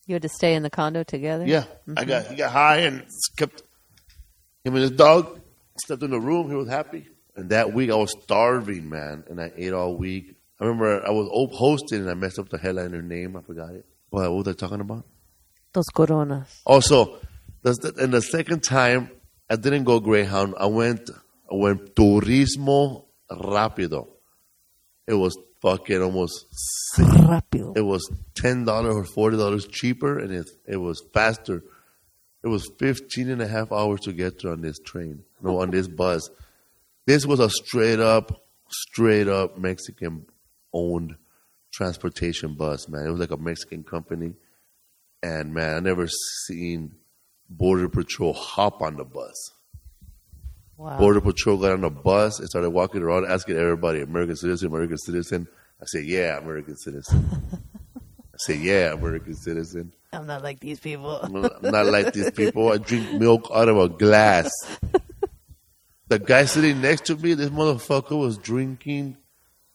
You 0.06 0.14
had 0.14 0.22
to 0.22 0.28
stay 0.28 0.54
in 0.54 0.62
the 0.62 0.70
condo 0.70 1.02
together? 1.02 1.46
Yeah, 1.46 1.64
I 1.96 2.04
got 2.04 2.26
he 2.26 2.36
got 2.36 2.52
high 2.52 2.78
and 2.78 3.06
kept 3.36 3.62
him 4.64 4.74
and 4.74 4.82
his 4.82 4.90
dog 4.90 5.40
stepped 5.82 6.02
in 6.02 6.10
the 6.10 6.20
room. 6.20 6.48
He 6.48 6.56
was 6.56 6.68
happy. 6.68 7.06
And 7.36 7.50
that 7.50 7.72
week 7.72 7.90
I 7.90 7.94
was 7.94 8.10
starving, 8.22 8.88
man, 8.88 9.24
and 9.28 9.40
I 9.40 9.52
ate 9.56 9.72
all 9.72 9.96
week. 9.96 10.34
I 10.60 10.64
remember 10.64 11.06
I 11.06 11.10
was 11.10 11.28
hosting 11.54 12.00
and 12.00 12.10
I 12.10 12.14
messed 12.14 12.38
up 12.38 12.48
the 12.48 12.58
headliner 12.58 13.02
name. 13.02 13.36
I 13.36 13.40
forgot 13.40 13.70
it. 13.70 13.86
What, 14.10 14.30
what 14.30 14.46
was 14.46 14.48
I 14.48 14.52
talking 14.52 14.80
about? 14.80 15.06
Those 15.72 15.86
coronas. 15.94 16.62
Also, 16.64 17.18
and 17.64 18.12
the 18.12 18.22
second 18.22 18.62
time 18.62 19.10
I 19.48 19.56
didn't 19.56 19.84
go 19.84 20.01
Greyhound. 20.01 20.55
I 20.59 20.66
went 20.66 21.10
I 21.51 21.55
went 21.55 21.94
Turismo 21.94 23.05
Rápido. 23.30 24.09
It 25.06 25.14
was 25.14 25.36
fucking 25.60 26.01
almost 26.02 26.47
Rápido. 26.98 27.76
it 27.76 27.82
was 27.82 28.09
ten 28.34 28.64
dollars 28.64 28.94
or 28.94 29.05
forty 29.05 29.36
dollars 29.36 29.66
cheaper, 29.66 30.18
and 30.18 30.32
it 30.32 30.48
it 30.66 30.76
was 30.76 31.02
faster. 31.12 31.62
It 32.42 32.48
was 32.48 32.70
15 32.78 33.28
and 33.28 33.42
a 33.42 33.47
half 33.47 33.70
hours 33.70 34.01
to 34.05 34.14
get 34.14 34.40
there 34.40 34.52
on 34.52 34.62
this 34.62 34.78
train, 34.78 35.24
no, 35.42 35.60
on 35.60 35.70
this 35.70 35.86
bus. 35.86 36.30
This 37.06 37.26
was 37.26 37.38
a 37.38 37.51
straight 37.51 38.01
up, 38.01 38.47
straight 38.70 39.28
up 39.28 39.59
Mexican 39.59 40.24
owned 40.72 41.16
transportation 41.70 42.55
bus, 42.55 42.88
man. 42.88 43.06
It 43.06 43.10
was 43.10 43.20
like 43.20 43.30
a 43.30 43.36
Mexican 43.36 43.82
company, 43.84 44.32
and 45.22 45.52
man, 45.52 45.76
I 45.76 45.80
never 45.80 46.09
seen 46.47 46.92
Border 47.48 47.88
Patrol 47.88 48.32
hop 48.32 48.80
on 48.82 48.97
the 48.97 49.05
bus. 49.05 49.52
Wow. 50.76 50.98
Border 50.98 51.20
Patrol 51.20 51.59
got 51.59 51.72
on 51.72 51.82
the 51.82 51.90
bus 51.90 52.38
and 52.38 52.48
started 52.48 52.70
walking 52.70 53.02
around 53.02 53.26
asking 53.30 53.56
everybody, 53.56 54.01
American 54.01 54.36
citizen, 54.36 54.68
American 54.68 54.97
citizen. 54.98 55.47
I 55.80 55.84
said, 55.86 56.05
yeah, 56.05 56.38
American 56.38 56.76
citizen. 56.76 57.30
I 57.52 58.36
said, 58.38 58.60
yeah, 58.60 58.92
American 58.92 59.34
citizen. 59.34 59.92
I'm 60.12 60.26
not 60.26 60.42
like 60.42 60.60
these 60.60 60.80
people. 60.80 61.16
I'm 61.16 61.32
not, 61.32 61.86
like 61.86 62.12
these 62.12 62.30
people. 62.30 62.72
I 62.72 62.78
drink 62.78 63.12
milk 63.12 63.51
out 63.55 63.68
of 63.68 63.76
a 63.78 63.88
glass. 63.88 64.51
The 66.09 66.18
guy 66.18 66.47
sitting 66.47 66.80
next 66.80 67.06
to 67.06 67.16
me, 67.16 67.34
this 67.34 67.51
motherfucker 67.51 68.18
was 68.18 68.36
drinking. 68.38 69.16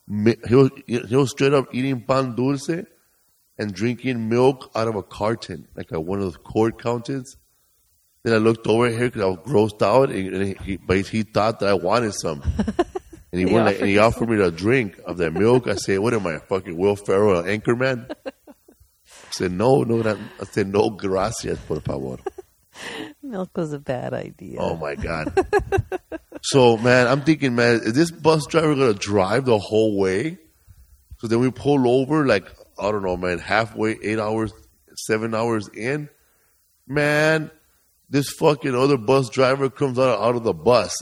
He 0.07 0.55
was 0.55 0.72
he 0.85 1.15
was 1.15 1.31
straight 1.31 1.53
up 1.53 1.73
eating 1.73 2.01
pan 2.01 2.35
dulce 2.35 2.69
and 3.57 3.73
drinking 3.73 4.30
milk 4.30 4.72
out 4.76 4.88
of 4.88 4.95
a 4.95 5.03
carton, 5.03 5.68
like 5.76 5.91
a, 5.91 5.99
one 5.99 6.19
of 6.19 6.26
those 6.26 6.38
quart 6.38 6.82
counters. 6.82 7.38
Then 8.23 8.34
I 8.34 8.38
looked 8.38 8.68
over 8.68 8.90
here 8.90 9.06
because 9.06 9.22
I 9.22 9.26
was 9.26 9.38
grossed 9.40 9.82
out, 9.82 10.10
and, 10.10 10.34
and 10.34 10.60
he, 10.61 10.77
but 10.77 11.06
he 11.07 11.23
thought 11.23 11.60
that 11.60 11.69
I 11.69 11.73
wanted 11.73 12.14
some. 12.14 12.41
and 13.32 13.40
he, 13.40 13.45
went 13.45 13.65
like, 13.65 13.76
and 13.76 13.84
offered 13.84 13.88
he 13.88 13.98
offered 13.98 14.30
me 14.30 14.41
a 14.41 14.52
drink 14.52 14.99
of 15.06 15.18
that 15.18 15.34
milk. 15.34 15.68
I 15.68 15.76
said, 15.76 15.99
"What 15.99 16.14
am 16.14 16.26
I, 16.26 16.40
fucking 16.40 16.76
Will 16.76 16.95
Ferrell, 16.95 17.44
Anchorman?" 17.44 18.11
I 18.26 18.32
said, 19.30 19.52
"No, 19.52 19.84
no." 19.84 20.02
Not, 20.02 20.18
I 20.41 20.45
said, 20.45 20.68
"No, 20.68 20.90
gracias, 20.90 21.60
por 21.60 21.80
favor." 21.82 22.18
Milk 23.23 23.56
was 23.56 23.73
a 23.73 23.80
bad 23.80 24.14
idea. 24.14 24.60
Oh 24.60 24.76
my 24.76 24.95
god. 24.95 25.48
so 26.41 26.77
man, 26.77 27.07
I'm 27.07 27.22
thinking, 27.22 27.56
man, 27.56 27.76
is 27.84 27.94
this 27.94 28.11
bus 28.11 28.45
driver 28.48 28.76
gonna 28.76 28.94
drive 28.94 29.45
the 29.45 29.57
whole 29.57 29.98
way? 29.98 30.38
So 31.19 31.27
then 31.27 31.40
we 31.40 31.52
pull 31.52 31.90
over, 31.90 32.26
like 32.26 32.45
I 32.80 32.91
don't 32.91 33.03
know, 33.03 33.18
man, 33.18 33.39
halfway, 33.39 33.97
eight 34.02 34.19
hours, 34.19 34.53
seven 34.95 35.34
hours 35.34 35.68
in. 35.69 36.10
Man, 36.88 37.49
this 38.10 38.30
fucking 38.31 38.76
other 38.76 38.97
bus 38.97 39.30
driver 39.30 39.69
comes 39.69 39.97
out 39.97 40.19
out 40.19 40.35
of 40.35 40.43
the 40.43 40.53
bus. 40.53 40.93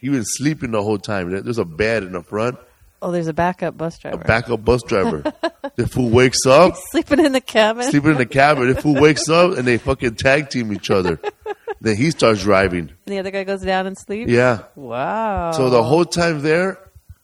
He 0.00 0.08
been 0.08 0.24
sleeping 0.24 0.70
the 0.72 0.82
whole 0.82 0.98
time. 0.98 1.30
There's 1.30 1.58
a 1.58 1.64
bed 1.64 2.02
in 2.04 2.12
the 2.12 2.22
front, 2.22 2.56
Oh, 3.00 3.12
there's 3.12 3.28
a 3.28 3.32
backup 3.32 3.76
bus 3.76 3.96
driver. 3.98 4.20
a 4.20 4.24
backup 4.24 4.64
bus 4.64 4.82
driver. 4.82 5.22
the 5.76 5.86
fool 5.86 6.10
wakes 6.10 6.44
up, 6.46 6.74
Sleeping 6.90 7.24
in 7.24 7.32
the 7.32 7.40
cabin. 7.40 7.84
sleeping 7.84 8.12
in 8.12 8.16
the 8.18 8.26
cabin. 8.26 8.72
The 8.74 8.80
fool 8.80 9.00
wakes 9.00 9.28
up, 9.28 9.56
and 9.56 9.66
they 9.66 9.78
fucking 9.78 10.16
tag 10.16 10.50
team 10.50 10.72
each 10.72 10.90
other. 10.90 11.20
then 11.80 11.96
he 11.96 12.10
starts 12.10 12.42
driving. 12.42 12.80
And 12.80 12.96
the 13.06 13.18
other 13.20 13.30
guy 13.30 13.44
goes 13.44 13.62
down 13.62 13.86
and 13.86 13.96
sleeps. 13.96 14.30
Yeah. 14.30 14.64
Wow. 14.74 15.52
So 15.52 15.70
the 15.70 15.82
whole 15.82 16.04
time 16.04 16.42
there 16.42 16.78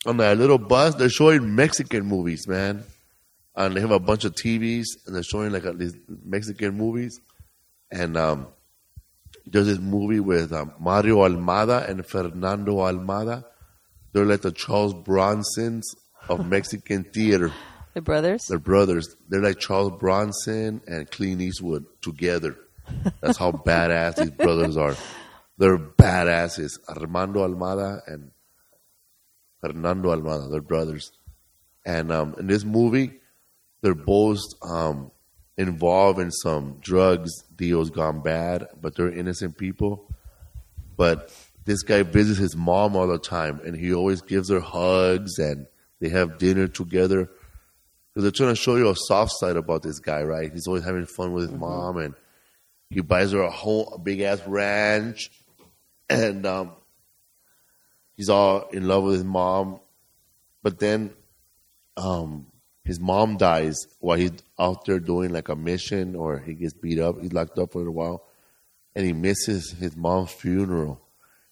on 0.07 0.19
that 0.19 0.39
little 0.39 0.59
bus, 0.59 0.95
they're 0.95 1.09
showing 1.09 1.57
Mexican 1.57 2.07
movies, 2.07 2.47
man. 2.47 2.85
And 3.57 3.77
they 3.77 3.81
have 3.81 3.91
a 3.93 4.01
bunch 4.01 4.25
of 4.25 4.35
TVs, 4.35 4.87
and 5.07 5.15
they're 5.15 5.23
showing 5.23 5.53
like 5.53 5.65
uh, 5.65 5.73
these 5.73 5.95
Mexican 6.25 6.77
movies. 6.77 7.21
And 7.91 8.17
um, 8.17 8.49
there's 9.47 9.67
this 9.67 9.79
movie 9.79 10.21
with 10.21 10.53
um, 10.53 10.73
Mario 10.81 11.19
Almada 11.19 11.89
and 11.89 12.05
Fernando 12.05 12.77
Almada. 12.79 13.45
They're 14.13 14.25
like 14.25 14.43
the 14.43 14.53
Charles 14.53 14.95
Bronsons 14.95 15.83
of 16.29 16.47
Mexican 16.49 17.05
theater. 17.05 17.53
the 17.95 18.01
brothers. 18.01 18.47
They're 18.47 18.59
brothers. 18.59 19.15
They're 19.29 19.43
like 19.43 19.59
Charles 19.59 19.93
Bronson 20.01 20.81
and 20.87 21.11
Clint 21.11 21.41
Eastwood 21.41 21.85
together. 22.01 22.57
That's 23.21 23.39
how 23.39 23.53
badass 23.67 24.17
these 24.17 24.31
brothers 24.31 24.77
are. 24.77 24.97
They're 25.59 25.79
badasses. 25.79 26.79
Armando 26.89 27.47
Almada 27.47 28.01
and 28.07 28.31
Fernando 29.61 30.15
Almada. 30.15 30.51
They're 30.51 30.61
brothers. 30.61 31.13
And 31.87 32.11
um, 32.11 32.35
in 32.39 32.47
this 32.47 32.65
movie, 32.65 33.21
they're 33.85 33.95
both 33.95 34.41
um, 34.63 35.11
involved 35.59 36.19
in 36.19 36.31
some 36.31 36.79
drugs 36.81 37.31
deals 37.55 37.91
gone 37.91 38.23
bad, 38.23 38.67
but 38.81 38.97
they're 38.97 39.13
innocent 39.13 39.59
people. 39.59 40.11
But 40.97 41.31
this 41.67 41.83
guy 41.83 42.03
visits 42.03 42.39
his 42.39 42.57
mom 42.57 42.97
all 42.97 43.07
the 43.07 43.19
time, 43.19 43.61
and 43.63 43.77
he 43.77 43.93
always 43.93 44.23
gives 44.23 44.49
her 44.49 44.61
hugs, 44.61 45.39
and 45.39 45.67
they 46.01 46.09
have 46.09 46.39
dinner 46.39 46.67
together. 46.67 47.29
Because 48.09 48.23
they're 48.23 48.31
trying 48.31 48.55
to 48.55 48.61
show 48.61 48.77
you 48.77 48.89
a 48.89 48.97
soft 48.97 49.33
side 49.39 49.57
about 49.57 49.83
this 49.83 49.99
guy, 49.99 50.23
right? 50.23 50.51
He's 50.51 50.67
always 50.67 50.85
having 50.85 51.05
fun 51.05 51.35
with 51.35 51.51
his 51.51 51.53
mom, 51.53 51.99
and 51.99 52.15
he 52.89 53.03
buys 53.03 53.33
her 53.33 53.43
a 53.43 53.51
whole 53.51 53.93
a 53.93 53.99
big 53.99 54.21
ass 54.21 54.41
ranch, 54.47 55.31
and 56.09 56.47
um, 56.47 56.73
he's 58.17 58.31
all 58.31 58.67
in 58.69 58.89
love 58.89 59.05
with 59.05 59.17
his 59.17 59.25
mom. 59.25 59.81
But 60.63 60.79
then, 60.79 61.13
um, 61.99 62.47
his 62.85 63.01
mom 63.01 63.37
dies 63.37 63.77
while 64.01 64.19
he's 64.19 64.33
out 64.59 64.85
there 64.85 65.01
doing 65.01 65.33
like 65.33 65.49
a 65.49 65.57
mission, 65.57 66.15
or 66.15 66.39
he 66.39 66.55
gets 66.55 66.75
beat 66.75 66.99
up. 67.01 67.21
He's 67.21 67.33
locked 67.33 67.59
up 67.59 67.73
for 67.73 67.87
a 67.87 67.91
while, 67.91 68.25
and 68.95 69.05
he 69.07 69.13
misses 69.13 69.73
his 69.73 69.97
mom's 69.97 70.33
funeral, 70.33 71.01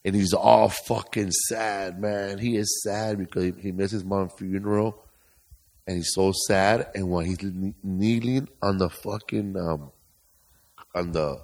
and 0.05 0.15
he's 0.15 0.33
all 0.35 0.69
fucking 0.69 1.31
sad, 1.49 2.01
man. 2.01 2.39
He 2.39 2.57
is 2.57 2.83
sad 2.83 3.19
because 3.19 3.53
he, 3.61 3.73
missed 3.73 3.93
his 3.93 4.05
mom's 4.05 4.33
funeral 4.35 5.03
and 5.87 5.97
he's 5.97 6.13
so 6.15 6.33
sad. 6.47 6.89
And 6.95 7.09
while 7.09 7.25
he's 7.25 7.39
kneeling 7.83 8.49
on 8.63 8.79
the 8.79 8.91
fucking 8.91 9.57
um, 9.57 9.91
on 10.95 11.13
the 11.13 11.43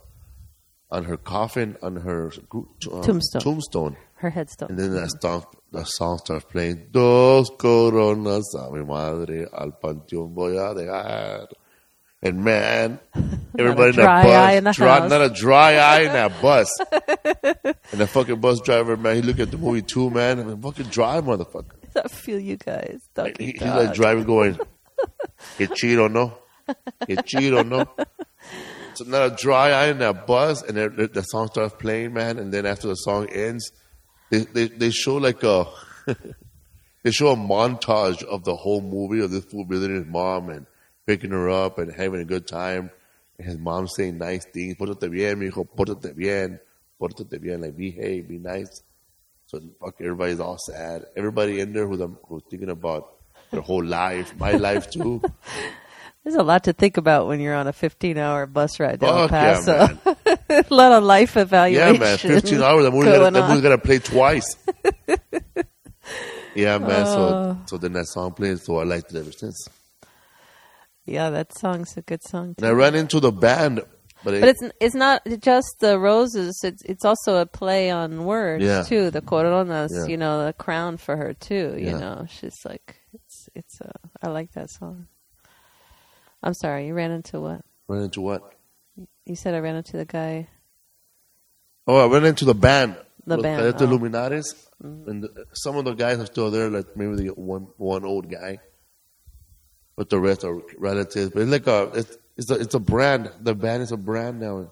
on 0.90 1.04
her 1.04 1.16
coffin, 1.16 1.76
on 1.82 1.96
her 1.96 2.28
uh, 2.30 3.02
Tombstone. 3.02 3.40
tombstone, 3.42 3.96
Her 4.14 4.30
headstone. 4.30 4.70
and 4.70 4.78
then 4.78 4.94
that 4.94 5.10
song, 5.20 5.44
the 5.72 5.84
song 5.84 6.18
starts 6.18 6.44
playing. 6.46 6.88
Dos 6.90 7.50
coronas 7.58 8.54
a 8.54 8.70
mi 8.70 8.84
madre 8.84 9.46
al 9.52 9.72
panteón 9.82 10.34
voy 10.34 10.56
a 10.56 10.74
dejar. 10.74 11.48
And 12.20 12.42
man, 12.42 12.98
everybody 13.58 13.90
in 13.90 13.94
dry 13.94 14.22
that 14.24 14.64
bus, 14.64 14.78
in 14.78 14.84
dry- 14.84 15.08
not 15.08 15.22
a 15.22 15.30
dry 15.30 15.74
eye 15.76 16.00
in 16.00 16.12
that 16.12 16.42
bus. 16.42 16.68
and 16.80 18.00
the 18.00 18.06
fucking 18.08 18.40
bus 18.40 18.60
driver, 18.60 18.96
man, 18.96 19.16
he 19.16 19.22
looked 19.22 19.38
at 19.40 19.50
the 19.52 19.58
movie 19.58 19.82
too, 19.82 20.10
man. 20.10 20.40
I 20.40 20.44
mean, 20.44 20.60
fucking 20.60 20.86
drive, 20.86 21.24
motherfucker. 21.24 21.76
I 21.96 22.08
feel 22.08 22.40
you 22.40 22.56
guys. 22.56 23.00
Donkey 23.14 23.46
He, 23.46 23.52
he's 23.52 23.62
like 23.62 23.94
driving, 23.94 24.24
going, 24.24 24.58
"Get 25.58 25.70
chido, 25.70 26.10
no? 26.10 26.38
Get 27.06 27.24
chido, 27.24 27.66
no?" 27.66 27.86
So 28.94 29.04
not 29.04 29.32
a 29.32 29.36
dry 29.36 29.70
eye 29.70 29.86
in 29.88 29.98
that 29.98 30.26
bus, 30.26 30.62
and 30.62 30.76
then 30.76 30.96
the, 30.96 31.06
the 31.06 31.22
song 31.22 31.46
starts 31.48 31.74
playing, 31.78 32.14
man. 32.14 32.38
And 32.38 32.52
then 32.52 32.66
after 32.66 32.88
the 32.88 32.96
song 32.96 33.28
ends, 33.28 33.70
they 34.30 34.40
they, 34.40 34.68
they 34.68 34.90
show 34.90 35.16
like 35.16 35.42
a 35.42 35.66
they 37.02 37.10
show 37.10 37.28
a 37.28 37.36
montage 37.36 38.22
of 38.24 38.44
the 38.44 38.54
whole 38.54 38.80
movie 38.80 39.22
of 39.22 39.30
this 39.30 39.44
fool 39.44 39.64
visiting 39.64 39.96
his 39.96 40.06
mom 40.06 40.50
and 40.50 40.66
picking 41.06 41.30
her 41.30 41.48
up 41.48 41.78
and 41.78 41.92
having 41.92 42.20
a 42.20 42.24
good 42.24 42.46
time. 42.46 42.90
And 43.38 43.46
his 43.46 43.58
mom 43.58 43.88
saying 43.88 44.18
nice 44.18 44.44
things, 44.46 44.76
"Pórtate 44.76 45.10
bien, 45.10 45.38
mijo, 45.38 45.66
pórtate 45.66 46.14
bien, 46.14 46.58
pórtate 47.00 47.40
bien, 47.40 47.60
like 47.60 47.76
behave, 47.76 48.28
be 48.28 48.38
nice." 48.38 48.82
So 49.46 49.60
fuck, 49.80 49.94
everybody's 50.00 50.40
all 50.40 50.58
sad. 50.58 51.06
Everybody 51.16 51.60
in 51.60 51.72
there 51.72 51.86
who's, 51.86 52.02
um, 52.02 52.18
who's 52.28 52.42
thinking 52.50 52.68
about 52.68 53.14
their 53.50 53.62
whole 53.62 53.84
life, 53.84 54.36
my 54.38 54.52
life 54.52 54.90
too. 54.90 55.22
There's 56.28 56.40
a 56.40 56.42
lot 56.42 56.64
to 56.64 56.74
think 56.74 56.98
about 56.98 57.26
when 57.26 57.40
you're 57.40 57.54
on 57.54 57.66
a 57.68 57.72
15 57.72 58.18
hour 58.18 58.44
bus 58.44 58.78
ride 58.78 59.00
to 59.00 59.06
El 59.06 59.28
Fuck 59.28 59.30
yeah, 59.30 59.54
Paso. 59.54 59.98
man. 60.04 60.38
a 60.70 60.74
lot 60.74 60.92
of 60.92 61.02
life 61.02 61.38
evaluation. 61.38 61.94
Yeah, 61.94 61.98
man. 61.98 62.18
15 62.18 62.60
hours. 62.60 62.84
That 62.84 62.90
movie 62.90 63.06
gotta, 63.06 63.30
that 63.30 63.42
on. 63.42 63.48
movie's 63.48 63.62
gonna 63.62 63.78
play 63.78 63.98
twice. 63.98 64.56
yeah, 66.54 66.76
man. 66.76 67.04
Oh. 67.06 67.14
So, 67.14 67.58
so 67.64 67.78
then 67.78 67.94
that 67.94 68.08
song 68.08 68.32
played. 68.34 68.58
So 68.60 68.76
I 68.76 68.84
liked 68.84 69.10
it 69.14 69.18
ever 69.18 69.32
since. 69.32 69.68
Yeah, 71.06 71.30
that 71.30 71.56
song's 71.56 71.96
a 71.96 72.02
good 72.02 72.22
song. 72.22 72.54
And 72.58 72.66
I 72.66 72.72
ran 72.72 72.94
into 72.94 73.20
the 73.20 73.32
band, 73.32 73.80
but, 74.22 74.34
it, 74.34 74.40
But 74.40 74.50
it's 74.50 74.62
it's 74.82 74.94
not 74.94 75.22
just 75.40 75.76
the 75.80 75.98
roses. 75.98 76.60
It's 76.62 76.82
it's 76.84 77.06
also 77.06 77.36
a 77.38 77.46
play 77.46 77.90
on 77.90 78.26
words 78.26 78.62
Yeah. 78.62 78.82
too. 78.82 79.10
The 79.10 79.22
coronas, 79.22 79.92
Yeah. 79.94 80.04
you 80.04 80.18
know, 80.18 80.44
the 80.44 80.52
crown 80.52 80.98
for 80.98 81.16
her 81.16 81.32
too. 81.32 81.72
You 81.78 81.86
Yeah. 81.92 81.98
know, 81.98 82.26
she's 82.28 82.66
like 82.66 82.96
it's 83.14 83.48
it's. 83.54 83.80
Uh, 83.80 83.92
I 84.22 84.28
like 84.28 84.52
that 84.52 84.68
song. 84.68 85.06
I'm 86.42 86.54
sorry, 86.54 86.86
you 86.86 86.94
ran 86.94 87.10
into 87.10 87.40
what? 87.40 87.62
ran 87.88 88.02
into 88.02 88.20
what? 88.20 88.54
You 89.24 89.34
said 89.34 89.54
I 89.54 89.58
ran 89.58 89.76
into 89.76 89.96
the 89.96 90.04
guy. 90.04 90.48
Oh, 91.86 91.96
I 91.96 92.12
ran 92.12 92.24
into 92.24 92.44
the 92.44 92.54
band. 92.54 92.96
The 93.26 93.36
Los 93.36 93.42
band, 93.42 93.62
Cadetes 93.62 93.82
oh. 93.82 93.86
de 93.86 93.96
Linares. 93.96 94.70
And 94.80 95.24
the, 95.24 95.46
some 95.52 95.76
of 95.76 95.84
the 95.84 95.94
guys 95.94 96.18
are 96.18 96.26
still 96.26 96.50
there, 96.50 96.70
like 96.70 96.96
maybe 96.96 97.16
the 97.16 97.28
one 97.28 97.68
one 97.76 98.04
old 98.04 98.30
guy. 98.30 98.60
But 99.96 100.08
the 100.08 100.20
rest 100.20 100.44
are 100.44 100.60
relatives. 100.78 101.30
But 101.30 101.42
it's 101.42 101.50
like 101.50 101.66
a 101.66 101.90
it's 101.94 102.18
it's 102.36 102.50
a, 102.50 102.54
it's 102.54 102.74
a 102.74 102.78
brand. 102.78 103.30
The 103.40 103.54
band 103.54 103.82
is 103.82 103.92
a 103.92 103.96
brand 103.96 104.40
now. 104.40 104.70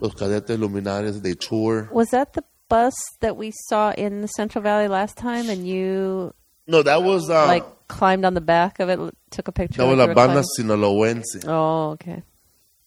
Los 0.00 0.14
Cadetes 0.14 0.46
de 0.46 0.56
Linares, 0.56 1.20
they 1.20 1.34
tour. 1.34 1.88
Was 1.92 2.10
that 2.10 2.32
the 2.32 2.44
bus 2.68 2.94
that 3.20 3.36
we 3.36 3.52
saw 3.68 3.92
in 3.92 4.20
the 4.20 4.28
Central 4.28 4.62
Valley 4.62 4.88
last 4.88 5.16
time, 5.16 5.48
and 5.48 5.66
you 5.66 6.32
No, 6.66 6.82
that 6.82 7.02
was 7.02 7.28
uh, 7.28 7.46
like 7.46 7.66
climbed 7.88 8.24
on 8.24 8.34
the 8.34 8.40
back 8.40 8.80
of 8.80 8.88
it, 8.88 8.98
took 9.30 9.48
a 9.48 9.52
picture? 9.52 9.82
like 9.84 9.96
La 9.96 10.04
you 10.04 10.08
were 10.08 10.14
Banda 10.14 10.42
climbing? 10.56 10.78
Sinaloense. 11.22 11.44
Oh, 11.46 11.90
okay. 11.92 12.22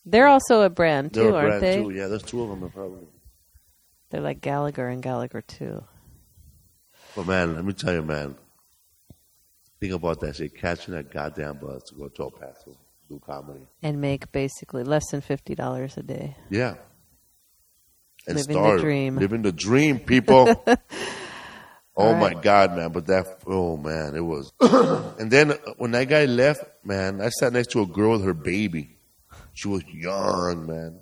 They're 0.04 0.26
also 0.28 0.62
a 0.62 0.70
brand 0.70 1.12
too, 1.14 1.20
They're 1.20 1.30
a 1.30 1.34
aren't 1.34 1.48
brand 1.60 1.62
they? 1.62 1.76
too. 1.82 1.90
Yeah, 1.90 2.06
there's 2.08 2.22
two 2.22 2.42
of 2.42 2.48
them 2.48 2.70
probably. 2.70 3.06
They're 4.10 4.20
like 4.22 4.40
Gallagher 4.40 4.88
and 4.88 5.02
Gallagher 5.02 5.42
too. 5.42 5.84
But 7.14 7.26
man, 7.26 7.54
let 7.56 7.64
me 7.64 7.72
tell 7.74 7.92
you, 7.92 8.02
man. 8.02 8.36
Think 9.80 9.92
about 9.92 10.20
that 10.20 10.36
shit. 10.36 10.56
Catching 10.56 10.94
that 10.94 11.12
goddamn 11.12 11.58
bus 11.58 11.82
to 11.88 11.94
go 11.94 12.08
to 12.08 12.22
El 12.22 12.30
Paso, 12.30 12.76
do 13.08 13.20
comedy. 13.24 13.60
and 13.82 14.00
make 14.00 14.32
basically 14.32 14.82
less 14.82 15.04
than 15.10 15.20
fifty 15.20 15.54
dollars 15.54 15.96
a 15.96 16.02
day. 16.02 16.36
Yeah. 16.50 16.74
And 18.26 18.36
Living 18.36 18.62
the 18.62 18.76
dream. 18.78 19.16
living 19.16 19.42
the 19.42 19.52
dream, 19.52 19.98
people. 20.00 20.64
oh 21.98 22.06
All 22.06 22.14
my. 22.14 22.32
God, 22.34 22.76
man! 22.76 22.92
But 22.92 23.06
that, 23.08 23.26
oh 23.46 23.76
man, 23.76 24.14
it 24.14 24.20
was. 24.24 24.52
and 25.18 25.30
then 25.30 25.52
uh, 25.52 25.56
when 25.76 25.90
that 25.90 26.08
guy 26.08 26.24
left, 26.24 26.64
man, 26.84 27.20
I 27.20 27.28
sat 27.28 27.52
next 27.52 27.72
to 27.72 27.82
a 27.82 27.86
girl 27.86 28.12
with 28.12 28.24
her 28.24 28.34
baby. 28.34 28.96
She 29.54 29.68
was 29.68 29.82
young, 29.92 30.66
man. 30.66 31.00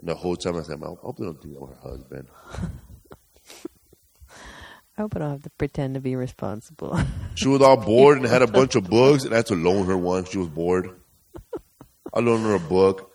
And 0.00 0.08
the 0.08 0.14
whole 0.14 0.36
time 0.36 0.56
I 0.56 0.62
said, 0.62 0.78
"Man, 0.80 0.90
I 0.90 1.00
hope 1.00 1.16
they 1.18 1.24
don't 1.24 1.42
think 1.42 1.56
I'm 1.60 1.68
her 1.68 1.90
husband." 1.90 2.28
I 4.98 5.02
hope 5.02 5.16
I 5.16 5.20
don't 5.20 5.30
have 5.30 5.42
to 5.44 5.50
pretend 5.50 5.94
to 5.94 6.00
be 6.00 6.14
responsible. 6.16 7.00
She 7.36 7.48
was 7.48 7.62
all 7.62 7.78
bored 7.78 8.18
and 8.18 8.26
had 8.26 8.42
a 8.42 8.46
bunch 8.46 8.74
of 8.74 8.84
books, 8.90 9.24
and 9.24 9.32
I 9.32 9.36
had 9.38 9.46
to 9.46 9.54
loan 9.54 9.86
her 9.86 9.96
one. 9.96 10.26
She 10.26 10.36
was 10.36 10.48
bored. 10.48 10.90
I 12.12 12.20
loaned 12.20 12.44
her 12.44 12.56
a 12.56 12.60
book. 12.60 13.12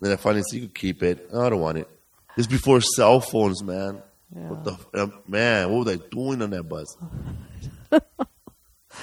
Then 0.00 0.12
I 0.12 0.16
finally 0.16 0.42
said, 0.42 0.60
"You 0.60 0.66
could 0.66 0.74
keep 0.74 1.02
it." 1.02 1.32
"No, 1.32 1.46
I 1.46 1.48
don't 1.48 1.60
want 1.60 1.78
it. 1.78 1.88
This 2.36 2.46
before 2.46 2.82
cell 2.82 3.20
phones, 3.20 3.62
man. 3.62 4.02
What 4.34 4.64
the 4.64 4.72
f- 4.72 4.86
um, 4.94 5.12
man? 5.28 5.70
What 5.70 5.86
was 5.86 5.94
I 5.94 6.00
doing 6.10 6.40
on 6.40 6.50
that 6.50 6.62
bus? 6.62 6.96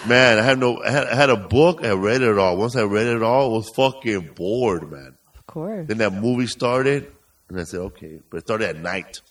man, 0.08 0.40
I 0.40 0.42
had 0.42 0.58
no. 0.58 0.82
I 0.82 0.90
had, 0.90 1.08
I 1.08 1.16
had 1.16 1.30
a 1.30 1.38
book. 1.38 1.84
I 1.84 1.92
read 1.92 2.22
it 2.22 2.38
all. 2.38 2.58
Once 2.58 2.76
I 2.76 2.84
read 2.84 3.08
it 3.08 3.22
all, 3.22 3.54
I 3.54 3.58
was 3.58 3.70
fucking 3.76 4.32
bored, 4.36 4.92
man. 4.92 5.16
Of 5.36 5.46
course. 5.46 5.88
Then 5.88 6.00
that 6.00 6.14
movie 6.14 6.48
started, 6.48 7.12
and 7.48 7.60
I 7.60 7.64
said, 7.64 7.80
okay, 7.82 8.20
but 8.30 8.38
it 8.38 8.42
started 8.42 8.70
at 8.70 8.78
night. 8.78 9.22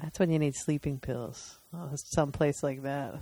That's 0.00 0.18
when 0.18 0.30
you 0.30 0.38
need 0.38 0.54
sleeping 0.54 0.98
pills. 0.98 1.58
Oh, 1.74 1.90
someplace 1.94 2.62
like 2.62 2.82
that. 2.82 3.14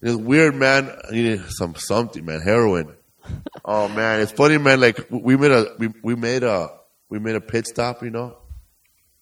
It's 0.00 0.16
weird, 0.16 0.54
man. 0.54 0.90
I 1.08 1.12
needed 1.12 1.42
some 1.48 1.74
something, 1.76 2.24
man. 2.24 2.40
Heroin. 2.40 2.94
oh 3.64 3.88
man, 3.88 4.20
it's 4.20 4.32
funny, 4.32 4.58
man. 4.58 4.80
Like 4.80 5.06
we 5.10 5.36
made 5.36 5.50
a 5.50 5.74
we, 5.78 5.88
we 6.02 6.14
made 6.14 6.42
a 6.42 6.70
we 7.08 7.18
made 7.18 7.36
a 7.36 7.40
pit 7.40 7.66
stop, 7.66 8.02
you 8.02 8.10
know. 8.10 8.38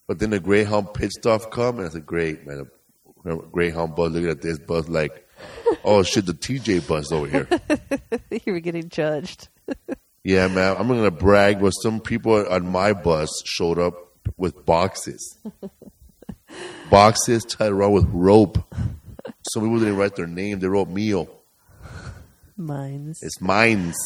But 0.07 0.21
then 0.21 0.31
the 0.31 0.41
Greyhound 0.41 0.95
pit 0.95 1.13
stop 1.13 1.51
come, 1.51 1.79
and 1.79 1.87
I 1.87 1.91
said, 1.91 2.07
"Great, 2.07 2.47
man." 2.47 2.67
A 3.25 3.37
Greyhound 3.37 3.97
bus 3.97 4.13
looking 4.13 4.31
at 4.31 4.41
this 4.41 4.59
bus 4.59 4.89
like, 4.89 5.27
"Oh 5.85 6.03
shit, 6.05 6.27
the 6.27 6.35
TJ 6.35 6.87
bus 6.87 7.11
over 7.11 7.27
here." 7.27 7.49
you 8.45 8.53
were 8.53 8.61
getting 8.61 8.89
judged. 8.89 9.49
yeah, 10.25 10.47
man. 10.47 10.77
I'm 10.79 10.87
gonna 10.87 11.11
brag, 11.11 11.61
but 11.61 11.71
some 11.71 12.01
people 12.01 12.47
on 12.49 12.69
my 12.69 12.93
bus 12.93 13.31
showed 13.45 13.81
up 13.81 13.95
with 14.37 14.65
boxes, 14.65 15.39
boxes 16.91 17.45
tied 17.45 17.73
around 17.73 17.93
with 17.93 18.07
rope. 18.07 18.59
Some 19.53 19.65
people 19.65 19.81
didn't 19.81 19.97
write 19.97 20.15
their 20.15 20.29
name; 20.29 20.61
they 20.61 20.69
wrote 20.69 20.89
"Mio." 20.89 21.29
Mines. 22.59 23.19
It's 23.23 23.41
mines. 23.41 23.97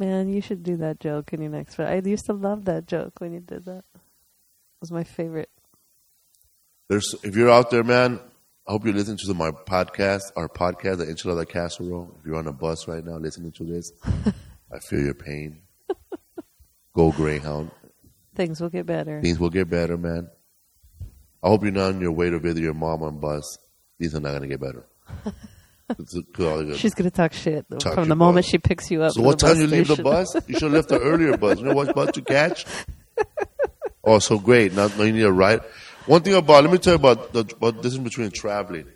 Man, 0.00 0.28
you 0.28 0.40
should 0.40 0.64
do 0.64 0.76
that 0.78 0.98
joke 0.98 1.32
in 1.32 1.40
your 1.40 1.50
next. 1.50 1.78
I 1.78 2.00
used 2.04 2.26
to 2.26 2.32
love 2.32 2.64
that 2.64 2.86
joke 2.86 3.20
when 3.20 3.32
you 3.32 3.38
did 3.38 3.66
that. 3.66 3.84
Was 4.84 4.92
my 4.92 5.02
favorite. 5.04 5.48
There's 6.90 7.14
if 7.22 7.34
you're 7.34 7.48
out 7.48 7.70
there, 7.70 7.82
man. 7.82 8.20
I 8.68 8.72
hope 8.72 8.84
you're 8.84 8.92
listening 8.92 9.16
to 9.16 9.32
my 9.32 9.50
podcast, 9.50 10.24
our 10.36 10.46
podcast, 10.46 10.98
the 10.98 11.06
Enchilada 11.06 11.48
Casserole. 11.48 12.14
If 12.20 12.26
you're 12.26 12.36
on 12.36 12.46
a 12.48 12.52
bus 12.52 12.86
right 12.86 13.02
now 13.02 13.16
listening 13.16 13.52
to 13.52 13.64
this, 13.64 13.90
I 14.70 14.80
feel 14.80 15.00
your 15.00 15.14
pain. 15.14 15.62
Go 16.94 17.12
Greyhound. 17.12 17.70
Things 18.34 18.60
will 18.60 18.68
get 18.68 18.84
better. 18.84 19.22
Things 19.22 19.38
will 19.40 19.48
get 19.48 19.70
better, 19.70 19.96
man. 19.96 20.28
I 21.42 21.48
hope 21.48 21.62
you're 21.62 21.72
not 21.72 21.94
on 21.94 22.02
your 22.02 22.12
way 22.12 22.28
to 22.28 22.38
visit 22.38 22.62
your 22.62 22.74
mom 22.74 23.02
on 23.04 23.20
bus. 23.20 23.56
These 23.98 24.14
are 24.14 24.20
not 24.20 24.32
going 24.32 24.42
to 24.42 24.48
get 24.48 24.60
better. 24.60 24.84
She's 26.76 26.92
gonna 26.92 27.10
talk 27.10 27.32
shit 27.32 27.64
Talk 27.78 27.94
from 27.94 28.10
the 28.10 28.16
moment 28.16 28.44
about- 28.44 28.50
she 28.50 28.58
picks 28.58 28.90
you 28.90 29.02
up. 29.02 29.12
So 29.12 29.22
what 29.22 29.38
time 29.38 29.52
bus 29.52 29.58
you 29.60 29.66
leave 29.66 29.88
the 29.88 30.02
bus? 30.02 30.34
You 30.46 30.54
should 30.54 30.62
have 30.64 30.72
left 30.72 30.88
the 30.90 31.00
earlier 31.00 31.38
bus. 31.38 31.58
You 31.58 31.64
know 31.64 31.74
what 31.74 31.94
bus 31.94 32.10
to 32.12 32.20
catch? 32.20 32.66
Oh, 34.06 34.18
so 34.18 34.38
great. 34.38 34.72
Now, 34.74 34.88
now 34.88 35.04
you 35.04 35.12
need 35.12 35.22
a 35.22 35.32
ride. 35.32 35.60
One 36.06 36.22
thing 36.22 36.34
about, 36.34 36.64
let 36.64 36.72
me 36.72 36.78
tell 36.78 36.94
you 36.94 36.98
about 36.98 37.32
the 37.32 37.40
about 37.40 37.76
the 37.76 37.82
difference 37.82 38.10
between 38.10 38.30
traveling. 38.30 38.86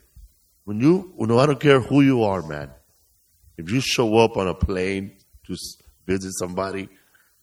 When 0.65 0.81
you, 0.81 1.15
you 1.19 1.27
know, 1.27 1.39
I 1.39 1.47
don't 1.47 1.59
care 1.59 1.81
who 1.81 2.03
you 2.03 2.25
are, 2.25 2.43
man. 2.43 2.71
If 3.57 3.71
you 3.71 3.81
show 3.81 4.19
up 4.19 4.37
on 4.37 4.47
a 4.47 4.55
plane 4.55 5.17
to 5.47 5.57
visit 6.07 6.33
somebody, 6.39 6.89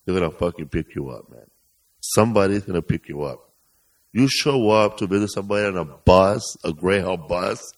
they're 0.06 0.14
gonna 0.14 0.32
fucking 0.32 0.70
pick 0.70 0.96
you 0.96 1.10
up, 1.10 1.30
man. 1.32 1.46
Somebody's 2.00 2.64
gonna 2.64 2.84
pick 2.84 3.10
you 3.10 3.24
up. 3.24 3.52
You 4.14 4.28
show 4.30 4.70
up 4.70 4.98
to 4.98 5.08
visit 5.08 5.30
somebody 5.30 5.66
on 5.66 5.78
a 5.78 5.86
bus, 5.86 6.56
a 6.64 6.72
Greyhound 6.72 7.28
bus. 7.28 7.74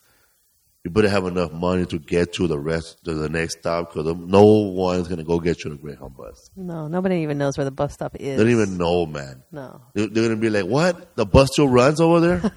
You 0.84 0.92
better 0.92 1.10
have 1.10 1.26
enough 1.26 1.52
money 1.52 1.86
to 1.88 2.00
get 2.00 2.34
to 2.34 2.48
the 2.48 2.58
rest 2.58 3.04
to 3.04 3.14
the 3.14 3.28
next 3.28 3.60
stop 3.60 3.94
because 3.94 4.16
no 4.16 4.46
one's 4.46 5.08
gonna 5.10 5.24
go 5.26 5.40
get 5.40 5.64
you 5.64 5.72
on 5.72 5.78
a 5.78 5.80
Greyhound 5.82 6.16
bus. 6.16 6.50
No, 6.56 6.88
nobody 6.88 7.18
even 7.24 7.38
knows 7.38 7.58
where 7.58 7.66
the 7.66 7.72
bus 7.72 7.94
stop 7.94 8.16
is. 8.16 8.38
They 8.38 8.44
don't 8.44 8.52
even 8.54 8.78
know, 8.78 9.06
man. 9.06 9.44
No, 9.52 9.82
They're, 9.94 10.08
they're 10.08 10.24
gonna 10.24 10.38
be 10.40 10.50
like, 10.50 10.66
"What? 10.66 11.16
The 11.18 11.26
bus 11.26 11.50
still 11.52 11.68
runs 11.68 12.00
over 12.00 12.20
there? 12.22 12.52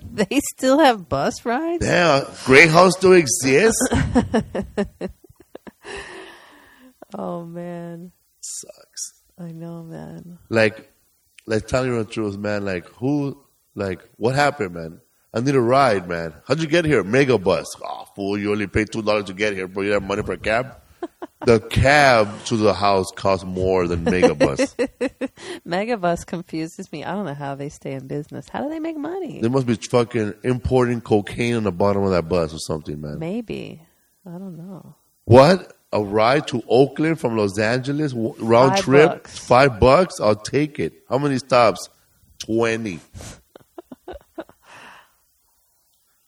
they 0.12 0.40
still 0.54 0.78
have 0.78 1.08
bus 1.08 1.44
rides. 1.44 1.84
Yeah, 1.84 2.24
Greyhound 2.44 2.92
still 2.92 3.14
exists? 3.14 3.80
Oh 7.14 7.44
man, 7.44 8.12
Sucks." 8.40 9.22
I 9.38 9.52
know, 9.52 9.82
man. 9.82 10.38
Like, 10.48 10.92
like 11.46 11.66
telling 11.66 11.90
you 11.92 12.02
the 12.02 12.10
truth, 12.10 12.36
man. 12.36 12.64
Like, 12.64 12.86
who? 12.94 13.42
Like, 13.74 14.00
what 14.16 14.34
happened, 14.34 14.74
man? 14.74 15.00
I 15.36 15.40
need 15.40 15.54
a 15.54 15.60
ride, 15.60 16.08
man. 16.08 16.32
How'd 16.48 16.60
you 16.60 16.66
get 16.66 16.86
here? 16.86 17.04
Mega 17.04 17.36
bus. 17.36 17.66
Oh, 17.84 18.06
fool! 18.16 18.38
You 18.38 18.52
only 18.52 18.66
paid 18.68 18.90
two 18.90 19.02
dollars 19.02 19.24
to 19.24 19.34
get 19.34 19.52
here, 19.52 19.68
but 19.68 19.82
you 19.82 19.90
have 19.92 20.02
money 20.02 20.22
for 20.22 20.32
a 20.32 20.38
cab. 20.38 20.78
the 21.44 21.60
cab 21.60 22.42
to 22.46 22.56
the 22.56 22.72
house 22.72 23.10
costs 23.14 23.44
more 23.44 23.86
than 23.86 24.02
Mega 24.04 24.34
bus. 24.34 24.74
Megabus 25.66 26.24
confuses 26.24 26.90
me. 26.90 27.04
I 27.04 27.12
don't 27.12 27.26
know 27.26 27.34
how 27.34 27.54
they 27.54 27.68
stay 27.68 27.92
in 27.92 28.06
business. 28.06 28.48
How 28.48 28.62
do 28.62 28.70
they 28.70 28.80
make 28.80 28.96
money? 28.96 29.42
They 29.42 29.48
must 29.48 29.66
be 29.66 29.74
fucking 29.74 30.36
importing 30.42 31.02
cocaine 31.02 31.56
on 31.56 31.64
the 31.64 31.72
bottom 31.72 32.02
of 32.02 32.12
that 32.12 32.30
bus 32.30 32.54
or 32.54 32.58
something, 32.58 32.98
man. 32.98 33.18
Maybe. 33.18 33.82
I 34.24 34.30
don't 34.38 34.56
know. 34.56 34.94
What? 35.26 35.76
A 35.92 36.02
ride 36.02 36.48
to 36.48 36.62
Oakland 36.66 37.20
from 37.20 37.36
Los 37.36 37.58
Angeles, 37.58 38.14
round 38.14 38.72
Five 38.72 38.80
trip, 38.80 39.08
bucks. 39.10 39.38
five 39.38 39.78
bucks? 39.78 40.18
I'll 40.18 40.34
take 40.34 40.78
it. 40.80 40.94
How 41.10 41.18
many 41.18 41.36
stops? 41.38 41.90
20. 42.38 43.00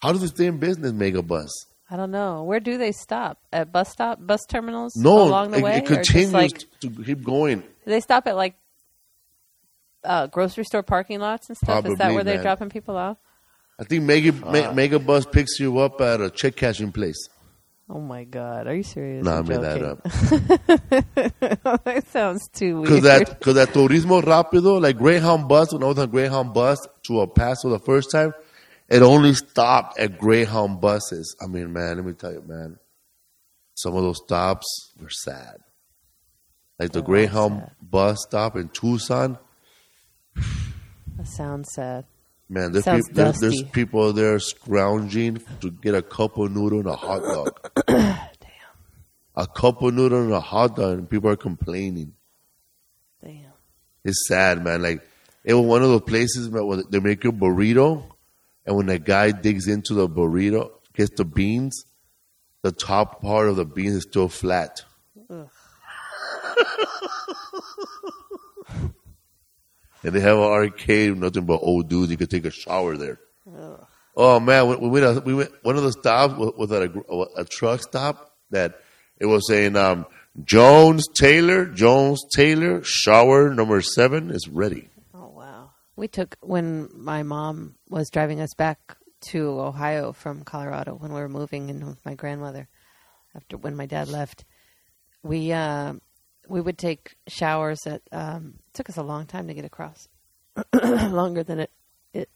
How 0.01 0.13
do 0.13 0.19
they 0.19 0.27
stay 0.27 0.45
in 0.45 0.57
business, 0.57 0.91
Megabus? 0.91 1.49
I 1.91 1.97
don't 1.97 2.11
know. 2.11 2.43
Where 2.43 2.59
do 2.59 2.77
they 2.77 2.91
stop? 2.91 3.39
At 3.51 3.71
bus 3.71 3.89
stop, 3.89 4.19
bus 4.25 4.41
terminals 4.47 4.95
No, 4.95 5.23
along 5.23 5.51
the 5.51 5.57
it, 5.57 5.63
way, 5.63 5.77
it 5.77 5.85
continues 5.85 6.33
like 6.33 6.63
to 6.81 6.89
keep 6.89 7.23
going. 7.23 7.63
they 7.85 7.99
stop 7.99 8.27
at 8.27 8.35
like 8.35 8.55
uh, 10.03 10.27
grocery 10.27 10.63
store 10.63 10.83
parking 10.83 11.19
lots 11.19 11.49
and 11.49 11.57
stuff? 11.57 11.85
Is 11.85 11.91
that 11.93 11.97
Probably, 11.97 12.15
where 12.15 12.23
they're 12.23 12.41
dropping 12.41 12.69
people 12.69 12.95
off? 12.95 13.17
I 13.79 13.83
think 13.85 14.03
Mega, 14.03 14.31
Me- 14.31 14.87
Megabus 14.87 15.29
picks 15.31 15.59
you 15.59 15.79
up 15.79 15.99
at 16.01 16.21
a 16.21 16.29
check 16.29 16.55
cashing 16.55 16.91
place. 16.91 17.17
Oh 17.89 17.99
my 17.99 18.23
god, 18.23 18.67
are 18.67 18.75
you 18.75 18.83
serious? 18.83 19.25
No, 19.25 19.31
I 19.31 19.37
I'm 19.39 19.47
made 19.47 19.61
that 19.61 19.81
up. 19.83 20.03
that 21.85 22.03
sounds 22.09 22.47
too 22.49 22.81
weird. 22.81 22.85
Because 22.85 23.03
that, 23.03 23.41
cause 23.41 23.55
that 23.55 23.69
Turismo 23.69 24.21
Rápido, 24.21 24.79
like 24.79 24.97
Greyhound 24.97 25.47
bus, 25.47 25.73
when 25.73 25.81
I 25.83 25.87
was 25.87 25.97
on 25.97 26.09
Greyhound 26.11 26.53
bus 26.53 26.87
to 27.07 27.19
El 27.19 27.27
Paso 27.27 27.69
the 27.69 27.79
first 27.79 28.11
time, 28.11 28.33
it 28.89 29.01
only 29.01 29.33
stopped 29.33 29.99
at 29.99 30.17
Greyhound 30.17 30.81
buses. 30.81 31.35
I 31.41 31.47
mean, 31.47 31.71
man, 31.73 31.97
let 31.97 32.05
me 32.05 32.13
tell 32.13 32.31
you, 32.33 32.43
man, 32.45 32.77
some 33.75 33.95
of 33.95 34.03
those 34.03 34.17
stops 34.25 34.65
were 34.99 35.09
sad. 35.09 35.57
Like 36.79 36.91
the 36.91 36.99
Oh, 36.99 37.03
Greyhound 37.03 37.69
bus 37.81 38.23
stop 38.27 38.55
in 38.55 38.69
Tucson, 38.69 39.37
that 41.17 41.27
sounds 41.27 41.69
sad. 41.73 42.05
man, 42.47 42.71
there's, 42.71 42.85
peop- 42.85 43.13
there's, 43.13 43.39
there's 43.39 43.63
people 43.63 44.13
there 44.13 44.39
scrounging 44.39 45.41
to 45.61 45.71
get 45.71 45.93
a 45.95 46.01
cup 46.01 46.37
of 46.37 46.51
noodle 46.51 46.79
and 46.79 46.87
a 46.87 46.95
hot 46.95 47.21
dog. 47.21 47.71
Damn. 47.87 48.17
A 49.35 49.47
cup 49.47 49.81
of 49.81 49.93
noodle 49.93 50.21
and 50.23 50.33
a 50.33 50.41
hot 50.41 50.75
dog, 50.75 50.97
and 50.97 51.09
people 51.09 51.29
are 51.29 51.37
complaining. 51.37 52.11
Damn. 53.23 53.53
It's 54.03 54.27
sad, 54.27 54.61
man. 54.61 54.81
Like 54.81 55.01
it 55.45 55.53
was 55.53 55.65
one 55.65 55.81
of 55.81 55.87
those 55.89 56.01
places 56.01 56.49
where 56.49 56.83
they 56.89 56.99
make 56.99 57.23
a 57.23 57.29
burrito, 57.31 58.03
and 58.69 58.77
when 58.77 58.85
the 58.85 58.99
guy 58.99 59.31
digs 59.31 59.67
into 59.67 59.95
the 59.95 60.07
burrito, 60.07 60.69
gets 60.93 61.09
the 61.15 61.25
beans, 61.25 61.85
the 62.61 62.71
top 62.71 63.19
part 63.19 63.49
of 63.49 63.55
the 63.55 63.65
beans 63.65 63.95
is 63.95 64.03
still 64.03 64.29
flat. 64.29 64.83
and 65.27 65.49
they 70.03 70.19
have 70.19 70.37
an 70.37 70.43
arcade, 70.43 71.17
nothing 71.17 71.45
but 71.45 71.61
old 71.63 71.89
dudes. 71.89 72.11
You 72.11 72.17
could 72.17 72.29
take 72.29 72.45
a 72.45 72.51
shower 72.51 72.95
there. 72.95 73.19
Oh 74.15 74.39
man, 74.39 74.67
we, 74.67 74.75
we 74.75 75.01
went. 75.01 75.25
We 75.25 75.33
went. 75.33 75.51
One 75.63 75.75
of 75.75 75.81
the 75.81 75.91
stops 75.91 76.37
was, 76.37 76.53
was 76.55 76.71
at 76.71 76.83
a, 76.83 77.25
a 77.37 77.45
truck 77.45 77.81
stop 77.81 78.35
that 78.51 78.81
it 79.17 79.25
was 79.25 79.47
saying 79.47 79.77
um, 79.77 80.05
Jones 80.43 81.07
Taylor, 81.07 81.65
Jones 81.65 82.23
Taylor, 82.35 82.83
shower 82.83 83.51
number 83.51 83.81
seven 83.81 84.29
is 84.29 84.47
ready. 84.47 84.89
Oh 85.11 85.29
wow. 85.29 85.71
We 85.95 86.07
took 86.07 86.37
when 86.41 86.89
my 86.93 87.23
mom 87.23 87.73
was 87.89 88.09
driving 88.09 88.39
us 88.39 88.53
back 88.55 88.97
to 89.21 89.59
Ohio 89.59 90.13
from 90.13 90.43
Colorado 90.43 90.93
when 90.95 91.13
we 91.13 91.19
were 91.19 91.29
moving 91.29 91.69
in 91.69 91.85
with 91.85 92.05
my 92.05 92.15
grandmother 92.15 92.69
after 93.35 93.57
when 93.57 93.75
my 93.75 93.85
dad 93.85 94.07
left. 94.07 94.45
We 95.23 95.51
uh, 95.51 95.93
we 96.47 96.61
would 96.61 96.77
take 96.77 97.15
showers 97.27 97.85
at 97.85 98.01
um, 98.11 98.55
it 98.67 98.73
took 98.73 98.89
us 98.89 98.97
a 98.97 99.03
long 99.03 99.25
time 99.25 99.47
to 99.47 99.53
get 99.53 99.65
across. 99.65 100.07
Longer 100.73 101.43
than 101.43 101.59
it 101.59 101.71
it 102.13 102.29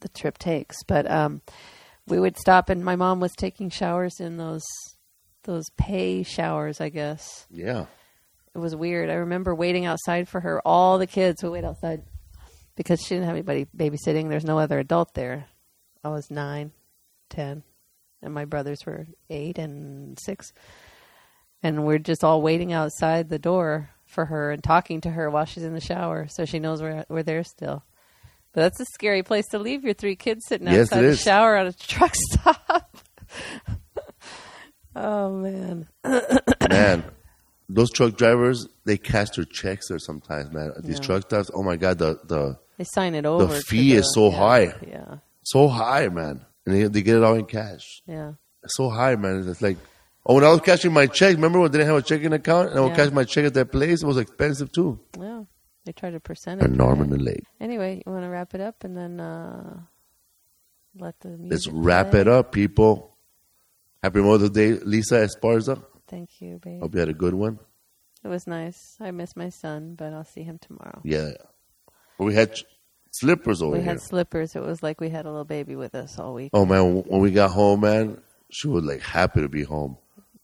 the 0.00 0.08
trip 0.08 0.38
takes. 0.38 0.82
But 0.86 1.10
um, 1.10 1.42
we 2.06 2.20
would 2.20 2.36
stop 2.36 2.68
and 2.68 2.84
my 2.84 2.96
mom 2.96 3.20
was 3.20 3.32
taking 3.32 3.70
showers 3.70 4.20
in 4.20 4.36
those 4.36 4.64
those 5.44 5.64
pay 5.76 6.22
showers, 6.22 6.80
I 6.80 6.90
guess 6.90 7.46
Yeah, 7.50 7.86
it 8.54 8.58
was 8.58 8.76
weird. 8.76 9.08
I 9.08 9.14
remember 9.14 9.54
waiting 9.54 9.86
outside 9.86 10.28
for 10.28 10.40
her. 10.40 10.60
All 10.64 10.98
the 10.98 11.06
kids 11.06 11.42
would 11.42 11.52
wait 11.52 11.64
outside 11.64 12.02
because 12.78 13.00
she 13.02 13.14
didn't 13.16 13.26
have 13.26 13.34
anybody 13.34 13.66
babysitting. 13.76 14.30
There's 14.30 14.44
no 14.44 14.58
other 14.58 14.78
adult 14.78 15.12
there. 15.14 15.46
I 16.04 16.08
was 16.08 16.30
nine, 16.30 16.70
ten, 17.28 17.64
and 18.22 18.32
my 18.32 18.44
brothers 18.46 18.86
were 18.86 19.06
eight 19.28 19.58
and 19.58 20.16
six. 20.18 20.52
And 21.60 21.84
we're 21.84 21.98
just 21.98 22.22
all 22.22 22.40
waiting 22.40 22.72
outside 22.72 23.28
the 23.28 23.38
door 23.40 23.90
for 24.06 24.26
her 24.26 24.52
and 24.52 24.62
talking 24.62 25.00
to 25.02 25.10
her 25.10 25.28
while 25.28 25.44
she's 25.44 25.64
in 25.64 25.74
the 25.74 25.80
shower, 25.80 26.28
so 26.28 26.44
she 26.44 26.60
knows 26.60 26.80
we're 26.80 27.04
we're 27.08 27.24
there 27.24 27.42
still. 27.42 27.82
But 28.52 28.60
that's 28.62 28.80
a 28.80 28.84
scary 28.94 29.22
place 29.24 29.46
to 29.48 29.58
leave 29.58 29.82
your 29.84 29.92
three 29.94 30.14
kids 30.16 30.44
sitting 30.46 30.68
Yes, 30.68 30.86
outside 30.92 31.02
the 31.02 31.16
shower 31.16 31.56
at 31.56 31.66
a 31.66 31.76
truck 31.86 32.14
stop. 32.14 32.96
oh 34.96 35.30
man. 35.32 35.88
man, 36.70 37.04
those 37.68 37.90
truck 37.90 38.16
drivers 38.16 38.68
they 38.84 38.96
cash 38.96 39.30
their 39.30 39.44
checks 39.44 39.88
there 39.88 39.98
sometimes, 39.98 40.52
man. 40.52 40.72
These 40.82 40.98
Yeah. 41.00 41.06
truck 41.06 41.22
stops, 41.22 41.50
oh 41.52 41.62
my 41.62 41.76
god, 41.76 41.98
the 41.98 42.18
the 42.24 42.58
They 42.78 42.84
sign 42.84 43.14
it 43.14 43.26
over. 43.26 43.54
The 43.54 43.60
fee 43.60 43.92
is 43.94 44.12
so 44.14 44.30
yeah, 44.30 44.36
high. 44.36 44.74
Yeah. 44.86 45.16
so 45.42 45.68
high, 45.68 46.08
man, 46.08 46.44
and 46.64 46.74
they, 46.74 46.84
they 46.84 47.02
get 47.02 47.16
it 47.16 47.22
all 47.24 47.34
in 47.34 47.44
cash. 47.44 48.02
Yeah. 48.06 48.32
It's 48.62 48.76
so 48.76 48.88
high, 48.88 49.16
man. 49.16 49.44
It's 49.48 49.60
like, 49.60 49.76
oh, 50.24 50.34
when 50.36 50.44
I 50.44 50.50
was 50.50 50.60
cashing 50.60 50.92
my 50.92 51.06
check, 51.06 51.34
remember 51.34 51.58
when 51.60 51.68
I 51.68 51.72
didn't 51.72 51.86
have 51.88 51.96
a 51.96 52.02
checking 52.02 52.32
account 52.32 52.70
and 52.70 52.78
I 52.78 52.82
would 52.82 52.90
Yeah. 52.90 52.96
cash 53.04 53.12
my 53.12 53.24
check 53.24 53.44
at 53.44 53.54
that 53.54 53.70
place? 53.72 54.02
It 54.02 54.06
was 54.06 54.16
expensive 54.16 54.72
too. 54.72 54.98
Yeah. 55.18 55.44
They 55.84 55.92
tried 55.92 56.14
a 56.14 56.20
percentage. 56.20 56.64
And 56.66 56.76
Norman 56.76 57.10
the 57.10 57.18
Lake. 57.18 57.44
Anyway, 57.60 58.02
you 58.04 58.12
want 58.12 58.24
to 58.24 58.28
wrap 58.28 58.54
it 58.54 58.60
up 58.60 58.84
and 58.84 58.96
then 58.96 59.20
uh, 59.20 59.80
let 60.98 61.18
the 61.20 61.28
music 61.30 61.50
Let's 61.50 61.68
wrap 61.68 62.10
play? 62.10 62.20
it 62.20 62.28
up, 62.28 62.52
people. 62.52 63.16
Happy 64.02 64.20
Mother's 64.20 64.50
Day, 64.50 64.72
Lesa 64.84 65.26
Esparza. 65.26 65.82
Thank 66.06 66.40
you, 66.40 66.58
babe. 66.62 66.80
Hope 66.82 66.94
you 66.94 67.00
had 67.00 67.08
a 67.08 67.14
good 67.14 67.34
one. 67.34 67.58
It 68.22 68.28
was 68.28 68.46
nice. 68.46 68.96
I 69.00 69.10
miss 69.12 69.34
my 69.36 69.48
son, 69.48 69.94
but 69.96 70.12
I'll 70.12 70.24
see 70.24 70.42
him 70.42 70.58
tomorrow. 70.58 71.00
Yeah. 71.04 71.32
We 72.18 72.34
had 72.34 72.54
slippers 73.10 73.62
over 73.62 73.76
here. 73.76 73.80
we 73.80 73.84
here. 73.84 73.94
had 73.94 74.02
slippers. 74.02 74.56
It 74.56 74.62
was 74.62 74.82
like 74.82 75.00
we 75.00 75.08
had 75.10 75.24
a 75.26 75.30
little 75.30 75.44
baby 75.44 75.76
with 75.76 75.94
us 75.94 76.18
all 76.18 76.34
week. 76.34 76.50
Oh 76.52 76.66
man, 76.66 77.02
when 77.02 77.20
we 77.20 77.30
got 77.30 77.50
home, 77.50 77.80
man, 77.80 78.20
she 78.50 78.68
was 78.68 78.84
like 78.84 79.00
happy 79.00 79.40
to 79.40 79.48
be 79.48 79.62
home. 79.62 79.96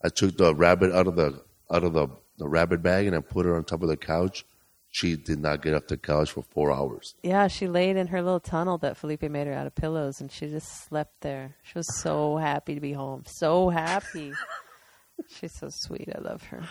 I 0.03 0.09
took 0.09 0.37
the 0.37 0.55
rabbit 0.55 0.93
out 0.93 1.07
of 1.07 1.17
the 1.17 1.43
out 1.71 1.85
of 1.85 1.95
the, 1.95 2.09
the 2.39 2.49
rabbit 2.49 2.83
bag 2.83 3.07
and 3.07 3.17
I 3.17 3.21
put 3.21 3.47
her 3.47 3.57
on 3.57 3.65
top 3.65 3.83
of 3.83 3.89
the 3.89 3.97
couch. 3.97 4.45
She 4.91 5.17
did 5.17 5.41
not 5.41 5.61
get 5.61 5.75
off 5.75 5.89
the 5.89 5.97
couch 5.97 6.31
for 6.31 6.43
four 6.43 6.71
hours. 6.71 7.17
Yeah, 7.25 7.49
she 7.49 7.67
laid 7.67 7.97
in 7.97 8.07
her 8.09 8.23
little 8.23 8.39
tunnel 8.39 8.79
that 8.79 8.97
Felipe 8.97 9.23
made 9.23 9.49
her 9.49 9.53
out 9.53 9.67
of 9.67 9.75
pillows, 9.75 10.21
and 10.21 10.31
she 10.31 10.47
just 10.47 10.87
slept 10.87 11.21
there. 11.21 11.57
She 11.65 11.77
was 11.77 12.01
so 12.01 12.37
happy 12.37 12.77
to 12.77 12.81
be 12.81 12.93
home. 12.93 13.25
So 13.27 13.71
happy. 13.71 14.33
She's 15.29 15.53
so 15.59 15.67
sweet. 15.69 16.11
I 16.15 16.21
love 16.21 16.45
her. 16.45 16.63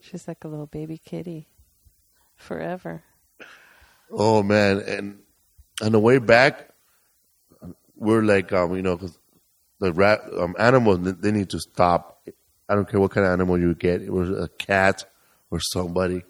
She's 0.00 0.26
like 0.26 0.42
a 0.42 0.48
little 0.48 0.66
baby 0.66 0.98
kitty. 0.98 1.46
Forever. 2.34 3.04
Oh 4.10 4.42
man, 4.42 4.78
and 4.80 5.18
on 5.82 5.92
the 5.92 5.98
way 6.00 6.18
back, 6.18 6.70
we're 7.96 8.22
like, 8.22 8.52
um, 8.52 8.74
you 8.74 8.82
know, 8.82 8.96
'cause 8.96 9.18
the 9.80 9.92
rat 9.92 10.20
um, 10.38 10.54
animals 10.58 11.00
they- 11.20 11.30
need 11.32 11.50
to 11.50 11.60
stop. 11.60 12.26
I 12.68 12.74
don't 12.74 12.88
care 12.88 13.00
what 13.00 13.10
kind 13.12 13.26
of 13.26 13.32
animal 13.32 13.58
you 13.58 13.74
get. 13.74 14.02
It 14.02 14.12
was 14.12 14.30
a 14.30 14.48
cat 14.58 15.04
or 15.50 15.60
somebody. 15.60 16.22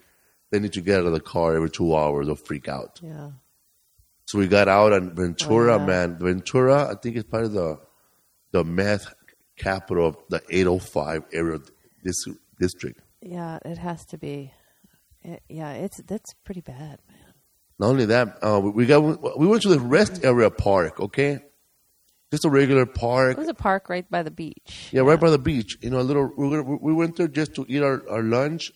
They 0.50 0.60
need 0.60 0.72
to 0.74 0.80
get 0.80 1.00
out 1.00 1.06
of 1.06 1.12
the 1.12 1.20
car 1.20 1.54
every 1.56 1.70
two 1.70 1.94
hours. 1.96 2.26
They'll 2.26 2.36
freak 2.36 2.68
out. 2.68 3.00
Yeah. 3.02 3.32
So 4.26 4.38
we 4.38 4.46
got 4.46 4.68
out 4.68 4.92
on 4.92 5.14
Ventura, 5.14 5.74
Oh, 5.74 5.78
yeah. 5.78 5.86
man. 5.86 6.18
Ventura, 6.18 6.88
I 6.90 6.94
think 6.94 7.16
it's 7.16 7.28
part 7.28 7.44
of 7.44 7.52
the 7.52 7.80
the 8.52 8.64
meth 8.64 9.12
capital 9.56 10.06
of 10.08 10.16
the 10.30 10.40
805 10.50 11.24
area 11.32 11.58
dis- 12.04 12.28
district. 12.58 13.00
Yeah, 13.20 13.58
it 13.64 13.76
has 13.78 14.04
to 14.06 14.16
be. 14.18 14.52
It, 15.22 15.42
yeah, 15.48 15.72
it's 15.72 16.00
that's 16.06 16.32
pretty 16.44 16.60
bad. 16.62 17.00
Not 17.78 17.88
only 17.88 18.06
that, 18.06 18.38
uh, 18.42 18.60
we 18.60 18.86
got 18.86 19.00
we 19.38 19.46
went 19.46 19.62
to 19.62 19.68
the 19.68 19.78
rest 19.78 20.24
area 20.24 20.50
park. 20.50 20.98
Okay, 21.00 21.40
just 22.32 22.44
a 22.44 22.50
regular 22.50 22.86
park. 22.86 23.32
It 23.32 23.38
was 23.38 23.48
a 23.48 23.54
park 23.54 23.88
right 23.88 24.08
by 24.10 24.22
the 24.22 24.30
beach. 24.30 24.90
Yeah, 24.92 25.02
right 25.02 25.20
by 25.20 25.30
the 25.30 25.38
beach. 25.38 25.78
You 25.80 25.90
know, 25.90 26.00
a 26.00 26.02
little. 26.02 26.30
We, 26.36 26.48
were, 26.48 26.62
we 26.62 26.92
went 26.92 27.16
there 27.16 27.28
just 27.28 27.54
to 27.54 27.64
eat 27.68 27.82
our, 27.82 28.02
our 28.10 28.22
lunch 28.22 28.72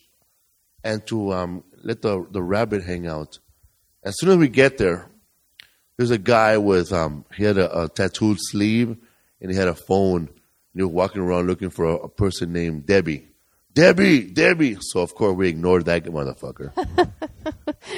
and 0.83 1.05
to 1.07 1.33
um, 1.33 1.63
let 1.83 2.01
the 2.01 2.25
the 2.31 2.41
rabbit 2.41 2.83
hang 2.83 3.05
out. 3.07 3.39
As 4.03 4.17
soon 4.19 4.29
as 4.29 4.37
we 4.37 4.47
get 4.47 4.77
there, 4.77 5.09
there's 5.97 6.11
a 6.11 6.17
guy 6.17 6.57
with 6.57 6.91
um, 6.93 7.25
he 7.35 7.43
had 7.43 7.57
a, 7.57 7.83
a 7.83 7.89
tattooed 7.89 8.37
sleeve 8.39 8.97
and 9.41 9.51
he 9.51 9.57
had 9.57 9.67
a 9.67 9.75
phone. 9.75 10.29
And 10.29 10.79
he 10.79 10.83
was 10.83 10.91
walking 10.91 11.21
around 11.21 11.47
looking 11.47 11.69
for 11.69 11.85
a, 11.85 11.95
a 11.95 12.09
person 12.09 12.51
named 12.51 12.85
Debbie. 12.85 13.27
Debbie, 13.73 14.21
Debbie. 14.29 14.77
So 14.81 15.01
of 15.01 15.15
course 15.15 15.35
we 15.35 15.49
ignored 15.49 15.85
that 15.85 16.03
motherfucker. 16.05 16.71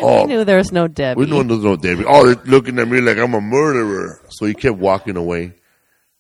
oh, 0.02 0.22
We 0.22 0.28
knew 0.28 0.44
there 0.46 0.58
was 0.58 0.72
no 0.72 0.88
Debbie. 0.88 1.20
we 1.20 1.26
knew 1.26 1.44
there 1.44 1.56
was 1.58 1.66
no 1.66 1.76
Debbie. 1.76 2.06
Oh, 2.08 2.26
they're 2.26 2.44
looking 2.46 2.80
at 2.80 2.88
me 2.88 3.02
like 3.02 3.18
I'm 3.18 3.34
a 3.34 3.42
murderer. 3.42 4.22
So 4.30 4.46
he 4.46 4.54
kept 4.54 4.78
walking 4.78 5.18
away. 5.18 5.54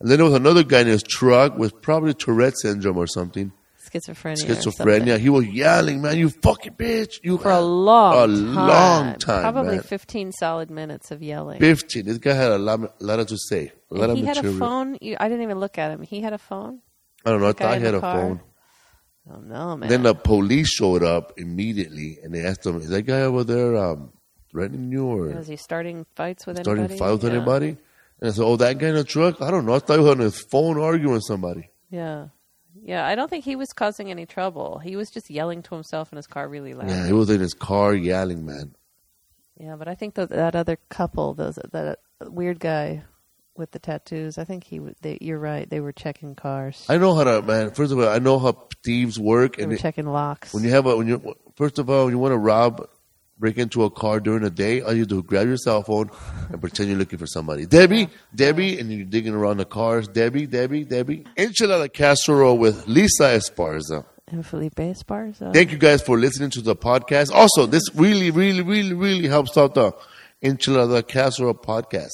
And 0.02 0.11
then 0.11 0.18
there 0.18 0.26
was 0.26 0.34
another 0.34 0.64
guy 0.64 0.82
in 0.82 0.88
his 0.88 1.03
truck 1.03 1.57
with 1.57 1.82
probably 1.82 2.14
Tourette 2.14 2.57
syndrome 2.57 2.98
or 2.98 3.07
something. 3.07 3.53
schizophrenia. 3.90 4.45
Schizophrenia. 4.45 5.07
something. 5.07 5.19
He 5.22 5.30
was 5.30 5.48
yelling, 5.48 6.02
man, 6.02 6.18
you 6.18 6.30
fucking 6.30 6.73
bitch. 6.73 7.22
You 7.23 7.38
For 7.38 7.52
a 7.52 7.61
long 7.61 8.14
a 8.14 8.27
time. 8.27 8.56
long 8.56 9.15
time. 9.15 9.41
Probably 9.41 9.76
man. 9.76 9.84
15 9.84 10.32
solid 10.34 10.69
minutes 10.69 11.11
of 11.11 11.23
yelling. 11.23 11.60
15. 11.61 12.06
This 12.06 12.18
guy 12.18 12.34
had 12.34 12.52
a 12.52 12.57
lot, 12.57 12.82
a 12.82 13.03
lot 13.03 13.26
to 13.26 13.38
say. 13.38 13.72
A 13.90 13.95
lot 13.95 14.10
And 14.10 14.18
he 14.19 14.26
had 14.26 14.38
a 14.38 14.52
phone. 14.52 14.98
I 15.18 15.30
didn't 15.30 15.44
even 15.44 15.60
look 15.60 15.77
at 15.77 15.91
him. 15.91 16.02
He 16.02 16.19
had 16.19 16.34
a 16.34 16.38
phone. 16.38 16.82
I 17.26 17.32
don't 17.32 17.40
know. 17.40 17.48
I 17.48 17.53
thought 17.53 17.77
he 17.77 17.84
had 17.86 17.95
a 17.95 18.02
car. 18.02 18.15
phone. 18.22 18.40
Oh 19.30 19.39
no, 19.39 19.76
man. 19.77 19.89
Then 19.89 20.03
the 20.03 20.14
police 20.14 20.69
showed 20.69 21.03
up 21.03 21.34
immediately 21.38 22.19
and 22.23 22.34
they 22.34 22.45
asked 22.45 22.65
him, 22.65 22.77
is 22.77 22.89
that 22.89 23.03
guy 23.03 23.22
over 23.22 23.43
there 23.43 23.76
um, 23.76 24.11
threatening 24.52 24.91
you 24.91 25.06
or 25.06 25.30
was 25.30 25.47
he 25.47 25.56
starting 25.56 26.06
fights 26.15 26.45
with 26.45 26.57
starting 26.60 26.84
anybody? 26.85 26.99
fights 26.99 27.23
with 27.23 27.31
Yeah. 27.34 27.38
anybody? 27.39 27.69
And 28.22 28.30
I 28.30 28.31
said, 28.31 28.43
oh, 28.43 28.56
that 28.57 28.77
guy 28.77 28.89
in 28.89 28.95
the 28.95 29.03
truck? 29.03 29.41
I 29.41 29.49
don't 29.52 29.65
know. 29.65 29.73
I 29.73 29.80
thought 29.80 29.95
he 29.95 29.99
was 29.99 30.11
on 30.11 30.19
his 30.19 30.39
phone 30.52 30.80
arguing 30.80 31.14
with 31.14 31.23
somebody. 31.26 31.69
Yeah, 31.89 32.27
yeah. 32.81 33.06
I 33.06 33.15
don't 33.15 33.30
think 33.30 33.43
he 33.45 33.56
was 33.56 33.73
causing 33.73 34.10
any 34.11 34.26
trouble. 34.26 34.80
He 34.80 34.95
was 34.95 35.10
just 35.10 35.30
yelling 35.30 35.64
to 35.64 35.76
himself 35.76 36.11
in 36.11 36.18
his 36.18 36.27
car 36.27 36.47
really 36.47 36.73
loud. 36.73 36.89
Yeah, 36.89 37.06
he 37.07 37.14
was 37.14 37.30
in 37.30 37.41
his 37.41 37.53
car 37.53 37.93
yelling, 37.95 38.45
man. 38.45 38.76
Yeah, 39.60 39.76
but 39.76 39.88
I 39.88 39.95
think 39.95 40.15
that 40.15 40.30
that 40.30 40.56
other 40.56 40.77
couple, 40.89 41.34
those 41.34 41.57
that 41.72 41.99
weird 42.22 42.60
guy 42.60 43.03
with 43.57 43.72
the 43.72 43.80
tattoos, 43.80 44.38
I 44.38 44.44
think 44.44 44.64
he. 44.65 44.77
w- 44.77 44.95
They, 45.02 45.18
you're 45.22 45.40
right. 45.40 45.69
They 45.69 45.80
were 45.80 45.91
checking 45.91 46.36
cars. 46.36 46.86
I 46.90 46.98
know 46.98 47.14
how 47.15 47.23
to, 47.23 47.41
man. 47.41 47.72
First 47.72 47.91
of 47.91 47.99
all, 47.99 48.07
I 48.10 48.19
know 48.19 48.40
how 48.40 48.68
thieves 48.84 49.19
work, 49.19 49.57
they 49.57 49.64
and 49.64 49.72
were 49.72 49.76
it- 49.76 49.82
checking 49.82 50.06
locks. 50.07 50.53
when 50.53 50.64
you 50.64 50.72
have 50.72 50.86
a, 50.86 50.95
when 50.98 51.07
you, 51.07 51.36
first 51.56 51.80
of 51.80 51.90
all, 51.90 52.06
when 52.06 52.14
you 52.14 52.19
want 52.19 52.34
to 52.34 52.38
rob, 52.38 52.88
break 53.38 53.57
into 53.57 53.84
a 53.84 53.90
car 53.90 54.19
during 54.19 54.44
the 54.44 54.49
day, 54.49 54.82
all 54.82 54.94
you 54.94 55.06
do 55.06 55.18
is 55.19 55.23
grab 55.26 55.45
your 55.48 55.57
cell 55.57 55.84
phone 55.84 56.10
and 56.49 56.61
pretend 56.61 56.90
you're 56.90 56.98
looking 56.98 57.19
for 57.19 57.27
somebody. 57.27 57.65
Debbie, 57.65 58.07
Debbie, 58.34 58.80
and 58.80 58.91
you're 58.91 59.06
digging 59.06 59.34
around 59.34 59.57
the 59.57 59.65
cars. 59.65 60.07
Debbie, 60.07 60.48
Debbie, 60.48 60.86
Debbie. 60.86 61.26
Enchilada 61.38 61.91
casserole 61.91 62.57
with 62.57 62.86
Lesa 62.88 63.36
Esparza. 63.36 64.06
and 64.30 64.45
Felipe 64.45 64.76
Esparza. 64.76 65.53
Thank 65.53 65.72
you 65.72 65.77
guys 65.77 66.02
for 66.02 66.18
listening 66.18 66.49
to 66.52 66.61
the 66.61 66.76
podcast. 66.76 67.32
Also, 67.34 67.65
this 67.65 67.84
really, 67.94 68.32
really, 68.32 68.61
really, 68.61 68.94
really 68.94 69.27
helps 69.27 69.57
out 69.57 69.76
the 69.76 69.91
Enchilada 70.44 71.06
Casserole 71.06 71.53
podcast. 71.56 72.11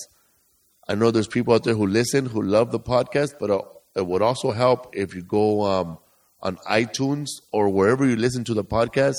I 0.88 0.96
know 0.96 1.12
there's 1.12 1.28
people 1.28 1.54
out 1.54 1.64
there 1.64 1.76
who 1.76 1.88
listen, 1.88 2.26
who 2.26 2.42
love 2.42 2.72
the 2.72 2.80
podcast, 2.80 3.36
but 3.40 3.50
uh, 3.50 3.62
it 3.96 4.06
would 4.06 4.22
also 4.22 4.52
help 4.52 4.90
if 4.94 5.14
you 5.16 5.22
go 5.22 5.64
um, 5.64 5.98
on 6.42 6.58
iTunes 6.70 7.28
or 7.52 7.70
wherever 7.70 8.06
you 8.06 8.16
listen 8.16 8.44
to 8.46 8.54
the 8.54 8.64
podcast 8.64 9.16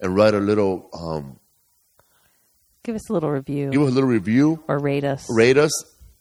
and 0.00 0.14
write 0.14 0.34
a 0.34 0.38
little, 0.38 0.88
um, 0.92 1.38
Give 2.84 2.96
us 2.96 3.08
a 3.10 3.12
little 3.12 3.30
review 3.30 3.70
give 3.70 3.82
us 3.82 3.90
a 3.90 3.92
little 3.92 4.10
review, 4.10 4.62
or 4.66 4.78
rate 4.78 5.04
us. 5.04 5.26
rate 5.30 5.56
us, 5.56 5.70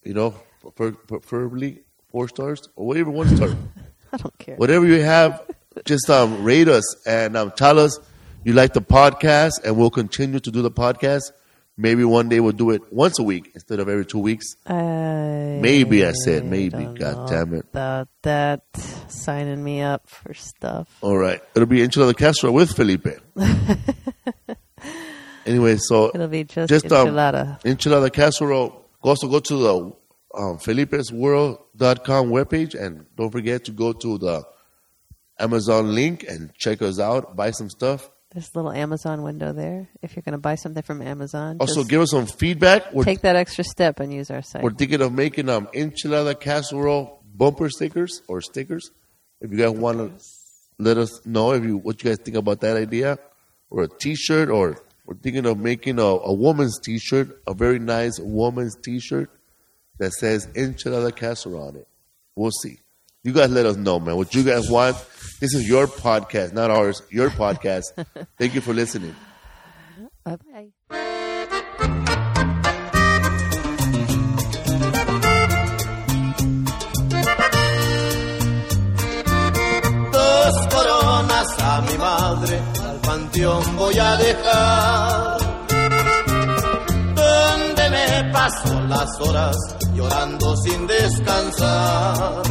you 0.04 0.14
know, 0.14 0.36
prefer- 0.62 0.92
preferably 0.92 1.82
four 2.12 2.28
stars 2.28 2.62
or 2.76 2.86
whatever 2.86 3.10
one 3.10 3.36
star. 3.36 3.50
I 4.14 4.18
don't 4.18 4.38
care. 4.38 4.58
whatever 4.58 4.86
you 4.86 5.02
have, 5.02 5.42
just 5.86 6.10
um, 6.10 6.44
rate 6.44 6.68
us 6.68 7.08
and 7.08 7.36
um, 7.38 7.52
tell 7.56 7.80
us 7.80 7.98
you 8.44 8.54
like 8.54 8.74
the 8.74 8.82
podcast, 8.82 9.64
and 9.64 9.78
we'll 9.78 9.90
continue 9.90 10.40
to 10.40 10.52
do 10.52 10.62
the 10.62 10.72
podcast. 10.72 11.32
Maybe 11.82 12.04
one 12.06 12.30
day 12.30 12.40
we'll 12.40 12.52
do 12.52 12.70
it 12.70 12.94
once 12.94 13.18
a 13.18 13.24
week 13.24 13.50
instead 13.56 13.80
of 13.80 13.90
every 13.90 14.06
two 14.06 14.20
weeks. 14.20 14.46
I 14.68 15.58
Maybe 15.60 16.06
I 16.06 16.12
said 16.12 16.46
maybe. 16.46 16.86
God 16.86 17.28
damn 17.28 17.56
it! 17.56 17.66
About 17.72 18.08
that, 18.22 18.62
signing 19.08 19.64
me 19.64 19.82
up 19.82 20.08
for 20.08 20.36
stuff. 20.36 20.96
All 21.02 21.18
right, 21.18 21.42
it'll 21.56 21.66
be 21.66 21.80
Enchilada 21.80 22.16
Castro 22.16 22.52
with 22.52 22.76
Felipe. 22.76 23.08
anyway, 25.48 25.78
so 25.78 26.12
It'll 26.14 26.28
be 26.28 26.44
just, 26.44 26.70
Just, 26.70 26.92
um, 26.92 27.08
enchilada. 27.08 27.60
Enchilada 27.64 28.14
Casserole. 28.14 28.86
Also 29.02 29.28
go 29.28 29.40
to 29.40 29.56
the 29.56 29.76
um, 30.38 30.60
Felipe'sWorld.com 30.60 32.30
webpage 32.30 32.76
and 32.80 33.08
don't 33.18 33.32
forget 33.32 33.66
to 33.66 33.72
go 33.72 33.92
to 33.92 34.20
the 34.20 34.44
Amazon 35.40 35.96
link 35.96 36.26
and 36.30 36.54
check 36.54 36.84
us 36.84 37.00
out. 37.00 37.36
Buy 37.36 37.50
some 37.50 37.72
stuff. 37.72 38.12
A 38.34 38.40
little 38.56 38.72
Amazon 38.72 39.24
window 39.24 39.52
there. 39.52 39.90
If 40.02 40.16
you're 40.16 40.24
going 40.24 40.34
to 40.34 40.38
buy 40.38 40.56
something 40.56 40.84
from 40.84 41.02
Amazon, 41.02 41.58
Also, 41.60 41.82
just 41.82 41.90
give 41.90 42.02
us 42.02 42.12
some 42.12 42.26
feedback. 42.26 42.94
We're, 42.94 43.04
take 43.04 43.22
that 43.22 43.36
extra 43.36 43.64
step 43.64 44.00
and 44.00 44.14
use 44.14 44.32
our 44.32 44.42
site. 44.42 44.64
we're 44.64 44.72
thinking 44.74 45.02
of 45.02 45.12
making 45.12 45.50
um, 45.50 45.68
enchilada 45.76 46.40
casserole 46.40 47.22
bumper 47.36 47.70
stickers 47.70 48.22
or 48.30 48.42
stickers. 48.42 48.92
If 49.42 49.52
you 49.52 49.58
guys 49.58 49.72
want 49.72 49.98
to 49.98 50.26
let 50.80 50.98
us 50.98 51.26
know 51.26 51.52
if 51.52 51.64
you 51.64 51.78
what 51.78 52.02
you 52.04 52.10
guys 52.10 52.20
think 52.20 52.38
about 52.38 52.62
that 52.62 52.78
idea, 52.78 53.20
or 53.70 53.84
a 53.84 53.88
T-shirt, 53.88 54.50
or 54.50 54.82
we're 55.06 55.16
thinking 55.16 55.46
of 55.46 55.58
making 55.58 56.00
a, 56.00 56.04
a 56.04 56.34
woman's 56.34 56.80
T-shirt, 56.80 57.42
a 57.48 57.54
very 57.54 57.80
nice 57.80 58.18
woman's 58.20 58.78
T-shirt 58.78 59.30
that 60.00 60.14
says 60.14 60.48
enchilada 60.56 61.14
casserole 61.16 61.68
on 61.68 61.76
it. 61.76 61.88
We'll 62.36 62.52
see. 62.52 62.80
You 63.24 63.34
guys 63.34 63.52
let 63.52 63.66
us 63.66 63.76
know, 63.76 64.00
man. 64.00 64.16
What 64.16 64.34
you 64.34 64.44
guys 64.44 64.70
want. 64.70 64.96
This 65.42 65.56
is 65.56 65.68
your 65.68 65.88
podcast, 65.88 66.54
not 66.54 66.70
ours. 66.70 67.02
Your 67.10 67.32
podcast. 67.32 67.86
Thank 68.38 68.54
you 68.54 68.62
for 68.62 68.76
listening. 68.76 69.16
Bye 70.24 70.38
bye. 70.38 70.72
a 81.64 81.82
mi 81.82 81.98
madre 81.98 82.62
al 82.84 83.00
panteón 83.00 83.78
voy 83.78 83.98
a 83.98 84.16
dejar. 84.18 85.38
Donde 87.16 87.90
me 87.90 88.32
paso 88.32 88.82
las 88.82 89.10
horas 89.22 89.56
llorando 89.96 90.56
sin 90.58 90.86
descansar. 90.86 92.44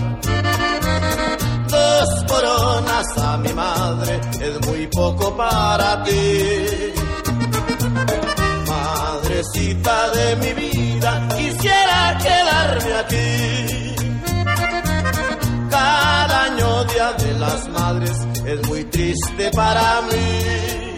Dos 1.69 2.25
a 3.19 3.37
mi 3.39 3.53
madre 3.53 4.21
es 4.41 4.67
muy 4.67 4.87
poco 4.89 5.37
para 5.37 6.03
ti. 6.05 6.93
Madrecita 8.69 10.11
de 10.11 10.37
mi 10.37 10.53
vida, 10.53 11.29
quisiera 11.37 12.19
quedarme 12.23 12.93
aquí. 13.05 13.95
Cada 15.71 16.45
año 16.45 16.85
Día 16.85 17.13
de 17.13 17.39
las 17.39 17.69
Madres 17.69 18.17
es 18.45 18.69
muy 18.69 18.85
triste 18.85 19.51
para 19.53 20.03
mí. 20.03 20.97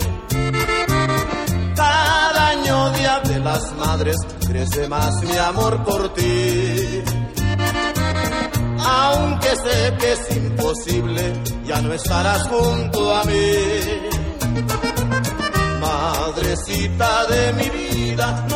Cada 1.76 2.48
año 2.48 2.90
Día 2.92 3.20
de 3.24 3.38
las 3.40 3.72
Madres 3.76 4.16
crece 4.46 4.88
más 4.88 5.14
mi 5.22 5.36
amor 5.36 5.82
por 5.84 6.12
ti. 6.14 7.02
Aunque 8.84 9.48
sé 9.48 9.96
que 9.98 10.12
es 10.12 10.36
imposible, 10.36 11.32
ya 11.64 11.80
no 11.82 11.92
estarás 11.92 12.48
junto 12.48 13.14
a 13.14 13.24
mí. 13.24 13.52
Madrecita 15.80 17.26
de 17.26 17.52
mi 17.54 17.68
vida, 17.70 18.46